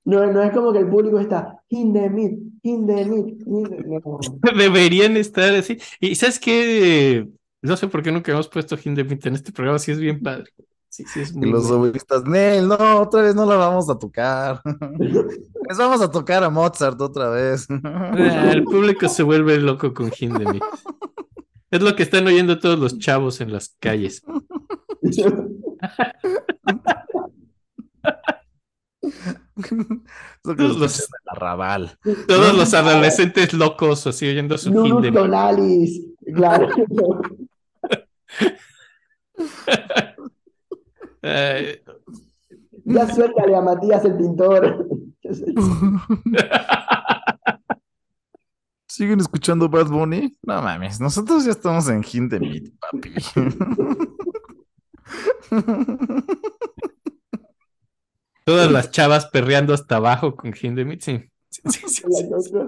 No, 0.06 0.26
no 0.34 0.42
es 0.42 0.52
como 0.52 0.74
que 0.74 0.80
el 0.80 0.90
público 0.90 1.20
está 1.20 1.62
Hindemith, 1.70 2.40
Hindemith, 2.64 3.42
Hindemith. 3.46 4.04
No. 4.04 4.20
Deberían 4.58 5.16
estar 5.18 5.54
así. 5.54 5.78
Y 6.00 6.16
¿sabes 6.16 6.40
qué? 6.40 7.28
No 7.62 7.78
sé 7.78 7.88
por 7.88 8.02
qué 8.02 8.12
nunca 8.12 8.32
hemos 8.32 8.48
puesto 8.48 8.76
Hindemith 8.84 9.24
en 9.28 9.36
este 9.36 9.52
programa, 9.52 9.78
sí 9.78 9.92
es 9.92 10.00
bien 10.00 10.20
padre. 10.22 10.46
Sí, 10.88 11.04
sí, 11.06 11.20
es 11.20 11.32
Y 11.32 11.38
muy 11.38 11.52
los 11.52 11.68
bueno. 11.68 11.84
oboístas, 11.84 12.24
Nel, 12.24 12.68
no, 12.68 12.76
otra 13.00 13.22
vez 13.22 13.36
no 13.36 13.46
la 13.46 13.56
vamos 13.58 13.88
a 13.92 14.00
tocar. 14.00 14.62
Les 14.98 15.78
vamos 15.78 16.02
a 16.02 16.10
tocar 16.10 16.44
a 16.44 16.50
Mozart 16.50 17.00
otra 17.00 17.30
vez. 17.30 17.68
Ah, 17.84 18.50
el 18.52 18.64
público 18.64 19.08
se 19.08 19.22
vuelve 19.22 19.60
loco 19.60 19.94
con 19.94 20.10
Hindemith. 20.18 20.64
Es 21.70 21.84
lo 21.84 21.96
que 21.96 22.02
están 22.02 22.26
oyendo 22.26 22.58
todos 22.58 22.80
los 22.80 22.98
chavos 22.98 23.42
en 23.42 23.52
las 23.54 23.76
calles. 23.80 24.24
Los 30.44 31.10
Arrabal. 31.28 31.98
Todos 32.28 32.56
los 32.56 32.74
adolescentes 32.74 33.54
locos 33.54 34.08
así 34.08 34.28
oyendo 34.28 34.58
su 34.58 34.72
Nunus 34.72 35.06
Hindemith. 35.06 35.20
Tonalis, 35.20 36.02
claro. 36.34 36.70
Ya 42.86 43.14
suéltale 43.14 43.56
a 43.56 43.62
Matías 43.62 44.06
el 44.06 44.18
pintor. 44.18 44.88
¿Siguen 48.88 49.20
escuchando 49.20 49.70
Bad 49.70 49.88
Bunny? 49.88 50.36
No 50.42 50.62
mames, 50.62 51.00
nosotros 51.00 51.46
ya 51.46 51.52
estamos 51.52 51.88
en 51.90 52.04
Hindemith, 52.04 52.74
papi. 52.80 53.14
todas 58.46 58.72
las 58.72 58.92
chavas 58.92 59.26
perreando 59.28 59.74
hasta 59.74 59.98
abajo 59.98 60.36
con 60.36 60.54
Hindemith, 60.60 61.02
sí. 61.02 61.30
Sí, 61.50 61.62
sí, 61.66 61.82
sí, 61.88 61.90
sí. 61.90 62.04
La 62.24 62.30
cosa. 62.30 62.66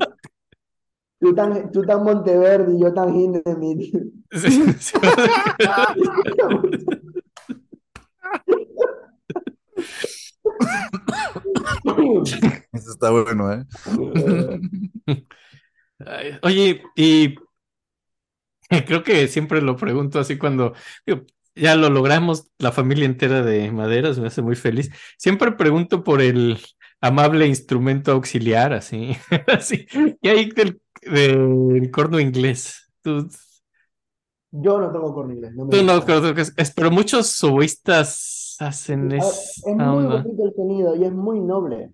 Tú 1.19 1.35
tan, 1.35 1.71
tú 1.71 1.83
tan 1.83 2.03
Monteverde 2.03 2.75
y 2.75 2.81
yo 2.81 2.93
tan 2.93 3.15
Hindemith. 3.15 3.95
Sí, 4.31 4.73
sí. 4.79 4.97
Eso 12.73 12.91
está 12.91 13.11
bueno, 13.11 13.53
¿eh? 13.53 13.63
Oye, 16.41 16.81
y 16.95 17.35
creo 18.85 19.03
que 19.03 19.27
siempre 19.27 19.61
lo 19.61 19.75
pregunto 19.75 20.19
así 20.19 20.37
cuando 20.37 20.73
digo, 21.05 21.23
ya 21.55 21.75
lo 21.75 21.89
logramos, 21.89 22.47
la 22.59 22.71
familia 22.71 23.05
entera 23.05 23.43
de 23.43 23.71
maderas, 23.71 24.19
me 24.19 24.27
hace 24.27 24.41
muy 24.41 24.55
feliz. 24.55 24.89
Siempre 25.17 25.51
pregunto 25.53 26.03
por 26.03 26.21
el 26.21 26.59
amable 27.01 27.47
instrumento 27.47 28.11
auxiliar, 28.11 28.73
así, 28.73 29.15
así. 29.47 29.85
¿Qué 30.21 30.29
hay 30.29 30.51
del, 30.51 30.81
del 31.01 31.91
corno 31.91 32.19
inglés? 32.19 32.91
Tú, 33.01 33.29
Yo 34.51 34.79
no 34.79 34.91
toco 34.91 35.13
corno 35.13 35.33
inglés. 35.33 35.53
No 35.55 35.65
me 35.65 35.71
tú 35.71 35.83
no 35.83 35.97
es, 36.57 36.71
pero 36.71 36.91
muchos 36.91 37.43
oboístas 37.43 38.55
hacen 38.59 39.11
A 39.11 39.15
ver, 39.15 39.23
esa 39.23 39.71
es 39.71 39.75
muy 39.77 40.03
bonito 40.05 40.45
el 40.45 40.53
sonido 40.53 40.95
y 40.95 41.03
es 41.05 41.11
muy 41.13 41.39
noble. 41.39 41.93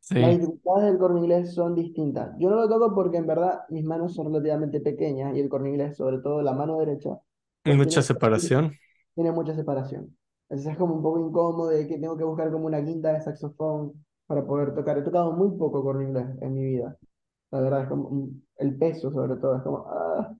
Sí, 0.00 0.14
Las 0.20 0.32
dificultades 0.38 0.84
del 0.84 0.98
corno 0.98 1.18
inglés 1.18 1.54
son 1.54 1.74
distintas. 1.74 2.36
Yo 2.38 2.50
no 2.50 2.56
lo 2.56 2.68
toco 2.68 2.94
porque 2.94 3.16
en 3.18 3.26
verdad 3.26 3.60
mis 3.70 3.84
manos 3.84 4.14
son 4.14 4.26
relativamente 4.26 4.80
pequeñas 4.80 5.36
y 5.36 5.40
el 5.40 5.48
corno 5.48 5.68
inglés, 5.68 5.96
sobre 5.96 6.18
todo 6.18 6.42
la 6.42 6.52
mano 6.52 6.78
derecha, 6.78 7.18
hay 7.64 7.76
pues 7.76 7.76
mucha 7.76 8.02
separación. 8.02 8.76
Tiene 9.16 9.32
mucha 9.32 9.54
separación. 9.54 10.16
Entonces 10.48 10.72
es 10.72 10.78
como 10.78 10.94
un 10.94 11.02
poco 11.02 11.18
incómodo 11.18 11.70
de 11.70 11.88
que 11.88 11.98
tengo 11.98 12.16
que 12.16 12.22
buscar 12.22 12.52
como 12.52 12.66
una 12.66 12.84
quinta 12.84 13.12
de 13.12 13.22
saxofón 13.22 14.04
para 14.26 14.46
poder 14.46 14.74
tocar. 14.74 14.98
He 14.98 15.02
tocado 15.02 15.32
muy 15.32 15.56
poco 15.58 15.82
corno 15.82 16.02
inglés 16.02 16.26
en 16.40 16.54
mi 16.54 16.64
vida. 16.64 16.96
La 17.50 17.60
verdad 17.60 17.82
es 17.82 17.88
como 17.88 18.10
mm, 18.10 18.42
el 18.58 18.78
peso 18.78 19.10
sobre 19.10 19.36
todo, 19.40 19.56
es 19.56 19.62
como... 19.62 19.86
ah. 19.88 20.36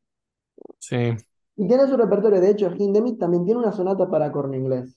Sí. 0.78 1.16
Y 1.57 1.66
tiene 1.66 1.89
su 1.89 1.97
repertorio, 1.97 2.40
de 2.40 2.51
hecho, 2.51 2.70
Hindemith 2.70 3.19
también 3.19 3.44
tiene 3.44 3.61
una 3.61 3.73
sonata 3.73 4.09
para 4.09 4.31
corno 4.31 4.55
inglés. 4.57 4.97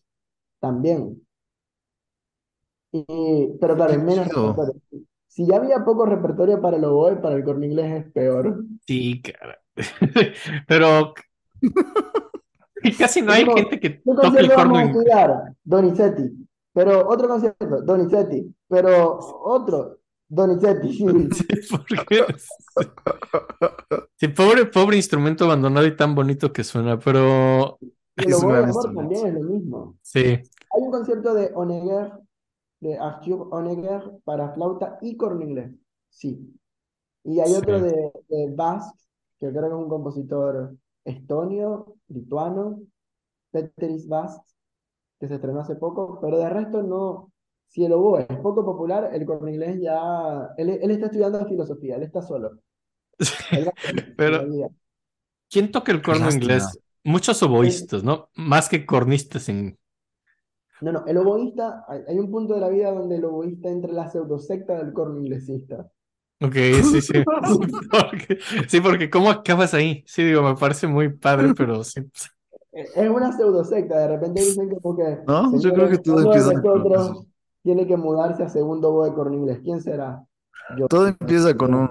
También. 0.60 1.22
Y, 2.92 3.58
pero 3.62 3.76
claro, 3.76 3.94
es 3.94 4.04
menos 4.04 4.28
repertorio. 4.28 4.82
Si 5.28 5.46
ya 5.48 5.58
había 5.58 5.86
poco 5.86 6.06
repertorio 6.06 6.60
para 6.60 6.78
el 6.78 6.84
oboe, 6.84 7.22
para 7.22 7.36
el 7.36 7.44
corno 7.46 7.66
inglés 7.66 8.06
es 8.06 8.12
peor. 8.12 8.66
Sí, 8.86 9.22
cara. 9.22 9.60
Pero 10.68 11.14
casi 12.98 13.22
no 13.22 13.32
hay 13.32 13.46
gente 13.46 13.80
que 13.80 14.02
¿Qué 14.02 14.16
toque 14.22 14.40
el 14.40 14.54
corno 14.54 14.74
vamos 14.74 14.80
a 14.80 14.84
inglés. 14.86 14.98
estudiar? 14.98 15.54
Donizetti. 15.64 16.48
Pero 16.74 17.08
otro 17.10 17.28
concierto, 17.28 17.82
Donizetti. 17.82 18.56
Pero 18.68 19.20
otro, 19.44 20.00
Donizetti. 20.28 20.98
Sí, 21.34 21.46
Sí, 24.16 24.28
pobre, 24.30 24.66
pobre 24.66 24.98
instrumento 24.98 25.46
abandonado 25.46 25.86
y 25.88 25.96
tan 25.96 26.14
bonito 26.16 26.52
que 26.54 26.64
suena, 26.64 27.00
pero 27.00 27.78
el 28.16 28.30
Es 28.30 28.44
un 28.44 28.56
amor 28.56 28.94
también 28.94 29.28
es 29.28 29.34
lo 29.34 29.42
mismo. 29.42 29.98
sí, 30.02 30.20
Hay 30.26 30.82
un 30.82 30.92
concierto 30.92 31.34
de 31.34 31.52
Honegger, 31.56 32.12
de 32.82 32.98
Arthur 32.98 33.48
Honegger, 33.52 34.04
para 34.24 34.54
flauta 34.54 34.98
y 35.02 35.18
corno 35.18 35.42
inglés. 35.44 35.72
Sí. 36.10 36.54
Y 37.24 37.40
hay 37.40 37.54
otro 37.54 37.80
de, 37.82 38.12
de 38.30 38.54
Basque, 38.56 38.98
que 39.40 39.50
creo 39.50 39.62
que 39.64 39.68
es 39.68 39.74
un 39.74 39.90
compositor 39.90 40.76
estonio, 41.06 41.96
lituano, 42.08 42.82
Peteris 43.52 44.08
Basque, 44.08 44.46
que 45.20 45.28
se 45.28 45.36
estrenó 45.36 45.62
hace 45.62 45.76
poco, 45.76 46.20
pero 46.22 46.38
de 46.38 46.50
resto 46.50 46.82
no. 46.84 47.32
Si 47.68 47.86
el 47.86 47.94
oboe 47.94 48.26
es 48.28 48.38
poco 48.40 48.66
popular, 48.66 49.12
el 49.14 49.26
corno 49.26 49.50
inglés 49.50 49.80
ya. 49.80 50.50
Él, 50.58 50.70
él 50.70 50.92
está 50.92 51.06
estudiando 51.06 51.46
filosofía, 51.46 51.98
él 51.98 52.04
está 52.04 52.22
solo. 52.22 52.60
Él 53.52 53.70
Pero. 54.18 54.48
¿quién 55.50 55.72
toca 55.72 55.92
el 55.92 56.02
corno 56.02 56.32
inglés? 56.32 56.80
Muchos 57.04 57.42
oboístas, 57.44 58.04
¿no? 58.04 58.30
Más 58.36 58.70
que 58.70 58.86
cornistas 58.86 59.50
en... 59.50 59.78
No, 60.82 60.92
no, 60.92 61.06
el 61.06 61.18
oboísta, 61.18 61.86
hay, 61.88 62.02
hay 62.08 62.20
un 62.20 62.32
punto 62.32 62.54
de 62.54 62.62
la 62.62 62.70
vida 62.70 62.92
donde 62.92 63.16
el 63.16 63.26
oboísta 63.26 63.70
entra 63.70 63.90
en 63.90 63.98
la 63.98 64.10
pseudosecta 64.10 64.78
del 64.78 64.94
corno 64.94 65.20
inglesista. 65.20 65.92
Ok, 66.42 66.54
sí, 66.54 67.02
sí. 67.02 67.14
Sí, 67.14 67.24
porque, 67.92 68.40
sí, 68.68 68.82
porque 68.82 69.10
¿cómo 69.10 69.30
acabas 69.30 69.74
ahí? 69.74 70.04
Sí, 70.08 70.24
digo, 70.24 70.42
me 70.42 70.56
parece 70.56 70.88
muy 70.88 71.10
padre, 71.10 71.54
pero 71.54 71.84
sí. 71.84 72.02
Es 72.72 73.10
una 73.10 73.36
pseudosecta, 73.36 74.00
de 74.00 74.08
repente 74.08 74.42
dicen 74.42 74.70
que, 74.70 74.78
No, 75.28 75.60
yo 75.60 75.74
creo 75.74 75.90
que 75.90 75.98
todo 75.98 76.18
uno 76.18 76.32
de 76.32 76.38
empieza 76.38 76.62
con 76.62 76.84
nosotros 76.84 77.26
tiene 77.62 77.86
que 77.86 77.98
mudarse 77.98 78.44
a 78.44 78.50
segundo 78.50 78.90
oboe 78.90 79.10
de 79.10 79.16
corno 79.16 79.36
inglés. 79.36 79.60
¿Quién 79.64 79.82
será? 79.82 80.24
Yo. 80.78 80.88
Todo 80.88 81.08
empieza 81.08 81.56
con 81.58 81.74
un... 81.74 81.90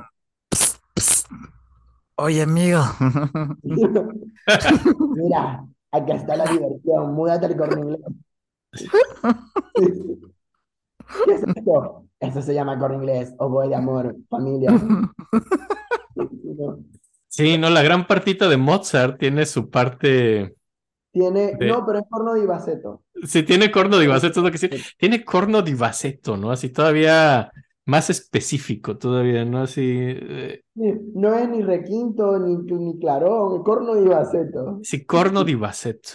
Oye, 2.17 2.43
amigo. 2.43 2.81
Mira, 5.15 5.67
acá 5.91 6.15
está 6.15 6.37
la 6.37 6.51
diversión, 6.51 7.15
múdate 7.15 7.47
al 7.47 7.57
corno 7.57 7.81
inglés. 7.81 8.01
¿Qué 11.25 11.33
es 11.33 11.43
esto? 11.43 12.08
Eso 12.21 12.43
se 12.43 12.53
llama 12.55 12.79
corno 12.79 12.97
inglés, 12.97 13.33
oboe 13.39 13.69
de 13.69 13.75
amor, 13.77 14.17
familia. 14.29 14.71
Sí, 17.29 17.59
no, 17.59 17.71
la 17.71 17.83
gran 17.83 18.07
partita 18.07 18.49
de 18.49 18.57
Mozart 18.57 19.19
tiene 19.19 19.47
su 19.47 19.71
parte... 19.71 20.55
Tiene, 21.13 21.55
De- 21.59 21.69
no, 21.69 21.85
pero 21.87 22.01
es 22.01 22.05
corno 22.09 22.35
di 22.35 22.47
bassetto. 22.47 23.03
Sí, 23.27 23.43
tiene 23.43 23.71
corno 23.71 23.99
di 23.99 24.07
bassetto, 24.07 24.41
es 24.41 24.45
lo 24.45 24.51
que 24.51 24.59
sí. 24.59 24.69
Tiene 24.99 25.25
corno 25.25 25.63
di 25.63 25.75
bassetto, 25.75 26.37
¿no? 26.37 26.51
Así 26.51 26.71
todavía 26.71 27.51
más 27.87 28.11
específico, 28.11 28.99
todavía, 28.99 29.45
¿no? 29.45 29.63
Así... 29.63 29.83
eh, 29.85 30.63
No 30.75 31.35
es 31.35 31.49
ni 31.49 31.63
requinto 31.63 32.39
ni, 32.39 32.57
ni 32.57 32.99
clarón, 32.99 33.57
es 33.57 33.63
corno 33.65 33.95
di 33.95 34.09
bassetto. 34.09 34.81
Sí, 34.83 35.05
corno 35.05 35.45
di 35.45 35.55
bassetto. 35.55 36.11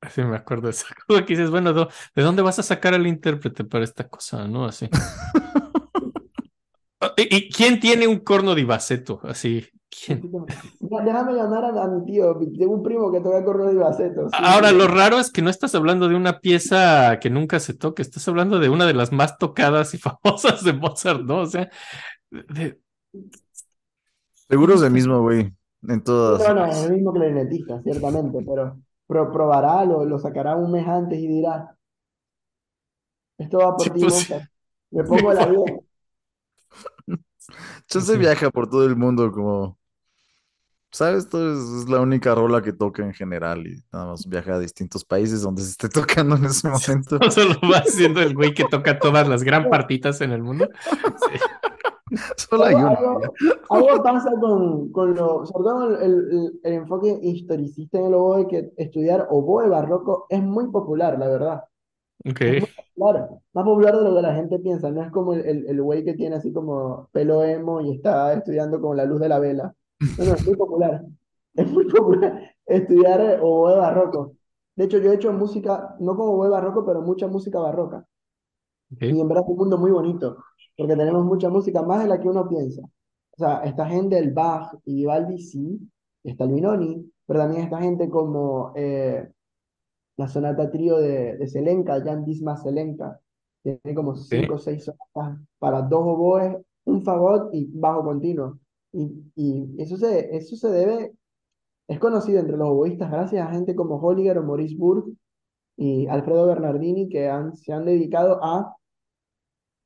Sí, 0.10 0.22
me 0.22 0.36
acuerdo 0.36 0.64
de 0.64 0.70
eso. 0.70 0.86
Como 1.06 1.20
que 1.20 1.26
dices, 1.34 1.50
bueno, 1.50 1.72
¿dó- 1.72 1.88
¿de 2.14 2.22
dónde 2.22 2.42
vas 2.42 2.58
a 2.58 2.62
sacar 2.62 2.94
al 2.94 3.06
intérprete 3.06 3.64
para 3.64 3.84
esta 3.84 4.08
cosa, 4.08 4.46
no? 4.46 4.66
Así. 4.66 4.88
¿Y, 7.18 7.36
y 7.36 7.48
quién 7.50 7.78
tiene 7.78 8.06
un 8.06 8.20
corno 8.20 8.54
di 8.54 8.64
bassetto? 8.64 9.20
Así, 9.22 9.66
¿quién? 9.90 10.18
Así 10.18 10.30
como, 10.30 10.46
"Mira, 10.80 11.04
Déjame 11.04 11.32
llamar 11.34 11.64
a, 11.64 11.84
a 11.84 11.88
mi 11.88 12.04
tío, 12.06 12.36
tengo 12.58 12.72
un 12.74 12.82
primo 12.82 13.12
que 13.12 13.20
toca 13.20 13.44
corno 13.44 13.70
di 13.70 13.76
bassetto. 13.76 14.28
sí, 14.28 14.36
Ahora, 14.40 14.72
lo 14.72 14.88
raro 14.88 15.18
es 15.18 15.30
que 15.30 15.42
no 15.42 15.50
estás 15.50 15.74
hablando 15.74 16.08
de 16.08 16.14
una 16.14 16.40
pieza 16.40 17.18
que 17.20 17.30
nunca 17.30 17.60
se 17.60 17.74
toque, 17.74 18.02
estás 18.02 18.26
hablando 18.28 18.58
de 18.58 18.68
una 18.70 18.86
de 18.86 18.94
las 18.94 19.12
más 19.12 19.38
tocadas 19.38 19.92
y 19.94 19.98
famosas 19.98 20.64
de 20.64 20.72
Mozart, 20.72 21.22
¿no? 21.22 21.40
O 21.40 21.46
sea, 21.46 21.68
de- 22.30 22.78
Seguro 24.48 24.74
es 24.74 24.82
el 24.82 24.92
mismo, 24.92 25.20
güey. 25.20 25.52
En 25.88 26.02
todas. 26.02 26.42
No, 26.42 26.54
no, 26.54 26.66
es 26.66 26.84
el 26.86 26.92
mismo 26.94 27.12
clarinetista, 27.12 27.80
ciertamente, 27.82 28.38
pero, 28.46 28.78
pero 29.06 29.32
probará, 29.32 29.84
lo, 29.84 30.04
lo 30.04 30.18
sacará 30.18 30.56
un 30.56 30.72
mes 30.72 30.86
antes 30.86 31.18
y 31.18 31.26
dirá, 31.28 31.76
esto 33.38 33.58
va 33.58 33.76
por 33.76 33.84
Sí, 33.84 33.90
ti, 33.92 34.00
pues. 34.00 34.28
Me 34.90 35.04
pongo 35.04 35.32
la 35.32 35.46
10. 35.46 35.62
Chance 37.88 38.16
viaja 38.18 38.50
por 38.50 38.68
todo 38.68 38.84
el 38.86 38.96
mundo 38.96 39.30
como 39.32 39.78
¿Sabes? 40.90 41.24
Esto 41.24 41.52
es, 41.52 41.82
es 41.82 41.88
la 41.90 42.00
única 42.00 42.34
rola 42.34 42.62
que 42.62 42.72
toca 42.72 43.02
en 43.02 43.12
general 43.12 43.66
y 43.66 43.82
nada 43.92 44.06
más 44.06 44.26
viaja 44.26 44.54
a 44.54 44.58
distintos 44.58 45.04
países 45.04 45.42
donde 45.42 45.62
se 45.62 45.70
esté 45.70 45.88
tocando 45.90 46.36
en 46.36 46.46
ese 46.46 46.68
momento. 46.68 47.18
Solo 47.30 47.58
va 47.70 47.82
siendo 47.84 48.22
el 48.22 48.34
güey 48.34 48.54
que 48.54 48.64
toca 48.64 48.98
todas 48.98 49.28
las 49.28 49.42
gran 49.42 49.68
partitas 49.68 50.20
en 50.22 50.32
el 50.32 50.42
mundo. 50.42 50.68
Sí. 51.16 51.38
Solo 52.36 52.64
hay 52.64 52.82
uno. 52.82 52.96
Algo, 52.98 53.36
algo 53.68 54.02
pasa 54.02 54.30
con, 54.40 54.90
con 54.92 55.14
lo, 55.14 55.46
sobre 55.46 55.64
todo 55.64 55.96
el, 56.00 56.12
el- 56.32 56.60
el 56.64 56.72
enfoque 56.74 57.18
historicista 57.22 57.98
en 57.98 58.06
el 58.06 58.14
oboe, 58.14 58.46
que 58.48 58.72
estudiar 58.76 59.26
oboe 59.30 59.68
barroco 59.68 60.26
es 60.28 60.42
muy 60.42 60.70
popular, 60.70 61.18
la 61.18 61.28
verdad. 61.28 61.64
Ok. 62.24 62.40
Es 62.44 62.56
muy 62.58 62.68
popular, 62.68 63.30
más 63.54 63.64
popular 63.64 63.96
de 63.96 64.04
lo 64.04 64.16
que 64.16 64.22
la 64.22 64.34
gente 64.34 64.58
piensa, 64.60 64.90
no 64.90 65.02
es 65.04 65.10
como 65.12 65.34
el, 65.34 65.46
el, 65.46 65.66
el 65.68 65.82
güey 65.82 66.04
que 66.04 66.14
tiene 66.14 66.36
así 66.36 66.52
como 66.52 67.08
pelo 67.12 67.44
emo 67.44 67.80
y 67.82 67.92
está 67.96 68.32
estudiando 68.34 68.80
con 68.80 68.96
la 68.96 69.04
luz 69.06 69.20
de 69.20 69.28
la 69.30 69.38
vela. 69.40 69.74
No, 70.16 70.24
no, 70.26 70.34
es 70.36 70.44
muy 70.46 70.56
popular, 70.56 71.02
es 71.54 71.68
muy 71.70 71.86
popular 71.88 72.54
estudiar 72.66 73.40
oboe 73.42 73.76
barroco. 73.76 74.36
De 74.76 74.84
hecho, 74.86 74.98
yo 74.98 75.12
he 75.12 75.16
hecho 75.16 75.32
música, 75.32 75.96
no 76.00 76.16
como 76.16 76.32
oboe 76.34 76.50
barroco, 76.50 76.86
pero 76.86 77.02
mucha 77.02 77.28
música 77.28 77.58
barroca. 77.60 78.06
ok. 78.92 79.02
Y 79.08 79.20
en 79.20 79.28
verdad 79.28 79.44
es 79.44 79.50
un 79.50 79.56
mundo 79.58 79.78
muy 79.78 79.90
bonito, 79.90 80.36
porque 80.76 80.96
tenemos 80.96 81.24
mucha 81.24 81.48
música, 81.48 81.82
más 81.82 82.02
de 82.02 82.08
la 82.08 82.20
que 82.20 82.28
uno 82.28 82.48
piensa. 82.48 82.82
O 82.82 83.38
sea, 83.38 83.62
esta 83.64 83.86
gente, 83.86 84.18
el 84.18 84.32
Bach 84.32 84.74
y 84.84 84.96
Vivaldi, 84.96 85.38
sí, 85.38 85.80
está 86.24 86.44
el 86.44 86.52
Binoni, 86.52 87.10
pero 87.26 87.40
también 87.40 87.62
esta 87.64 87.80
gente 87.80 88.08
como 88.08 88.72
eh, 88.74 89.28
la 90.16 90.28
sonata 90.28 90.70
trío 90.70 90.98
de, 90.98 91.36
de 91.36 91.48
Zelenka, 91.48 92.02
Jan 92.02 92.24
Dismas 92.24 92.62
Zelenka, 92.62 93.20
tiene 93.62 93.94
como 93.94 94.14
cinco 94.14 94.54
o 94.54 94.58
seis 94.58 94.84
sonatas 94.84 95.40
para 95.58 95.82
dos 95.82 96.00
oboes, 96.02 96.56
un 96.84 97.02
fagot 97.02 97.52
y 97.52 97.66
bajo 97.72 98.04
continuo. 98.04 98.58
Y, 98.92 99.32
y 99.34 99.82
eso 99.82 99.96
se, 99.96 100.34
eso 100.36 100.56
se 100.56 100.70
debe, 100.70 101.12
es 101.88 101.98
conocido 101.98 102.40
entre 102.40 102.56
los 102.56 102.68
oboístas 102.68 103.10
gracias 103.10 103.46
a 103.46 103.52
gente 103.52 103.74
como 103.74 103.96
Holliger 103.96 104.38
o 104.38 104.44
Maurice 104.44 104.76
Burg 104.76 105.12
y 105.76 106.06
Alfredo 106.06 106.46
Bernardini 106.46 107.08
que 107.08 107.28
han, 107.28 107.54
se 107.56 107.72
han 107.72 107.84
dedicado 107.84 108.42
a 108.42 108.74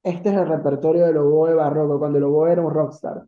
este 0.02 0.30
es 0.30 0.36
el 0.36 0.48
repertorio 0.48 1.06
del 1.06 1.16
oboe 1.18 1.54
barroco, 1.54 1.98
cuando 1.98 2.18
el 2.18 2.24
oboe 2.24 2.52
era 2.52 2.62
un 2.62 2.72
rockstar. 2.72 3.16
No 3.16 3.26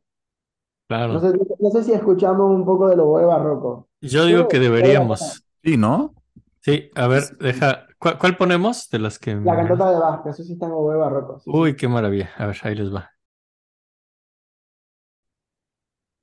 Claro. 0.89 1.21
sé, 1.21 1.33
no 1.59 1.71
sé 1.71 1.85
si 1.85 1.93
escuchamos 1.93 2.51
un 2.51 2.65
poco 2.67 2.89
del 2.89 3.01
oboe 3.01 3.25
barroco. 3.25 3.89
Yo 4.01 4.27
digo 4.27 4.49
que 4.49 4.59
deberíamos. 4.59 5.45
Sí, 5.63 5.77
¿no? 5.77 6.15
Sí, 6.61 6.91
a 6.95 7.07
ver, 7.07 7.23
deja. 7.39 7.87
¿Cuál, 7.99 8.19
cuál 8.19 8.37
ponemos 8.37 8.91
de 8.91 8.99
las 8.99 9.19
que 9.19 9.35
La 9.37 9.57
cantata 9.57 9.91
de 9.91 9.99
Bach, 9.99 10.23
que 10.23 10.31
eso 10.31 10.43
sí 10.43 10.53
está 10.55 10.67
en 10.67 10.73
oboe 10.73 10.97
barroco. 10.97 11.39
sí, 11.39 11.51
sí. 11.51 11.57
Uy, 11.57 11.77
qué 11.77 11.89
maravilla. 11.89 12.31
A 12.37 12.47
ver, 12.47 12.57
ahí 12.63 12.75
les 12.75 12.93
va. 12.95 13.11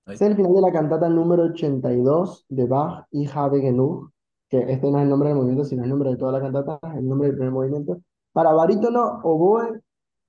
Es 0.08 0.22
el 0.22 0.36
final 0.36 0.54
de 0.54 0.62
la 0.62 0.72
cantata 0.72 1.08
número 1.08 1.44
82 1.44 2.46
de 2.50 2.66
Bach 2.66 3.06
y 3.12 3.28
Habe 3.32 3.62
Genug, 3.62 4.12
que 4.50 4.60
este 4.72 4.90
no 4.92 4.98
es 4.98 5.04
el 5.04 5.10
nombre 5.10 5.30
del 5.30 5.38
movimiento, 5.38 5.64
sino 5.66 5.84
el 5.84 5.90
nombre 5.90 6.10
de 6.10 6.18
toda 6.18 6.32
la 6.32 6.42
cantata, 6.42 6.80
el 6.98 7.08
nombre 7.08 7.28
del 7.28 7.38
primer 7.38 7.54
movimiento, 7.54 8.02
para 8.32 8.52
barítono, 8.54 9.20
oboe 9.24 9.80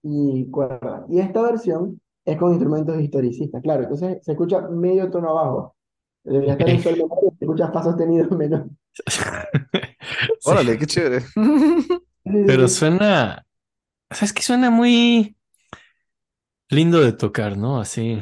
y 0.02 0.50
cuerda. 0.50 1.06
Y 1.08 1.20
esta 1.20 1.42
versión 1.42 2.00
es 2.24 2.36
con 2.38 2.50
instrumentos 2.50 3.00
historicistas, 3.00 3.62
claro, 3.62 3.82
entonces 3.84 4.18
se 4.22 4.32
escucha 4.32 4.62
medio 4.68 5.10
tono 5.10 5.30
abajo. 5.30 5.76
Debería 6.24 6.52
estar 6.52 6.68
en 6.68 6.82
sol 6.82 6.92
menor 6.92 7.18
y 7.32 7.36
se 7.38 7.44
escucha 7.44 7.72
fa 7.72 7.82
sostenido 7.82 8.28
menor. 8.36 8.68
Órale, 10.44 10.78
qué 10.78 10.86
chévere. 10.86 11.24
Pero 12.24 12.68
suena. 12.68 13.44
O 14.10 14.14
sea, 14.14 14.26
es 14.26 14.32
que 14.32 14.42
suena 14.42 14.70
muy 14.70 15.36
lindo 16.68 17.00
de 17.00 17.12
tocar, 17.12 17.56
¿no? 17.56 17.80
Así. 17.80 18.20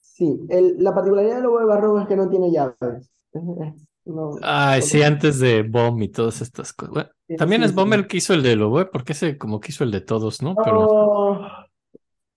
Sí, 0.00 0.40
el- 0.50 0.82
la 0.82 0.94
particularidad 0.94 1.36
del 1.36 1.46
oboe 1.46 1.64
barroco 1.64 2.00
es 2.00 2.06
que 2.06 2.16
no 2.16 2.28
tiene 2.28 2.50
llaves. 2.50 3.10
Es- 3.32 3.42
es- 3.60 3.86
no- 4.04 4.32
Ay, 4.42 4.82
sí, 4.82 5.02
antes 5.02 5.38
de 5.40 5.62
Bomb 5.62 6.02
y 6.02 6.08
todas 6.08 6.40
estas 6.42 6.72
cosas. 6.72 6.92
Bueno, 6.94 7.10
Sí, 7.28 7.36
también 7.36 7.62
sí, 7.62 7.66
es 7.66 7.74
Bomb 7.74 7.92
sí. 7.92 7.98
el 8.00 8.06
que 8.06 8.16
hizo 8.18 8.34
el 8.34 8.42
de 8.42 8.56
Lobo, 8.56 8.90
porque 8.90 9.12
ese 9.12 9.38
como 9.38 9.60
que 9.60 9.70
hizo 9.72 9.84
el 9.84 9.90
de 9.90 10.00
todos, 10.02 10.42
¿no? 10.42 10.54
Pero 10.56 10.80
No, 10.82 11.40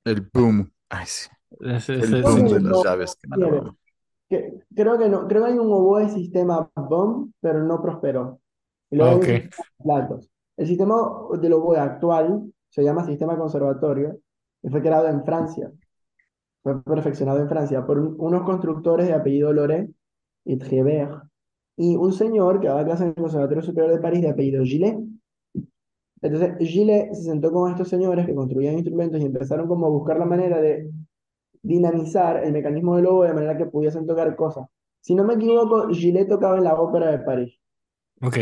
El 0.05 0.21
boom. 0.33 0.71
Ay, 0.89 1.05
sí. 1.07 1.29
ese- 1.61 1.93
El 1.95 2.03
ese- 2.03 2.21
boom 2.21 2.47
sí. 2.47 2.53
de 2.53 2.61
las 2.61 2.83
llaves. 2.83 3.15
que 3.15 3.29
quiere. 3.29 3.51
nada, 3.51 3.75
que- 4.29 4.53
creo 4.75 4.97
que 4.97 5.09
no, 5.09 5.27
creo 5.27 5.43
que 5.45 5.51
hay 5.51 5.57
un 5.59 5.71
oboe 5.71 6.09
sistema 6.09 6.69
BOM, 6.75 7.31
pero 7.39 7.63
no 7.63 7.81
prosperó. 7.81 8.39
Y 8.91 8.97
luego 8.97 9.21
hay 9.23 9.49
platos. 9.83 10.29
El 10.57 10.67
sistema 10.67 10.95
del 11.39 11.53
oboe 11.53 11.77
actual 11.79 12.51
se 12.69 12.83
llama 12.83 13.05
sistema 13.05 13.37
conservatorio 13.37 14.19
y 14.63 14.69
fue 14.69 14.81
creado 14.81 15.07
en 15.07 15.23
Francia. 15.25 15.71
Fue 16.63 16.81
perfeccionado 16.83 17.39
en 17.41 17.49
Francia 17.49 17.85
por 17.85 17.99
un- 17.99 18.15
unos 18.19 18.43
constructores 18.43 19.07
de 19.07 19.13
apellido 19.13 19.53
Loret 19.53 19.89
y 20.45 20.57
Trébert 20.57 21.23
y 21.77 21.95
un 21.95 22.13
señor 22.13 22.59
que 22.61 22.67
daba 22.67 22.85
clases 22.85 23.03
en 23.03 23.09
el 23.09 23.15
Conservatorio 23.15 23.63
Superior 23.63 23.93
de 23.95 24.01
París 24.01 24.21
de 24.21 24.29
apellido 24.29 24.63
Gillet. 24.63 24.97
Entonces, 26.21 26.57
Gillet 26.59 27.13
se 27.13 27.23
sentó 27.23 27.51
con 27.51 27.71
estos 27.71 27.87
señores 27.89 28.25
que 28.25 28.33
construían 28.35 28.75
instrumentos 28.75 29.21
y 29.21 29.25
empezaron 29.25 29.67
como 29.67 29.85
a 29.85 29.89
buscar 29.89 30.17
la 30.17 30.25
manera 30.25 30.59
de 30.61 30.91
dinamizar 31.63 32.43
el 32.43 32.53
mecanismo 32.53 32.95
del 32.97 33.07
oboe 33.07 33.27
de 33.29 33.33
manera 33.35 33.57
que 33.57 33.65
pudiesen 33.67 34.07
tocar 34.07 34.35
cosas. 34.35 34.67
Si 35.01 35.15
no 35.15 35.23
me 35.25 35.35
equivoco, 35.35 35.89
Gillet 35.89 36.27
tocaba 36.29 36.57
en 36.57 36.65
la 36.65 36.75
Ópera 36.75 37.11
de 37.11 37.19
París, 37.19 37.59
Ok. 38.21 38.37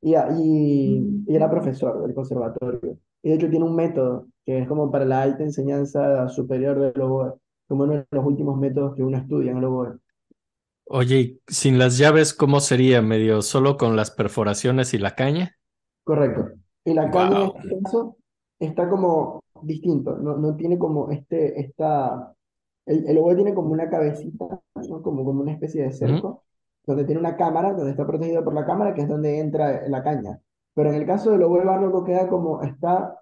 Y, 0.00 0.14
y, 0.14 1.24
y 1.26 1.34
era 1.36 1.50
profesor 1.50 2.00
del 2.02 2.14
conservatorio. 2.14 2.98
Y 3.22 3.30
de 3.30 3.34
hecho 3.34 3.50
tiene 3.50 3.64
un 3.64 3.74
método 3.76 4.28
que 4.44 4.58
es 4.60 4.68
como 4.68 4.90
para 4.90 5.04
la 5.04 5.22
alta 5.22 5.42
enseñanza 5.42 6.28
superior 6.28 6.78
del 6.78 7.00
oboe, 7.02 7.34
como 7.66 7.84
uno 7.84 7.94
de 7.94 8.06
los 8.10 8.24
últimos 8.24 8.58
métodos 8.58 8.94
que 8.94 9.02
uno 9.02 9.18
estudia 9.18 9.50
en 9.50 9.58
el 9.58 9.64
oboe. 9.64 9.98
Oye, 10.90 11.40
sin 11.46 11.78
las 11.78 11.98
llaves, 11.98 12.34
¿cómo 12.34 12.60
sería? 12.60 13.02
¿Medio 13.02 13.42
solo 13.42 13.76
con 13.76 13.96
las 13.96 14.10
perforaciones 14.10 14.92
y 14.94 14.98
la 14.98 15.14
caña? 15.14 15.56
Correcto. 16.04 16.48
Y 16.84 16.94
la 16.94 17.10
caña 17.10 17.38
Wow. 17.40 17.54
en 17.54 17.62
este 17.62 17.82
caso 17.82 18.16
está 18.58 18.88
como 18.88 19.42
distinto, 19.62 20.16
no, 20.16 20.36
no 20.36 20.56
tiene 20.56 20.78
como 20.78 21.10
este, 21.10 21.60
esta, 21.60 22.34
el, 22.86 23.06
el 23.08 23.18
oboe 23.18 23.34
tiene 23.36 23.54
como 23.54 23.70
una 23.72 23.88
cabecita, 23.90 24.60
¿no? 24.88 25.02
Como, 25.02 25.24
como 25.24 25.42
una 25.42 25.52
especie 25.52 25.82
de 25.84 25.92
cerco, 25.92 26.44
donde 26.86 27.04
tiene 27.04 27.20
una 27.20 27.36
cámara, 27.36 27.72
donde 27.74 27.90
está 27.90 28.06
protegido 28.06 28.44
por 28.44 28.54
la 28.54 28.66
cámara, 28.66 28.94
que 28.94 29.02
es 29.02 29.08
donde 29.08 29.38
entra 29.40 29.88
la 29.88 30.02
caña. 30.02 30.40
Pero 30.74 30.90
en 30.90 30.96
el 30.96 31.06
caso 31.06 31.30
del 31.32 31.42
oboe 31.42 31.64
barroco 31.64 32.04
queda 32.04 32.28
como 32.28 32.62
está 32.62 33.18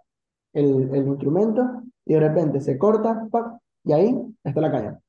el, 0.54 0.90
el 0.94 1.06
instrumento 1.08 1.82
y 2.06 2.14
de 2.14 2.20
repente 2.20 2.60
se 2.60 2.78
corta, 2.78 3.26
¡pac! 3.30 3.58
y 3.84 3.92
ahí 3.92 4.16
está 4.44 4.60
la 4.60 4.70
caña. 4.72 5.00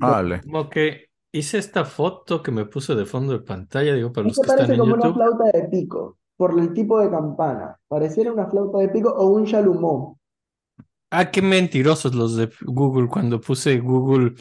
Vale. 0.00 0.40
Como 0.40 0.68
que 0.68 1.08
hice 1.32 1.58
esta 1.58 1.84
foto 1.84 2.42
que 2.42 2.52
me 2.52 2.66
puse 2.66 2.94
de 2.94 3.06
fondo 3.06 3.32
de 3.32 3.40
pantalla, 3.40 3.94
digo, 3.94 4.12
para 4.12 4.28
los 4.28 4.36
que 4.36 4.42
están 4.42 4.56
parece 4.58 4.74
en 4.74 4.80
como 4.80 4.94
una 4.94 5.12
flauta 5.12 5.44
de 5.52 5.68
pico, 5.68 6.18
por 6.36 6.58
el 6.58 6.72
tipo 6.72 7.00
de 7.00 7.10
campana. 7.10 7.78
Pareciera 7.88 8.32
una 8.32 8.46
flauta 8.48 8.78
de 8.78 8.88
pico 8.90 9.10
o 9.10 9.26
un 9.26 9.46
chalumeau. 9.46 10.18
Ah, 11.10 11.30
qué 11.30 11.42
mentirosos 11.42 12.14
los 12.14 12.36
de 12.36 12.50
Google 12.62 13.08
cuando 13.08 13.40
puse 13.40 13.78
Google 13.78 14.34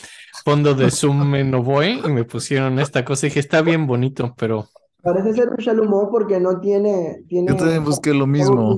fondo 0.45 0.73
de 0.73 0.89
Zoom 0.89 1.35
en 1.35 1.53
Oboe 1.53 2.01
y 2.05 2.09
me 2.09 2.23
pusieron 2.23 2.79
esta 2.79 3.03
cosa 3.03 3.25
y 3.25 3.29
dije, 3.29 3.39
está 3.39 3.61
bien 3.61 3.87
bonito, 3.87 4.33
pero 4.37 4.67
Parece 5.01 5.33
ser 5.33 5.49
un 5.49 5.57
chalumeau 5.57 6.11
porque 6.11 6.39
no 6.39 6.59
tiene, 6.59 7.23
tiene 7.27 7.47
Yo 7.49 7.55
también 7.55 7.83
busqué 7.83 8.13
lo 8.13 8.27
mismo. 8.27 8.77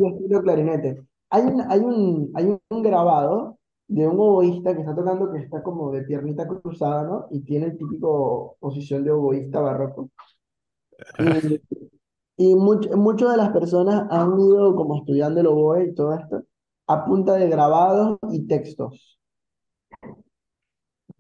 Hay 1.29 1.41
un, 1.41 1.61
hay 1.69 1.79
un, 1.79 2.31
hay 2.33 2.57
un 2.69 2.83
grabado 2.83 3.57
de 3.95 4.07
un 4.07 4.19
oboísta 4.19 4.73
que 4.75 4.81
está 4.81 4.95
tocando 4.95 5.31
que 5.31 5.39
está 5.39 5.63
como 5.63 5.91
de 5.91 6.03
piernita 6.03 6.47
cruzada, 6.47 7.03
¿no? 7.03 7.27
Y 7.31 7.41
tiene 7.41 7.67
el 7.67 7.77
típico 7.77 8.57
posición 8.59 9.03
de 9.03 9.11
oboísta 9.11 9.59
barroco. 9.61 10.09
Y, 11.17 11.61
y 12.37 12.55
much- 12.55 12.95
muchas 12.95 13.31
de 13.31 13.37
las 13.37 13.51
personas 13.51 14.07
han 14.11 14.39
ido 14.39 14.75
como 14.75 14.97
estudiando 14.97 15.41
el 15.41 15.47
oboe 15.47 15.85
y 15.85 15.95
todo 15.95 16.13
esto 16.15 16.43
a 16.87 17.05
punta 17.05 17.35
de 17.35 17.49
grabados 17.49 18.19
y 18.31 18.47
textos. 18.47 19.19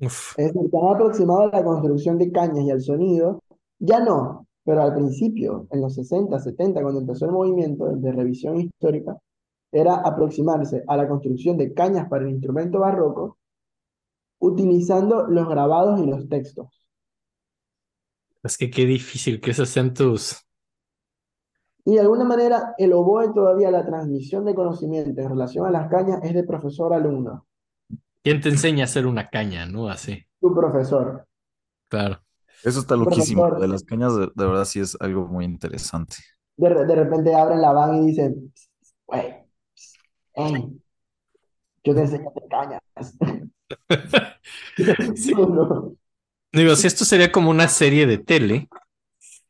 uf, 0.01 0.35
Es 0.35 0.53
decir, 0.53 0.69
han 0.73 0.95
aproximado 0.95 1.41
a 1.43 1.47
la 1.51 1.63
construcción 1.63 2.17
de 2.17 2.31
cañas 2.31 2.65
y 2.65 2.71
al 2.71 2.81
sonido. 2.81 3.39
Ya 3.79 3.99
no, 3.99 4.47
pero 4.63 4.81
al 4.81 4.93
principio, 4.95 5.67
en 5.71 5.81
los 5.81 5.95
60, 5.95 6.39
70, 6.39 6.81
cuando 6.81 7.01
empezó 7.01 7.25
el 7.25 7.31
movimiento 7.31 7.85
de 7.95 8.11
revisión 8.11 8.59
histórica, 8.59 9.17
era 9.73 9.95
aproximarse 9.95 10.83
a 10.87 10.95
la 10.95 11.07
construcción 11.07 11.57
de 11.57 11.73
cañas 11.73 12.07
para 12.07 12.23
el 12.23 12.29
instrumento 12.29 12.79
barroco 12.79 13.37
utilizando 14.39 15.25
los 15.27 15.47
grabados 15.47 15.99
y 15.99 16.05
los 16.05 16.29
textos. 16.29 16.67
es 18.43 18.57
que 18.57 18.69
qué 18.69 18.85
difícil 18.85 19.41
que 19.41 19.51
esos 19.51 19.69
sean 19.69 19.93
tus... 19.93 20.37
Y 21.85 21.95
de 21.95 22.01
alguna 22.01 22.23
manera, 22.23 22.75
el 22.77 22.93
oboe 22.93 23.33
todavía, 23.33 23.69
la 23.69 23.85
transmisión 23.85 24.45
de 24.45 24.55
conocimiento 24.55 25.19
en 25.19 25.29
relación 25.29 25.65
a 25.65 25.71
las 25.71 25.89
cañas 25.89 26.21
es 26.23 26.33
de 26.33 26.43
profesor 26.43 26.93
a 26.93 26.97
alumno, 26.97 27.45
¿Quién 28.23 28.39
te 28.39 28.47
enseña 28.47 28.83
a 28.83 28.85
hacer 28.85 29.05
una 29.05 29.29
caña, 29.29 29.65
no? 29.65 29.89
Así, 29.89 30.23
tu 30.39 30.53
profesor. 30.53 31.27
claro. 31.89 32.19
Eso 32.63 32.79
está 32.79 32.95
loquísimo. 32.95 33.41
Profesor. 33.41 33.61
De 33.61 33.67
las 33.67 33.83
cañas, 33.83 34.15
de, 34.15 34.31
de 34.33 34.45
verdad, 34.45 34.63
sí 34.63 34.79
es 34.79 34.95
algo 35.01 35.27
muy 35.27 35.43
interesante. 35.43 36.15
De, 36.55 36.69
de 36.69 36.95
repente 36.95 37.35
abren 37.35 37.61
la 37.61 37.73
van 37.73 37.95
y 37.95 38.07
dicen, 38.07 38.53
güey, 39.05 39.42
hey, 40.35 40.81
yo 41.83 41.93
te 41.93 42.01
enseño 42.01 42.27
a 42.27 42.31
hacer 42.31 42.43
cañas. 42.49 42.81
Sí. 45.15 45.33
No. 45.35 45.95
Digo, 46.51 46.75
si 46.75 46.85
esto 46.85 47.05
sería 47.05 47.31
como 47.31 47.49
una 47.49 47.67
serie 47.67 48.05
de 48.05 48.19
tele, 48.19 48.69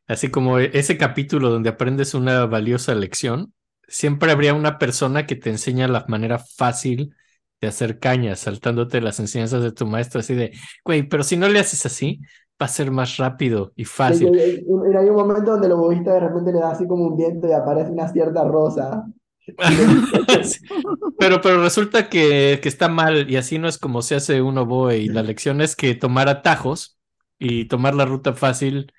así 0.08 0.30
como 0.30 0.60
ese 0.60 0.98
capítulo 0.98 1.50
donde 1.50 1.70
aprendes 1.70 2.14
una 2.14 2.46
valiosa 2.46 2.96
lección, 2.96 3.54
siempre 3.88 4.32
habría 4.32 4.54
una 4.54 4.80
persona 4.80 5.26
que 5.26 5.36
te 5.36 5.50
enseña 5.50 5.88
la 5.90 6.06
manera 6.08 6.40
fácil 6.40 7.14
de 7.60 7.68
hacer 7.68 8.00
cañas, 8.00 8.40
saltándote 8.40 9.02
las 9.02 9.20
enseñanzas 9.20 9.64
de 9.64 9.72
tu 9.72 9.86
maestro, 9.86 10.22
así 10.22 10.34
de, 10.34 10.54
güey, 10.86 11.04
pero 11.04 11.24
si 11.24 11.36
no 11.36 11.50
le 11.50 11.60
haces 11.60 11.86
así, 11.86 12.22
va 12.62 12.66
a 12.66 12.70
ser 12.70 12.92
más 12.92 13.18
rápido 13.18 13.74
y 13.76 13.86
fácil. 13.86 14.32
Mira, 14.32 15.00
hay 15.00 15.10
un 15.10 15.16
momento 15.16 15.52
donde 15.52 15.68
el 15.68 15.74
oboísta 15.74 16.14
de 16.14 16.20
repente 16.22 16.54
le 16.54 16.60
da 16.60 16.72
así 16.72 16.88
como 16.88 17.08
un 17.08 17.18
viento 17.18 17.48
y 17.48 17.52
aparece 17.52 17.92
una 17.92 18.08
cierta 18.08 18.44
rosa. 18.46 19.06
pero, 21.20 21.42
pero 21.42 21.62
resulta 21.62 22.10
que, 22.10 22.60
que, 22.62 22.70
está 22.70 22.88
mal 22.88 23.30
y 23.30 23.36
así 23.36 23.60
no 23.60 23.68
es 23.68 23.78
como 23.78 24.02
se 24.02 24.16
hace 24.16 24.42
un 24.42 24.58
oboe 24.58 24.98
y 24.98 25.10
la 25.10 25.24
lección 25.24 25.62
es 25.62 25.76
que 25.76 25.96
tomar 25.96 26.30
atajos 26.30 26.98
y 27.40 27.66
tomar 27.66 27.94
la 27.96 28.06
ruta 28.06 28.34
fácil 28.34 28.92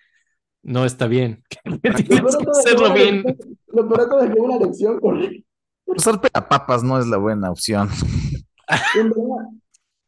no 0.62 0.84
está 0.84 1.06
bien. 1.06 1.44
Tienes 1.82 2.36
que 2.36 2.50
hacerlo 2.50 2.92
bien. 2.92 3.24
Lo 3.68 3.88
peor 3.88 4.24
es 4.24 4.34
que 4.34 4.40
una 4.40 4.58
lección 4.58 5.00
correcta. 5.00 5.48
Usar 5.86 6.20
papas 6.20 6.82
no 6.82 6.98
es 6.98 7.06
la 7.06 7.18
buena 7.18 7.50
opción. 7.50 7.88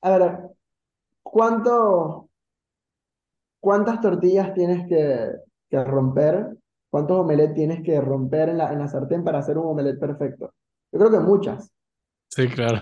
A 0.01 0.19
ver, 0.19 0.39
¿cuánto, 1.23 2.31
¿cuántas 3.61 4.01
tortillas 4.01 4.55
tienes 4.55 4.89
que, 4.89 5.33
que 5.69 5.85
romper? 5.85 6.56
¿Cuántos 6.97 7.19
omelets 7.19 7.53
tienes 7.53 7.83
que 7.83 8.01
romper 8.01 8.49
en 8.49 8.57
la, 8.57 8.73
en 8.73 8.79
la 8.79 8.89
sartén 8.89 9.23
para 9.23 9.41
hacer 9.41 9.59
un 9.59 9.67
omelette 9.67 10.01
perfecto? 10.01 10.55
Yo 10.91 10.99
creo 10.99 11.11
que 11.11 11.21
muchas. 11.21 11.71
Sí, 12.29 12.49
claro. 12.49 12.81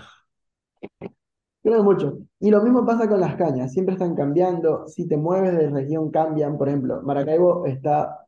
Creo 1.61 1.77
que 1.79 1.83
muchos. 1.83 2.13
Y 2.39 2.49
lo 2.49 2.63
mismo 2.63 2.85
pasa 2.85 3.09
con 3.09 3.19
las 3.19 3.35
cañas, 3.35 3.73
siempre 3.73 3.95
están 3.95 4.15
cambiando. 4.15 4.87
Si 4.87 5.05
te 5.05 5.17
mueves 5.17 5.57
de 5.57 5.69
región, 5.69 6.11
cambian. 6.11 6.57
Por 6.57 6.69
ejemplo, 6.69 7.01
Maracaibo 7.01 7.65
está 7.65 8.25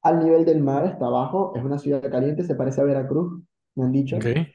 al 0.00 0.20
nivel 0.20 0.46
del 0.46 0.62
mar, 0.62 0.86
está 0.86 1.04
abajo, 1.04 1.52
es 1.54 1.62
una 1.62 1.76
ciudad 1.78 2.10
caliente, 2.10 2.42
se 2.42 2.54
parece 2.54 2.80
a 2.80 2.84
Veracruz, 2.84 3.42
me 3.74 3.84
han 3.84 3.92
dicho. 3.92 4.16
Okay. 4.16 4.46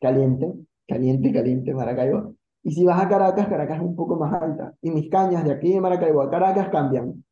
Caliente, 0.00 0.54
caliente, 0.88 1.32
caliente 1.32 1.72
Maracaibo. 1.72 2.34
Y 2.64 2.72
si 2.72 2.84
vas 2.84 3.00
a 3.00 3.08
Caracas, 3.08 3.46
Caracas 3.46 3.76
es 3.76 3.84
un 3.84 3.94
poco 3.94 4.16
más 4.16 4.42
alta. 4.42 4.74
Y 4.82 4.90
mis 4.90 5.08
cañas 5.08 5.44
de 5.44 5.52
aquí 5.52 5.72
de 5.72 5.80
Maracaibo 5.80 6.20
a 6.20 6.30
Caracas 6.32 6.68
cambian. 6.70 7.24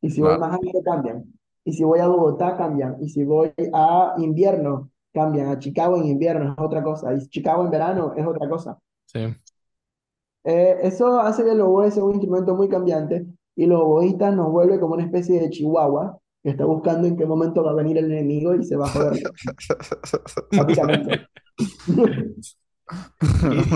Y 0.00 0.08
si 0.08 0.20
voy 0.20 0.38
más 0.38 0.52
alto, 0.52 0.80
cambian. 0.84 1.39
Y 1.64 1.72
si 1.72 1.84
voy 1.84 2.00
a 2.00 2.08
Bogotá, 2.08 2.56
cambian. 2.56 2.96
Y 3.00 3.08
si 3.08 3.24
voy 3.24 3.52
a 3.72 4.14
invierno, 4.18 4.90
cambian. 5.12 5.48
A 5.48 5.58
Chicago 5.58 5.96
en 5.96 6.06
invierno 6.06 6.52
es 6.52 6.58
otra 6.58 6.82
cosa. 6.82 7.12
Y 7.14 7.28
Chicago 7.28 7.64
en 7.64 7.70
verano 7.70 8.14
es 8.16 8.26
otra 8.26 8.48
cosa. 8.48 8.78
Sí. 9.06 9.20
Eh, 10.44 10.78
eso 10.82 11.20
hace 11.20 11.44
que 11.44 11.52
el 11.52 11.60
oboe 11.60 11.90
sea 11.90 12.04
un 12.04 12.14
instrumento 12.14 12.54
muy 12.54 12.68
cambiante 12.68 13.26
y 13.56 13.66
los 13.66 13.80
oboístas 13.80 14.34
nos 14.34 14.50
vuelve 14.50 14.80
como 14.80 14.94
una 14.94 15.04
especie 15.04 15.38
de 15.38 15.50
chihuahua 15.50 16.18
que 16.42 16.50
está 16.50 16.64
buscando 16.64 17.06
en 17.06 17.16
qué 17.16 17.26
momento 17.26 17.62
va 17.62 17.72
a 17.72 17.74
venir 17.74 17.98
el 17.98 18.10
enemigo 18.10 18.54
y 18.54 18.64
se 18.64 18.76
va 18.76 18.86
a 18.86 18.88
joder. 18.88 19.22
Rápidamente. 20.52 21.26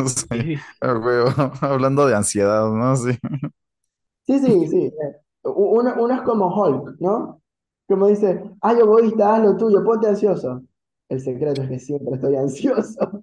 Sí. 0.06 0.56
Hablando 1.60 2.06
de 2.06 2.16
ansiedad, 2.16 2.68
¿no? 2.68 2.96
Sí, 2.96 3.16
sí, 4.26 4.40
sí. 4.40 4.66
sí. 4.68 4.86
Eh, 4.86 5.20
uno, 5.44 5.94
uno, 5.98 6.14
es 6.14 6.22
como 6.22 6.48
Hulk, 6.48 6.96
¿no? 6.98 7.40
Como 7.86 8.08
dice, 8.08 8.42
ay, 8.60 8.80
oboísta, 8.80 9.36
haz 9.36 9.42
lo 9.42 9.56
tuyo, 9.56 9.84
ponte 9.84 10.08
ansioso. 10.08 10.62
El 11.08 11.20
secreto 11.20 11.62
es 11.62 11.68
que 11.68 11.78
siempre 11.78 12.14
estoy 12.14 12.36
ansioso. 12.36 13.22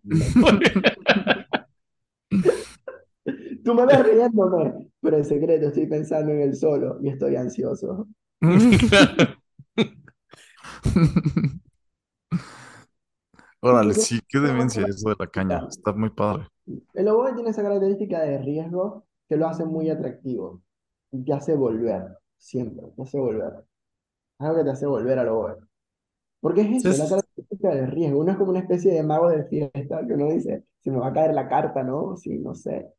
Tú 3.64 3.74
me 3.76 3.86
ves 3.86 4.04
riéndome, 4.06 4.90
pero 5.02 5.18
en 5.18 5.26
secreto 5.26 5.68
estoy 5.68 5.88
pensando 5.88 6.32
en 6.32 6.42
el 6.42 6.56
solo 6.56 6.98
y 7.02 7.10
estoy 7.10 7.36
ansioso. 7.36 8.08
Órale, 13.64 13.94
sí, 13.94 14.20
qué 14.28 14.40
demencia 14.40 14.84
eso 14.88 15.10
de 15.10 15.16
la 15.20 15.28
caña. 15.28 15.68
Está 15.70 15.94
muy 15.94 16.10
padre. 16.10 16.48
El 16.94 17.08
oboe 17.08 17.34
tiene 17.34 17.52
esa 17.52 17.62
característica 17.62 18.22
de 18.22 18.40
riesgo 18.40 19.06
que 19.30 19.38
lo 19.38 19.48
hace 19.48 19.66
muy 19.66 19.90
atractivo 19.90 20.64
y 21.12 21.24
te 21.24 21.34
hace 21.34 21.56
volver, 21.56 22.18
siempre, 22.38 22.88
te 22.96 23.04
hace 23.04 23.20
volver. 23.20 23.64
Algo 24.42 24.58
que 24.58 24.64
te 24.64 24.70
hace 24.72 24.88
volver 24.88 25.20
al 25.20 25.30
oboe. 25.30 25.56
Porque 26.40 26.62
es 26.62 26.84
eso, 26.84 27.04
la 27.04 27.10
característica 27.10 27.70
de 27.70 27.86
riesgo. 27.86 28.20
Uno 28.20 28.32
es 28.32 28.38
como 28.38 28.50
una 28.50 28.60
especie 28.60 28.92
de 28.92 29.04
mago 29.04 29.30
de 29.30 29.44
fiesta 29.46 30.06
que 30.06 30.14
uno 30.14 30.30
dice, 30.30 30.64
si 30.80 30.90
me 30.90 30.98
va 30.98 31.08
a 31.08 31.14
caer 31.14 31.34
la 31.34 31.48
carta, 31.48 31.84
¿no? 31.84 32.18
Sí, 32.18 32.40
no 32.40 32.56
sé. 32.56 32.92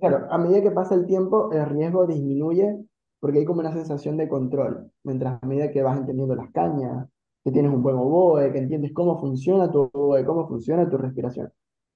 Claro, 0.00 0.26
a 0.30 0.38
medida 0.38 0.62
que 0.62 0.70
pasa 0.70 0.94
el 0.94 1.06
tiempo, 1.06 1.52
el 1.52 1.66
riesgo 1.66 2.06
disminuye 2.06 2.78
porque 3.20 3.40
hay 3.40 3.44
como 3.44 3.60
una 3.60 3.72
sensación 3.72 4.16
de 4.16 4.28
control. 4.28 4.90
Mientras 5.04 5.42
a 5.42 5.46
medida 5.46 5.70
que 5.70 5.82
vas 5.82 5.98
entendiendo 5.98 6.34
las 6.34 6.50
cañas, 6.52 7.06
que 7.44 7.50
tienes 7.50 7.72
un 7.72 7.82
buen 7.82 7.96
oboe, 7.96 8.50
que 8.52 8.58
entiendes 8.58 8.92
cómo 8.94 9.18
funciona 9.20 9.70
tu 9.70 9.90
oboe, 9.92 10.24
cómo 10.24 10.48
funciona 10.48 10.88
tu 10.88 10.96
respiración. 10.96 11.52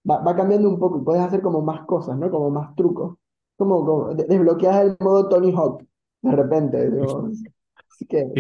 Va, 0.09 0.23
va 0.23 0.37
cambiando 0.37 0.69
un 0.69 0.79
poco 0.79 0.99
y 0.99 1.05
puedes 1.05 1.23
hacer 1.23 1.41
como 1.41 1.63
más 1.63 1.87
cosas, 1.87 2.19
¿no? 2.19 2.31
Como 2.31 2.51
más 2.51 2.75
trucos. 2.75 3.17
Como, 3.57 3.87
como 3.87 4.15
desbloqueas 4.15 4.85
el 4.85 4.97
modo 5.01 5.29
Tony 5.29 5.53
Hawk 5.53 5.85
de 6.23 6.33
repente. 6.33 6.91
Así 7.91 8.07
que 8.07 8.31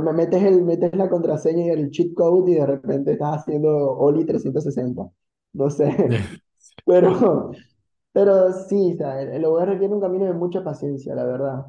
me 0.00 0.12
metes, 0.12 0.42
el, 0.42 0.62
metes 0.62 0.94
la 0.96 1.08
contraseña 1.08 1.66
y 1.66 1.68
el 1.70 1.90
cheat 1.90 2.14
code 2.14 2.50
y 2.50 2.54
de 2.54 2.66
repente 2.66 3.12
estás 3.12 3.40
haciendo 3.40 3.92
Oli 3.98 4.24
360. 4.24 5.10
No 5.54 5.70
sé. 5.70 5.88
Pero, 6.86 7.52
pero 8.12 8.52
sí, 8.68 8.92
o 8.94 8.96
sea, 8.96 9.20
el, 9.20 9.44
oboe 9.44 9.66
requiere 9.66 9.92
un 9.92 10.00
camino 10.00 10.24
de 10.24 10.32
mucha 10.32 10.64
paciencia, 10.64 11.14
la 11.14 11.24
verdad. 11.24 11.66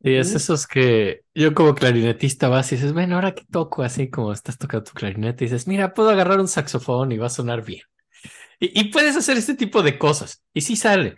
Y 0.00 0.14
es 0.14 0.34
esos 0.34 0.66
que 0.66 1.22
yo 1.34 1.54
como 1.54 1.74
clarinetista 1.74 2.48
vas 2.48 2.70
y 2.72 2.76
dices, 2.76 2.92
bueno, 2.92 3.14
ahora 3.14 3.34
que 3.34 3.44
toco 3.50 3.82
así 3.82 4.10
como 4.10 4.32
estás 4.32 4.58
tocando 4.58 4.84
tu 4.84 4.92
clarinete, 4.92 5.44
y 5.44 5.48
dices, 5.48 5.66
mira, 5.66 5.94
puedo 5.94 6.10
agarrar 6.10 6.40
un 6.40 6.48
saxofón 6.48 7.12
y 7.12 7.18
va 7.18 7.26
a 7.26 7.30
sonar 7.30 7.64
bien. 7.64 7.82
Y, 8.60 8.80
y 8.80 8.92
puedes 8.92 9.16
hacer 9.16 9.36
este 9.36 9.54
tipo 9.54 9.82
de 9.82 9.98
cosas. 9.98 10.42
Y 10.52 10.60
sí 10.60 10.76
sale. 10.76 11.16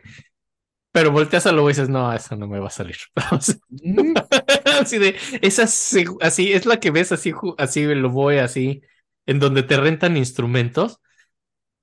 Pero 0.92 1.12
volteas 1.12 1.46
a 1.46 1.52
lo 1.52 1.64
y 1.64 1.72
dices, 1.72 1.88
no, 1.88 2.12
eso 2.12 2.36
no 2.36 2.48
me 2.48 2.58
va 2.58 2.66
a 2.66 2.70
salir. 2.70 2.96
así 4.80 4.98
de, 4.98 5.16
esa 5.42 5.64
así 5.64 6.52
es 6.52 6.66
la 6.66 6.80
que 6.80 6.90
ves 6.90 7.12
así, 7.12 7.32
así 7.58 7.84
lo 7.94 8.10
voy 8.10 8.38
así, 8.38 8.82
en 9.26 9.38
donde 9.38 9.62
te 9.62 9.76
rentan 9.76 10.16
instrumentos 10.16 11.00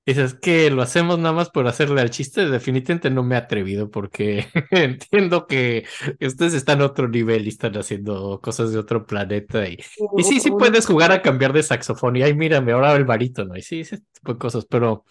dices 0.08 0.34
que 0.34 0.70
lo 0.70 0.80
hacemos 0.80 1.18
nada 1.18 1.34
más 1.34 1.50
por 1.50 1.66
hacerle 1.66 2.00
al 2.00 2.08
chiste, 2.08 2.46
definitivamente 2.48 3.10
no 3.10 3.22
me 3.22 3.34
he 3.34 3.38
atrevido 3.38 3.90
porque 3.90 4.46
entiendo 4.70 5.46
que 5.46 5.84
ustedes 6.20 6.54
están 6.54 6.80
a 6.80 6.86
otro 6.86 7.08
nivel 7.08 7.44
y 7.44 7.50
están 7.50 7.76
haciendo 7.76 8.40
cosas 8.40 8.72
de 8.72 8.78
otro 8.78 9.06
planeta 9.06 9.68
y, 9.68 9.78
y 10.16 10.22
sí, 10.24 10.40
sí 10.40 10.50
puedes 10.50 10.86
jugar 10.86 11.12
a 11.12 11.20
cambiar 11.20 11.52
de 11.52 11.62
saxofón 11.62 12.16
y 12.16 12.22
ay, 12.22 12.34
mírame, 12.34 12.72
ahora 12.72 12.94
el 12.96 13.04
barítono 13.04 13.54
y 13.56 13.62
sí, 13.62 13.80
ese 13.80 13.98
tipo 13.98 14.32
de 14.32 14.38
cosas, 14.38 14.64
pero 14.64 15.04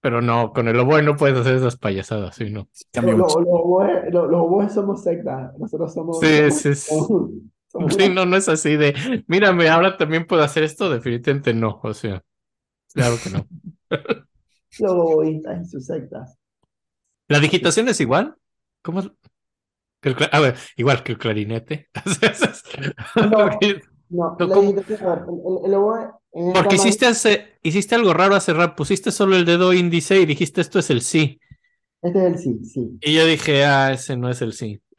pero 0.00 0.22
no, 0.22 0.52
con 0.52 0.68
el 0.68 0.78
oboe 0.78 1.02
no 1.02 1.16
puedes 1.16 1.38
hacer 1.38 1.56
esas 1.56 1.76
payasadas, 1.76 2.36
¿sí? 2.36 2.50
No. 2.50 2.68
Los 3.02 3.36
oboes 3.36 4.72
somos 4.72 5.02
secta, 5.02 5.52
nosotros 5.58 5.92
somos... 5.92 6.20
Sí, 6.20 6.50
sí, 6.50 6.74
sí. 6.74 6.94
no, 8.10 8.24
no 8.24 8.36
es 8.36 8.48
así 8.48 8.76
de, 8.76 9.24
mírame, 9.26 9.68
ahora 9.68 9.96
también 9.96 10.26
puedo 10.26 10.42
hacer 10.42 10.62
esto, 10.62 10.90
definitivamente 10.90 11.52
no, 11.54 11.80
o 11.82 11.94
sea, 11.94 12.22
claro 12.92 13.16
que 13.22 13.30
no. 13.30 13.46
Los 14.78 14.92
oboístas 14.92 15.66
y 15.66 15.70
sus 15.70 15.86
sectas. 15.86 16.38
¿La 17.26 17.40
digitación 17.40 17.88
es 17.88 18.00
igual? 18.00 18.36
¿Cómo? 18.82 19.02
El, 20.02 20.16
a 20.30 20.40
ver, 20.40 20.56
igual 20.76 21.02
que 21.02 21.12
el 21.12 21.18
clarinete. 21.18 21.88
no, 23.30 23.58
no, 24.10 24.36
¿cómo? 24.38 24.62
El, 24.62 24.78
el, 25.64 26.52
Porque 26.52 26.76
hiciste, 26.76 27.06
hace, 27.06 27.58
hiciste 27.62 27.94
algo 27.94 28.12
raro 28.14 28.34
hace 28.34 28.52
rato. 28.52 28.76
Pusiste 28.76 29.10
solo 29.10 29.36
el 29.36 29.44
dedo 29.44 29.72
índice 29.72 30.20
y 30.20 30.26
dijiste 30.26 30.60
esto 30.60 30.78
es 30.78 30.90
el 30.90 31.02
sí. 31.02 31.40
Este 32.00 32.18
es 32.18 32.24
el 32.24 32.38
sí, 32.38 32.64
sí. 32.64 32.98
Y 33.00 33.14
yo 33.14 33.26
dije, 33.26 33.64
ah, 33.64 33.92
ese 33.92 34.16
no 34.16 34.28
es 34.28 34.40
el 34.40 34.52
sí. 34.52 34.80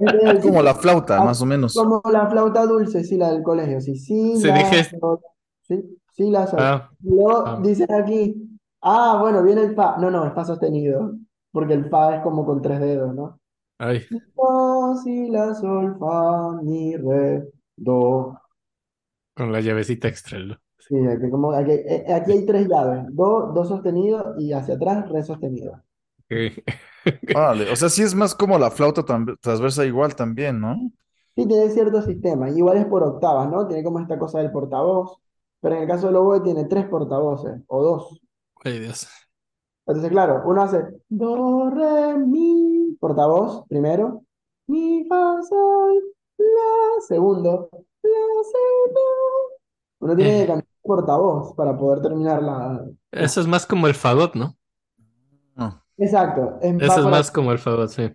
es 0.00 0.42
como 0.42 0.62
la 0.62 0.74
flauta, 0.74 1.22
más 1.22 1.40
o 1.42 1.46
menos. 1.46 1.74
Como 1.74 2.02
la 2.10 2.28
flauta 2.28 2.66
dulce, 2.66 3.04
sí, 3.04 3.16
la 3.16 3.32
del 3.32 3.42
colegio, 3.42 3.80
sí, 3.80 3.96
sí. 3.96 4.36
Se 4.40 4.52
dije, 4.52 4.84
sí. 5.62 5.98
Sí, 6.12 6.30
la 6.30 6.48
Ah, 6.58 6.90
Luego 7.02 7.46
ah. 7.46 7.60
dicen 7.62 7.92
aquí, 7.92 8.36
ah, 8.82 9.18
bueno, 9.20 9.42
viene 9.42 9.62
el 9.62 9.74
fa. 9.74 9.96
No, 9.98 10.10
no, 10.10 10.24
el 10.24 10.32
fa 10.32 10.44
sostenido, 10.44 11.14
porque 11.52 11.74
el 11.74 11.88
fa 11.88 12.16
es 12.16 12.22
como 12.22 12.44
con 12.44 12.60
tres 12.60 12.80
dedos, 12.80 13.14
¿no? 13.14 13.39
Ay. 13.80 14.06
Fa, 14.36 14.94
si, 15.02 15.30
la, 15.30 15.54
sol, 15.54 15.96
fa, 15.98 16.60
mi, 16.62 16.96
re, 16.96 17.48
do. 17.76 18.38
Con 19.34 19.52
la 19.52 19.60
llavecita 19.60 20.06
extra. 20.08 20.38
Sí, 20.78 20.96
aquí, 21.06 21.30
como, 21.30 21.52
aquí, 21.52 21.72
eh, 21.72 22.04
aquí 22.12 22.32
hay 22.32 22.44
tres 22.44 22.68
llaves, 22.68 23.06
do, 23.10 23.52
do 23.54 23.64
sostenido 23.64 24.34
y 24.38 24.52
hacia 24.52 24.74
atrás, 24.74 25.08
re 25.08 25.22
sostenido. 25.22 25.82
Vale, 27.32 27.70
o 27.72 27.76
sea, 27.76 27.88
sí 27.88 28.02
es 28.02 28.14
más 28.14 28.34
como 28.34 28.58
la 28.58 28.70
flauta 28.70 29.02
transversa 29.40 29.86
igual 29.86 30.14
también, 30.14 30.60
¿no? 30.60 30.76
Sí, 31.34 31.46
tiene 31.46 31.70
cierto 31.70 32.02
sistema, 32.02 32.50
igual 32.50 32.76
es 32.76 32.84
por 32.84 33.02
octavas, 33.02 33.50
¿no? 33.50 33.66
Tiene 33.66 33.82
como 33.82 34.00
esta 34.00 34.18
cosa 34.18 34.40
del 34.40 34.52
portavoz. 34.52 35.18
Pero 35.62 35.76
en 35.76 35.82
el 35.82 35.88
caso 35.88 36.06
del 36.06 36.16
oboe 36.16 36.40
tiene 36.40 36.66
tres 36.66 36.86
portavoces, 36.86 37.62
o 37.66 37.82
dos. 37.82 38.20
Ay, 38.62 38.78
Dios. 38.78 39.08
Entonces, 39.86 40.10
claro, 40.10 40.42
uno 40.46 40.62
hace 40.62 40.82
do, 41.08 41.70
re, 41.70 42.18
mi, 42.18 42.79
portavoz 43.00 43.64
primero, 43.68 44.24
mi, 44.66 45.04
fa, 45.08 45.42
sol, 45.42 46.02
la, 46.38 47.00
segundo, 47.08 47.68
la, 48.02 48.10
si, 48.44 48.92
do. 48.94 49.00
Uno 50.00 50.16
tiene 50.16 50.32
que 50.40 50.46
Eh, 50.46 50.46
cambiar 50.46 50.66
portavoz 50.82 51.54
para 51.56 51.76
poder 51.78 52.02
terminar 52.02 52.42
la... 52.42 52.86
eso 53.12 53.40
es 53.40 53.46
más 53.46 53.66
como 53.66 53.86
el 53.86 53.94
fagot, 53.94 54.34
¿no? 54.34 54.56
No, 55.56 55.82
Exacto, 55.98 56.58
Eso 56.78 57.00
es 57.02 57.06
más 57.08 57.30
como 57.30 57.52
el 57.52 57.58
fagot, 57.58 57.90
sí. 57.90 58.10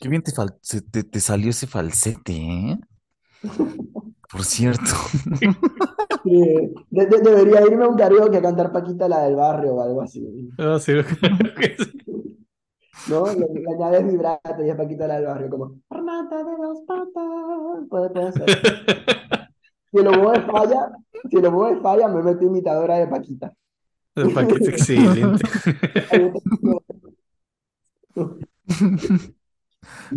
qué 0.00 0.08
bien 0.08 0.22
te, 0.22 0.32
fal- 0.32 0.58
se- 0.62 0.82
te, 0.82 1.04
te 1.04 1.20
salió 1.20 1.50
ese 1.50 1.66
falsete, 1.66 2.32
¿eh? 2.36 2.78
Por 4.30 4.44
cierto. 4.44 4.94
Sí, 6.22 6.30
de- 6.90 7.06
de- 7.06 7.20
debería 7.22 7.62
irme 7.66 7.84
a 7.84 7.88
un 7.88 7.96
karaoke 7.96 8.36
a 8.38 8.42
cantar 8.42 8.72
Paquita 8.72 9.08
la 9.08 9.22
del 9.24 9.34
barrio 9.36 9.74
o 9.74 9.82
algo 9.82 10.02
así. 10.02 10.22
Ah, 10.58 10.78
sí, 10.80 10.92
sí. 11.78 11.92
¿No? 13.06 13.26
Le, 13.26 13.60
le 13.60 13.74
añades 13.74 14.06
vibrato 14.06 14.64
y 14.64 14.70
es 14.70 14.76
Paquita 14.76 15.06
la 15.06 15.16
del 15.16 15.26
barrio, 15.26 15.50
como 15.50 15.78
Renata 15.88 16.44
de 16.44 16.56
dos 16.56 16.80
patas. 16.86 17.88
Puede, 17.88 18.10
puede 18.10 18.32
ser. 18.32 18.46
Si 19.90 19.96
el 19.96 20.06
oboe 20.06 20.38
falla, 20.42 20.90
si 21.30 21.38
el 21.38 21.46
oboe 21.46 21.80
falla, 21.80 22.08
me 22.08 22.22
meto 22.22 22.44
imitadora 22.44 22.96
de 22.96 23.06
Paquita. 23.06 23.54
El 24.14 24.34
paquete 24.34 24.70
excelente. 24.70 25.48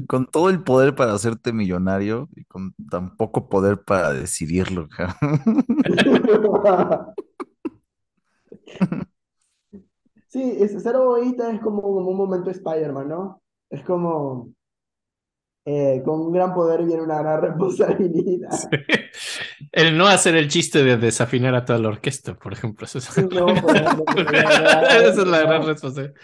Con 0.07 0.25
todo 0.25 0.49
el 0.49 0.63
poder 0.63 0.95
para 0.95 1.13
hacerte 1.13 1.53
millonario 1.53 2.27
y 2.35 2.45
con 2.45 2.73
tan 2.89 3.15
poco 3.15 3.47
poder 3.47 3.83
para 3.83 4.11
decidirlo, 4.11 4.87
está. 4.89 5.15
Sí, 10.31 10.41
es- 10.59 10.81
ser 10.83 10.95
oboísta 10.95 11.51
es 11.51 11.61
como, 11.61 11.81
como 11.83 12.09
un 12.09 12.17
momento 12.17 12.49
Spider-Man, 12.49 13.07
¿no? 13.09 13.41
Es 13.69 13.83
como, 13.83 14.51
eh, 15.65 16.01
con 16.05 16.19
un 16.21 16.31
gran 16.31 16.53
poder 16.53 16.83
viene 16.83 17.01
una 17.03 17.19
gran 17.21 17.41
responsabilidad. 17.41 18.75
El 19.71 19.97
no 19.97 20.07
hacer 20.07 20.35
el 20.35 20.47
chiste 20.49 20.83
de 20.83 20.97
desafinar 20.97 21.55
a 21.55 21.65
toda 21.65 21.79
la 21.79 21.89
orquesta, 21.89 22.35
por 22.37 22.53
ejemplo. 22.53 22.85
Eso 22.85 22.97
es, 22.99 23.17
no, 23.31 23.45
Esa 24.17 25.21
es 25.21 25.27
la 25.27 25.39
gran 25.41 25.65
responsabilidad. 25.65 26.15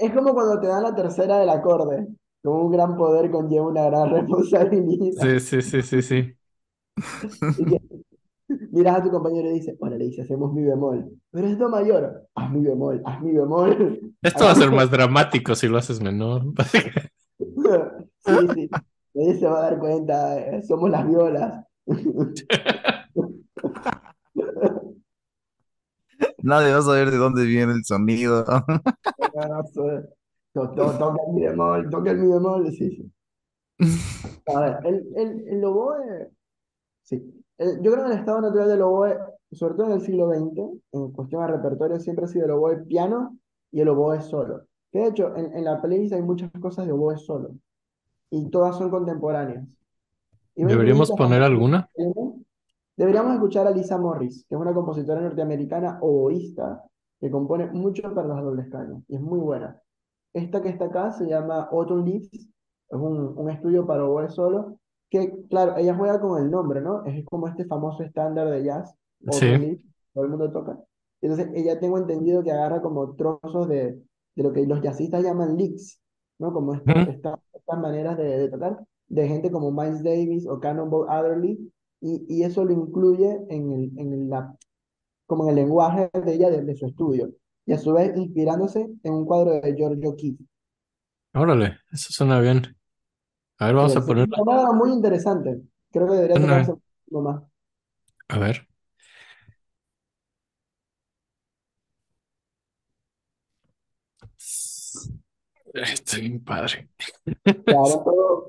Es 0.00 0.12
como 0.12 0.34
cuando 0.34 0.60
te 0.60 0.66
dan 0.68 0.82
la 0.82 0.94
tercera 0.94 1.38
del 1.38 1.48
acorde. 1.50 2.06
Como 2.42 2.66
un 2.66 2.72
gran 2.72 2.96
poder 2.96 3.30
conlleva 3.30 3.66
una 3.68 3.84
gran 3.86 4.10
responsabilidad. 4.14 5.28
Sí, 5.28 5.40
sí, 5.40 5.62
sí, 5.62 5.82
sí, 5.82 6.02
sí. 6.02 6.38
Y 7.56 7.66
que 7.66 7.78
miras 8.48 8.98
a 8.98 9.02
tu 9.02 9.10
compañero 9.10 9.48
y 9.50 9.54
dices, 9.54 9.76
bueno, 9.78 9.96
le 9.96 10.04
dice, 10.06 10.22
hacemos 10.22 10.52
mi 10.52 10.62
bemol. 10.62 11.10
Pero 11.30 11.46
es 11.46 11.58
do 11.58 11.68
mayor. 11.68 12.26
Haz 12.34 12.50
mi 12.52 12.62
bemol, 12.62 13.02
haz 13.04 13.20
mi 13.22 13.32
bemol. 13.32 14.00
Esto 14.22 14.44
va 14.44 14.52
a 14.52 14.54
ser 14.54 14.70
más 14.70 14.90
dramático 14.90 15.54
si 15.54 15.68
lo 15.68 15.78
haces 15.78 16.00
menor. 16.00 16.42
Sí, 18.26 18.32
sí. 18.54 18.70
Nadie 19.12 19.38
se 19.38 19.46
va 19.46 19.58
a 19.58 19.62
dar 19.70 19.78
cuenta. 19.78 20.38
eh, 20.38 20.62
Somos 20.62 20.88
las 20.88 21.06
violas. 21.06 21.66
Nadie 26.42 26.72
va 26.72 26.78
a 26.78 26.82
saber 26.82 27.10
de 27.10 27.16
dónde 27.16 27.44
viene 27.44 27.72
el 27.72 27.84
sonido. 27.84 28.44
To- 28.44 28.64
to- 30.52 30.70
Toca 30.74 31.16
el 31.26 31.32
mi 31.34 31.42
bemol, 31.42 31.90
toca 31.90 32.10
el 32.12 32.18
mi 32.18 32.32
bemol. 32.32 32.70
Sí, 32.72 33.10
sí. 33.78 33.86
A 34.46 34.60
ver, 34.60 34.78
el, 34.84 35.06
el, 35.16 35.48
el 35.48 35.64
oboe, 35.64 36.30
sí. 37.02 37.43
El- 37.58 37.80
yo 37.82 37.92
creo 37.92 38.04
que 38.04 38.12
el 38.12 38.18
estado 38.18 38.40
natural 38.40 38.68
del 38.68 38.82
oboe, 38.82 39.18
sobre 39.52 39.74
todo 39.74 39.86
en 39.86 39.92
el 39.92 40.00
siglo 40.00 40.28
XX, 40.28 40.80
en 40.92 41.12
cuestión 41.12 41.42
de 41.42 41.52
repertorio, 41.52 42.00
siempre 42.00 42.24
ha 42.24 42.28
sido 42.28 42.46
el 42.46 42.52
oboe 42.52 42.84
piano 42.84 43.38
y 43.70 43.80
el 43.80 43.88
oboe 43.88 44.20
solo. 44.20 44.62
Que 44.90 45.00
de 45.00 45.06
hecho, 45.08 45.34
en, 45.36 45.54
en 45.56 45.64
la 45.64 45.80
playlist 45.80 46.14
hay 46.14 46.22
muchas 46.22 46.50
cosas 46.60 46.86
de 46.86 46.92
oboe 46.92 47.16
solo. 47.18 47.50
Y 48.30 48.50
todas 48.50 48.76
son 48.76 48.90
contemporáneas. 48.90 49.66
Y 50.56 50.64
¿Deberíamos 50.64 51.10
poner 51.12 51.42
alguna? 51.42 51.88
Deberíamos 52.96 53.34
escuchar 53.34 53.66
a 53.66 53.70
Lisa 53.70 53.98
Morris, 53.98 54.46
que 54.48 54.54
es 54.54 54.60
una 54.60 54.72
compositora 54.72 55.20
norteamericana 55.20 55.98
oboísta 56.00 56.84
que 57.20 57.30
compone 57.30 57.66
mucho 57.72 58.02
para 58.14 58.28
los 58.28 58.42
dobles 58.42 58.68
caños 58.70 59.02
y 59.08 59.16
es 59.16 59.20
muy 59.20 59.40
buena. 59.40 59.80
Esta 60.32 60.62
que 60.62 60.68
está 60.68 60.86
acá 60.86 61.10
se 61.12 61.26
llama 61.26 61.68
Autumn 61.72 62.04
Leaves, 62.04 62.30
es 62.32 62.48
un, 62.90 63.36
un 63.36 63.50
estudio 63.50 63.86
para 63.86 64.04
oboe 64.04 64.28
solo, 64.28 64.78
que 65.14 65.32
claro, 65.48 65.76
ella 65.76 65.94
juega 65.96 66.20
con 66.20 66.42
el 66.42 66.50
nombre, 66.50 66.80
¿no? 66.80 67.04
Es 67.06 67.24
como 67.26 67.48
este 67.48 67.64
famoso 67.66 68.02
estándar 68.02 68.50
de 68.50 68.64
jazz, 68.64 68.94
Sí. 69.30 69.46
Leaves, 69.46 69.80
todo 70.12 70.24
el 70.24 70.30
mundo 70.30 70.50
toca. 70.52 70.78
Entonces 71.22 71.48
ella 71.54 71.80
tengo 71.80 71.98
entendido 71.98 72.42
que 72.42 72.52
agarra 72.52 72.82
como 72.82 73.14
trozos 73.16 73.68
de, 73.68 74.02
de 74.36 74.42
lo 74.42 74.52
que 74.52 74.66
los 74.66 74.80
jazzistas 74.82 75.22
llaman 75.24 75.56
licks, 75.56 76.00
¿no? 76.38 76.52
Como 76.52 76.74
esta- 76.74 77.40
estas 77.54 77.80
maneras 77.80 78.16
de, 78.18 78.24
de 78.38 78.48
tocar, 78.50 78.78
de 79.08 79.28
gente 79.28 79.50
como 79.50 79.70
Miles 79.72 80.02
Davis 80.02 80.46
o 80.48 80.60
Cannonball 80.60 81.08
Adderley, 81.08 81.72
y, 82.00 82.26
y 82.28 82.42
eso 82.44 82.64
lo 82.64 82.72
incluye 82.72 83.40
en 83.48 83.72
el, 83.72 83.98
en 83.98 84.28
la, 84.30 84.54
como 85.26 85.44
en 85.44 85.50
el 85.50 85.56
lenguaje 85.56 86.10
de 86.24 86.34
ella, 86.34 86.50
de, 86.50 86.62
de 86.62 86.76
su 86.76 86.86
estudio, 86.86 87.30
y 87.66 87.72
a 87.74 87.78
su 87.78 87.92
vez 87.94 88.16
inspirándose 88.16 88.90
en 89.02 89.12
un 89.14 89.26
cuadro 89.26 89.52
de 89.60 89.74
Giorgio 89.76 90.16
Keith. 90.16 90.40
Órale, 91.34 91.78
eso 91.92 92.12
suena 92.12 92.40
bien. 92.40 92.76
A 93.58 93.66
ver, 93.66 93.74
vamos 93.74 93.96
a 93.96 94.04
poner. 94.04 94.28
es 94.30 94.38
una 94.38 94.72
muy 94.72 94.92
interesante. 94.92 95.60
Creo 95.90 96.06
que 96.08 96.14
debería 96.14 96.36
Suena- 96.36 96.64
tocarse 96.64 96.82
más. 97.10 97.42
A 98.28 98.38
ver. 98.38 98.66
Estoy 105.74 106.20
bien 106.22 106.44
padre. 106.44 106.88
Todos 107.66 108.04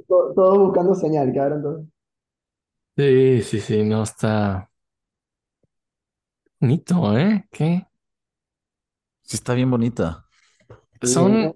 todo- 0.08 0.34
todos 0.34 0.58
buscando 0.60 0.96
señal, 0.96 1.32
quedaron 1.34 1.62
todos. 1.64 1.86
Sí, 2.98 3.42
sí, 3.44 3.60
sí, 3.62 3.84
no 3.84 4.04
está 4.04 4.70
bonito, 6.60 7.18
¿eh? 7.18 7.48
¿Qué? 7.52 7.88
Sí, 9.24 9.36
está 9.38 9.54
bien 9.54 9.70
bonita. 9.72 10.26
Sí, 11.02 11.08
Son, 11.08 11.54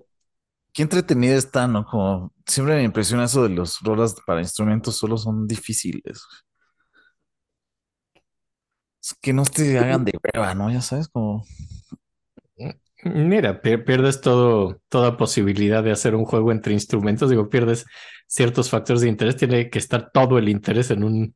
Qué 0.74 0.84
entretenida 0.84 1.36
está, 1.36 1.68
¿no? 1.68 1.86
Como 1.86 2.34
siempre 2.48 2.76
me 2.76 2.84
impresiona 2.84 3.26
eso 3.26 3.44
de 3.44 3.50
los 3.50 3.80
rolas 3.82 4.16
para 4.26 4.42
instrumentos 4.42 4.98
solo 4.98 5.18
son 5.18 5.48
difíciles. 5.48 6.22
Es 9.02 9.14
que 9.22 9.34
no 9.34 9.44
te 9.46 9.78
hagan 9.80 10.06
de 10.06 10.14
prueba, 10.14 10.54
¿no? 10.56 10.72
Ya 10.72 10.82
sabes, 10.82 11.08
como 11.10 11.44
mira, 13.04 13.62
pier- 13.62 13.84
pierdes 13.86 14.22
todo, 14.22 14.82
toda 14.90 15.18
posibilidad 15.18 15.84
de 15.84 15.92
hacer 15.92 16.16
un 16.16 16.26
juego 16.26 16.52
entre 16.52 16.74
instrumentos. 16.74 17.30
Digo, 17.30 17.50
pierdes 17.50 17.86
ciertos 18.28 18.70
factores 18.70 19.02
de 19.02 19.10
interés. 19.10 19.38
Tiene 19.38 19.70
que 19.70 19.80
estar 19.80 20.12
todo 20.12 20.38
el 20.38 20.50
interés 20.50 20.92
en 20.92 21.04
un, 21.04 21.36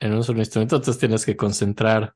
en 0.00 0.14
un 0.14 0.24
solo 0.24 0.38
instrumento. 0.40 0.76
Entonces 0.76 0.98
tienes 0.98 1.24
que 1.26 1.36
concentrar. 1.36 2.14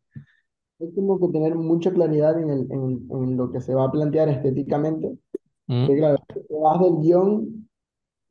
hay 0.80 0.92
como 0.94 1.18
que 1.20 1.28
tener 1.32 1.54
mucha 1.54 1.92
claridad 1.92 2.38
en, 2.40 2.50
el, 2.50 2.60
en, 2.72 3.06
en 3.10 3.36
lo 3.36 3.50
que 3.52 3.60
se 3.60 3.74
va 3.74 3.84
a 3.84 3.90
plantear 3.92 4.28
estéticamente. 4.28 5.16
¿Mm? 5.70 5.86
Que 5.86 5.96
claro, 5.96 6.16
te 6.28 6.40
vas 6.60 6.80
del 6.80 6.96
guion 7.00 7.66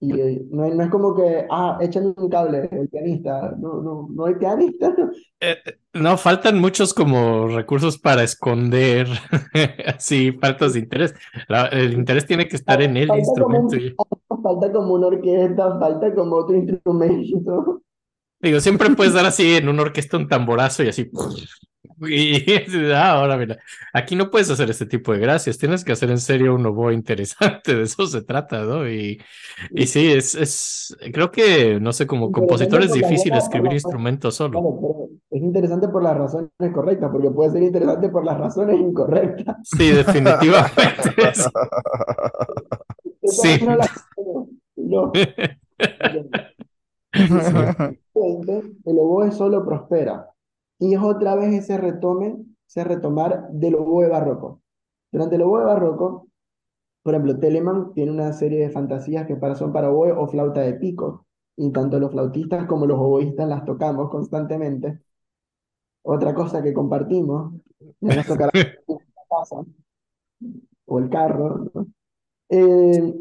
y 0.02 0.20
eh, 0.20 0.46
no, 0.50 0.68
no 0.74 0.84
es 0.84 0.90
como 0.90 1.14
que, 1.14 1.46
ah, 1.52 1.78
échame 1.82 2.14
un 2.16 2.30
cable, 2.30 2.70
el 2.72 2.88
pianista. 2.90 3.54
No, 3.60 3.82
no, 3.82 4.08
no 4.14 4.26
hay 4.26 4.36
pianista. 4.36 4.94
Eh, 5.42 5.56
eh, 5.66 5.78
no, 5.94 6.18
faltan 6.18 6.60
muchos 6.60 6.94
como 6.94 7.48
recursos 7.48 7.98
para 7.98 8.24
esconder 8.24 9.08
así 9.96 10.34
faltas 10.34 10.74
de 10.74 10.80
interés. 10.80 11.14
La- 11.48 11.68
el 11.68 11.94
interés 11.94 12.26
tiene 12.26 12.46
que 12.50 12.58
estar 12.58 12.82
en 12.82 12.98
el 12.98 13.08
Falta 13.08 13.24
como 13.42 13.58
instrumento. 13.58 13.76
un- 13.78 13.82
y- 13.82 13.96
Falta 14.44 14.72
como 14.74 14.94
una 14.96 15.08
orquesta, 15.08 15.80
falta 15.80 16.14
como 16.14 16.36
otro 16.36 16.58
instrumento. 16.58 17.82
Digo, 18.42 18.60
siempre 18.60 18.90
puedes 18.92 19.14
dar 19.14 19.26
así 19.26 19.56
en 19.56 19.70
una 19.70 19.84
orquesta 19.84 20.18
un 20.18 20.28
tamborazo 20.28 20.84
y 20.84 20.90
así. 20.90 21.10
Y 22.02 22.46
ah, 22.94 23.12
ahora 23.12 23.38
mira, 23.38 23.58
aquí 23.94 24.16
no 24.16 24.30
puedes 24.30 24.50
hacer 24.50 24.70
este 24.70 24.86
tipo 24.86 25.12
de 25.14 25.20
gracias, 25.20 25.58
tienes 25.58 25.84
que 25.84 25.92
hacer 25.92 26.10
en 26.10 26.20
serio 26.20 26.56
un 26.56 26.66
oboe 26.66 26.94
interesante, 26.94 27.76
de 27.76 27.84
eso 27.84 28.08
se 28.08 28.22
trata, 28.22 28.64
¿no? 28.64 28.90
Y, 28.90 29.22
y 29.72 29.88
sí, 29.88 30.12
es, 30.12 30.36
es, 30.36 30.96
creo 31.14 31.32
que, 31.32 31.80
no 31.80 31.92
sé, 31.92 32.08
como 32.08 32.32
compositor 32.32 32.84
es 32.84 32.94
difícil 32.94 33.34
escribir 33.34 33.74
instrumentos 33.74 34.36
solo. 34.36 34.60
Claro, 34.62 34.78
pero 34.82 35.10
es 35.32 35.42
interesante 35.42 35.88
por 35.90 36.04
las 36.04 36.18
razones 36.18 36.50
correctas, 36.74 37.10
porque 37.12 37.32
puede 37.32 37.52
ser 37.52 37.64
interesante 37.64 38.10
por 38.10 38.26
las 38.26 38.38
razones 38.38 38.80
incorrectas. 38.80 39.58
Sí, 39.80 39.92
definitivamente. 39.92 41.14
Sí. 43.24 43.60
no. 44.76 45.12
Entonces, 47.12 48.72
el 48.86 49.00
oboe 49.00 49.32
solo 49.32 49.66
prospera. 49.66 50.28
Y 50.80 50.94
es 50.96 51.02
otra 51.02 51.36
vez 51.36 51.54
ese 51.54 51.78
retome, 51.78 52.38
ese 52.68 52.84
retomar 52.84 53.50
del 53.52 53.76
oboe 53.76 54.08
barroco. 54.10 54.62
Durante 55.12 55.36
el 55.36 55.44
oboe 55.44 55.64
barroco, 55.66 56.28
por 57.04 57.16
ejemplo, 57.16 57.40
Telemann 57.40 57.94
tiene 57.94 58.12
una 58.12 58.34
serie 58.34 58.60
de 58.62 58.70
fantasías 58.72 59.28
que 59.28 59.36
para, 59.38 59.56
son 59.56 59.74
para 59.74 59.92
oboe 59.92 60.14
o 60.14 60.28
flauta 60.28 60.62
de 60.62 60.76
pico. 60.76 61.28
Y 61.58 61.72
tanto 61.72 62.00
los 62.00 62.12
flautistas 62.12 62.68
como 62.68 62.86
los 62.88 63.00
oboístas 63.00 63.48
las 63.50 63.66
tocamos 63.66 64.10
constantemente. 64.12 65.00
Otra 66.04 66.34
cosa 66.36 66.62
que 66.62 66.74
compartimos 66.74 67.54
es 68.02 68.26
tocar 68.26 68.52
casa 69.30 69.64
o 70.86 71.00
el 71.00 71.10
carro, 71.10 71.70
¿no? 71.74 71.88
Eh, 72.50 73.14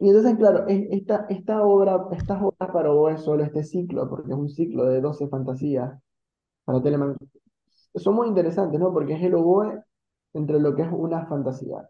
y 0.00 0.08
entonces, 0.08 0.36
claro, 0.38 0.66
es- 0.68 0.88
esta, 0.92 1.26
esta 1.30 1.64
obra, 1.64 2.06
estas 2.12 2.42
obras 2.42 2.70
para 2.72 2.92
oboe 2.92 3.18
solo, 3.18 3.44
este 3.44 3.64
ciclo, 3.64 4.08
porque 4.10 4.32
es 4.32 4.38
un 4.38 4.50
ciclo 4.50 4.86
de 4.86 5.02
12 5.02 5.28
fantasías 5.28 6.00
para 6.64 6.82
Telemann, 6.82 7.16
son 7.94 8.14
muy 8.14 8.28
interesantes, 8.28 8.78
¿no? 8.80 8.92
Porque 8.92 9.14
es 9.14 9.22
el 9.22 9.34
oboe 9.34 9.82
entre 10.32 10.58
lo 10.60 10.74
que 10.74 10.82
es 10.82 10.88
una 10.90 11.26
fantasía. 11.26 11.88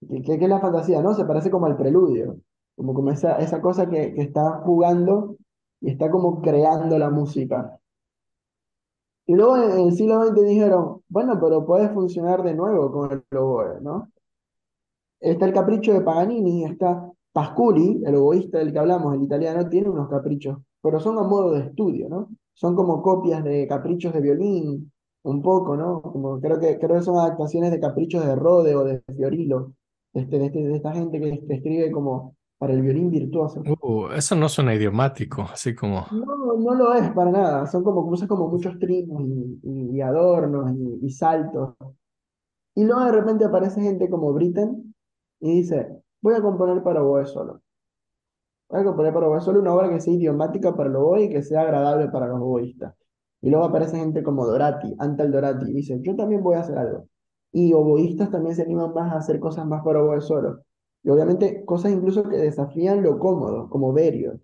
¿Qué, 0.00 0.34
es 0.34 0.48
la 0.48 0.60
fantasía, 0.60 1.02
no? 1.02 1.14
Se 1.14 1.24
parece 1.24 1.50
como 1.50 1.66
al 1.66 1.76
preludio, 1.76 2.36
como, 2.76 3.10
esa, 3.10 3.38
esa 3.38 3.60
cosa 3.60 3.88
que, 3.88 4.14
que 4.14 4.22
está 4.22 4.60
jugando 4.64 5.36
y 5.80 5.90
está 5.90 6.10
como 6.10 6.40
creando 6.40 6.98
la 6.98 7.10
música. 7.10 7.78
Y 9.26 9.34
luego 9.34 9.56
en, 9.56 9.70
en 9.72 9.86
el 9.88 9.92
siglo 9.92 10.24
XX 10.26 10.42
dijeron, 10.46 11.02
bueno, 11.08 11.38
pero 11.40 11.64
puede 11.66 11.88
funcionar 11.90 12.42
de 12.42 12.54
nuevo 12.54 12.90
con 12.92 13.12
el 13.12 13.38
oboe, 13.38 13.80
¿no? 13.80 14.10
Está 15.20 15.46
el 15.46 15.52
capricho 15.52 15.92
de 15.92 16.00
Paganini, 16.00 16.64
está 16.64 17.10
Pasculi, 17.32 18.02
el 18.04 18.14
oboísta 18.16 18.58
del 18.58 18.72
que 18.72 18.78
hablamos, 18.78 19.14
el 19.14 19.22
italiano, 19.22 19.68
tiene 19.68 19.88
unos 19.88 20.08
caprichos, 20.08 20.58
pero 20.80 21.00
son 21.00 21.18
a 21.18 21.22
modo 21.22 21.52
de 21.52 21.60
estudio, 21.60 22.08
¿no? 22.08 22.28
Son 22.58 22.74
como 22.74 23.02
copias 23.02 23.44
de 23.44 23.66
caprichos 23.68 24.12
de 24.12 24.20
violín, 24.20 24.92
un 25.22 25.42
poco, 25.42 25.76
¿no? 25.76 26.02
Como 26.02 26.40
creo 26.40 26.58
que, 26.58 26.78
creo 26.78 26.96
que 26.98 27.02
son 27.02 27.16
adaptaciones 27.18 27.70
de 27.70 27.78
caprichos 27.80 28.24
de 28.26 28.34
Rode 28.34 28.74
o 28.74 28.84
de 28.84 29.02
Fiorillo, 29.16 29.72
este, 30.12 30.38
de, 30.38 30.46
este- 30.46 30.66
de 30.66 30.76
esta 30.76 30.92
gente 30.92 31.20
que, 31.20 31.54
escribe 31.54 31.92
como 31.92 32.34
para 32.58 32.72
el 32.74 32.82
violín 32.82 33.10
virtuoso. 33.10 33.62
Uh, 33.82 34.08
eso 34.12 34.34
no 34.34 34.48
suena 34.48 34.74
idiomático, 34.74 35.42
así 35.42 35.74
como. 35.74 36.04
No, 36.10 36.56
no 36.58 36.74
lo 36.74 36.94
es 36.94 37.10
para 37.12 37.30
nada, 37.30 37.66
son 37.66 37.84
como, 37.84 38.00
usa 38.02 38.26
como 38.26 38.48
muchos 38.48 38.78
trinos 38.78 39.20
y, 39.22 39.60
y- 39.62 39.96
y 39.96 40.00
adornos 40.00 40.72
y, 40.74 41.06
y 41.06 41.10
saltos. 41.10 41.74
Y 42.74 42.84
luego 42.84 43.04
de 43.04 43.12
repente 43.12 43.44
aparece 43.44 43.80
gente 43.82 44.08
como 44.08 44.32
Britten 44.32 44.94
y 45.40 45.56
dice, 45.62 45.88
voy 46.22 46.34
a 46.34 46.42
componer 46.42 46.82
para 46.82 47.02
oboe 47.02 47.26
solo. 47.26 47.60
Voy 48.68 48.80
a 48.80 48.84
componer 48.84 49.14
para 49.14 49.28
una 49.28 49.74
obra 49.74 49.88
que 49.88 50.00
sea 50.00 50.12
idiomática 50.12 50.74
para 50.76 50.90
el 50.90 50.96
oboe 50.96 51.24
y 51.24 51.28
que 51.30 51.42
sea 51.42 51.62
agradable 51.62 52.08
para 52.08 52.26
los 52.28 52.40
oboístas. 52.40 52.94
Y 53.40 53.50
luego 53.50 53.66
aparece 53.66 53.98
gente 53.98 54.22
como 54.22 54.46
Dorati, 54.46 54.94
Antal 54.98 55.32
Dorati, 55.32 55.70
y 55.70 55.74
dice, 55.74 56.00
yo 56.02 56.16
también 56.16 56.42
voy 56.42 56.56
a 56.56 56.60
hacer 56.60 56.76
algo. 56.78 57.06
Y 57.52 57.72
oboístas 57.72 58.30
también 58.30 58.54
se 58.56 58.62
animan 58.62 58.92
más 58.92 59.12
a 59.12 59.18
hacer 59.18 59.40
cosas 59.40 59.66
más 59.66 59.82
para 59.84 60.02
oboe 60.02 60.20
solo. 60.20 60.60
Y 61.02 61.10
obviamente 61.10 61.64
cosas 61.64 61.92
incluso 61.92 62.28
que 62.28 62.36
desafían 62.36 63.02
lo 63.02 63.18
cómodo, 63.18 63.68
como 63.70 63.92
Berio. 63.92 64.40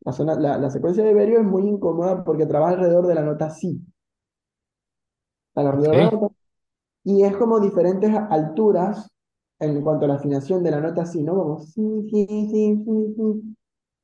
La, 0.00 0.12
zona, 0.12 0.34
la, 0.34 0.58
la 0.58 0.70
secuencia 0.70 1.04
de 1.04 1.14
Berio 1.14 1.40
es 1.40 1.46
muy 1.46 1.66
incómoda 1.68 2.24
porque 2.24 2.46
trabaja 2.46 2.74
alrededor 2.74 3.06
de 3.06 3.14
la 3.14 3.22
nota 3.22 3.50
si. 3.50 3.80
Alrededor 5.54 5.96
de 5.96 6.04
la 6.04 6.10
nota 6.10 6.34
y 7.04 7.24
es 7.24 7.36
como 7.36 7.60
diferentes 7.60 8.14
alturas 8.30 9.11
en 9.62 9.82
cuanto 9.82 10.04
a 10.06 10.08
la 10.08 10.14
afinación 10.16 10.62
de 10.62 10.70
la 10.72 10.80
nota 10.80 11.06
si, 11.06 11.22
¿no? 11.22 11.34
Como. 11.34 11.58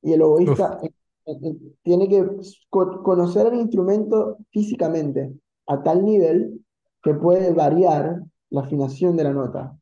Y 0.02 0.12
el 0.12 0.22
oboísta 0.22 0.78
eh, 0.82 0.90
eh, 1.26 1.56
tiene 1.82 2.08
que 2.08 2.24
co- 2.70 3.02
conocer 3.02 3.46
el 3.48 3.60
instrumento 3.60 4.38
físicamente 4.50 5.32
a 5.66 5.82
tal 5.82 6.04
nivel 6.04 6.64
que 7.02 7.14
puede 7.14 7.52
variar 7.52 8.22
la 8.50 8.62
afinación 8.62 9.16
de 9.16 9.24
la 9.24 9.32
nota. 9.32 9.78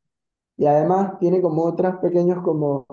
Y 0.59 0.67
además 0.67 1.19
tiene 1.21 1.43
como 1.43 1.65
otros 1.65 1.97
pequeños 1.99 2.43
como 2.45 2.87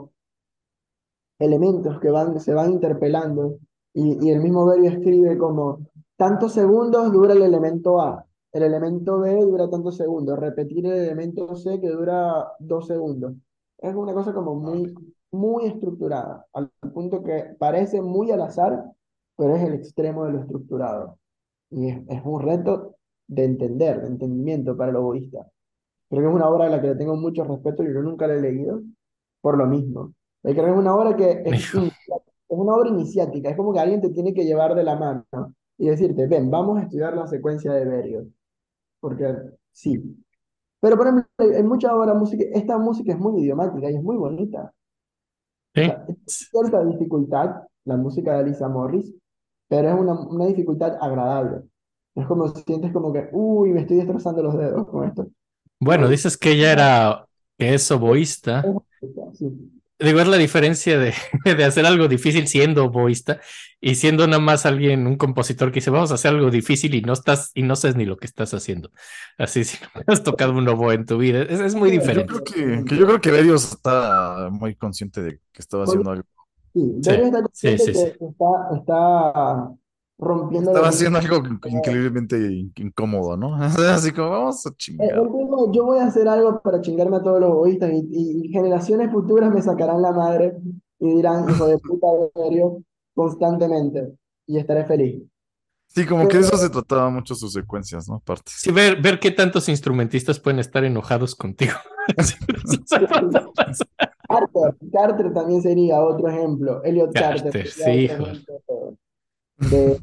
elementos 1.40 2.00
que 2.00 2.10
van, 2.10 2.40
se 2.40 2.54
van 2.54 2.72
interpelando 2.72 3.60
y, 3.94 4.26
y 4.26 4.32
el 4.32 4.40
mismo 4.42 4.66
Berio 4.66 4.90
escribe 4.92 5.38
como 5.38 5.80
tantos 6.18 6.54
segundos 6.54 7.12
dura 7.12 7.34
el 7.34 7.42
elemento 7.44 8.02
A, 8.02 8.26
el 8.54 8.64
elemento 8.64 9.20
B 9.20 9.36
dura 9.42 9.70
tantos 9.70 9.98
segundos, 9.98 10.40
repetir 10.40 10.86
el 10.86 10.94
elemento 10.94 11.56
C 11.56 11.82
que 11.82 11.90
dura 11.90 12.52
dos 12.60 12.88
segundos. 12.88 13.34
Es 13.80 13.96
una 13.96 14.14
cosa 14.14 14.34
como 14.34 14.56
muy, 14.56 14.94
muy 15.32 15.66
estructurada, 15.66 16.46
al 16.54 16.70
punto 16.94 17.24
que 17.24 17.56
parece 17.60 18.02
muy 18.02 18.32
al 18.32 18.42
azar, 18.42 18.84
pero 19.36 19.56
es 19.56 19.64
el 19.64 19.74
extremo 19.74 20.26
de 20.26 20.34
lo 20.34 20.40
estructurado. 20.42 21.18
Y 21.72 21.90
es, 21.90 22.02
es 22.08 22.22
un 22.24 22.42
reto 22.42 22.96
de 23.28 23.46
entender, 23.46 24.02
de 24.02 24.08
entendimiento 24.08 24.78
para 24.78 24.92
el 24.92 24.98
oboísta. 24.98 25.48
Creo 26.10 26.22
que 26.22 26.30
es 26.30 26.36
una 26.36 26.50
obra 26.50 26.68
a 26.68 26.70
la 26.70 26.80
que 26.82 26.90
le 26.90 26.96
tengo 26.96 27.16
mucho 27.16 27.44
respeto 27.44 27.84
y 27.84 27.94
yo 27.94 28.02
nunca 28.04 28.28
la 28.28 28.36
he 28.36 28.42
leído 28.42 28.82
por 29.42 29.58
lo 29.58 29.66
mismo. 29.66 30.14
Creo 30.44 30.56
que 30.56 30.72
es 30.72 30.78
una 30.78 30.96
obra 30.96 31.16
que 31.16 31.42
es, 31.46 31.74
es 31.74 32.60
una 32.60 32.76
obra 32.76 32.90
iniciática, 32.90 33.50
es 33.50 33.58
como 33.58 33.74
que 33.74 33.80
alguien 33.80 34.02
te 34.02 34.10
tiene 34.12 34.34
que 34.34 34.46
llevar 34.46 34.76
de 34.76 34.84
la 34.84 34.96
mano 34.96 35.26
y 35.78 35.88
decirte, 35.88 36.28
ven, 36.28 36.52
vamos 36.52 36.80
a 36.80 36.84
estudiar 36.84 37.16
la 37.16 37.28
secuencia 37.28 37.74
de 37.74 37.86
Berio, 37.86 38.28
porque 39.04 39.36
sí. 39.74 40.02
Pero 40.82 40.98
por 40.98 41.08
ejemplo, 41.08 41.28
hay 41.40 41.64
mucha 41.64 41.96
obra 41.96 42.14
música, 42.16 42.46
esta 42.54 42.78
música 42.80 43.14
es 43.14 43.20
muy 43.20 43.42
idiomática 43.44 43.92
y 43.92 43.96
es 43.98 44.04
muy 44.04 44.18
bonita. 44.18 44.74
O 45.76 45.82
Sí. 45.82 45.84
sea, 45.84 46.06
es 46.08 46.18
cierta 46.50 46.84
dificultad, 46.86 47.64
la 47.86 47.98
música 47.98 48.34
de 48.34 48.40
Alisa 48.40 48.70
Morris, 48.70 49.14
pero 49.68 49.90
es 49.90 49.96
una, 50.00 50.14
una 50.14 50.46
dificultad 50.48 50.98
agradable. 51.02 51.64
Es 52.16 52.26
como 52.28 52.48
sientes 52.50 52.92
como 52.94 53.12
que, 53.14 53.30
uy, 53.34 53.72
me 53.74 53.82
estoy 53.82 53.98
destrozando 53.98 54.44
los 54.44 54.58
dedos 54.58 54.88
con 54.88 55.08
esto. 55.08 55.28
Bueno, 55.80 56.08
dices 56.08 56.38
que 56.38 56.52
ella 56.52 56.72
era, 56.72 57.28
que 57.58 57.74
es 57.74 57.90
oboísta. 57.92 58.74
Sí. 59.34 59.83
Digo, 60.04 60.20
es 60.20 60.28
la 60.28 60.38
diferencia 60.38 61.00
de, 61.00 61.14
de 61.46 61.64
hacer 61.64 61.86
algo 61.86 62.08
difícil 62.08 62.48
siendo 62.48 62.86
oboísta 62.86 63.40
y 63.82 63.96
siendo 63.96 64.28
nada 64.28 64.40
más 64.42 64.66
alguien, 64.66 65.08
un 65.08 65.18
compositor 65.18 65.72
que 65.72 65.76
dice, 65.76 65.90
vamos 65.92 66.12
a 66.12 66.16
hacer 66.16 66.32
algo 66.34 66.52
difícil 66.52 66.94
y 66.96 67.02
no 67.02 67.14
estás, 67.14 67.52
y 67.54 67.64
no 67.64 67.76
sabes 67.76 67.96
ni 67.96 68.06
lo 68.06 68.18
que 68.18 68.28
estás 68.28 68.54
haciendo. 68.54 68.92
Así, 69.38 69.64
si 69.66 69.78
no 69.96 70.14
has 70.14 70.24
tocado 70.24 70.54
un 70.54 70.68
oboe 70.68 70.94
en 70.96 71.06
tu 71.06 71.18
vida, 71.18 71.44
es, 71.44 71.60
es 71.60 71.76
muy 71.76 71.92
Yo 71.92 72.00
diferente. 72.00 72.26
creo 72.26 72.44
que, 72.44 72.86
que 72.86 72.98
yo 72.98 73.06
creo 73.06 73.22
que 73.22 73.32
Berios 73.32 73.72
está 73.74 74.50
muy 74.52 74.76
consciente 74.76 75.22
de 75.22 75.32
que 75.52 75.62
estaba 75.62 75.84
haciendo 75.86 76.12
algo. 76.12 76.28
Sí, 76.74 76.82
Sí, 77.02 77.12
está 77.12 77.42
sí, 77.54 77.78
consciente 77.78 77.84
sí, 77.86 77.94
sí. 77.94 78.12
que 78.20 78.26
está, 78.26 78.46
está 78.78 79.72
rompiendo 80.24 80.72
Estaba 80.72 80.90
haciendo 80.90 81.20
algo 81.20 81.42
increíblemente 81.68 82.38
in- 82.38 82.74
incómodo, 82.78 83.38
¿no? 83.38 83.56
Así 83.96 84.12
como, 84.12 84.30
vamos 84.30 84.66
a 84.66 84.70
Eh, 84.70 84.74
chingar. 84.78 85.16
yo 85.72 85.86
voy 85.86 86.00
a 86.00 86.06
hacer 86.06 86.28
algo 86.28 86.62
para 86.62 86.82
chingarme 86.82 87.18
a 87.18 87.24
todos 87.24 87.40
los 87.40 87.50
egoístas 87.50 87.92
y, 87.94 88.08
y- 88.12 88.50
generaciones 88.50 89.12
futuras 89.12 89.54
me 89.54 89.62
sacarán 89.62 90.02
la 90.02 90.12
madre 90.12 90.58
y 91.00 91.16
dirán, 91.16 91.50
hijo 91.50 91.68
de 91.68 91.78
puta 91.80 92.08
Berio, 92.36 92.82
constantemente 93.14 94.14
y 94.48 94.58
estaré 94.58 94.86
feliz. 94.86 95.24
Sí, 95.88 96.06
como 96.08 96.28
que 96.28 96.40
eso 96.40 96.58
se 96.58 96.70
trataba 96.72 97.10
mucho 97.12 97.36
sus 97.36 97.54
secuencias, 97.54 98.10
¿no? 98.10 98.16
Aparte. 98.16 98.52
Sí, 98.56 98.72
ver, 98.72 99.00
ver 99.00 99.20
qué 99.20 99.30
tantos 99.30 99.70
instrumentistas 99.70 100.40
pueden 100.40 100.60
estar 100.60 100.84
enojados 100.84 101.36
contigo. 101.36 101.74
Carter, 104.28 104.76
Carter 104.92 105.34
también 105.34 105.62
sería 105.62 106.02
otro 106.02 106.28
ejemplo. 106.30 106.84
Elliot 106.84 107.14
Carter. 107.14 107.44
Carter, 107.44 107.68
sí, 107.68 107.92
hijo. 107.92 108.24
de- 109.58 110.00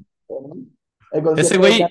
concierto 1.10 1.40
Ese 1.40 1.58
güey 1.58 1.84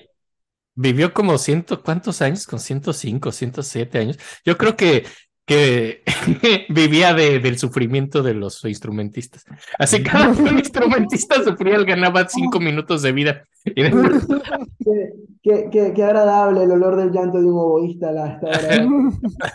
vivió 0.74 1.12
como 1.12 1.36
ciento, 1.38 1.82
¿cuántos 1.82 2.22
años? 2.22 2.46
Con 2.46 2.58
105, 2.60 3.32
107 3.32 3.98
años. 3.98 4.18
Yo 4.44 4.56
creo 4.56 4.76
que, 4.76 5.04
que 5.44 6.02
vivía 6.70 7.12
de, 7.12 7.38
del 7.40 7.58
sufrimiento 7.58 8.22
de 8.22 8.34
los 8.34 8.64
instrumentistas. 8.64 9.44
Así 9.78 10.02
cada 10.02 10.32
que 10.34 10.42
un 10.42 10.58
instrumentista 10.58 11.42
sufría, 11.44 11.76
él 11.76 11.84
ganaba 11.84 12.26
cinco 12.28 12.60
minutos 12.60 13.02
de 13.02 13.12
vida. 13.12 13.44
Después- 13.64 14.26
Qué, 14.82 15.12
qué- 15.42 15.68
qué- 15.70 15.92
qué 15.94 16.02
agradable 16.04 16.62
el 16.64 16.70
olor 16.70 16.96
del 16.96 17.10
llanto 17.12 17.38
de 17.38 17.44
un 17.46 17.58
oboísta 17.58 18.08
a 18.08 18.12
la- 18.12 18.26
esta 18.34 18.46
hora. 18.46 18.74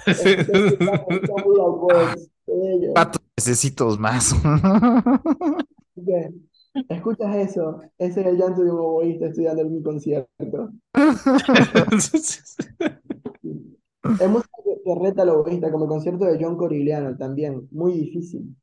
Está 0.05 1.33
muy 1.43 1.59
al 1.59 1.71
box, 1.79 2.29
qué 2.45 2.51
bello. 2.53 2.91
Cuatro 2.93 3.21
necesitos 3.37 3.97
más. 3.99 4.35
¿Escuchas 6.89 7.35
eso? 7.37 7.79
Ese 7.97 8.21
es 8.21 8.27
el 8.27 8.37
llanto 8.37 8.63
de 8.63 8.71
un 8.71 8.79
oboísta 8.79 9.27
estudiando 9.27 9.61
en 9.61 9.73
mi 9.73 9.81
concierto. 9.81 10.71
Es 14.21 14.29
música 14.29 14.51
que, 14.83 14.95
reta 15.01 15.23
al 15.23 15.29
oboísta, 15.29 15.71
como 15.71 15.85
el 15.85 15.89
concierto 15.89 16.25
de 16.25 16.37
John 16.39 16.57
Corigliano 16.57 17.17
también, 17.17 17.67
muy 17.71 17.93
difícil. 17.93 18.55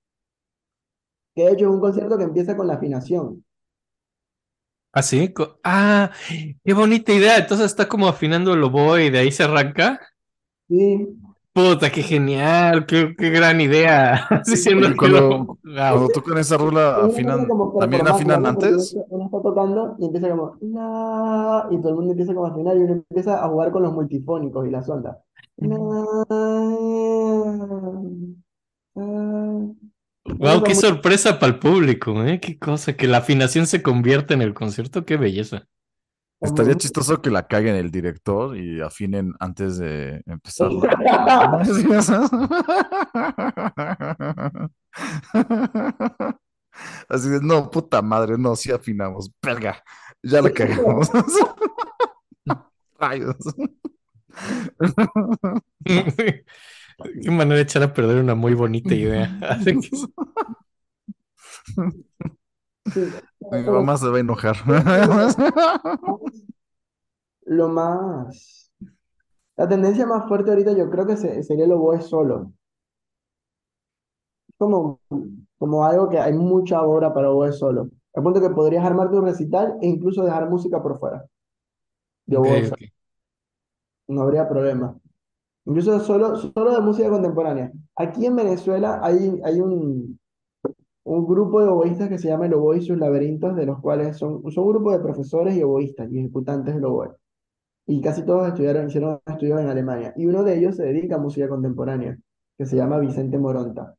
Que 1.35 1.47
de 1.47 1.53
hecho 1.53 1.65
es 1.65 1.71
un 1.73 1.81
concierto 1.81 2.17
que 2.17 2.23
empieza 2.23 2.57
con 2.57 2.69
la 2.69 2.75
afinación. 2.75 3.45
¿Ah, 4.93 5.03
sí? 5.03 5.35
Ah, 5.65 6.13
qué 6.65 6.75
bonita 6.75 7.13
idea. 7.13 7.39
Entonces 7.39 7.67
está 7.67 7.89
como 7.89 8.07
afinando 8.07 8.55
el 8.55 8.63
oboe 8.63 9.07
y 9.07 9.11
de 9.11 9.19
ahí 9.19 9.33
se 9.33 9.43
arranca. 9.43 9.99
Sí, 10.69 11.09
Puta, 11.55 11.91
qué 11.93 12.03
genial, 12.03 12.87
qué, 12.87 13.15
qué 13.17 13.29
gran 13.29 13.61
idea. 13.61 14.27
Oye, 14.49 14.81
que 14.89 14.97
cuando, 14.97 15.21
lo- 15.21 15.59
cuando 15.63 16.09
tocan 16.09 16.39
esa 16.39 16.57
rola, 16.57 17.05
afinan, 17.05 17.47
¿también 17.79 18.09
afinan 18.09 18.47
antes? 18.47 18.97
uno 19.11 19.25
está 19.27 19.43
tocando 19.43 19.95
y 19.99 20.07
empieza 20.07 20.31
como 20.31 20.57
la 20.63 21.67
y 21.71 21.77
todo 21.79 21.91
el 21.91 21.95
mundo 21.97 22.13
empieza 22.13 22.33
como 22.35 22.47
a 22.47 22.51
afinar 22.51 22.77
y 22.77 22.81
uno 22.81 22.93
empieza 22.95 23.45
a 23.45 23.49
jugar 23.51 23.71
con 23.71 23.83
los 23.83 23.93
multifónicos 23.93 24.67
y 24.67 24.71
las 24.71 24.89
ondas. 24.89 25.19
La. 25.59 25.77
Una 28.95 29.75
Wow, 30.25 30.63
qué 30.63 30.75
muy- 30.75 30.81
sorpresa 30.81 31.39
para 31.39 31.53
el 31.53 31.59
público, 31.59 32.25
¿eh? 32.25 32.41
Qué 32.41 32.59
cosa, 32.59 32.95
que 32.97 33.07
la 33.09 33.19
afinación 33.19 33.67
se 33.67 33.83
convierta 33.83 34.35
en 34.35 34.43
el 34.43 34.55
concierto, 34.55 35.05
qué 35.05 35.17
belleza. 35.17 35.69
Estaría 36.43 36.77
chistoso 36.77 37.23
que 37.23 37.31
la 37.31 37.47
caguen 37.47 37.77
el 37.77 37.91
director 37.91 38.57
y 38.57 38.81
afinen 38.81 39.35
antes 39.39 39.79
de 39.79 40.23
empezar. 40.27 40.71
Así 47.09 47.29
de, 47.29 47.41
no, 47.41 47.71
puta 47.71 48.03
madre, 48.03 48.37
no, 48.39 48.57
sí 48.57 48.73
afinamos, 48.73 49.31
verga, 49.43 49.83
ya 50.23 50.43
la 50.43 50.51
cagamos. 50.51 51.09
Rayos. 52.99 53.37
Qué 55.85 56.45
manera 57.31 57.57
de 57.57 57.63
echar 57.63 57.83
a 57.83 57.93
perder 57.93 58.19
una 58.19 58.35
muy 58.35 58.55
bonita 58.55 58.95
idea. 58.95 59.39
Mi 63.51 63.63
mamá 63.71 63.97
se 63.97 64.09
va 64.09 64.17
a 64.17 64.21
enojar. 64.21 64.57
Lo 67.47 67.69
más. 67.69 68.73
La 69.57 69.69
tendencia 69.69 70.07
más 70.07 70.29
fuerte 70.29 70.51
ahorita 70.51 70.73
yo 70.73 70.91
creo 70.91 71.07
que 71.07 71.17
se- 71.17 71.43
sería 71.45 71.65
el 71.67 71.73
oboe 71.73 72.03
solo. 72.03 72.53
Como, 74.59 75.01
como 75.59 75.85
algo 75.85 76.09
que 76.09 76.19
hay 76.19 76.33
mucha 76.33 76.83
obra 76.83 77.13
para 77.13 77.31
oboe 77.31 77.53
solo. 77.53 77.91
Al 78.15 78.23
punto 78.23 78.41
que 78.41 78.51
podrías 78.51 78.85
armar 78.85 79.11
tu 79.11 79.21
recital 79.21 79.77
e 79.81 79.89
incluso 79.89 80.25
dejar 80.25 80.49
música 80.49 80.83
por 80.83 80.99
fuera. 80.99 81.27
De 82.27 82.37
Ok, 82.37 82.45
oboe 82.47 82.67
ok. 82.69 82.93
No 84.09 84.23
habría 84.23 84.49
problema. 84.49 84.97
Incluso 85.67 86.01
solo, 86.01 86.37
solo 86.37 86.73
de 86.75 86.81
música 86.81 87.11
contemporánea. 87.11 87.73
Aquí 87.97 88.27
en 88.27 88.37
Venezuela 88.37 89.01
hay, 89.03 89.41
hay 89.45 89.61
un, 89.61 90.21
un 91.05 91.27
grupo 91.27 91.61
de 91.61 91.69
oboístas 91.69 92.09
que 92.09 92.19
se 92.19 92.29
llama 92.29 92.47
el 92.47 92.55
Oboe 92.55 92.79
y 92.79 92.83
sus 92.83 92.99
laberintos, 92.99 93.57
de 93.57 93.67
los 93.67 93.81
cuales 93.81 94.17
son, 94.17 94.43
son 94.53 94.65
un 94.65 94.73
grupo 94.73 94.93
de 94.93 95.01
profesores 95.01 95.57
y 95.57 95.63
oboístas 95.63 96.11
y 96.11 96.19
ejecutantes 96.19 96.75
del 96.75 96.85
oboe. 96.85 97.17
Y 97.87 98.01
casi 98.01 98.25
todos 98.25 98.49
estudiaron, 98.49 98.89
hicieron 98.89 99.21
estudios 99.27 99.61
en 99.61 99.69
Alemania. 99.69 100.13
Y 100.17 100.27
uno 100.27 100.45
de 100.45 100.57
ellos 100.57 100.77
se 100.77 100.85
dedica 100.85 101.17
a 101.17 101.19
música 101.19 101.49
contemporánea, 101.49 102.17
que 102.57 102.67
se 102.67 102.77
llama 102.77 102.99
Vicente 102.99 103.39
Moronta. 103.39 103.97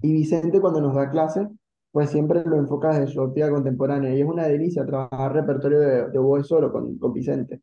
Y 0.00 0.12
Vicente 0.12 0.60
cuando 0.60 0.80
nos 0.80 0.94
da 0.94 1.10
clases, 1.10 1.48
pues 1.92 2.10
siempre 2.10 2.42
lo 2.44 2.56
enfoca 2.56 2.98
desde 2.98 3.12
su 3.12 3.20
óptica 3.20 3.50
contemporánea. 3.50 4.14
Y 4.14 4.20
es 4.22 4.26
una 4.26 4.46
delicia 4.46 4.86
trabajar 4.86 5.34
repertorio 5.34 5.80
de, 5.80 6.08
de 6.10 6.18
oboe 6.18 6.42
solo 6.44 6.72
con, 6.72 6.98
con 6.98 7.12
Vicente. 7.12 7.60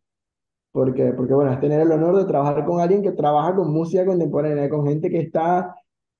Porque, 0.71 1.13
porque, 1.13 1.33
bueno, 1.33 1.51
es 1.53 1.59
tener 1.59 1.79
el 1.81 1.91
honor 1.91 2.17
de 2.17 2.25
trabajar 2.25 2.65
con 2.65 2.81
alguien 2.81 3.01
que 3.01 3.13
trabaja 3.13 3.55
con 3.55 3.71
música 3.71 4.05
contemporánea, 4.05 4.69
con 4.69 4.85
gente 4.85 5.09
que 5.09 5.19
está, 5.21 5.73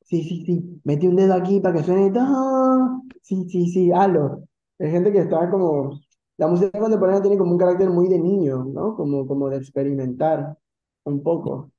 sí, 0.05 0.23
sí, 0.23 0.45
sí, 0.45 0.81
mete 0.85 1.07
un 1.09 1.15
dedo 1.17 1.33
aquí 1.35 1.59
para 1.61 1.75
que 1.77 1.83
suene, 1.83 2.11
¡ah! 2.19 3.01
sí, 3.21 3.45
sí, 3.49 3.67
sí, 3.71 3.91
halo. 3.93 4.43
Es 4.79 4.91
gente 4.91 5.11
que 5.13 5.19
está 5.19 5.49
como, 5.51 5.99
la 6.37 6.47
música 6.47 6.79
contemporánea 6.79 7.21
tiene 7.21 7.37
como 7.37 7.51
un 7.53 7.57
carácter 7.59 7.89
muy 7.91 8.09
de 8.09 8.19
niño, 8.19 8.65
¿no? 8.65 8.95
Como, 8.95 9.27
como 9.27 9.49
de 9.49 9.57
experimentar 9.57 10.57
un 11.05 11.23
poco, 11.23 11.71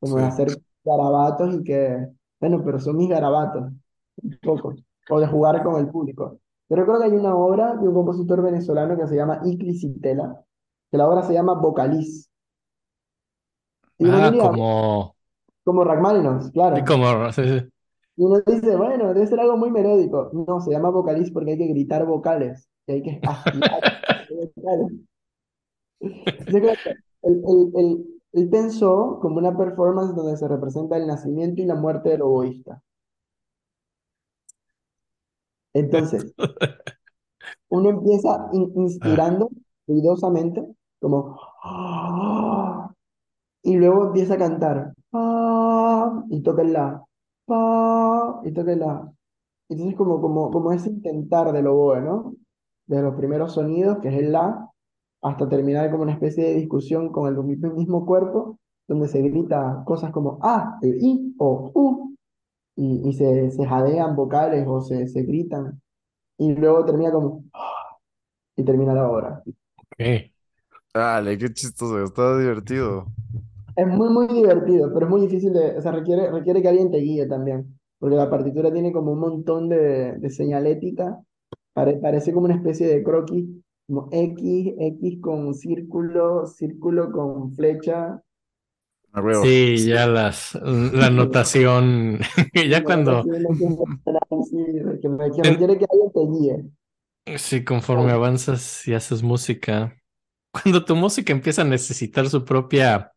como 0.00 0.18
de 0.18 0.26
hacer 0.26 0.62
garabatos 0.84 1.54
y 1.56 1.64
que, 1.64 2.08
bueno, 2.40 2.62
pero 2.64 2.80
son 2.80 2.96
mis 2.98 3.10
garabatos, 3.10 3.72
un 4.22 4.38
poco, 4.42 4.74
o 5.10 5.20
de 5.20 5.28
jugar 5.28 5.62
con 5.64 5.76
el 5.80 5.90
público. 5.90 6.40
Pero 6.68 6.84
creo 6.86 6.98
que 7.00 7.06
hay 7.06 7.12
una 7.12 7.36
obra 7.36 7.76
de 7.76 7.88
un 7.88 7.94
compositor 7.94 8.42
venezolano 8.42 8.98
que 8.98 9.06
se 9.08 9.16
llama 9.16 9.40
Icli 9.44 9.74
Citela, 9.78 10.44
que 10.90 10.98
la 10.98 11.08
obra 11.08 11.22
se 11.24 11.34
llama 11.34 11.54
Vocaliz. 11.54 12.30
Y 13.98 14.04
Ah, 14.04 14.20
diría, 14.20 14.32
como, 14.38 15.16
como 15.64 15.82
Rachmaninoff, 15.84 16.50
claro. 16.52 16.78
como, 16.86 17.32
sí, 17.32 17.42
sí. 17.48 17.71
Y 18.16 18.24
uno 18.24 18.40
dice, 18.46 18.76
bueno, 18.76 19.12
debe 19.14 19.26
ser 19.26 19.40
algo 19.40 19.56
muy 19.56 19.70
melódico. 19.70 20.30
No, 20.32 20.60
se 20.60 20.70
llama 20.70 20.90
Vocaliz 20.90 21.30
porque 21.30 21.52
hay 21.52 21.58
que 21.58 21.66
gritar 21.68 22.06
vocales, 22.06 22.68
y 22.86 22.92
hay 22.92 23.02
que 23.02 23.20
él, 27.22 28.04
pensó 28.50 29.18
como 29.20 29.38
una 29.38 29.56
performance 29.56 30.14
donde 30.14 30.36
se 30.36 30.48
representa 30.48 30.96
el 30.96 31.06
nacimiento 31.06 31.62
y 31.62 31.66
la 31.66 31.74
muerte 31.74 32.10
del 32.10 32.22
oboísta. 32.22 32.82
Entonces, 35.74 36.32
uno 37.68 37.90
empieza 37.90 38.48
in- 38.52 38.72
inspirando 38.76 39.50
ruidosamente, 39.86 40.62
como, 41.00 41.38
y 43.62 43.76
luego 43.76 44.06
empieza 44.06 44.34
a 44.34 44.38
cantar, 44.38 44.94
pa, 45.10 46.24
y 46.30 46.42
toca 46.42 46.62
el 46.62 46.72
la, 46.72 47.04
pa, 47.46 48.40
y 48.44 48.52
toca 48.52 48.72
el 48.72 48.80
la. 48.80 49.12
Entonces, 49.68 49.96
como, 49.96 50.20
como, 50.20 50.50
como 50.50 50.72
ese 50.72 50.90
intentar 50.90 51.52
del 51.52 51.66
oboe, 51.68 52.00
¿no? 52.02 52.34
De 52.86 53.02
los 53.02 53.14
primeros 53.16 53.52
sonidos, 53.54 53.98
que 54.00 54.08
es 54.08 54.14
el 54.16 54.32
la, 54.32 54.70
hasta 55.22 55.48
terminar 55.48 55.90
como 55.90 56.04
una 56.04 56.12
especie 56.14 56.44
de 56.44 56.54
discusión 56.56 57.10
con 57.12 57.28
el 57.28 57.42
mi- 57.44 57.56
mismo 57.56 58.06
cuerpo, 58.06 58.58
donde 58.88 59.08
se 59.08 59.22
grita 59.22 59.82
cosas 59.86 60.12
como 60.12 60.38
a, 60.42 60.78
el 60.82 60.96
i 61.02 61.34
o 61.38 61.70
u, 61.74 62.16
y, 62.76 63.08
y 63.08 63.12
se, 63.14 63.50
se 63.52 63.66
jadean 63.66 64.16
vocales 64.16 64.66
o 64.68 64.80
se, 64.82 65.08
se 65.08 65.22
gritan, 65.24 65.80
y 66.38 66.54
luego 66.54 66.84
termina 66.86 67.12
como, 67.12 67.44
y 68.56 68.64
termina 68.64 68.94
la 68.94 69.08
obra. 69.10 69.42
Ok. 69.76 70.30
Dale, 70.94 71.38
qué 71.38 71.52
chistoso, 71.54 72.02
está 72.04 72.38
divertido. 72.38 73.12
Es 73.76 73.86
muy, 73.86 74.08
muy 74.10 74.26
divertido, 74.28 74.92
pero 74.92 75.06
es 75.06 75.10
muy 75.10 75.22
difícil 75.22 75.52
de, 75.52 75.76
o 75.78 75.80
sea, 75.82 75.92
requiere, 75.92 76.30
requiere 76.30 76.60
que 76.62 76.68
alguien 76.68 76.90
te 76.90 76.98
guíe 76.98 77.26
también, 77.26 77.78
porque 77.98 78.16
la 78.16 78.28
partitura 78.30 78.72
tiene 78.72 78.92
como 78.92 79.12
un 79.12 79.20
montón 79.20 79.68
de, 79.70 80.12
de 80.18 80.30
señalética, 80.30 81.18
pare- 81.72 81.98
parece 81.98 82.32
como 82.34 82.46
una 82.46 82.56
especie 82.56 82.86
de 82.86 83.02
croquis, 83.02 83.48
como 83.86 84.08
X, 84.12 84.74
X 84.78 85.20
con 85.22 85.54
círculo, 85.54 86.46
círculo 86.46 87.10
con 87.12 87.52
flecha. 87.54 88.22
Sí, 89.28 89.86
ya 89.88 90.06
las, 90.06 90.54
la 90.54 91.06
anotación, 91.06 92.20
ya 92.68 92.84
cuando, 92.84 93.28
notación 94.12 95.00
que 95.00 95.42
requiere 95.44 95.78
que 95.78 95.86
alguien 95.90 96.12
te 96.12 96.20
guíe. 96.30 96.70
sí, 97.38 97.64
conforme 97.64 98.12
avanzas 98.12 98.86
y 98.86 98.94
haces 98.94 99.22
música, 99.22 99.96
cuando 100.52 100.84
tu 100.84 100.96
música 100.96 101.32
empieza 101.32 101.62
a 101.62 101.64
necesitar 101.66 102.28
su 102.30 102.44
propia 102.44 103.12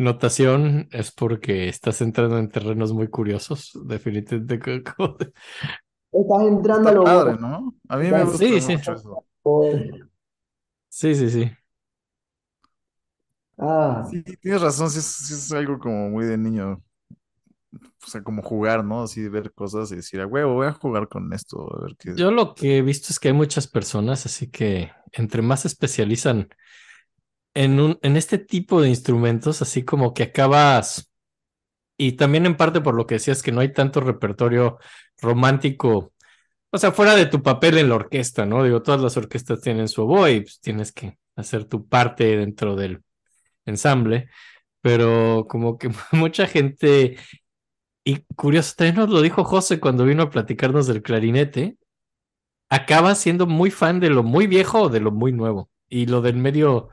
notación, 0.00 0.88
es 0.92 1.12
porque 1.12 1.68
estás 1.68 2.00
entrando 2.02 2.38
en 2.38 2.50
terrenos 2.50 2.92
muy 2.92 3.08
curiosos, 3.08 3.72
definitivamente. 3.86 4.60
Estás 6.12 6.42
entrando 6.46 6.88
a 6.88 6.92
lo 6.92 7.02
padre, 7.02 7.34
bueno. 7.34 7.38
¿no? 7.38 7.74
A 7.88 7.96
mí 7.96 8.12
me 8.12 8.24
gusta 8.24 8.46
Sí, 8.46 8.60
sí. 8.60 8.76
mucho 8.76 8.92
eso. 8.94 9.24
Sí, 10.88 11.14
sí, 11.14 11.30
sí. 11.30 11.50
Ah, 13.58 14.10
Sí, 14.10 14.22
tienes 14.40 14.60
razón, 14.62 14.90
sí 14.90 14.98
es, 14.98 15.04
sí 15.06 15.34
es 15.34 15.52
algo 15.52 15.78
como 15.78 16.10
muy 16.10 16.24
de 16.26 16.36
niño. 16.38 16.82
O 18.04 18.06
sea, 18.10 18.22
como 18.22 18.42
jugar, 18.42 18.84
¿no? 18.84 19.02
Así 19.02 19.28
ver 19.28 19.52
cosas 19.52 19.92
y 19.92 19.96
decir, 19.96 20.20
a 20.20 20.26
huevo, 20.26 20.54
voy 20.54 20.66
a 20.66 20.72
jugar 20.72 21.08
con 21.08 21.32
esto, 21.32 21.68
a 21.76 21.82
ver 21.84 21.96
qué. 21.98 22.14
Yo 22.16 22.30
lo 22.30 22.54
que 22.54 22.78
he 22.78 22.82
visto 22.82 23.08
es 23.10 23.18
que 23.20 23.28
hay 23.28 23.34
muchas 23.34 23.66
personas, 23.68 24.26
así 24.26 24.50
que 24.50 24.90
entre 25.12 25.42
más 25.42 25.60
se 25.62 25.68
especializan 25.68 26.48
en 27.54 27.80
un, 27.80 27.98
en 28.02 28.16
este 28.16 28.38
tipo 28.38 28.80
de 28.80 28.88
instrumentos, 28.88 29.62
así 29.62 29.84
como 29.84 30.14
que 30.14 30.24
acabas, 30.24 31.10
y 31.96 32.12
también 32.12 32.46
en 32.46 32.56
parte 32.56 32.80
por 32.80 32.94
lo 32.94 33.06
que 33.06 33.16
decías 33.16 33.42
que 33.42 33.52
no 33.52 33.60
hay 33.60 33.72
tanto 33.72 34.00
repertorio 34.00 34.78
romántico, 35.18 36.12
o 36.70 36.78
sea, 36.78 36.92
fuera 36.92 37.16
de 37.16 37.26
tu 37.26 37.42
papel 37.42 37.78
en 37.78 37.88
la 37.88 37.96
orquesta, 37.96 38.46
¿no? 38.46 38.62
Digo, 38.64 38.82
todas 38.82 39.00
las 39.00 39.16
orquestas 39.16 39.60
tienen 39.60 39.88
su 39.88 40.02
oboe 40.02 40.32
y 40.32 40.40
pues 40.42 40.60
tienes 40.60 40.92
que 40.92 41.18
hacer 41.36 41.64
tu 41.64 41.88
parte 41.88 42.36
dentro 42.36 42.76
del 42.76 43.02
ensamble, 43.66 44.30
pero 44.80 45.46
como 45.48 45.78
que 45.78 45.90
mucha 46.12 46.46
gente, 46.46 47.16
y 48.04 48.20
curioso, 48.36 48.74
también 48.76 48.96
nos 48.96 49.10
lo 49.10 49.20
dijo 49.22 49.44
José 49.44 49.80
cuando 49.80 50.04
vino 50.04 50.22
a 50.24 50.30
platicarnos 50.30 50.86
del 50.86 51.02
clarinete, 51.02 51.76
acaba 52.70 53.14
siendo 53.14 53.46
muy 53.46 53.70
fan 53.70 54.00
de 54.00 54.10
lo 54.10 54.22
muy 54.22 54.46
viejo 54.46 54.82
o 54.82 54.88
de 54.88 55.00
lo 55.00 55.10
muy 55.12 55.32
nuevo, 55.32 55.70
y 55.88 56.06
lo 56.06 56.22
del 56.22 56.36
medio 56.36 56.90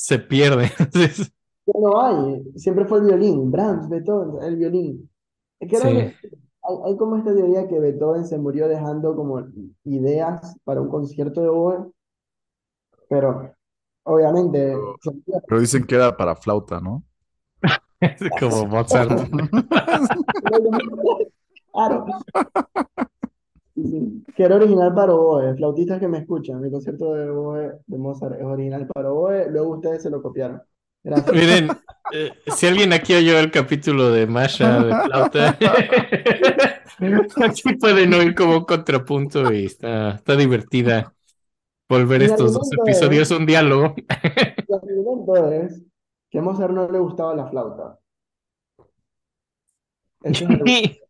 se 0.00 0.18
pierde. 0.18 0.70
Ya 1.66 1.74
no 1.78 2.02
hay, 2.02 2.42
siempre 2.56 2.84
fue 2.86 2.98
el 2.98 3.04
violín, 3.04 3.50
Brahms, 3.52 3.88
Beethoven, 3.88 4.42
el 4.42 4.56
violín. 4.56 5.08
Es 5.60 5.70
que 5.70 5.76
Sí. 5.76 5.86
hay, 5.86 6.14
hay 6.84 6.96
como 6.96 7.16
esta 7.16 7.32
teoría 7.32 7.68
que 7.68 7.78
Beethoven 7.78 8.26
se 8.26 8.38
murió 8.38 8.66
dejando 8.66 9.14
como 9.14 9.46
ideas 9.84 10.56
para 10.64 10.80
un 10.80 10.88
concierto 10.88 11.42
de 11.42 11.48
oboe, 11.48 11.92
pero 13.08 13.54
obviamente 14.04 14.74
murió. 14.74 15.42
Pero 15.46 15.60
dicen 15.60 15.84
que 15.84 15.94
era 15.94 16.16
para 16.16 16.34
flauta, 16.34 16.80
¿no? 16.80 17.04
como 18.40 18.66
Mozart. 18.66 19.12
Claro. 21.72 22.04
Sí. 23.84 24.24
Que 24.34 24.42
era 24.44 24.56
original 24.56 24.94
para 24.94 25.14
oboe, 25.14 25.54
flautistas 25.54 25.98
que 26.00 26.08
me 26.08 26.18
escuchan, 26.18 26.60
mi 26.60 26.70
concierto 26.70 27.14
de 27.14 27.30
oboe 27.30 27.72
de 27.86 27.98
Mozart 27.98 28.36
es 28.38 28.44
original 28.44 28.86
para 28.86 29.12
oboe, 29.12 29.50
luego 29.50 29.76
ustedes 29.76 30.02
se 30.02 30.10
lo 30.10 30.20
copiaron. 30.20 30.60
Gracias. 31.02 31.32
Miren, 31.34 31.68
eh, 32.12 32.30
si 32.54 32.66
alguien 32.66 32.92
aquí 32.92 33.14
oyó 33.14 33.38
el 33.38 33.50
capítulo 33.50 34.10
de 34.10 34.26
Masha 34.26 34.82
de 34.84 34.94
flauta, 35.04 35.56
aquí 37.44 37.74
pueden 37.76 38.12
oír 38.12 38.34
como 38.34 38.58
un 38.58 38.64
contrapunto 38.64 39.52
y 39.52 39.64
está, 39.66 40.16
está 40.16 40.36
divertida 40.36 41.14
volver 41.88 42.22
estos 42.22 42.52
dos 42.54 42.70
episodios 42.72 43.30
es- 43.30 43.36
un 43.38 43.46
diálogo. 43.46 43.94
El 43.96 44.74
argumento 44.74 45.50
es 45.52 45.82
que 46.30 46.38
a 46.38 46.42
Mozart 46.42 46.72
no 46.72 46.90
le 46.90 46.98
gustaba 46.98 47.34
la 47.34 47.48
flauta. 47.48 47.98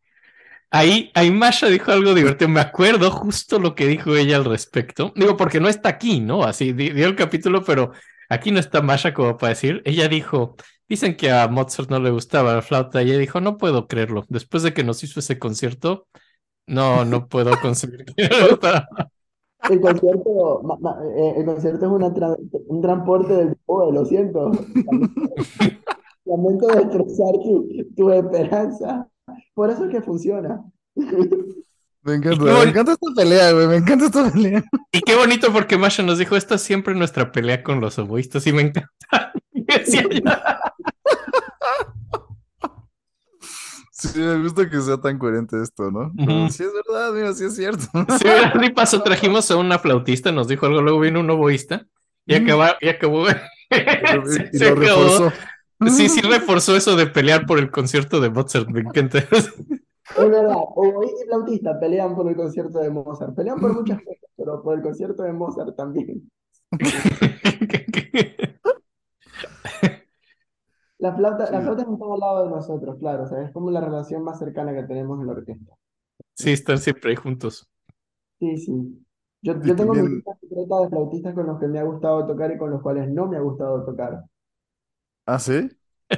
Ahí, 0.73 1.11
ahí 1.15 1.31
Masha 1.33 1.67
dijo 1.69 1.91
algo 1.91 2.15
divertido. 2.15 2.49
Me 2.49 2.61
acuerdo 2.61 3.11
justo 3.11 3.59
lo 3.59 3.75
que 3.75 3.87
dijo 3.87 4.15
ella 4.15 4.37
al 4.37 4.45
respecto. 4.45 5.13
Digo, 5.17 5.37
porque 5.37 5.59
no 5.61 5.69
está 5.69 5.89
aquí, 5.89 6.21
¿no? 6.21 6.45
Así 6.45 6.73
di- 6.73 6.91
dio 6.91 7.07
el 7.07 7.17
capítulo, 7.17 7.65
pero 7.65 7.91
aquí 8.29 8.53
no 8.53 8.61
está 8.61 8.81
Masha 8.81 9.13
como 9.13 9.37
para 9.37 9.51
decir. 9.51 9.83
Ella 9.85 10.07
dijo, 10.09 10.55
dicen 10.89 11.17
que 11.17 11.31
a 11.33 11.49
Mozart 11.49 11.91
no 11.91 11.99
le 11.99 12.11
gustaba 12.11 12.55
la 12.55 12.63
flauta. 12.63 13.03
Y 13.03 13.11
ella 13.11 13.19
dijo, 13.19 13.41
no 13.41 13.57
puedo 13.59 13.89
creerlo. 13.89 14.25
Después 14.29 14.63
de 14.63 14.73
que 14.73 14.85
nos 14.85 15.03
hizo 15.03 15.19
ese 15.21 15.39
concierto, 15.41 16.07
no, 16.67 17.05
no 17.05 17.27
puedo 17.29 17.51
concebir 17.61 18.05
que. 18.05 18.29
El 19.69 19.81
concierto, 19.81 20.63
eh, 21.17 21.35
el 21.37 21.45
concierto 21.45 21.85
es 21.87 21.93
una 21.93 22.09
tra- 22.15 22.37
un 22.69 22.81
transporte 22.81 23.35
del 23.35 23.57
oh, 23.67 23.91
lo 23.93 24.05
siento. 24.07 24.51
Lamento 26.25 26.67
destrozar 26.69 27.33
tu, 27.43 27.69
tu 27.97 28.11
esperanza. 28.11 29.09
Por 29.55 29.71
eso 29.71 29.85
es 29.85 29.91
que 29.91 30.01
funciona. 30.03 30.63
Me 30.95 32.15
encanta, 32.15 32.45
me 32.45 32.63
encanta 32.63 32.93
esta 32.93 33.07
pelea, 33.15 33.53
güey. 33.53 33.67
Me 33.69 33.77
encanta 33.77 34.07
esta 34.07 34.31
pelea. 34.31 34.65
Y 34.93 35.01
qué 35.03 35.15
bonito 35.17 35.53
porque 35.53 35.77
Masha 35.79 36.03
nos 36.03 36.19
dijo, 36.19 36.35
esta 36.37 36.55
es 36.55 36.63
siempre 36.63 36.95
nuestra 36.95 37.31
pelea 37.33 37.63
con 37.63 37.81
los 37.81 37.99
oboístas 37.99 38.47
y 38.47 38.53
me 38.53 38.63
encanta. 38.63 38.91
Y 39.53 40.23
Sí, 43.93 44.19
me 44.19 44.43
gusta 44.43 44.69
que 44.71 44.81
sea 44.81 44.97
tan 44.99 45.19
coherente 45.19 45.63
esto, 45.63 45.91
¿no? 45.91 46.11
Sí, 46.51 46.63
es 46.63 46.71
verdad, 46.73 47.13
mira, 47.13 47.35
sí 47.35 47.45
es 47.45 47.55
cierto. 47.57 47.85
Sí, 48.19 48.29
así 48.29 48.71
pasó, 48.71 49.03
trajimos 49.03 49.51
a 49.51 49.57
una 49.57 49.79
flautista, 49.79 50.33
nos 50.33 50.49
dijo 50.49 50.65
algo, 50.67 50.81
luego 50.81 51.01
vino 51.01 51.21
un 51.21 51.29
oboísta 51.31 51.87
y, 52.25 52.35
acaba, 52.35 52.77
y 52.81 52.89
acabó. 52.89 53.27
se- 54.25 54.51
Y 54.53 54.59
se 54.59 54.71
lo 54.71 54.81
acabó. 54.81 55.03
reforzó. 55.03 55.33
Sí, 55.89 56.09
sí, 56.09 56.21
reforzó 56.21 56.77
eso 56.77 56.95
de 56.97 57.07
pelear 57.07 57.47
por 57.47 57.59
el 57.59 57.71
concierto 57.71 58.21
de 58.21 58.29
Mozart, 58.31 58.69
me 58.69 58.81
encanta. 58.81 59.19
Es 59.19 59.55
verdad, 60.17 60.57
oboísta 60.57 61.23
y 61.23 61.27
flautista 61.27 61.79
pelean 61.81 62.15
por 62.17 62.29
el 62.29 62.37
concierto 62.37 62.81
de 62.81 62.91
Mozart. 62.91 63.35
Pelean 63.35 63.59
por 63.61 63.73
muchas 63.75 63.99
cosas, 64.03 64.25
pero 64.37 64.63
por 64.63 64.77
el 64.77 64.83
concierto 64.83 65.23
de 65.23 65.33
Mozart 65.33 65.77
también. 65.77 66.31
La 70.99 71.15
flauta, 71.17 71.51
la 71.51 71.59
Sí. 71.61 71.65
flauta 71.65 71.85
no 71.85 71.93
está 71.95 72.05
al 72.13 72.21
lado 72.21 72.45
de 72.45 72.51
nosotros, 72.51 72.97
claro. 72.99 73.23
O 73.23 73.27
sea, 73.27 73.43
es 73.43 73.53
como 73.53 73.71
la 73.71 73.81
relación 73.81 74.23
más 74.23 74.39
cercana 74.39 74.75
que 74.75 74.83
tenemos 74.83 75.19
en 75.21 75.27
la 75.29 75.33
orquesta. 75.33 75.75
Sí, 76.35 76.51
están 76.53 76.79
siempre 76.79 77.11
ahí 77.11 77.17
juntos. 77.17 77.67
Sí, 78.39 78.57
sí. 78.59 79.03
Yo, 79.43 79.59
tengo 79.61 79.95
mi 79.95 79.99
también- 80.01 80.15
lista 80.17 80.37
secreta 80.41 80.81
de 80.83 80.89
flautistas 80.91 81.35
con 81.35 81.47
los 81.47 81.59
que 81.59 81.69
me 81.69 81.79
ha 81.79 81.85
gustado 81.85 82.27
tocar 82.27 82.53
y 82.53 82.59
con 82.59 82.71
los 82.71 82.83
cuales 82.83 83.09
no 83.11 83.27
me 83.29 83.39
ha 83.39 83.41
gustado 83.41 83.83
tocar. 83.85 84.25
¿Ah, 85.31 85.39
sí? 85.39 85.69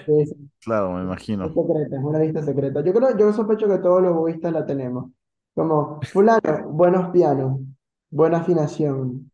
Sí, 0.07 0.27
sí, 0.27 0.51
Claro, 0.61 0.93
me 0.93 1.03
es 1.41 1.53
imagino. 1.53 1.55
secreta, 1.55 1.97
es 1.97 2.05
una 2.05 2.19
lista 2.21 2.43
secreta. 2.43 2.83
Yo 2.85 2.93
creo, 2.95 3.17
yo 3.19 3.33
sospecho 3.33 3.69
que 3.69 3.79
todos 3.79 4.03
los 4.03 4.15
boguistas 4.15 4.53
la 4.53 4.65
tenemos. 4.67 5.11
Como, 5.55 6.01
fulano, 6.13 6.69
buenos 6.71 7.11
pianos, 7.13 7.61
buena 8.11 8.39
afinación. 8.39 9.31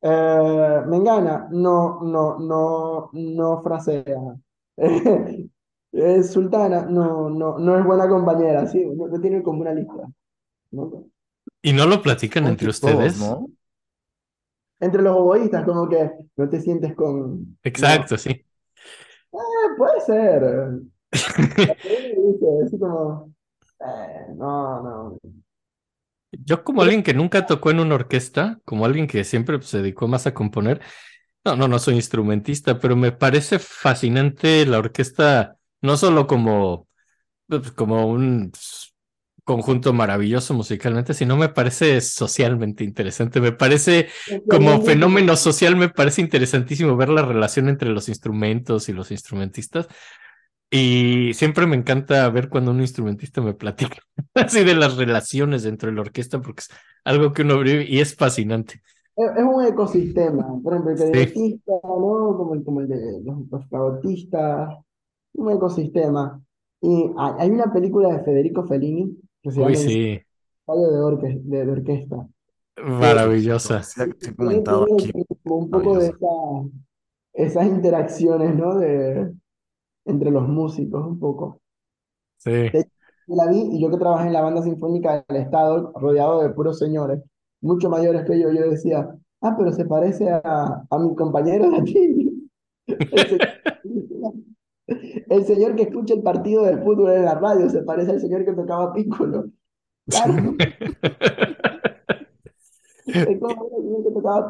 Eh, 0.00 0.82
Mengana, 0.86 1.48
no, 1.50 2.00
no, 2.02 2.38
no, 2.38 3.10
no 3.12 3.62
frasea. 3.62 4.36
Eh, 5.90 6.22
Sultana, 6.22 6.84
no, 6.84 7.30
no, 7.30 7.58
no 7.58 7.78
es 7.78 7.84
buena 7.84 8.06
compañera, 8.08 8.66
sí, 8.66 8.84
no, 8.84 9.08
no 9.08 9.20
tienen 9.22 9.42
como 9.42 9.62
una 9.62 9.72
lista. 9.72 10.06
¿no? 10.72 11.06
¿Y 11.62 11.72
no 11.72 11.86
lo 11.86 12.02
platican 12.02 12.46
entre 12.48 12.68
que 12.68 12.72
todos, 12.78 13.16
ustedes? 13.16 13.16
¿no? 13.16 13.46
Entre 14.80 15.02
los 15.02 15.16
oboístas, 15.16 15.64
como 15.64 15.88
que 15.88 16.10
no 16.36 16.48
te 16.48 16.60
sientes 16.60 16.94
con... 16.94 17.58
Exacto, 17.62 18.16
sí. 18.16 18.30
Eh, 18.30 18.46
puede 19.76 20.00
ser. 20.00 20.44
Así 21.12 22.78
como, 22.78 23.32
eh, 23.80 24.26
no, 24.36 24.82
no. 24.82 25.18
Yo 26.30 26.62
como 26.62 26.82
alguien 26.82 27.02
que 27.02 27.14
nunca 27.14 27.46
tocó 27.46 27.70
en 27.70 27.80
una 27.80 27.94
orquesta, 27.94 28.60
como 28.64 28.84
alguien 28.84 29.06
que 29.06 29.24
siempre 29.24 29.60
se 29.62 29.78
dedicó 29.78 30.08
más 30.08 30.26
a 30.26 30.34
componer, 30.34 30.80
no, 31.44 31.56
no, 31.56 31.68
no 31.68 31.78
soy 31.78 31.94
instrumentista, 31.94 32.78
pero 32.78 32.96
me 32.96 33.12
parece 33.12 33.58
fascinante 33.58 34.66
la 34.66 34.78
orquesta, 34.78 35.56
no 35.80 35.96
solo 35.96 36.26
como, 36.26 36.86
pues, 37.46 37.72
como 37.72 38.06
un 38.06 38.50
pues, 38.50 38.87
conjunto 39.48 39.94
maravilloso 39.94 40.52
musicalmente, 40.52 41.14
sino 41.14 41.34
me 41.34 41.48
parece 41.48 42.02
socialmente 42.02 42.84
interesante, 42.84 43.40
me 43.40 43.52
parece 43.52 44.08
como 44.46 44.82
fenómeno 44.82 45.36
social, 45.36 45.74
me 45.74 45.88
parece 45.88 46.20
interesantísimo 46.20 46.98
ver 46.98 47.08
la 47.08 47.22
relación 47.22 47.70
entre 47.70 47.88
los 47.88 48.10
instrumentos 48.10 48.90
y 48.90 48.92
los 48.92 49.10
instrumentistas. 49.10 49.88
Y 50.70 51.32
siempre 51.32 51.66
me 51.66 51.76
encanta 51.76 52.28
ver 52.28 52.50
cuando 52.50 52.72
un 52.72 52.82
instrumentista 52.82 53.40
me 53.40 53.54
platica 53.54 53.96
así 54.34 54.64
de 54.64 54.74
las 54.74 54.98
relaciones 54.98 55.62
dentro 55.62 55.88
de 55.88 55.94
la 55.94 56.02
orquesta, 56.02 56.42
porque 56.42 56.60
es 56.60 56.68
algo 57.04 57.32
que 57.32 57.40
uno 57.40 57.58
vive 57.60 57.86
y 57.88 58.00
es 58.00 58.14
fascinante. 58.14 58.82
Es, 59.16 59.30
un 59.42 59.64
ecosistema, 59.64 60.46
por 60.62 60.74
ejemplo, 60.74 60.92
el 60.92 60.98
Sí. 60.98 61.04
clarinetista, 61.04 61.72
¿no? 61.72 62.36
Como 62.36 62.54
el, 62.54 62.64
como 62.64 62.80
el 62.82 62.88
de 62.88 63.22
los, 63.24 63.38
los 63.50 64.68
un 65.32 65.52
ecosistema. 65.52 66.38
Y 66.82 67.10
hay 67.16 67.50
una 67.50 67.72
película 67.72 68.10
de 68.10 68.24
Federico 68.24 68.66
Fellini 68.66 69.16
que 69.42 69.50
se 69.52 69.60
Uy, 69.60 69.60
llama 69.60 69.76
sí, 69.76 70.22
Ensayo 70.68 70.90
de, 70.92 71.00
orque- 71.02 71.40
de, 71.44 71.66
de 71.66 71.72
orquesta. 71.72 72.28
maravillosa. 72.76 73.82
Sí, 73.82 74.02
sí 74.18 74.30
he 74.30 74.34
Tiene, 74.38 74.62
comentado 74.64 74.84
tiene 74.86 74.86
aquí. 74.90 75.12
como 75.42 75.56
un 75.58 75.70
poco 75.70 75.98
de 75.98 76.08
esa- 76.08 76.68
esas 77.32 77.66
interacciones, 77.66 78.54
¿no? 78.56 78.78
De, 78.78 79.32
entre 80.06 80.30
los 80.32 80.48
músicos, 80.48 81.06
un 81.06 81.18
poco. 81.20 81.60
Sí, 82.36 82.78
Yo 83.26 83.36
la 83.36 83.46
vi 83.50 83.58
y 83.76 83.80
yo 83.82 83.90
que 83.90 83.98
trabajé 83.98 84.26
en 84.28 84.32
la 84.32 84.40
banda 84.42 84.62
sinfónica 84.62 85.24
del 85.28 85.42
Estado, 85.42 85.92
rodeado 85.96 86.42
de 86.42 86.50
puros 86.50 86.78
señores, 86.78 87.22
mucho 87.60 87.90
mayores 87.90 88.24
que 88.24 88.40
yo, 88.40 88.50
yo 88.52 88.70
decía, 88.70 89.08
ah, 89.42 89.54
pero 89.58 89.72
se 89.72 89.84
parece 89.84 90.30
a, 90.30 90.84
a 90.90 90.98
mi 90.98 91.14
compañero 91.14 91.70
de 91.70 91.76
aquí. 91.78 92.50
El 93.10 93.28
señor, 93.28 93.52
el 94.88 95.44
señor 95.44 95.76
que 95.76 95.82
escucha 95.82 96.14
el 96.14 96.22
partido 96.22 96.64
del 96.64 96.82
fútbol 96.82 97.12
en 97.12 97.24
la 97.24 97.34
radio 97.34 97.68
se 97.68 97.82
parece 97.82 98.12
al 98.12 98.20
señor 98.20 98.44
que 98.44 98.52
tocaba 98.52 98.92
pícolo. 98.92 99.50
Claro, 100.06 100.54
es 103.06 103.38
como 103.40 103.70
el 103.78 103.84
señor 103.84 104.04
que 104.04 104.10
tocaba. 104.12 104.48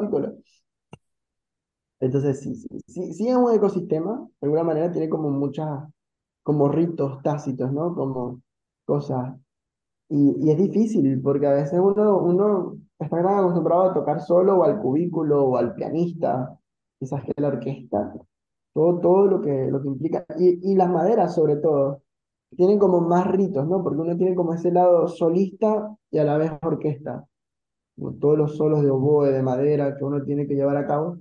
Entonces, 1.99 2.39
sí, 2.41 2.55
sí, 2.55 2.67
sí, 2.87 3.13
sí 3.13 3.27
es 3.27 3.35
un 3.35 3.53
ecosistema, 3.53 4.27
de 4.39 4.45
alguna 4.45 4.63
manera 4.63 4.91
tiene 4.91 5.09
como 5.09 5.29
muchas, 5.29 5.67
como 6.43 6.69
ritos 6.69 7.21
tácitos, 7.23 7.71
¿no? 7.73 7.93
Como 7.93 8.41
cosas. 8.85 9.35
Y, 10.09 10.35
y 10.47 10.51
es 10.51 10.57
difícil, 10.57 11.21
porque 11.21 11.47
a 11.47 11.53
veces 11.53 11.79
uno, 11.81 12.17
uno 12.19 12.77
está 12.99 13.21
tan 13.23 13.39
acostumbrado 13.39 13.83
a 13.83 13.93
tocar 13.93 14.21
solo 14.21 14.57
o 14.59 14.63
al 14.63 14.79
cubículo 14.81 15.43
o 15.45 15.57
al 15.57 15.75
pianista, 15.75 16.57
quizás 16.99 17.23
que 17.23 17.33
la 17.37 17.49
orquesta, 17.49 18.13
todo, 18.73 18.99
todo 18.99 19.27
lo 19.27 19.41
que, 19.41 19.67
lo 19.71 19.81
que 19.81 19.87
implica. 19.87 20.25
Y, 20.39 20.71
y 20.73 20.75
las 20.75 20.89
maderas, 20.89 21.35
sobre 21.35 21.57
todo, 21.57 22.01
tienen 22.57 22.79
como 22.79 23.01
más 23.01 23.27
ritos, 23.27 23.67
¿no? 23.67 23.83
Porque 23.83 24.01
uno 24.01 24.17
tiene 24.17 24.35
como 24.35 24.53
ese 24.53 24.71
lado 24.71 25.07
solista 25.07 25.95
y 26.11 26.17
a 26.19 26.23
la 26.25 26.37
vez 26.37 26.51
orquesta. 26.61 27.25
Como 27.97 28.15
Todos 28.15 28.37
los 28.37 28.57
solos 28.57 28.83
de 28.83 28.91
oboe, 28.91 29.31
de 29.31 29.43
madera 29.43 29.95
que 29.97 30.03
uno 30.05 30.23
tiene 30.23 30.47
que 30.47 30.55
llevar 30.55 30.77
a 30.77 30.87
cabo, 30.87 31.19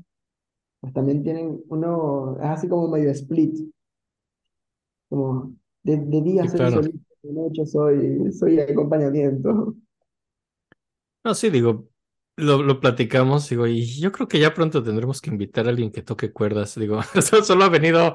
pues 0.81 0.93
también 0.95 1.23
tienen 1.25 1.63
uno, 1.71 2.37
es 2.41 2.47
así 2.47 2.69
como 2.69 2.89
medio 2.89 3.11
split. 3.13 3.71
Como 5.11 5.55
de, 5.83 5.97
de 5.99 6.23
día 6.23 6.47
Sí, 6.47 6.49
soy 6.49 6.67
claro. 6.69 6.69
solista, 6.69 7.15
de 7.23 7.33
noche 7.33 7.67
soy, 7.67 8.33
soy 8.33 8.59
acompañamiento. 8.61 9.75
No, 11.25 11.35
sí, 11.35 11.51
digo, 11.51 11.89
lo, 12.39 12.63
lo 12.63 12.81
platicamos, 12.81 13.49
digo, 13.49 13.67
y 13.67 14.01
yo 14.01 14.13
creo 14.13 14.29
que 14.29 14.39
ya 14.41 14.55
pronto 14.55 14.83
tendremos 14.83 15.21
que 15.21 15.31
invitar 15.31 15.67
a 15.67 15.71
alguien 15.71 15.93
que 15.93 16.03
toque 16.03 16.33
cuerdas, 16.33 16.75
digo, 16.77 17.01
so- 17.23 17.45
solo 17.45 17.65
ha 17.65 17.69
venido 17.69 18.15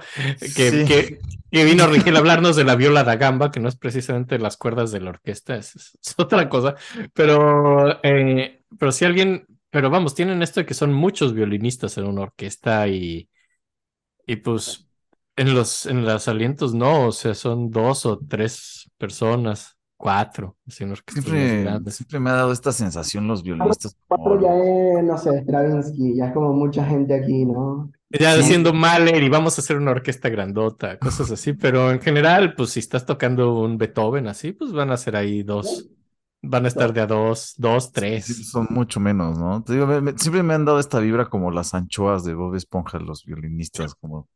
que, 0.56 0.72
Sí. 0.72 0.84
que, 0.84 1.20
que 1.52 1.66
vino 1.66 1.88
Rigel 1.88 2.16
a 2.16 2.20
hablarnos 2.20 2.56
de 2.56 2.64
la 2.64 2.76
viola 2.76 3.04
da 3.04 3.16
gamba, 3.18 3.52
que 3.52 3.60
no 3.60 3.70
es 3.70 3.76
precisamente 3.78 4.40
las 4.40 4.58
cuerdas 4.58 4.92
de 4.92 5.02
la 5.02 5.12
orquesta, 5.12 5.56
es, 5.56 5.76
es- 5.76 6.00
es 6.04 6.16
otra 6.18 6.50
cosa, 6.50 6.76
pero, 7.14 8.00
eh, 8.04 8.64
pero 8.80 8.92
si 8.92 9.06
alguien, 9.06 9.46
pero 9.70 9.90
vamos, 9.90 10.16
tienen 10.16 10.42
esto 10.44 10.60
de 10.62 10.66
que 10.66 10.74
son 10.74 10.94
muchos 10.94 11.34
violinistas 11.34 11.98
en 11.98 12.06
una 12.06 12.22
orquesta 12.24 12.88
y, 12.88 13.30
y 14.26 14.38
pues 14.38 14.88
en 15.36 15.54
los, 15.56 15.86
en 15.86 16.06
los 16.06 16.28
alientos 16.28 16.74
no, 16.74 17.08
o 17.08 17.12
sea, 17.12 17.34
son 17.34 17.72
dos 17.72 18.06
o 18.06 18.20
tres 18.28 18.92
personas, 18.98 19.78
cuatro, 20.04 20.58
Siempre, 20.68 21.02
siempre 21.92 22.20
me 22.20 22.30
ha 22.30 22.34
dado 22.34 22.52
esta 22.52 22.72
sensación 22.74 23.26
los 23.28 23.42
violinistas. 23.42 23.96
Cuatro 24.08 24.38
como- 24.38 24.42
ya 24.42 24.54
es, 25.00 25.04
no 25.06 25.18
sé, 25.18 25.40
Stravinsky, 25.44 26.18
ya 26.18 26.28
es 26.28 26.34
como 26.34 26.52
mucha 26.54 26.86
gente 26.86 27.14
aquí, 27.16 27.46
¿no? 27.46 27.90
Ya 28.10 28.34
Sí. 28.36 28.42
haciendo 28.42 28.74
Mahler 28.74 29.24
y 29.24 29.30
vamos 29.30 29.58
a 29.58 29.62
hacer 29.62 29.78
una 29.78 29.92
orquesta 29.92 30.28
grandota, 30.30 31.00
cosas 31.00 31.32
así, 31.32 31.54
pero 31.54 31.90
en 31.92 32.02
general, 32.02 32.54
pues 32.56 32.72
si 32.72 32.80
estás 32.80 33.06
tocando 33.06 33.58
un 33.60 33.78
Beethoven 33.78 34.28
así, 34.28 34.52
pues 34.52 34.72
van 34.74 34.92
a 34.92 34.98
ser 34.98 35.16
ahí 35.16 35.42
dos. 35.44 35.90
Van 36.46 36.66
a 36.66 36.68
estar 36.68 36.92
de 36.92 37.00
a 37.00 37.08
dos, 37.08 37.54
dos, 37.58 37.86
Sí, 37.86 37.92
tres. 37.94 38.50
son 38.52 38.68
mucho 38.70 39.00
menos, 39.00 39.40
¿no? 39.40 39.64
Te 39.64 39.72
digo, 39.74 39.88
me- 39.88 40.02
me- 40.02 40.18
siempre 40.18 40.44
me 40.44 40.54
han 40.54 40.66
dado 40.66 40.80
esta 40.80 41.00
vibra 41.00 41.30
como 41.30 41.50
las 41.52 41.74
anchoas 41.74 42.26
de 42.26 42.34
Bob 42.34 42.54
Esponja, 42.56 43.00
los 43.00 43.24
violinistas, 43.24 43.96
como... 43.96 44.28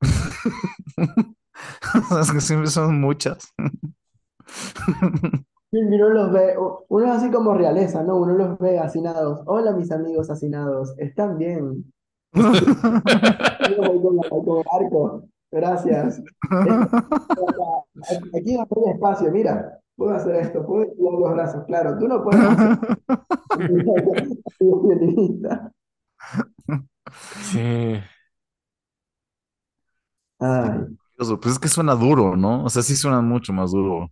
Es 2.20 2.30
que 2.32 2.40
siempre 2.42 2.70
son 2.70 3.00
muchas. 3.00 3.52
Uno 5.72 6.08
los 6.10 6.32
ve, 6.32 6.56
u- 6.56 6.84
uno 6.88 7.04
es 7.06 7.10
así 7.10 7.30
como 7.30 7.54
realeza, 7.54 8.02
¿no? 8.04 8.16
Uno 8.18 8.34
los 8.34 8.58
ve 8.58 8.78
hacinados. 8.78 9.40
Hola, 9.46 9.72
mis 9.72 9.90
amigos 9.90 10.30
hacinados, 10.30 10.94
¿están 10.98 11.36
bien? 11.36 11.92
Yo 12.32 13.76
voy 13.82 14.00
con, 14.02 14.16
la- 14.16 14.28
con 14.28 14.58
el 14.58 14.64
arco, 14.70 15.24
gracias. 15.50 16.22
Aquí 18.36 18.56
a 18.56 18.62
haber 18.62 18.94
espacio, 18.94 19.30
mira, 19.32 19.80
puedo 19.96 20.14
hacer 20.14 20.36
esto, 20.36 20.64
puedo 20.66 20.84
estirar 20.84 21.12
los 21.14 21.32
brazos, 21.32 21.64
claro, 21.66 21.98
tú 21.98 22.08
no 22.08 22.22
puedes 22.22 22.40
hacer. 22.40 22.78
Sí. 27.42 28.00
Ay, 30.38 30.96
Pues 31.16 31.52
es 31.52 31.58
que 31.58 31.68
suena 31.68 31.94
duro, 31.94 32.36
¿no? 32.36 32.64
O 32.64 32.68
sea, 32.70 32.82
sí 32.82 32.96
suena 32.96 33.20
mucho 33.20 33.52
más 33.52 33.70
duro. 33.72 34.10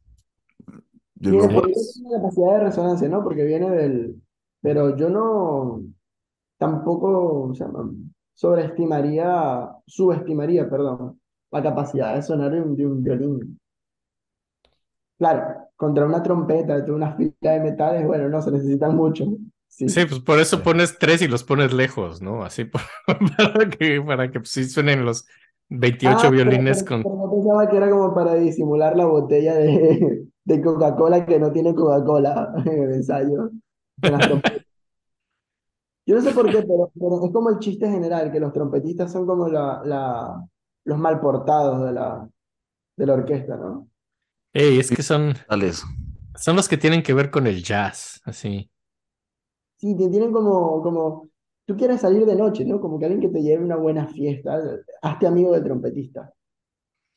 De 1.23 1.31
tiene, 1.31 1.55
dos. 1.55 2.01
una 2.05 2.19
capacidad 2.19 2.53
de 2.55 2.65
resonancia, 2.65 3.09
¿no? 3.09 3.23
Porque 3.23 3.45
viene 3.45 3.71
del... 3.71 4.23
Pero 4.61 4.97
yo 4.97 5.09
no, 5.09 5.83
tampoco, 6.59 7.49
o 7.51 7.55
sea, 7.55 7.69
no, 7.69 7.95
sobreestimaría, 8.35 9.69
subestimaría, 9.87 10.69
perdón, 10.71 11.21
la 11.51 11.63
capacidad 11.63 12.15
de 12.15 12.23
sonar 12.23 12.53
de 12.53 12.63
un, 12.63 12.77
de 12.77 12.87
un 12.87 13.03
violín. 13.03 13.61
Claro, 15.19 15.69
contra 15.77 16.07
una 16.07 16.23
trompeta, 16.23 16.81
de 16.81 16.93
una 16.93 17.17
fila 17.17 17.33
de 17.41 17.61
metales, 17.61 18.07
bueno, 18.07 18.29
no, 18.29 18.43
se 18.43 18.51
necesitan 18.51 18.97
mucho. 18.97 19.27
Sí. 19.69 19.89
Sí, 19.89 20.05
pues 20.07 20.21
por 20.21 20.39
eso 20.39 20.63
pones 20.63 20.99
tres 20.99 21.23
y 21.23 21.29
los 21.29 21.45
pones 21.45 21.73
lejos, 21.73 22.21
¿no? 22.21 22.45
Así 22.45 22.65
por- 22.65 22.83
para 23.37 23.71
que, 23.71 24.01
para 24.03 24.31
que 24.31 24.41
pues, 24.41 24.51
sí 24.51 24.65
suenen 24.65 25.05
los 25.05 25.25
28 25.69 26.27
Ah, 26.27 26.31
violines 26.31 26.83
pero- 26.85 27.03
con. 27.03 27.03
pero 27.03 27.25
yo 27.25 27.31
pensaba 27.31 27.69
que 27.69 27.77
era 27.77 27.91
como 27.91 28.15
para 28.15 28.35
disimular 28.35 28.97
la 28.97 29.07
botella 29.07 29.55
de, 29.55 30.27
de 30.45 30.61
Coca-Cola 30.63 31.25
que 31.27 31.39
no 31.39 31.53
tiene 31.53 31.75
Coca-Cola 31.75 32.55
en 32.67 32.83
el 32.83 32.93
ensayo. 32.95 33.51
Yo 36.05 36.17
no 36.17 36.21
sé 36.21 36.33
por 36.33 36.47
qué, 36.51 36.63
pero, 36.63 36.91
pero 36.99 37.25
es 37.25 37.33
como 37.33 37.51
el 37.51 37.59
chiste 37.61 37.89
general, 37.89 38.33
que 38.33 38.41
los 38.41 38.53
trompetistas 38.53 39.13
son 39.13 39.25
como 39.25 39.47
la, 39.49 39.83
la, 39.85 40.45
los 40.85 40.99
mal 40.99 41.21
portados 41.21 41.85
de 41.85 41.93
la, 41.93 42.29
de 42.97 43.07
la 43.07 43.13
orquesta, 43.15 43.57
¿no? 43.57 43.89
Ey, 44.53 44.81
es 44.81 44.91
que 44.91 45.03
son, 45.03 45.35
son 46.35 46.57
los 46.57 46.69
que 46.69 46.77
tienen 46.77 47.05
que 47.05 47.15
ver 47.15 47.31
con 47.31 47.47
el 47.47 47.63
jazz, 47.63 48.21
así. 48.25 48.69
Sí, 49.77 49.97
tienen 49.97 50.33
como, 50.33 50.83
como, 50.83 51.29
tú 51.67 51.77
quieres 51.77 52.01
salir 52.01 52.27
de 52.27 52.37
noche, 52.37 52.65
¿no? 52.65 52.81
Como 52.81 52.99
que 52.99 53.07
alguien 53.07 53.21
que 53.21 53.29
te 53.29 53.43
lleve 53.43 53.65
una 53.65 53.77
buena 53.77 54.07
fiesta, 54.07 54.61
hazte 55.01 55.27
amigo 55.27 55.53
del 55.53 55.65
trompetista. 55.65 56.33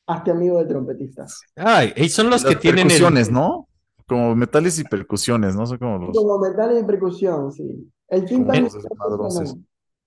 Hazte 0.07 0.31
amigo 0.31 0.59
del 0.59 0.67
trompetista. 0.67 1.25
Ay, 1.55 1.93
ey, 1.95 2.09
son 2.09 2.29
los 2.29 2.43
Las 2.43 2.53
que 2.53 2.59
tienen 2.59 2.81
el. 2.81 2.87
percusiones, 2.87 3.31
¿no? 3.31 3.67
Como 4.07 4.35
metales 4.35 4.77
y 4.77 4.83
percusiones, 4.83 5.55
¿no? 5.55 5.65
Son 5.65 5.79
como 5.79 5.97
los... 5.97 6.15
Como 6.15 6.37
metal 6.37 6.77
y 6.79 6.83
percusión, 6.83 7.51
sí. 7.51 7.91
El 8.07 8.25
timpani 8.25 8.61
los 8.61 8.73
desmadrosos. 8.73 9.57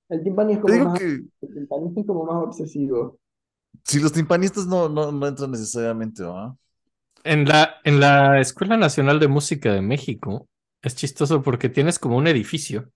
El 0.08 0.22
timpani 0.22 0.54
es 0.54 0.58
como 0.60 0.72
digo 0.72 0.84
más, 0.86 0.98
que 0.98 1.04
el 1.04 1.54
timpanista 1.54 2.00
es 2.00 2.06
como 2.06 2.24
más 2.24 2.44
obsesivo. 2.44 3.18
si 3.84 4.00
los 4.00 4.12
timpanistas 4.12 4.66
no, 4.66 4.88
no, 4.88 5.12
no 5.12 5.26
entran 5.26 5.50
necesariamente, 5.50 6.22
¿va? 6.22 6.56
En 7.24 7.46
la, 7.46 7.74
en 7.84 8.00
la 8.00 8.40
Escuela 8.40 8.76
Nacional 8.76 9.18
de 9.18 9.28
Música 9.28 9.72
de 9.72 9.82
México 9.82 10.46
es 10.80 10.94
chistoso 10.94 11.42
porque 11.42 11.68
tienes 11.68 11.98
como 11.98 12.16
un 12.16 12.28
edificio 12.28 12.90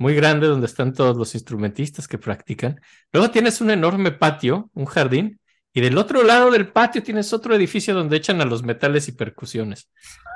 muy 0.00 0.14
grande 0.14 0.46
donde 0.46 0.64
están 0.66 0.94
todos 0.94 1.14
los 1.14 1.34
instrumentistas 1.34 2.08
que 2.08 2.16
practican. 2.16 2.80
Luego 3.12 3.30
tienes 3.30 3.60
un 3.60 3.70
enorme 3.70 4.12
patio, 4.12 4.70
un 4.72 4.86
jardín, 4.86 5.38
y 5.74 5.82
del 5.82 5.98
otro 5.98 6.22
lado 6.24 6.50
del 6.50 6.68
patio 6.72 7.02
tienes 7.02 7.34
otro 7.34 7.54
edificio 7.54 7.94
donde 7.94 8.16
echan 8.16 8.40
a 8.40 8.46
los 8.46 8.62
metales 8.62 9.08
y 9.08 9.12
percusiones. 9.12 9.90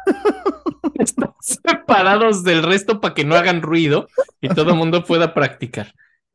Están 0.99 1.31
separados 1.41 2.45
del 2.45 2.63
resto 2.63 3.01
para 3.01 3.15
que 3.15 3.25
no 3.25 3.37
hagan 3.37 3.63
ruido 3.63 4.07
y 4.43 4.49
todo 4.51 4.73
el 4.73 4.77
mundo 4.77 5.03
pueda 5.03 5.33
practicar. 5.33 5.95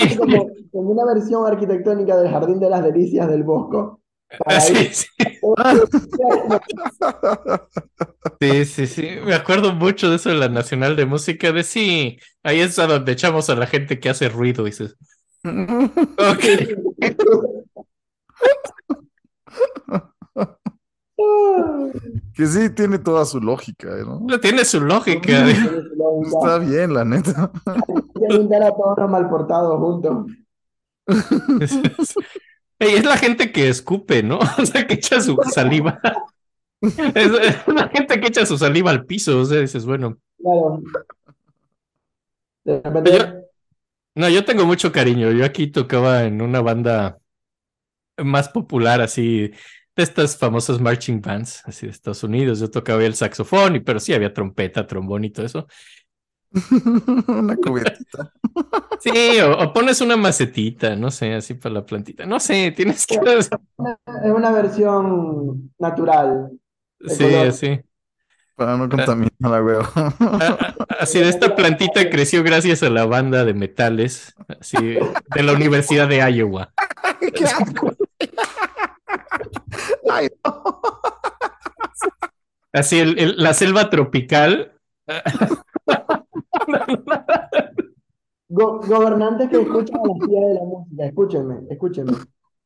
Es 0.00 0.16
como, 0.16 0.48
como 0.72 0.90
una 0.90 1.04
versión 1.04 1.46
arquitectónica 1.46 2.16
del 2.16 2.30
Jardín 2.30 2.58
de 2.60 2.70
las 2.70 2.82
Delicias 2.82 3.28
del 3.28 3.42
Bosco. 3.42 4.00
Para 4.42 4.56
Así 4.56 4.72
ir- 4.72 4.78
es. 4.90 5.06
Sí, 8.40 8.64
sí, 8.64 8.86
sí. 8.86 9.08
Me 9.24 9.34
acuerdo 9.34 9.74
mucho 9.74 10.10
de 10.10 10.16
eso 10.16 10.28
de 10.28 10.36
la 10.36 10.48
Nacional 10.48 10.96
de 10.96 11.06
Música, 11.06 11.52
de 11.52 11.64
sí, 11.64 12.18
ahí 12.42 12.60
es 12.60 12.78
a 12.78 12.86
donde 12.86 13.12
echamos 13.12 13.50
a 13.50 13.56
la 13.56 13.66
gente 13.66 13.98
que 13.98 14.08
hace 14.08 14.28
ruido, 14.28 14.64
dices. 14.64 14.96
Ok. 15.44 16.44
Que 22.34 22.46
sí 22.46 22.70
tiene 22.70 22.98
toda 22.98 23.24
su 23.24 23.40
lógica, 23.40 23.88
¿no? 24.04 24.20
No 24.20 24.38
tiene 24.38 24.64
su 24.64 24.80
lógica. 24.80 25.50
Está 25.50 26.58
bien, 26.58 26.94
la 26.94 27.04
neta. 27.04 27.50
Hay 27.66 28.28
que 28.28 28.36
juntar 28.36 28.62
a 28.62 28.70
todos 28.70 28.98
los 28.98 29.10
malportados 29.10 29.78
juntos. 29.80 30.26
Es 32.78 33.04
la 33.04 33.16
gente 33.16 33.50
que 33.52 33.68
escupe, 33.68 34.22
¿no? 34.22 34.38
O 34.58 34.66
sea, 34.66 34.86
que 34.86 34.94
echa 34.94 35.20
su 35.20 35.36
saliva. 35.52 36.00
Es 36.80 36.92
es 37.16 37.68
la 37.68 37.88
gente 37.88 38.20
que 38.20 38.28
echa 38.28 38.46
su 38.46 38.56
saliva 38.58 38.90
al 38.90 39.04
piso. 39.04 39.40
O 39.40 39.44
sea, 39.44 39.60
dices, 39.60 39.84
bueno. 39.84 40.18
Claro. 40.38 40.82
Yo- 42.64 43.42
No, 44.14 44.28
yo 44.28 44.44
tengo 44.44 44.66
mucho 44.66 44.92
cariño. 44.92 45.30
Yo 45.32 45.44
aquí 45.44 45.68
tocaba 45.68 46.24
en 46.24 46.42
una 46.42 46.60
banda 46.60 47.18
más 48.18 48.48
popular, 48.48 49.00
así, 49.00 49.48
de 49.96 50.02
estas 50.02 50.36
famosas 50.36 50.80
marching 50.80 51.20
bands, 51.20 51.62
así 51.66 51.86
de 51.86 51.92
Estados 51.92 52.22
Unidos. 52.24 52.60
Yo 52.60 52.70
tocaba 52.70 53.04
el 53.04 53.14
saxofón, 53.14 53.76
y, 53.76 53.80
pero 53.80 54.00
sí 54.00 54.12
había 54.14 54.32
trompeta, 54.34 54.86
trombón 54.86 55.24
y 55.24 55.30
todo 55.30 55.46
eso. 55.46 55.66
Una 57.28 57.56
cubetita. 57.56 58.32
Sí, 59.00 59.38
o, 59.40 59.58
o 59.58 59.72
pones 59.72 60.00
una 60.00 60.16
macetita, 60.16 60.96
no 60.96 61.10
sé, 61.10 61.34
así 61.34 61.54
para 61.54 61.74
la 61.76 61.86
plantita. 61.86 62.24
No 62.26 62.40
sé, 62.40 62.72
tienes 62.72 63.06
que. 63.06 63.16
es 63.16 63.50
una 64.34 64.50
versión 64.52 65.72
natural. 65.78 66.50
Sí, 67.06 67.24
color. 67.24 67.48
así. 67.48 67.80
Para 68.56 68.76
no 68.76 68.88
contaminar 68.88 69.30
la 69.38 69.62
huevo. 69.62 69.82
Ah, 69.94 70.12
ah, 70.18 70.74
Así 70.98 71.20
de 71.20 71.28
esta 71.28 71.54
plantita 71.54 72.10
creció 72.10 72.42
gracias 72.42 72.82
a 72.82 72.90
la 72.90 73.04
banda 73.06 73.44
de 73.44 73.54
metales, 73.54 74.34
así, 74.60 74.76
de 75.34 75.42
la 75.44 75.52
Universidad 75.52 76.08
de 76.08 76.16
Iowa. 76.32 76.72
¡Qué 77.34 77.44
asco! 77.44 77.94
Ay, 80.10 80.28
no. 80.44 80.80
Así, 82.72 82.98
el- 82.98 83.18
el- 83.18 83.34
la 83.36 83.54
selva 83.54 83.90
tropical. 83.90 84.72
Go- 88.50 88.80
gobernantes 88.80 89.48
que 89.50 89.60
escuchan 89.60 90.00
a 90.00 90.08
las 90.08 90.18
tías 90.28 90.46
de 90.48 90.54
la 90.54 90.64
música, 90.64 91.04
escúchenme, 91.06 91.56
escúchenme. 91.70 92.12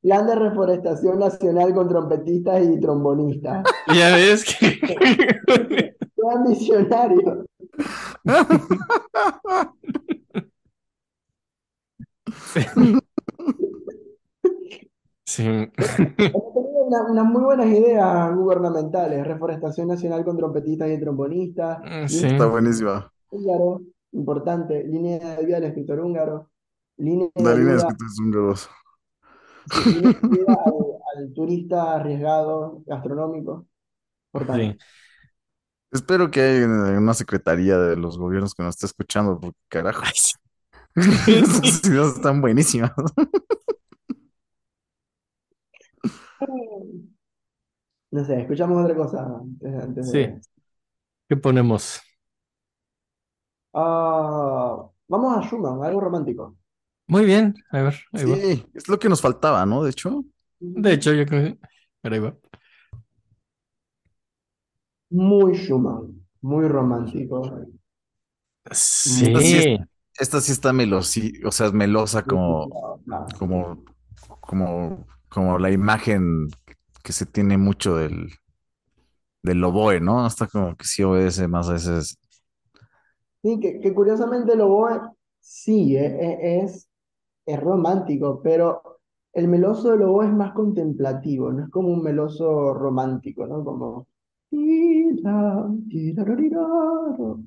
Plan 0.00 0.26
de 0.26 0.34
reforestación 0.34 1.18
nacional 1.18 1.74
con 1.74 1.88
trompetistas 1.88 2.62
y 2.64 2.80
trombonistas. 2.80 3.64
Ya 3.94 4.14
ves 4.16 4.44
que. 4.44 4.78
Plan 6.16 6.44
visionario. 6.48 7.44
Sí. 15.24 15.44
Hemos 15.46 15.72
tenido 15.78 16.84
una- 16.86 17.10
unas 17.10 17.24
muy 17.24 17.42
buenas 17.42 17.66
ideas 17.68 18.34
gubernamentales. 18.34 19.26
Reforestación 19.26 19.88
nacional 19.88 20.24
con 20.24 20.36
trompetistas 20.36 20.90
y 20.90 21.00
trombonistas. 21.00 21.78
Sí. 22.10 22.26
Está 22.26 22.46
buenísima. 22.46 23.10
Húngaro, 23.32 23.80
importante. 24.12 24.84
Línea 24.84 25.36
de 25.36 25.44
vida 25.46 25.56
del 25.56 25.70
escritor 25.70 26.00
húngaro. 26.00 26.50
Línea 26.98 27.28
de 27.34 27.42
La 27.42 27.54
línea 27.54 27.72
de 27.72 27.78
escritores 27.78 28.18
húngaros. 28.20 28.70
línea 29.86 30.10
de 30.12 30.18
ayuda 30.38 30.54
al, 30.64 31.18
al 31.24 31.32
turista 31.34 31.94
arriesgado 31.96 32.82
gastronómico. 32.86 33.66
Importante. 34.34 34.72
Sí. 34.72 34.78
Espero 35.92 36.30
que 36.30 36.40
haya 36.40 36.66
una 36.98 37.14
secretaría 37.14 37.76
de 37.78 37.96
los 37.96 38.16
gobiernos 38.18 38.54
que 38.54 38.62
nos 38.62 38.74
esté 38.76 38.86
escuchando, 38.86 39.38
porque 39.40 39.58
carajo, 39.68 40.02
esas 40.94 41.84
ideas 41.86 42.16
están 42.16 42.40
buenísimas. 42.40 42.92
No 48.10 48.24
sé, 48.24 48.40
escuchamos 48.40 48.82
otra 48.82 48.94
cosa 48.96 49.24
antes, 49.40 49.74
antes 49.82 50.12
de- 50.12 50.40
Sí. 50.42 50.48
¿Qué 51.28 51.36
ponemos? 51.36 52.00
Ah, 53.74 54.88
vamos 55.08 55.36
a 55.36 55.42
Schumann, 55.42 55.82
algo 55.84 56.00
romántico. 56.00 56.56
Muy 57.06 57.24
bien, 57.24 57.54
a 57.70 57.82
ver, 57.82 57.94
ahí 58.12 58.24
va. 58.24 58.36
Sí, 58.36 58.66
es 58.74 58.88
lo 58.88 58.98
que 58.98 59.08
nos 59.08 59.20
faltaba, 59.20 59.64
¿no? 59.66 59.82
De 59.84 59.90
hecho, 59.90 60.24
De 60.60 60.92
hecho, 60.94 61.12
yo 61.12 61.26
creo 61.26 61.44
que. 61.54 61.58
Pero 62.00 62.14
ahí 62.14 62.20
va. 62.20 62.36
muy 65.10 65.54
Schumann, 65.56 66.26
muy 66.40 66.66
romántico. 66.66 67.40
Sí. 68.70 69.26
Esta 69.26 69.42
sí 69.42 69.58
es- 69.58 69.68
Esta 70.18 70.40
sí 70.40 70.52
está 70.52 70.72
o 71.44 71.50
sea, 71.52 71.66
es 71.68 71.72
melosa 71.72 72.26
como, 72.26 72.70
como, 73.38 73.84
como, 74.40 75.06
como 75.28 75.58
la 75.58 75.70
imagen 75.70 76.48
que 77.04 77.12
se 77.12 77.26
tiene 77.26 77.58
mucho 77.58 77.96
del, 77.96 78.30
del 79.42 79.62
oboe, 79.64 80.00
¿no? 80.00 80.24
Hasta 80.24 80.46
como 80.46 80.76
que 80.76 80.84
sí 80.84 81.02
obedece 81.02 81.48
más 81.48 81.68
a 81.68 81.74
veces. 81.74 82.18
Sí, 83.42 83.58
que, 83.60 83.80
que 83.80 83.94
curiosamente 83.94 84.52
el 84.54 84.60
oboe 84.60 85.00
sí 85.40 85.96
e- 85.96 86.06
e- 86.06 86.60
es, 86.64 86.88
es 87.46 87.60
romántico, 87.60 88.40
pero 88.42 89.00
el 89.32 89.48
meloso 89.48 89.90
del 89.92 90.02
oboe 90.02 90.26
es 90.26 90.32
más 90.32 90.52
contemplativo, 90.54 91.52
no 91.52 91.64
es 91.64 91.70
como 91.70 91.88
un 91.90 92.02
meloso 92.02 92.74
romántico, 92.74 93.46
¿no? 93.46 93.64
Como 93.64 94.06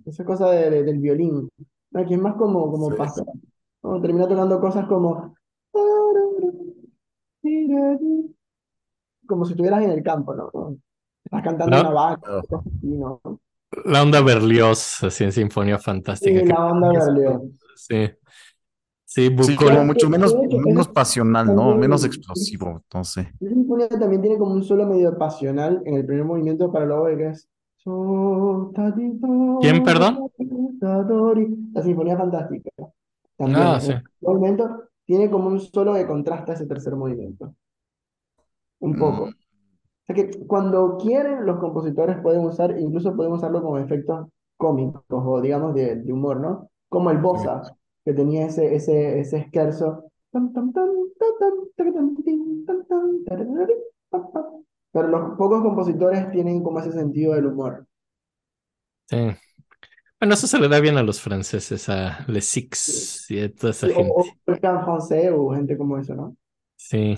esa 0.06 0.26
cosa 0.26 0.50
de- 0.52 0.70
de- 0.70 0.84
del 0.84 1.00
violín, 1.00 1.50
¿no? 1.92 2.00
Aquí 2.02 2.14
es 2.14 2.20
más 2.20 2.36
como, 2.36 2.72
como 2.72 2.90
Sí. 2.90 2.96
pasa, 2.96 3.24
¿no? 3.84 4.02
Termina 4.02 4.28
tocando 4.28 4.60
cosas 4.60 4.88
como 4.88 5.36
como 9.28 9.46
si 9.46 9.54
estuvieras 9.54 9.84
en 9.84 9.92
el 9.92 10.04
campo, 10.04 10.34
¿no? 10.36 10.50
¿no? 10.54 10.78
Estás 11.24 11.44
cantando 11.44 11.78
No. 11.78 11.82
una 11.82 11.92
vaca, 11.92 12.28
así, 12.52 12.88
¿no? 12.88 13.22
La 13.84 14.02
onda 14.04 14.22
Berlioz, 14.22 15.04
así 15.04 15.24
en 15.24 15.32
Sinfonía 15.32 15.78
Fantástica. 15.78 16.40
Sí, 16.40 16.46
la 16.46 16.66
onda 16.66 16.92
es- 16.98 17.06
Berlioz. 17.06 17.42
Sí. 17.76 18.10
Sí, 19.08 19.34
Sí, 19.44 19.56
como 19.56 19.86
mucho 19.86 20.10
menos, 20.10 20.34
de 20.34 20.60
menos 20.60 20.90
pasional, 20.90 21.56
¿no? 21.56 21.76
Menos 21.78 22.04
explosivo, 22.04 22.82
entonces. 22.84 23.28
La 23.40 23.50
sinfonía 23.50 23.88
también 23.88 24.22
tiene 24.22 24.38
como 24.38 24.54
un 24.54 24.64
solo 24.64 24.86
medio 24.86 25.18
pasional 25.18 25.82
en 25.86 25.96
el 25.96 26.06
primer 26.06 26.26
movimiento 26.26 26.70
para 26.72 26.86
oboe 26.94 27.16
que 27.18 27.28
es 27.30 27.48
¿Quién, 29.62 29.84
perdón? 29.84 30.32
La 31.74 31.84
Sinfonía 31.84 32.18
Fantástica. 32.18 32.72
También 33.38 33.62
Ah, 33.62 33.76
en 33.76 33.82
sí. 33.82 33.92
el 33.92 34.04
movimiento 34.22 34.90
tiene 35.06 35.30
como 35.30 35.48
un 35.50 35.60
solo 35.60 35.94
que 35.94 36.08
contrasta 36.08 36.54
ese 36.54 36.66
tercer 36.66 36.96
movimiento. 36.96 37.54
Un 38.80 38.96
poco. 38.98 39.28
Mm. 39.28 39.34
O 40.08 40.14
sea 40.14 40.16
que 40.16 40.46
cuando 40.46 40.98
quieren, 40.98 41.46
los 41.46 41.60
compositores 41.60 42.18
pueden 42.22 42.42
usar, 42.46 42.78
incluso 42.80 43.16
pueden 43.16 43.34
usarlo 43.34 43.62
como 43.62 43.78
efectos 43.80 44.28
cómicos 44.58 45.04
o 45.10 45.42
digamos 45.42 45.74
de, 45.74 45.96
de 45.96 46.14
humor, 46.14 46.40
¿no? 46.40 46.70
Como 46.90 47.10
el 47.12 47.18
bossa, 47.18 47.62
que 48.04 48.14
tenía 48.14 48.46
ese, 48.46 48.76
ese, 48.76 49.20
ese 49.20 49.50
pam. 50.32 50.54
Pero 54.92 55.08
los 55.10 55.38
pocos 55.38 55.62
compositores 55.62 56.32
tienen 56.32 56.64
como 56.64 56.80
ese 56.80 56.92
sentido 56.92 57.34
del 57.34 57.48
humor. 57.48 57.86
Sí. 59.10 59.18
Bueno, 60.20 60.34
eso 60.34 60.48
se 60.48 60.60
le 60.60 60.70
da 60.70 60.80
bien 60.80 60.98
a 60.98 61.04
los 61.04 61.22
franceses, 61.22 61.90
a 61.90 62.26
Les 62.28 62.46
Six 62.48 63.30
y 63.30 63.42
a 63.42 63.54
toda 63.54 63.72
esa 63.72 63.88
O, 63.88 63.90
gente. 63.90 64.14
o 64.14 64.24
francés 64.86 65.32
o 65.36 65.50
gente 65.54 65.78
como 65.78 65.98
eso, 65.98 66.16
¿no? 66.16 66.36
Sí. 66.78 67.16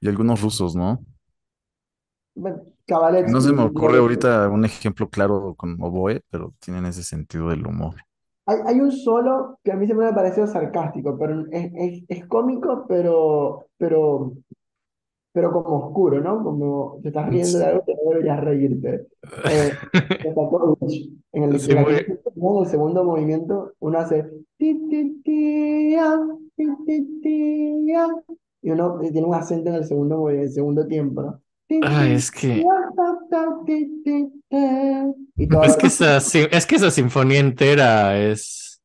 Y 0.00 0.08
algunos 0.08 0.40
rusos, 0.40 0.74
¿no? 0.74 1.04
Bueno, 2.38 2.62
Kabalevsky, 2.86 3.34
No 3.34 3.40
se 3.40 3.52
me 3.52 3.62
ocurre 3.62 3.98
ahorita 3.98 4.48
un 4.48 4.64
ejemplo 4.64 5.08
claro 5.08 5.54
con 5.56 5.76
oboe, 5.80 6.20
pero 6.30 6.52
tienen 6.58 6.84
ese 6.86 7.04
sentido 7.04 7.50
del 7.50 7.64
humor. 7.64 7.94
Hay, 8.46 8.56
hay 8.66 8.80
un 8.80 8.90
solo 8.92 9.58
que 9.62 9.72
a 9.72 9.76
mí 9.76 9.86
siempre 9.86 10.06
me 10.06 10.12
ha 10.12 10.14
parecido 10.14 10.46
sarcástico, 10.46 11.18
pero 11.18 11.44
es, 11.52 11.70
es, 11.74 12.04
es 12.08 12.26
cómico, 12.26 12.86
pero, 12.88 13.66
pero, 13.76 14.32
pero 15.32 15.52
como 15.52 15.86
oscuro, 15.86 16.20
¿no? 16.20 16.42
Como 16.42 17.00
te 17.02 17.08
estás 17.08 17.28
riendo 17.28 17.58
de 17.58 17.66
algo 17.66 17.84
que 17.84 17.94
no 17.94 18.10
deberías 18.10 18.40
reírte. 18.40 19.06
Eh, 19.46 19.72
en 21.32 21.42
el, 21.44 21.60
Sí, 21.60 21.74
muy- 21.74 21.94
en 21.94 22.58
el 22.62 22.66
segundo 22.70 23.04
movimiento, 23.04 23.72
uno 23.80 23.98
hace 23.98 24.24
ti, 24.58 24.74
ti, 24.88 25.20
ti, 25.24 25.96
ti, 26.56 26.66
ti, 26.86 27.20
ti, 27.22 27.92
y 28.62 28.70
uno 28.70 28.98
tiene 29.00 29.26
un 29.26 29.34
acento 29.34 29.70
en 29.70 29.76
el 29.76 29.84
segundo, 29.84 30.28
en 30.30 30.40
el 30.40 30.50
segundo 30.52 30.86
tiempo, 30.86 31.22
¿no? 31.22 31.42
Ay, 31.80 32.12
ti, 32.12 32.14
es 32.14 32.30
que, 32.30 32.62
ah, 35.50 35.66
es 35.66 35.76
que 35.76 35.86
esa, 35.86 36.16
es 36.18 36.66
que 36.66 36.76
esa 36.76 36.90
sinfonía 36.90 37.40
entera 37.40 38.18
es 38.18 38.80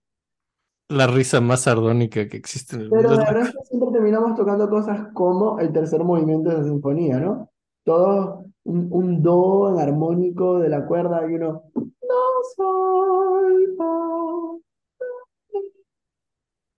la 0.89 1.07
risa 1.07 1.41
más 1.41 1.61
sardónica 1.63 2.27
que 2.27 2.37
existe 2.37 2.75
en 2.75 2.83
el 2.83 2.89
Pero 2.89 3.09
mundo. 3.09 3.17
de 3.17 3.25
resto 3.25 3.59
siempre 3.63 3.89
terminamos 3.91 4.35
tocando 4.35 4.69
cosas 4.69 5.07
como 5.13 5.59
el 5.59 5.71
tercer 5.73 6.03
movimiento 6.03 6.49
de 6.49 6.57
la 6.59 6.63
sinfonía, 6.63 7.19
¿no? 7.19 7.49
Todo 7.83 8.45
un, 8.63 8.87
un 8.91 9.21
do 9.21 9.69
en 9.73 9.79
armónico 9.79 10.59
de 10.59 10.69
la 10.69 10.85
cuerda 10.85 11.29
y 11.29 11.33
uno, 11.35 11.63
no 11.75 12.21
soy 12.55 13.75
fa". 13.77 13.83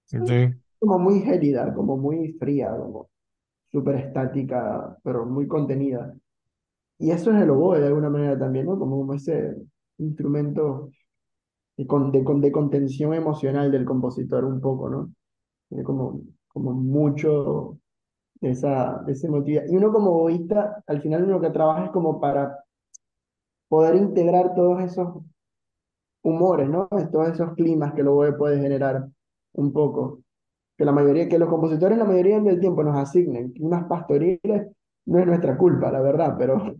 Sí. 0.06 0.18
como 0.80 1.00
muy 1.00 1.22
gélida, 1.22 1.74
como 1.74 1.98
muy 1.98 2.34
fría, 2.34 2.70
como 2.78 3.10
súper 3.76 3.96
estática, 3.98 4.98
pero 5.04 5.26
muy 5.26 5.48
contenida. 5.48 6.16
Y 7.00 7.12
eso 7.12 7.32
es 7.32 7.42
el 7.42 7.50
oboe 7.52 7.80
de 7.82 7.88
alguna 7.88 8.10
manera 8.10 8.38
también, 8.40 8.66
¿no? 8.68 8.80
Como, 8.80 9.14
ese 9.14 9.56
instrumento 10.00 10.92
de, 11.78 11.86
de, 12.12 12.24
con- 12.26 12.42
de 12.42 12.52
contención 12.52 13.14
emocional 13.14 13.72
del 13.72 13.86
compositor 13.86 14.46
un 14.46 14.62
poco, 14.62 14.90
¿no? 14.90 15.12
Como, 15.84 16.22
como 16.50 16.74
mucho 16.74 17.80
de 18.42 18.52
esa, 18.52 19.04
de 19.06 19.14
ese 19.14 19.30
motivo. 19.30 19.64
Y 19.70 19.78
uno 19.78 19.92
como 19.94 20.12
oboísta, 20.12 20.84
al 20.88 21.02
final 21.02 21.28
lo 21.30 21.42
que 21.42 21.52
trabaja 21.52 21.86
es 21.88 21.92
como 21.92 22.20
para 22.22 22.58
poder 23.70 23.96
integrar 23.96 24.56
todos 24.56 24.82
esos 24.82 25.24
humores, 26.24 26.68
¿no? 26.70 26.88
Todos 27.12 27.30
esos 27.30 27.54
climas 27.56 27.94
que 27.94 28.02
el 28.02 28.10
oboe 28.10 28.34
puede 28.38 28.60
generar 28.60 29.08
un 29.54 29.72
poco. 29.72 30.24
Que 30.78 30.86
la 30.86 30.92
mayoría, 30.92 31.30
que 31.30 31.40
los 31.40 31.50
compositores 31.50 31.98
la 31.98 32.06
mayoría 32.06 32.40
del 32.40 32.60
tiempo 32.60 32.84
nos 32.84 32.98
asignen. 32.98 33.54
Unas 33.60 33.86
pastoriles 33.86 34.68
no 35.06 35.20
es 35.20 35.26
nuestra 35.26 35.58
culpa, 35.58 35.92
la 35.92 36.02
verdad, 36.02 36.36
pero 36.38 36.76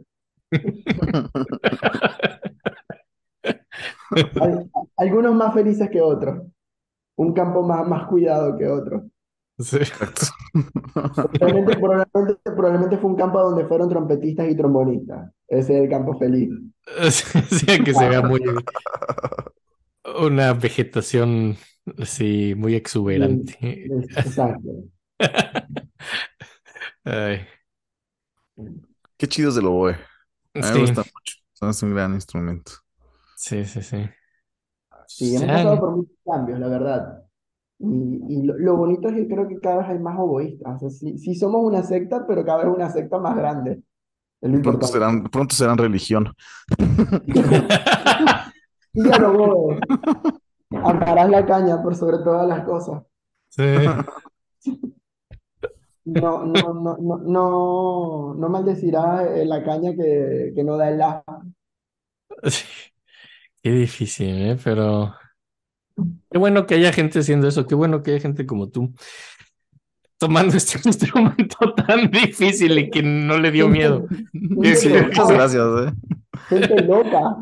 hay 4.12 4.70
algunos 4.98 5.36
más 5.36 5.54
felices 5.54 5.90
que 5.90 6.02
otros. 6.02 6.42
Un 7.18 7.34
campo 7.34 7.64
más, 7.64 7.88
más 7.88 8.08
cuidado 8.08 8.58
que 8.58 8.68
otro. 8.68 9.06
Sí. 9.58 9.78
Probablemente, 11.40 11.78
probablemente 12.44 12.98
fue 12.98 13.10
un 13.10 13.16
campo 13.16 13.40
donde 13.40 13.66
fueron 13.66 13.88
trompetistas 13.88 14.50
y 14.50 14.56
trombonistas. 14.56 15.32
Ese 15.48 15.78
es 15.78 15.84
el 15.84 15.90
campo 15.90 16.18
feliz. 16.18 16.50
Sí, 17.12 17.84
que 17.84 17.94
se 17.94 18.10
vea 18.10 18.22
muy 18.22 18.42
una 20.22 20.54
vegetación 20.54 21.56
así 22.00 22.54
muy 22.56 22.76
exuberante. 22.76 23.88
Exacto. 24.16 24.86
Ay, 27.06 27.48
Qué 29.18 29.28
chido 29.28 29.50
es 29.50 29.58
el 29.58 29.66
oboe. 29.66 29.94
A 29.94 29.98
mí 30.60 30.64
me 30.74 30.74
sí, 30.74 30.80
gusta 30.80 31.02
mucho. 31.02 31.70
Es 31.72 31.84
un 31.84 31.94
gran 31.94 32.14
instrumento. 32.14 32.72
sí, 33.36 33.66
sí, 33.66 33.82
sí. 33.82 33.98
Sí, 35.08 35.36
hemos 35.36 35.52
pasado 35.52 35.80
por 35.80 35.96
muchos 35.96 36.18
cambios, 36.26 36.60
la 36.60 36.68
verdad. 36.68 37.24
Y, 37.80 38.22
y 38.30 38.44
lo, 38.44 38.58
lo 38.58 38.78
bonito 38.78 39.10
es 39.10 39.16
que 39.16 39.28
creo 39.28 39.48
que 39.48 39.60
cada 39.60 39.78
vez 39.80 39.90
hay 39.90 40.00
más 40.00 40.18
oboístas. 40.20 40.76
O 40.76 40.80
sea, 40.80 40.90
sí, 40.90 41.18
sí 41.18 41.36
somos 41.36 41.64
una 41.66 41.84
secta, 41.84 42.26
pero 42.28 42.46
cada 42.46 42.66
vez 42.66 42.76
una 42.76 42.90
secta 42.92 43.20
más 43.20 43.36
grande. 43.36 43.84
Es 44.42 44.52
lo 44.52 44.62
Pronto 44.62 44.88
serán, 44.88 45.24
pronto 45.26 45.56
serán 45.56 45.78
religión. 45.78 46.34
Y 48.94 49.04
ya 49.10 49.18
lo 49.20 49.34
voy. 49.34 49.80
Amarás 50.72 51.30
la 51.30 51.46
caña 51.46 51.82
por 51.82 51.96
sobre 51.96 52.18
todas 52.20 52.48
las 52.48 52.66
cosas. 52.66 53.04
Sí. 53.50 53.64
No, 56.06 56.46
no, 56.46 56.74
no, 56.74 56.98
no, 57.02 57.18
no, 57.18 58.36
no 58.36 58.50
maldecirás 58.50 59.28
la 59.46 59.64
caña 59.64 59.96
que, 59.96 60.52
que 60.56 60.64
no 60.64 60.78
da 60.78 60.90
el 60.90 60.98
la. 61.00 61.24
Sí. 62.44 62.66
Qué 63.64 63.72
difícil, 63.72 64.30
¿eh? 64.30 64.58
Pero 64.64 65.16
qué 66.30 66.38
bueno 66.38 66.68
que 66.68 66.76
haya 66.76 66.94
gente 66.94 67.20
haciendo 67.20 67.48
eso, 67.48 67.66
qué 67.66 67.74
bueno 67.74 68.04
que 68.04 68.12
haya 68.12 68.20
gente 68.20 68.46
como 68.46 68.70
tú 68.70 68.94
tomando 70.18 70.56
este 70.58 70.80
instrumento 70.88 71.74
tan 71.74 72.10
difícil 72.12 72.78
y 72.78 72.90
que 72.90 73.02
no 73.02 73.40
le 73.40 73.52
dio 73.52 73.68
miedo. 73.68 74.06
Gente 74.32 74.76
Sí, 74.76 74.90
muchas 74.90 75.32
gracias, 75.32 75.66
¿eh? 75.88 75.94
gente 76.50 76.84
loca, 76.84 77.38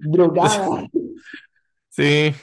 drogada. 0.00 0.88
Sí. 1.88 2.34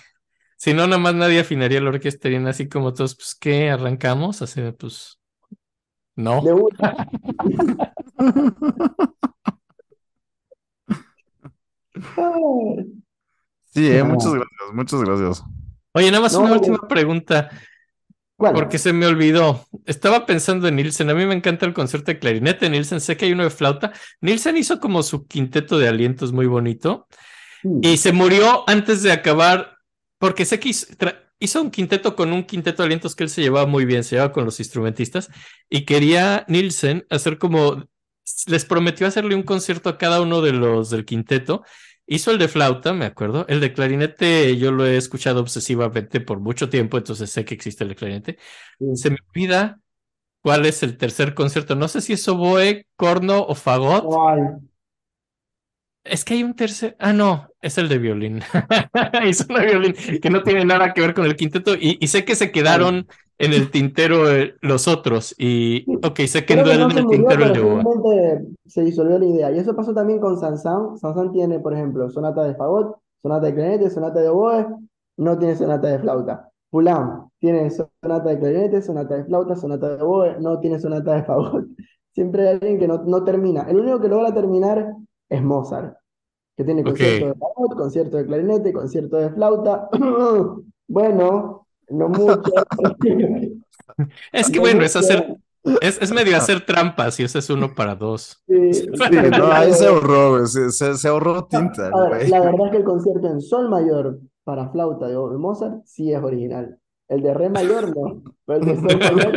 Si 0.57 0.73
no, 0.73 0.87
nada 0.87 0.97
más 0.97 1.13
nadie 1.15 1.39
afinaría 1.39 1.79
la 1.81 1.89
orquesta, 1.89 2.27
irían 2.27 2.47
así 2.47 2.67
como 2.67 2.93
todos, 2.93 3.15
pues, 3.15 3.35
¿qué? 3.39 3.69
¿Arrancamos? 3.69 4.41
Así 4.41 4.61
de, 4.61 4.73
pues, 4.73 5.19
no. 6.15 6.41
De 6.41 6.53
una. 6.53 7.07
Sí, 13.65 13.87
eh, 13.91 13.99
No. 13.99 14.05
muchas 14.05 14.33
gracias, 14.33 14.73
muchas 14.73 15.01
gracias. 15.01 15.43
Oye, 15.93 16.11
nada 16.11 16.21
más 16.23 16.33
No, 16.33 16.39
una 16.41 16.49
no, 16.49 16.55
última 16.55 16.87
pregunta. 16.87 17.49
¿Cuál? 18.37 18.53
Porque 18.53 18.77
se 18.77 18.93
me 18.93 19.07
olvidó. 19.07 19.65
Estaba 19.85 20.25
pensando 20.27 20.67
en 20.67 20.75
Nielsen. 20.75 21.09
A 21.09 21.15
mí 21.15 21.25
me 21.25 21.33
encanta 21.33 21.65
el 21.65 21.73
concierto 21.73 22.11
de 22.11 22.19
clarinete 22.19 22.65
de 22.65 22.71
Nielsen. 22.71 23.01
Sé 23.01 23.17
que 23.17 23.25
hay 23.25 23.31
uno 23.31 23.43
de 23.43 23.49
flauta. 23.49 23.93
Nielsen 24.21 24.57
hizo 24.57 24.79
como 24.79 25.01
su 25.01 25.25
quinteto 25.25 25.79
de 25.79 25.87
alientos 25.87 26.31
muy 26.33 26.45
bonito. 26.45 27.07
Sí. 27.63 27.69
Y 27.81 27.97
se 27.97 28.11
murió 28.11 28.63
antes 28.69 29.01
de 29.01 29.11
acabar. 29.11 29.76
Porque 30.19 30.45
sé 30.45 30.59
que 30.59 30.69
hizo, 31.39 31.61
un 31.61 31.71
quinteto 31.71 32.15
con 32.15 32.33
un 32.33 32.43
quinteto 32.43 32.81
de 32.81 32.87
alientos 32.87 33.15
que 33.15 33.23
él 33.23 33.29
se 33.29 33.41
llevaba 33.41 33.67
muy 33.67 33.85
bien. 33.85 34.03
Se 34.03 34.15
llevaba 34.15 34.33
con 34.33 34.45
los 34.45 34.59
instrumentistas. 34.59 35.29
Y 35.69 35.85
quería 35.85 36.45
Nielsen 36.47 37.05
hacer 37.09 37.37
como. 37.37 37.87
Les 38.47 38.65
prometió 38.65 39.07
hacerle 39.07 39.35
un 39.35 39.43
concierto 39.43 39.89
a 39.89 39.97
cada 39.97 40.21
uno 40.21 40.41
de 40.41 40.51
los 40.51 40.89
del 40.89 41.05
quinteto. 41.05 41.63
Hizo 42.05 42.31
el 42.31 42.37
de 42.37 42.47
flauta, 42.47 42.93
me 42.93 43.05
acuerdo. 43.05 43.45
El 43.47 43.59
de 43.59 43.73
clarinete 43.73 44.57
yo 44.57 44.71
lo 44.71 44.85
he 44.85 44.97
escuchado 44.97 45.41
obsesivamente 45.41 46.19
por 46.21 46.39
mucho 46.39 46.69
tiempo, 46.69 46.97
entonces 46.97 47.29
sé 47.29 47.45
que 47.45 47.53
existe 47.53 47.83
el 47.83 47.89
de 47.89 47.95
clarinete. 47.95 48.37
Sí. 48.79 48.95
Se 48.95 49.09
me 49.09 49.17
olvida 49.29 49.79
cuál 50.41 50.65
es 50.65 50.83
el 50.83 50.97
tercer 50.97 51.33
concierto. 51.33 51.75
No 51.75 51.87
sé 51.87 52.01
si 52.01 52.13
es 52.13 52.27
oboe, 52.27 52.85
corno 52.95 53.41
o 53.41 53.55
fagot. 53.55 54.05
Es 56.09 56.25
que 56.25 56.35
hay 56.35 56.43
un 56.43 56.55
tercer. 56.55 56.95
Ah, 56.99 57.13
no, 57.13 57.47
es 57.61 57.77
el 57.77 57.89
de 57.89 57.97
violín. 57.97 58.41
Hizo 59.27 59.45
una 59.49 59.63
violín 59.63 59.95
que 60.21 60.29
no 60.29 60.43
tiene 60.43 60.65
nada 60.65 60.93
que 60.93 61.01
ver 61.01 61.13
con 61.13 61.25
el 61.25 61.35
quinteto. 61.35 61.75
Y, 61.75 61.97
y 61.99 62.07
sé 62.07 62.25
que 62.25 62.35
se 62.35 62.51
quedaron 62.51 63.07
en 63.39 63.53
el 63.53 63.69
tintero 63.69 64.31
eh, 64.31 64.55
los 64.61 64.87
otros. 64.87 65.35
Y, 65.37 65.85
ok, 66.05 66.21
sé 66.21 66.45
que 66.45 66.55
no 66.55 66.63
en 66.71 66.91
se 66.91 66.99
el 66.99 67.05
murió, 67.05 67.09
tintero 67.09 67.45
el 67.45 67.53
de 67.53 68.47
se 68.65 68.83
disolvió 68.83 69.19
la 69.19 69.25
idea. 69.25 69.51
Y 69.51 69.59
eso 69.59 69.75
pasó 69.75 69.93
también 69.93 70.19
con 70.19 70.39
Sansan. 70.39 70.97
Sansan 70.97 71.31
tiene, 71.31 71.59
por 71.59 71.73
ejemplo, 71.73 72.09
sonata 72.09 72.43
de 72.43 72.55
fagot, 72.55 72.97
sonata 73.21 73.47
de 73.47 73.53
clarinete, 73.53 73.89
sonata 73.89 74.19
de 74.19 74.29
oboe, 74.29 74.65
no 75.17 75.37
tiene 75.37 75.55
sonata 75.55 75.87
de 75.87 75.99
flauta. 75.99 76.49
Fulán 76.69 77.29
tiene 77.39 77.69
sonata 77.69 78.29
de 78.29 78.39
clarinete, 78.39 78.81
sonata 78.81 79.15
de 79.15 79.25
flauta, 79.25 79.55
sonata 79.55 79.95
de 79.95 80.03
oboe, 80.03 80.39
no 80.39 80.59
tiene 80.59 80.79
sonata 80.79 81.15
de 81.15 81.23
fagot. 81.23 81.65
Siempre 82.11 82.47
hay 82.47 82.55
alguien 82.55 82.79
que 82.79 82.87
no, 82.87 83.03
no 83.03 83.23
termina. 83.23 83.63
El 83.69 83.79
único 83.79 84.01
que 84.01 84.07
logra 84.07 84.33
terminar 84.33 84.91
es 85.29 85.41
Mozart, 85.43 85.97
que 86.55 86.63
tiene 86.63 86.83
concierto 86.83 87.27
de 87.27 87.33
fagot, 87.35 87.77
concierto 87.77 88.17
de 88.17 88.25
clarinete, 88.25 88.73
concierto 88.73 89.17
de 89.17 89.29
flauta. 89.31 89.89
Bueno, 90.89 91.67
no 91.89 92.07
mucho. 92.09 92.41
Es 94.31 94.49
que 94.49 94.55
No 94.57 94.61
bueno, 94.61 94.83
es 94.83 94.95
hacer. 94.95 95.37
Es, 95.81 96.01
es 96.01 96.11
medio 96.13 96.37
hacer 96.37 96.65
trampas 96.65 97.19
y 97.19 97.23
ese 97.23 97.39
es 97.39 97.49
uno 97.49 97.73
para 97.75 97.95
dos. 97.95 98.41
Sí, 98.47 98.71
Sí, 98.73 98.89
no, 99.37 99.51
ahí 99.51 99.73
se 99.73 99.87
ahorró, 99.87 100.45
se, 100.47 100.71
se- 100.71 100.95
se 100.95 101.07
ahorró 101.09 101.45
tinta, 101.45 101.87
A 101.87 102.09
ver, 102.09 102.29
la 102.29 102.39
verdad 102.39 102.67
es 102.67 102.71
que 102.71 102.77
el 102.77 102.83
concierto 102.85 103.27
en 103.27 103.41
sol 103.41 103.69
mayor 103.69 104.19
para 104.45 104.69
flauta 104.69 105.07
de 105.07 105.13
de 105.13 105.37
Mozart 105.37 105.81
sí 105.85 106.13
es 106.13 106.23
original. 106.23 106.79
El 107.09 107.21
de 107.21 107.33
re 107.33 107.49
mayor 107.49 107.95
no, 107.95 108.23
pero 108.45 108.59
el 108.59 108.65
de 108.65 108.75
sol 108.77 108.99
mayor 108.99 109.35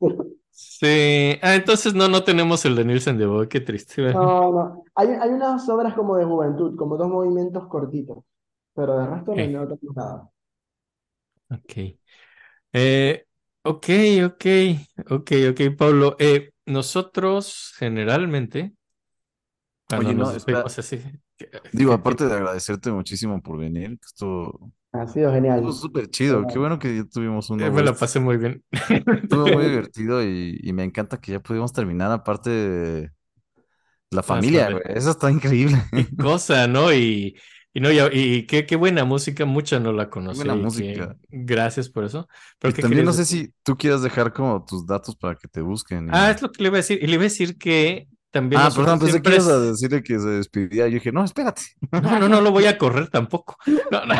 sí. 0.58 1.38
Ah, 1.42 1.54
entonces 1.54 1.94
no, 1.94 2.08
no 2.08 2.24
tenemos 2.24 2.64
el 2.64 2.74
de 2.76 2.84
Nielsen 2.84 3.18
de 3.18 3.26
oboe, 3.26 3.48
qué 3.48 3.60
triste. 3.60 4.02
No, 4.12 4.52
no. 4.52 4.84
Hay, 4.94 5.08
hay 5.08 5.30
unas 5.30 5.68
obras 5.68 5.94
como 5.94 6.16
de 6.16 6.24
juventud, 6.24 6.76
como 6.76 6.96
dos 6.96 7.08
movimientos 7.08 7.66
cortitos, 7.68 8.24
pero 8.74 8.98
de 8.98 9.06
resto 9.06 9.34
no, 9.36 9.46
Ok. 9.46 9.60
no 9.60 9.68
tenemos 9.68 9.96
nada. 9.96 10.30
Ok. 11.50 11.98
Eh, 12.72 13.26
ok, 13.62 13.86
ok, 14.26 14.44
ok, 15.10 15.32
ok, 15.52 15.60
Pablo. 15.78 16.16
Eh, 16.18 16.52
nosotros 16.66 17.74
generalmente, 17.78 18.74
cuando 19.86 20.12
Oye, 20.12 20.14
no, 20.14 20.30
nos 20.30 20.32
espera. 20.32 20.64
despedimos 20.64 20.78
así, 20.78 20.98
que- 21.36 21.50
Digo, 21.72 21.92
aparte 21.92 22.26
de 22.26 22.34
agradecerte 22.34 22.90
muchísimo 22.90 23.42
por 23.42 23.58
venir, 23.58 23.90
que 23.98 24.06
esto 24.06 24.72
Ha 24.92 25.06
sido 25.06 25.32
genial. 25.32 25.56
estuvo 25.58 25.72
súper 25.72 26.08
chido. 26.08 26.46
Qué 26.46 26.58
bueno 26.58 26.78
que 26.78 26.96
ya 26.96 27.04
tuvimos 27.04 27.50
uno. 27.50 27.64
eh, 27.64 27.70
me 27.70 27.82
la 27.82 27.92
pasé 27.94 28.20
muy 28.20 28.36
bien. 28.38 28.62
Estuvo 29.22 29.46
muy 29.46 29.64
divertido 29.68 30.22
y, 30.24 30.58
y 30.62 30.72
me 30.72 30.82
encanta 30.84 31.20
que 31.20 31.32
ya 31.32 31.40
pudimos 31.40 31.72
terminar 31.72 32.10
aparte 32.10 32.50
de 32.50 33.10
la 34.10 34.22
familia, 34.22 34.70
güey. 34.70 34.82
Eso 34.86 35.10
está 35.10 35.30
increíble. 35.30 35.76
Qué 35.92 36.16
cosa, 36.16 36.66
¿no? 36.66 36.92
Y, 36.92 37.36
y 37.74 37.80
no, 37.80 37.90
y, 37.92 37.98
y 38.12 38.46
qué, 38.46 38.64
qué 38.64 38.76
buena 38.76 39.04
música, 39.04 39.44
mucha 39.44 39.78
no 39.78 39.92
la 39.92 40.08
conocí. 40.08 40.38
buena 40.38 40.54
que- 40.54 40.60
música. 40.62 41.16
gracias 41.28 41.90
por 41.90 42.04
eso. 42.04 42.26
Pero 42.58 42.70
Y 42.70 42.74
¿qué 42.74 42.82
también 42.82 43.04
no 43.04 43.12
sé 43.12 43.20
decir? 43.20 43.46
si 43.48 43.54
tú 43.62 43.76
quieras 43.76 44.02
dejar 44.02 44.32
como 44.32 44.64
tus 44.64 44.86
datos 44.86 45.14
para 45.16 45.34
que 45.36 45.48
te 45.48 45.60
busquen. 45.60 46.06
y- 46.06 46.10
Ah, 46.12 46.30
es 46.30 46.40
lo 46.40 46.50
que 46.50 46.62
le 46.62 46.68
iba 46.68 46.76
a 46.76 46.78
decir. 46.78 46.98
Y 47.02 47.06
le 47.06 47.12
iba 47.14 47.22
a 47.22 47.24
decir 47.24 47.58
que 47.58 48.08
también 48.30 48.60
Ah, 48.62 48.70
perdón, 48.74 48.98
pensé 48.98 49.22
que 49.22 49.30
ibas 49.30 49.48
a 49.48 49.60
decirle 49.60 50.02
que 50.02 50.18
se 50.18 50.28
despidía. 50.28 50.86
Yo 50.88 50.94
dije, 50.94 51.12
no, 51.12 51.24
espérate. 51.24 51.62
No, 51.92 52.18
no, 52.18 52.28
no 52.28 52.40
lo 52.40 52.50
voy 52.50 52.66
a 52.66 52.78
correr 52.78 53.08
tampoco. 53.08 53.56
No, 53.90 54.04
no, 54.04 54.14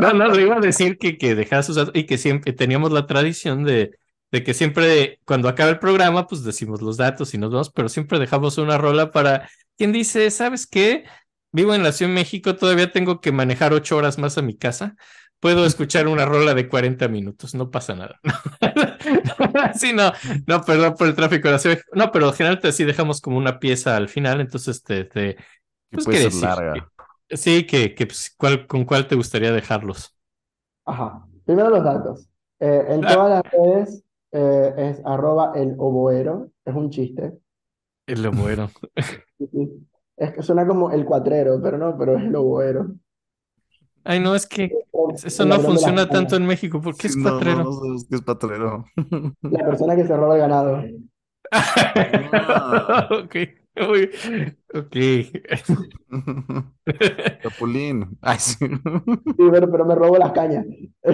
no, 0.00 0.12
no, 0.14 0.28
le 0.28 0.42
iba 0.42 0.56
a 0.56 0.60
decir 0.60 0.98
que, 0.98 1.18
que 1.18 1.34
dejara 1.34 1.62
sus 1.62 1.76
datos 1.76 1.92
y 1.94 2.06
que 2.06 2.18
siempre 2.18 2.52
teníamos 2.52 2.90
la 2.92 3.06
tradición 3.06 3.64
de, 3.64 3.90
de 4.32 4.44
que 4.44 4.54
siempre 4.54 5.20
cuando 5.24 5.48
acaba 5.48 5.70
el 5.70 5.78
programa, 5.78 6.26
pues 6.26 6.44
decimos 6.44 6.80
los 6.82 6.96
datos 6.96 7.34
y 7.34 7.38
nos 7.38 7.50
vamos, 7.50 7.70
pero 7.70 7.88
siempre 7.88 8.18
dejamos 8.18 8.58
una 8.58 8.78
rola 8.78 9.10
para 9.10 9.48
quien 9.76 9.92
dice, 9.92 10.30
¿sabes 10.30 10.66
qué? 10.66 11.04
Vivo 11.52 11.74
en 11.74 11.82
la 11.82 11.92
Ciudad 11.92 12.10
de 12.10 12.14
México, 12.14 12.56
todavía 12.56 12.92
tengo 12.92 13.20
que 13.20 13.32
manejar 13.32 13.72
ocho 13.72 13.96
horas 13.96 14.18
más 14.18 14.38
a 14.38 14.42
mi 14.42 14.56
casa. 14.56 14.94
Puedo 15.40 15.64
escuchar 15.66 16.06
una 16.08 16.26
rola 16.26 16.54
de 16.54 16.68
40 16.68 17.08
minutos, 17.08 17.54
no 17.54 17.70
pasa 17.70 17.94
nada. 17.94 18.20
Sí, 19.74 19.92
no, 19.92 20.12
no, 20.46 20.62
perdón 20.62 20.94
por 20.96 21.06
el 21.08 21.14
tráfico 21.14 21.48
de 21.48 21.52
la 21.52 21.58
Ciudad. 21.58 21.78
No, 21.94 22.10
pero 22.12 22.32
generalmente 22.32 22.72
sí 22.72 22.84
dejamos 22.84 23.20
como 23.20 23.38
una 23.38 23.58
pieza 23.58 23.96
al 23.96 24.08
final, 24.08 24.40
entonces 24.40 24.82
te, 24.82 25.04
te, 25.04 25.36
Que 25.90 25.98
pues, 25.98 26.04
puede 26.04 26.18
¿qué 26.18 26.22
ser 26.22 26.32
decir? 26.32 26.42
larga. 26.42 26.90
Sí, 27.30 27.66
que, 27.66 27.94
que 27.94 28.06
pues, 28.06 28.34
¿cuál, 28.36 28.66
¿con 28.66 28.84
cuál 28.84 29.08
te 29.08 29.14
gustaría 29.16 29.52
dejarlos? 29.52 30.14
Ajá. 30.84 31.26
Primero 31.44 31.70
los 31.70 31.84
datos. 31.84 32.28
Eh, 32.60 32.84
en 32.88 33.04
Ah. 33.04 33.14
todas 33.14 33.30
las 33.30 33.52
redes 33.52 34.04
eh, 34.32 34.74
es 34.76 35.02
arroba 35.04 35.52
el 35.56 35.74
oboero, 35.78 36.50
es 36.64 36.74
un 36.74 36.90
chiste. 36.90 37.38
El 38.06 38.26
oboero. 38.26 38.70
Sí, 39.38 39.48
sí. 39.52 39.88
Es 40.16 40.32
que 40.32 40.42
suena 40.42 40.66
como 40.66 40.90
el 40.90 41.04
cuatrero, 41.04 41.60
pero 41.62 41.78
no, 41.78 41.96
pero 41.98 42.16
es 42.18 42.24
el 42.24 42.36
oboero. 42.36 42.88
Ay, 44.04 44.20
no, 44.20 44.34
es 44.34 44.46
que 44.46 44.74
eso 45.24 45.44
no 45.44 45.60
funciona 45.60 46.08
tanto 46.08 46.36
en 46.36 46.46
México. 46.46 46.80
¿Por 46.80 46.96
qué 46.96 47.08
es 47.08 47.14
Sí, 47.14 47.20
no, 47.22 47.40
no, 47.40 47.40
cuatrero? 47.40 47.64
no 47.64 47.72
sabes 47.72 48.06
qué 48.08 48.16
es 48.16 48.22
patrero. 48.22 48.84
La 49.42 49.64
persona 49.66 49.96
que 49.96 50.06
se 50.06 50.16
roba 50.16 50.34
el 50.34 50.40
ganado. 50.40 50.82
Ah. 51.52 53.08
Ok, 53.24 53.36
uy, 53.90 54.10
ok. 54.74 54.96
Capulín. 57.42 58.18
Ay, 58.20 58.38
sí. 58.38 58.56
Sí, 58.58 59.48
pero, 59.50 59.70
pero 59.70 59.84
me 59.86 59.94
robo 59.94 60.18
las 60.18 60.32
cañas. 60.32 60.66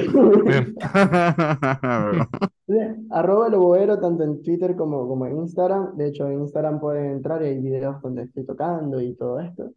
Arroba 3.11 3.47
el 3.49 3.55
oboero 3.55 3.99
tanto 4.01 4.25
en 4.25 4.43
Twitter 4.43 4.77
como, 4.77 5.07
como 5.09 5.27
en 5.27 5.37
Instagram. 5.39 5.97
De 5.97 6.09
hecho, 6.09 6.27
en 6.29 6.41
Instagram 6.41 6.81
pueden 6.81 7.07
entrar 7.13 7.43
y 7.43 7.47
hay 7.47 7.59
videos 7.61 8.01
donde 8.03 8.25
estoy 8.25 8.45
tocando 8.45 9.01
y 9.01 9.15
todo 9.15 9.41
esto. 9.41 9.73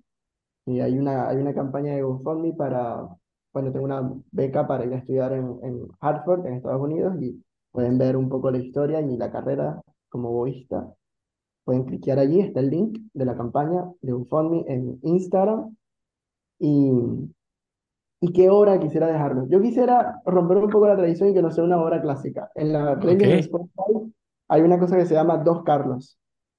Y 0.66 0.80
hay 0.82 0.98
una, 1.00 1.28
hay 1.30 1.38
una 1.38 1.54
campaña 1.54 1.96
de 1.96 2.04
GoFundMe 2.04 2.54
para, 2.54 3.02
bueno, 3.54 3.72
tengo 3.72 3.86
una 3.86 4.12
beca 4.32 4.68
para 4.68 4.86
ir 4.86 4.94
a 4.94 4.98
estudiar 4.98 5.34
en, 5.34 5.60
en 5.64 5.88
Hartford, 6.00 6.46
en 6.48 6.54
Estados 6.56 6.82
Unidos, 6.82 7.16
y 7.22 7.44
pueden 7.72 7.98
ver 7.98 8.18
un 8.18 8.30
poco 8.30 8.52
la 8.52 8.60
historia 8.60 9.02
y 9.02 9.18
la 9.18 9.32
carrera 9.32 9.82
como 10.10 10.30
oboísta. 10.30 10.94
Pueden 11.66 11.86
cliquear 11.86 12.20
allí, 12.20 12.42
está 12.42 12.60
el 12.62 12.70
link 12.72 13.00
de 13.14 13.26
la 13.26 13.36
campaña 13.38 13.86
de 14.02 14.12
GoFundMe 14.14 14.66
en 14.68 15.00
Instagram. 15.04 15.76
Y, 16.60 16.92
¿y 18.22 18.34
qué 18.34 18.50
obra 18.50 18.80
quisiera 18.80 19.08
dejarlo? 19.08 19.48
Yo 19.50 19.62
quisiera 19.62 20.22
romper 20.26 20.58
un 20.58 20.70
poco 20.70 20.88
la 20.88 20.98
tradición 20.98 21.30
y 21.30 21.34
que 21.34 21.42
no 21.42 21.52
sea 21.52 21.64
una 21.64 21.82
obra 21.82 22.02
clásica. 22.02 22.52
En 22.56 22.74
la 22.74 23.00
playlist 23.00 23.32
de 23.32 23.38
Ok. 23.38 23.40
Spotify 23.40 24.14
hay 24.50 24.62
una 24.62 24.80
cosa 24.80 24.98
que 24.98 25.06
se 25.06 25.14
llama 25.14 25.38
Dos 25.38 25.64
Carlos, 25.64 26.18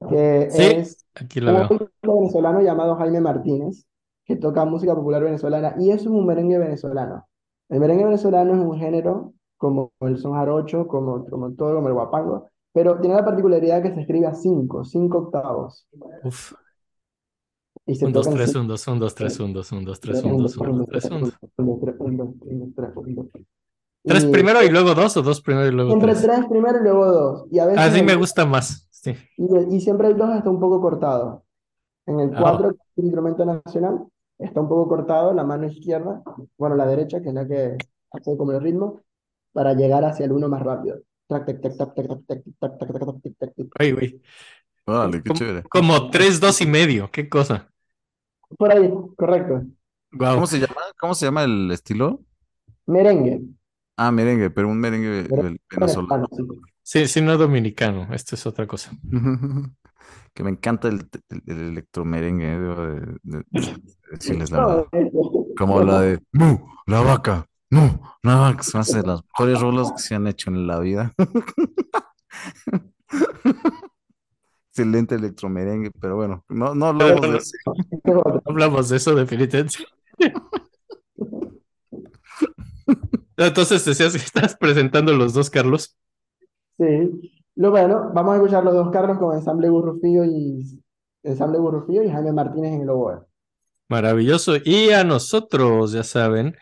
que 0.09 0.49
Sí. 0.51 0.63
es 0.63 1.07
Aquí 1.15 1.41
un 1.41 1.47
veo. 1.47 1.69
venezolano 2.03 2.61
llamado 2.63 2.97
Jaime 2.97 3.21
Martínez, 3.21 3.87
que 4.31 4.37
toca 4.37 4.65
música 4.65 4.95
popular 4.95 5.23
venezolana 5.25 5.75
y 5.79 5.91
es 5.91 6.07
un 6.07 6.27
merengue 6.27 6.59
venezolano. 6.59 7.27
El 7.69 7.81
merengue 7.81 8.05
venezolano 8.05 8.55
es 8.55 8.61
un 8.61 8.79
género 8.79 9.35
como 9.57 9.93
el 10.01 10.19
son 10.19 10.33
jarocho, 10.35 10.87
como, 10.87 11.27
como 11.27 11.53
todo, 11.55 11.75
como 11.77 11.89
el 11.89 11.95
guapango, 11.95 12.49
pero 12.73 13.01
tiene 13.01 13.17
la 13.17 13.25
particularidad 13.25 13.83
que 13.83 13.93
se 13.93 14.01
escribe 14.03 14.27
a 14.27 14.35
cinco, 14.35 14.85
cinco 14.85 15.19
octavos. 15.19 15.87
Uf. 16.25 16.53
Y 17.87 17.95
se 17.97 18.07
Un, 18.07 18.13
dos, 18.13 18.29
tres, 18.31 18.55
un, 18.55 18.69
dos, 18.69 18.87
un, 18.89 18.99
dos, 19.01 19.15
tres, 19.15 19.41
un, 19.41 19.53
dos, 19.53 19.73
un, 19.73 19.85
dos, 19.85 20.01
tres, 20.01 20.23
un, 20.23 20.37
dos, 20.39 20.55
dos, 20.55 20.57
un, 20.57 20.77
dos, 20.79 20.87
tres, 20.89 21.05
un, 21.11 21.21
dos. 21.21 21.33
dos, 21.57 21.81
tres, 21.81 21.99
dos, 21.99 22.95
dos, 22.95 23.15
dos. 23.15 23.27
¿Tres 24.07 24.25
Y 24.25 24.31
primero 24.31 24.63
y 24.63 24.71
luego 24.71 24.95
dos 24.95 25.17
o 25.17 25.23
dos 25.23 25.41
primero 25.43 25.67
y 25.69 25.73
luego 25.73 25.93
Entre 25.93 26.13
tres? 26.13 26.23
tres 26.23 26.47
primero 26.49 26.79
y 26.79 26.83
luego 26.83 27.07
dos. 27.07 27.47
Y 27.51 27.59
a 27.59 27.67
veces 27.67 27.81
Así 27.81 28.03
me 28.03 28.15
gusta 28.15 28.47
más. 28.47 28.87
Sí. 28.91 29.15
Y, 29.37 29.77
y 29.77 29.81
siempre 29.81 30.09
el 30.09 30.17
2 30.17 30.37
está 30.37 30.51
un 30.51 30.61
poco 30.61 30.81
cortado. 30.81 31.45
En 32.07 32.21
el 32.21 32.31
Ah. 32.35 32.41
4, 32.41 32.71
que 32.71 32.77
es 32.77 32.99
el 32.99 33.05
instrumento 33.05 33.45
nacional, 33.45 34.07
está 34.41 34.61
un 34.61 34.69
poco 34.69 34.89
cortado 34.89 35.33
la 35.33 35.45
mano 35.45 35.67
izquierda, 35.67 36.23
bueno, 36.59 36.77
la 36.77 36.87
derecha, 36.87 37.21
que 37.21 37.29
es 37.29 37.35
la 37.35 37.47
que 37.47 37.77
hace 38.13 38.37
como 38.37 38.53
el 38.53 38.61
ritmo, 38.61 39.01
para 39.53 39.75
llegar 39.75 40.05
hacia 40.05 40.27
el 40.27 40.33
uno 40.33 40.49
más 40.49 40.63
rápido. 40.63 41.01
Ay, 43.79 43.93
güey. 43.93 44.21
Vale, 44.87 45.23
qué 45.23 45.31
chévere. 45.33 45.63
Como 45.69 46.11
tres, 46.11 46.41
dos 46.41 46.61
y 46.61 46.67
medio, 46.67 47.11
qué 47.11 47.29
cosa. 47.29 47.71
Por 48.59 48.73
ahí, 48.73 48.93
correcto. 49.17 49.63
¿Cómo 50.19 50.47
se 50.47 50.59
llama? 50.59 50.81
¿Cómo 50.99 51.15
se 51.15 51.27
llama 51.27 51.45
el 51.45 51.71
estilo? 51.71 52.21
Merengue. 52.87 53.43
Ah, 53.97 54.11
merengue, 54.11 54.51
pero 54.51 54.69
un 54.69 54.79
merengue 54.79 55.29
venezolano. 55.71 56.27
Sí, 56.83 57.07
sí, 57.07 57.21
no 57.21 57.37
dominicano, 57.37 58.13
esto 58.13 58.35
es 58.35 58.47
otra 58.47 58.67
cosa. 58.67 58.91
Que 60.35 60.43
me 60.45 60.51
encanta 60.51 60.89
el, 60.89 61.09
el, 61.29 61.43
el 61.47 61.59
electromerengue, 61.73 62.53
eh, 62.53 62.59
debo 62.59 62.83
de, 62.87 63.01
de- 63.23 63.45
de 63.51 63.77
decirles 64.13 64.51
la 64.51 64.61
No, 64.61 64.69
verdad. 64.69 64.87
es- 64.93 65.11
Como 65.57 65.83
la 65.83 66.01
de 66.01 66.21
¡Mu! 66.33 66.59
La 66.87 67.01
vaca, 67.03 67.47
¡No! 67.71 68.01
La 68.23 68.37
vaca, 68.37 68.63
me 68.75 68.81
hace 68.81 69.01
de 69.01 69.07
las 69.07 69.23
mejores 69.25 69.61
rolas 69.61 69.93
que 69.93 69.99
se 70.03 70.15
han 70.15 70.27
hecho 70.27 70.51
en 70.51 70.67
la 70.67 70.79
vida. 70.81 71.15
Excelente 74.73 75.17
electromerengue, 75.17 75.91
pero 76.01 76.17
bueno, 76.17 76.45
no, 76.49 76.75
no 76.75 76.87
hablamos 76.87 77.21
de 77.23 77.37
eso. 77.39 77.57
No 78.05 78.23
hablamos 78.47 78.89
de 78.89 78.97
eso 78.97 79.15
definitivamente. 79.15 79.79
Entonces 83.37 83.85
decías 83.85 84.13
que 84.13 84.19
estás 84.19 84.57
presentando 84.57 85.13
los 85.13 85.35
dos, 85.35 85.51
Carlos. 85.51 85.97
Sí. 86.79 87.40
Lo 87.57 87.71
bueno, 87.71 88.11
vamos 88.15 88.33
a 88.33 88.37
escuchar 88.37 88.65
los 88.65 88.75
dos 88.75 88.91
Carlos 88.91 89.19
con 89.19 89.37
Ensamble 89.37 89.69
Gurrufío 89.69 90.25
y 90.25 90.81
Ensamble 91.23 91.59
Gurrufío 91.59 92.03
y 92.03 92.11
Jaime 92.11 92.33
Martínez 92.33 92.75
en 92.75 92.83
el 92.83 92.91
oboe. 92.91 93.21
Maravilloso. 93.89 94.55
Y 94.65 94.91
a 94.91 95.03
nosotros, 95.05 95.93
ya 95.93 96.05
saben, 96.05 96.57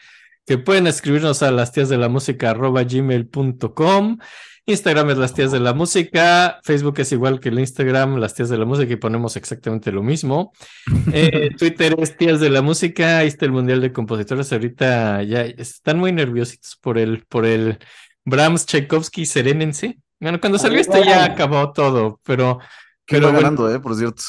que 0.46 0.56
pueden 0.56 0.86
escribirnos 0.86 1.42
a 1.42 1.50
las 1.50 1.72
tías 1.72 1.90
de 1.90 1.98
la 1.98 2.08
música 2.08 2.50
arroba 2.50 2.82
gmail.com. 2.82 4.18
Instagram 4.64 5.10
es 5.10 5.18
las 5.18 5.34
tías 5.34 5.52
de 5.52 5.60
la 5.60 5.72
música. 5.72 6.60
Facebook 6.62 7.00
es 7.00 7.12
igual 7.12 7.40
que 7.40 7.50
el 7.50 7.58
Instagram, 7.58 8.16
las 8.16 8.34
tías 8.34 8.48
de 8.48 8.58
la 8.58 8.64
música, 8.64 8.92
y 8.92 8.96
ponemos 8.96 9.36
exactamente 9.36 9.92
lo 9.92 10.02
mismo. 10.02 10.52
Eh, 11.12 11.50
Twitter 11.56 11.94
es 11.98 12.16
tías 12.16 12.40
de 12.40 12.50
la 12.50 12.60
música. 12.60 13.18
Ahí 13.18 13.28
está 13.28 13.46
el 13.46 13.52
Mundial 13.52 13.80
de 13.80 13.92
Compositores. 13.92 14.52
Ahorita 14.52 15.22
ya 15.22 15.42
están 15.42 15.98
muy 15.98 16.12
nerviositos 16.12 16.76
por 16.80 16.98
el, 16.98 17.24
por 17.26 17.46
el 17.46 17.78
Brahms 18.24 18.66
Tchaikovsky 18.66 19.24
Serénense. 19.24 19.98
Bueno, 20.20 20.40
cuando 20.40 20.58
salió 20.58 20.80
este 20.80 21.04
ya 21.04 21.24
acabó 21.24 21.72
todo, 21.72 22.20
pero, 22.24 22.58
¿Quién 23.06 23.20
pero 23.20 23.26
va 23.26 23.32
bueno, 23.32 23.38
ganando, 23.38 23.72
eh? 23.74 23.80
Por 23.80 23.94
cierto. 23.96 24.22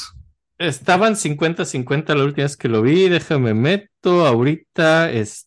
Estaban 0.58 1.16
50-50 1.16 2.14
la 2.14 2.24
última 2.24 2.44
vez 2.44 2.56
que 2.56 2.68
lo 2.68 2.82
vi. 2.82 3.08
Déjame 3.08 3.54
meto. 3.54 4.26
Ahorita 4.26 5.10
están 5.10 5.40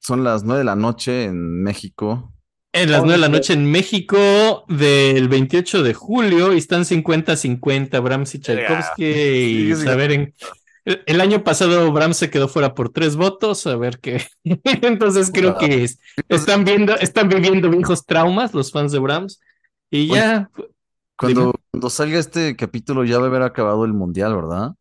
Son 0.00 0.24
las 0.24 0.42
nueve 0.44 0.60
de 0.60 0.64
la 0.64 0.76
noche 0.76 1.24
en 1.24 1.62
México. 1.62 2.32
en 2.72 2.92
las 2.92 3.00
9 3.02 3.12
de 3.14 3.18
la 3.18 3.28
noche 3.28 3.54
en 3.54 3.70
México 3.70 4.64
del 4.68 5.28
28 5.28 5.82
de 5.82 5.94
julio 5.94 6.52
y 6.54 6.58
están 6.58 6.84
50-50 6.84 8.00
Brahms 8.02 8.34
y 8.34 8.40
Tchaikovsky. 8.40 9.04
Y 9.04 9.74
Sí, 9.74 9.76
sí. 9.76 9.84
saber 9.84 10.12
en. 10.12 10.34
El 11.06 11.20
año 11.20 11.44
pasado 11.44 11.92
Brahms 11.92 12.16
se 12.16 12.30
quedó 12.30 12.48
fuera 12.48 12.74
por 12.74 12.88
tres 12.90 13.16
votos, 13.16 13.66
a 13.66 13.76
ver 13.76 13.98
qué. 14.00 14.24
Entonces 14.82 15.30
creo 15.32 15.56
que 15.58 15.84
es- 15.84 15.98
están 16.28 16.64
viendo, 16.64 16.94
están 16.96 17.28
viviendo 17.28 17.70
viejos 17.70 18.04
traumas 18.06 18.54
los 18.54 18.72
fans 18.72 18.92
de 18.92 18.98
Brahms. 18.98 19.40
Y 19.90 20.08
ya, 20.08 20.50
Cuando, 21.16 21.54
cuando 21.70 21.90
salga 21.90 22.18
este 22.18 22.56
capítulo 22.56 23.04
ya 23.04 23.18
va 23.18 23.24
a 23.24 23.28
haber 23.28 23.42
acabado 23.42 23.84
el 23.84 23.92
mundial, 23.94 24.34
¿verdad? 24.36 24.74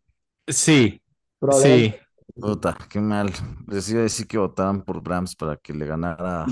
sí, 0.47 1.01
Problema. 1.39 1.75
sí. 1.75 1.95
Puta, 2.39 2.77
qué 2.89 2.99
mal. 2.99 3.31
Les 3.67 3.89
iba 3.89 4.01
a 4.01 4.03
decir 4.03 4.27
que 4.27 4.37
votaran 4.37 4.83
por 4.83 5.01
Brahms 5.01 5.35
para 5.35 5.57
que 5.57 5.73
le 5.73 5.85
ganara 5.87 6.45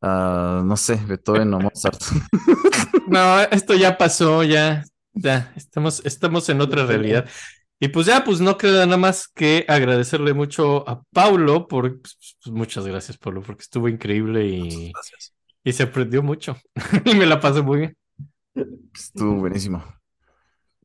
a, 0.00 0.62
no 0.64 0.76
sé, 0.76 0.96
Beethoven 1.06 1.52
o 1.54 1.60
Mozart. 1.60 2.00
No, 3.06 3.40
esto 3.40 3.74
ya 3.74 3.98
pasó, 3.98 4.44
ya, 4.44 4.84
ya, 5.14 5.52
estamos, 5.56 6.00
estamos 6.04 6.48
en 6.48 6.60
otra 6.60 6.86
realidad. 6.86 7.28
Y 7.82 7.88
pues 7.88 8.06
ya, 8.06 8.22
pues 8.24 8.42
no 8.42 8.58
queda 8.58 8.84
nada 8.84 8.98
más 8.98 9.26
que 9.26 9.64
agradecerle 9.66 10.34
mucho 10.34 10.86
a 10.86 11.02
Paulo 11.14 11.66
por, 11.66 11.98
pues, 11.98 12.18
pues, 12.20 12.54
muchas 12.54 12.86
gracias, 12.86 13.16
Paulo, 13.16 13.40
porque 13.40 13.62
estuvo 13.62 13.88
increíble 13.88 14.46
y, 14.46 14.92
se 15.72 15.82
aprendió 15.82 16.22
mucho. 16.22 16.56
Y 17.06 17.14
me 17.14 17.24
la 17.24 17.40
pasé 17.40 17.62
muy 17.62 17.78
bien. 17.78 17.96
Estuvo 18.94 19.36
buenísimo. 19.36 19.82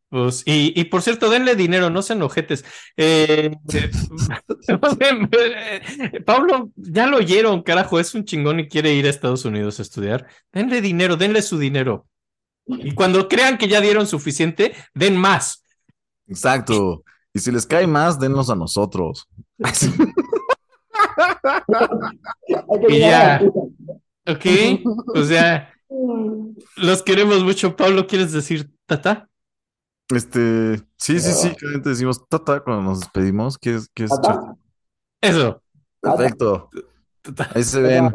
Pues, 0.07 0.43
y, 0.45 0.71
y 0.79 0.85
por 0.85 1.01
cierto, 1.01 1.29
denle 1.29 1.57
dinero, 1.57 1.89
no 1.89 2.01
sean 2.01 2.21
ojetes. 2.21 2.63
Eh, 2.95 3.51
eh, 5.01 6.21
Pablo, 6.25 6.71
ya 6.77 7.07
lo 7.07 7.17
oyeron, 7.17 7.61
carajo, 7.61 7.99
es 7.99 8.15
un 8.15 8.23
chingón 8.23 8.61
y 8.61 8.69
quiere 8.69 8.93
ir 8.93 9.05
a 9.05 9.09
Estados 9.09 9.43
Unidos 9.43 9.79
a 9.79 9.81
estudiar. 9.81 10.27
Denle 10.53 10.79
dinero, 10.79 11.17
denle 11.17 11.41
su 11.41 11.57
dinero. 11.57 12.07
Y 12.65 12.93
cuando 12.93 13.27
crean 13.27 13.57
que 13.57 13.67
ya 13.67 13.81
dieron 13.81 14.07
suficiente, 14.07 14.73
den 14.93 15.17
más. 15.17 15.64
Exacto. 16.27 17.03
Y 17.33 17.39
si 17.39 17.51
les 17.51 17.65
cae 17.65 17.85
más, 17.87 18.19
denlos 18.19 18.49
a 18.49 18.55
nosotros. 18.55 19.27
Y 22.89 22.99
ya. 22.99 23.41
¿Ok? 24.27 24.45
O 25.13 25.23
sea, 25.23 25.71
los 26.77 27.03
queremos 27.03 27.43
mucho. 27.43 27.75
Pablo, 27.75 28.07
¿quieres 28.07 28.31
decir 28.31 28.69
tata? 28.85 29.29
Este, 30.09 30.77
sí, 30.97 31.19
sí, 31.19 31.31
sí, 31.31 31.55
claramente 31.55 31.89
decimos 31.89 32.27
tata 32.27 32.59
cuando 32.61 32.83
nos 32.83 32.99
despedimos. 33.01 33.57
¿Quieres, 33.57 33.89
quieres 33.93 34.15
¿Tata? 34.21 34.55
Eso. 35.21 35.61
Perfecto. 36.01 36.69
Tata. 37.21 37.49
Ahí 37.53 37.63
se 37.63 37.81
ven. 37.81 38.11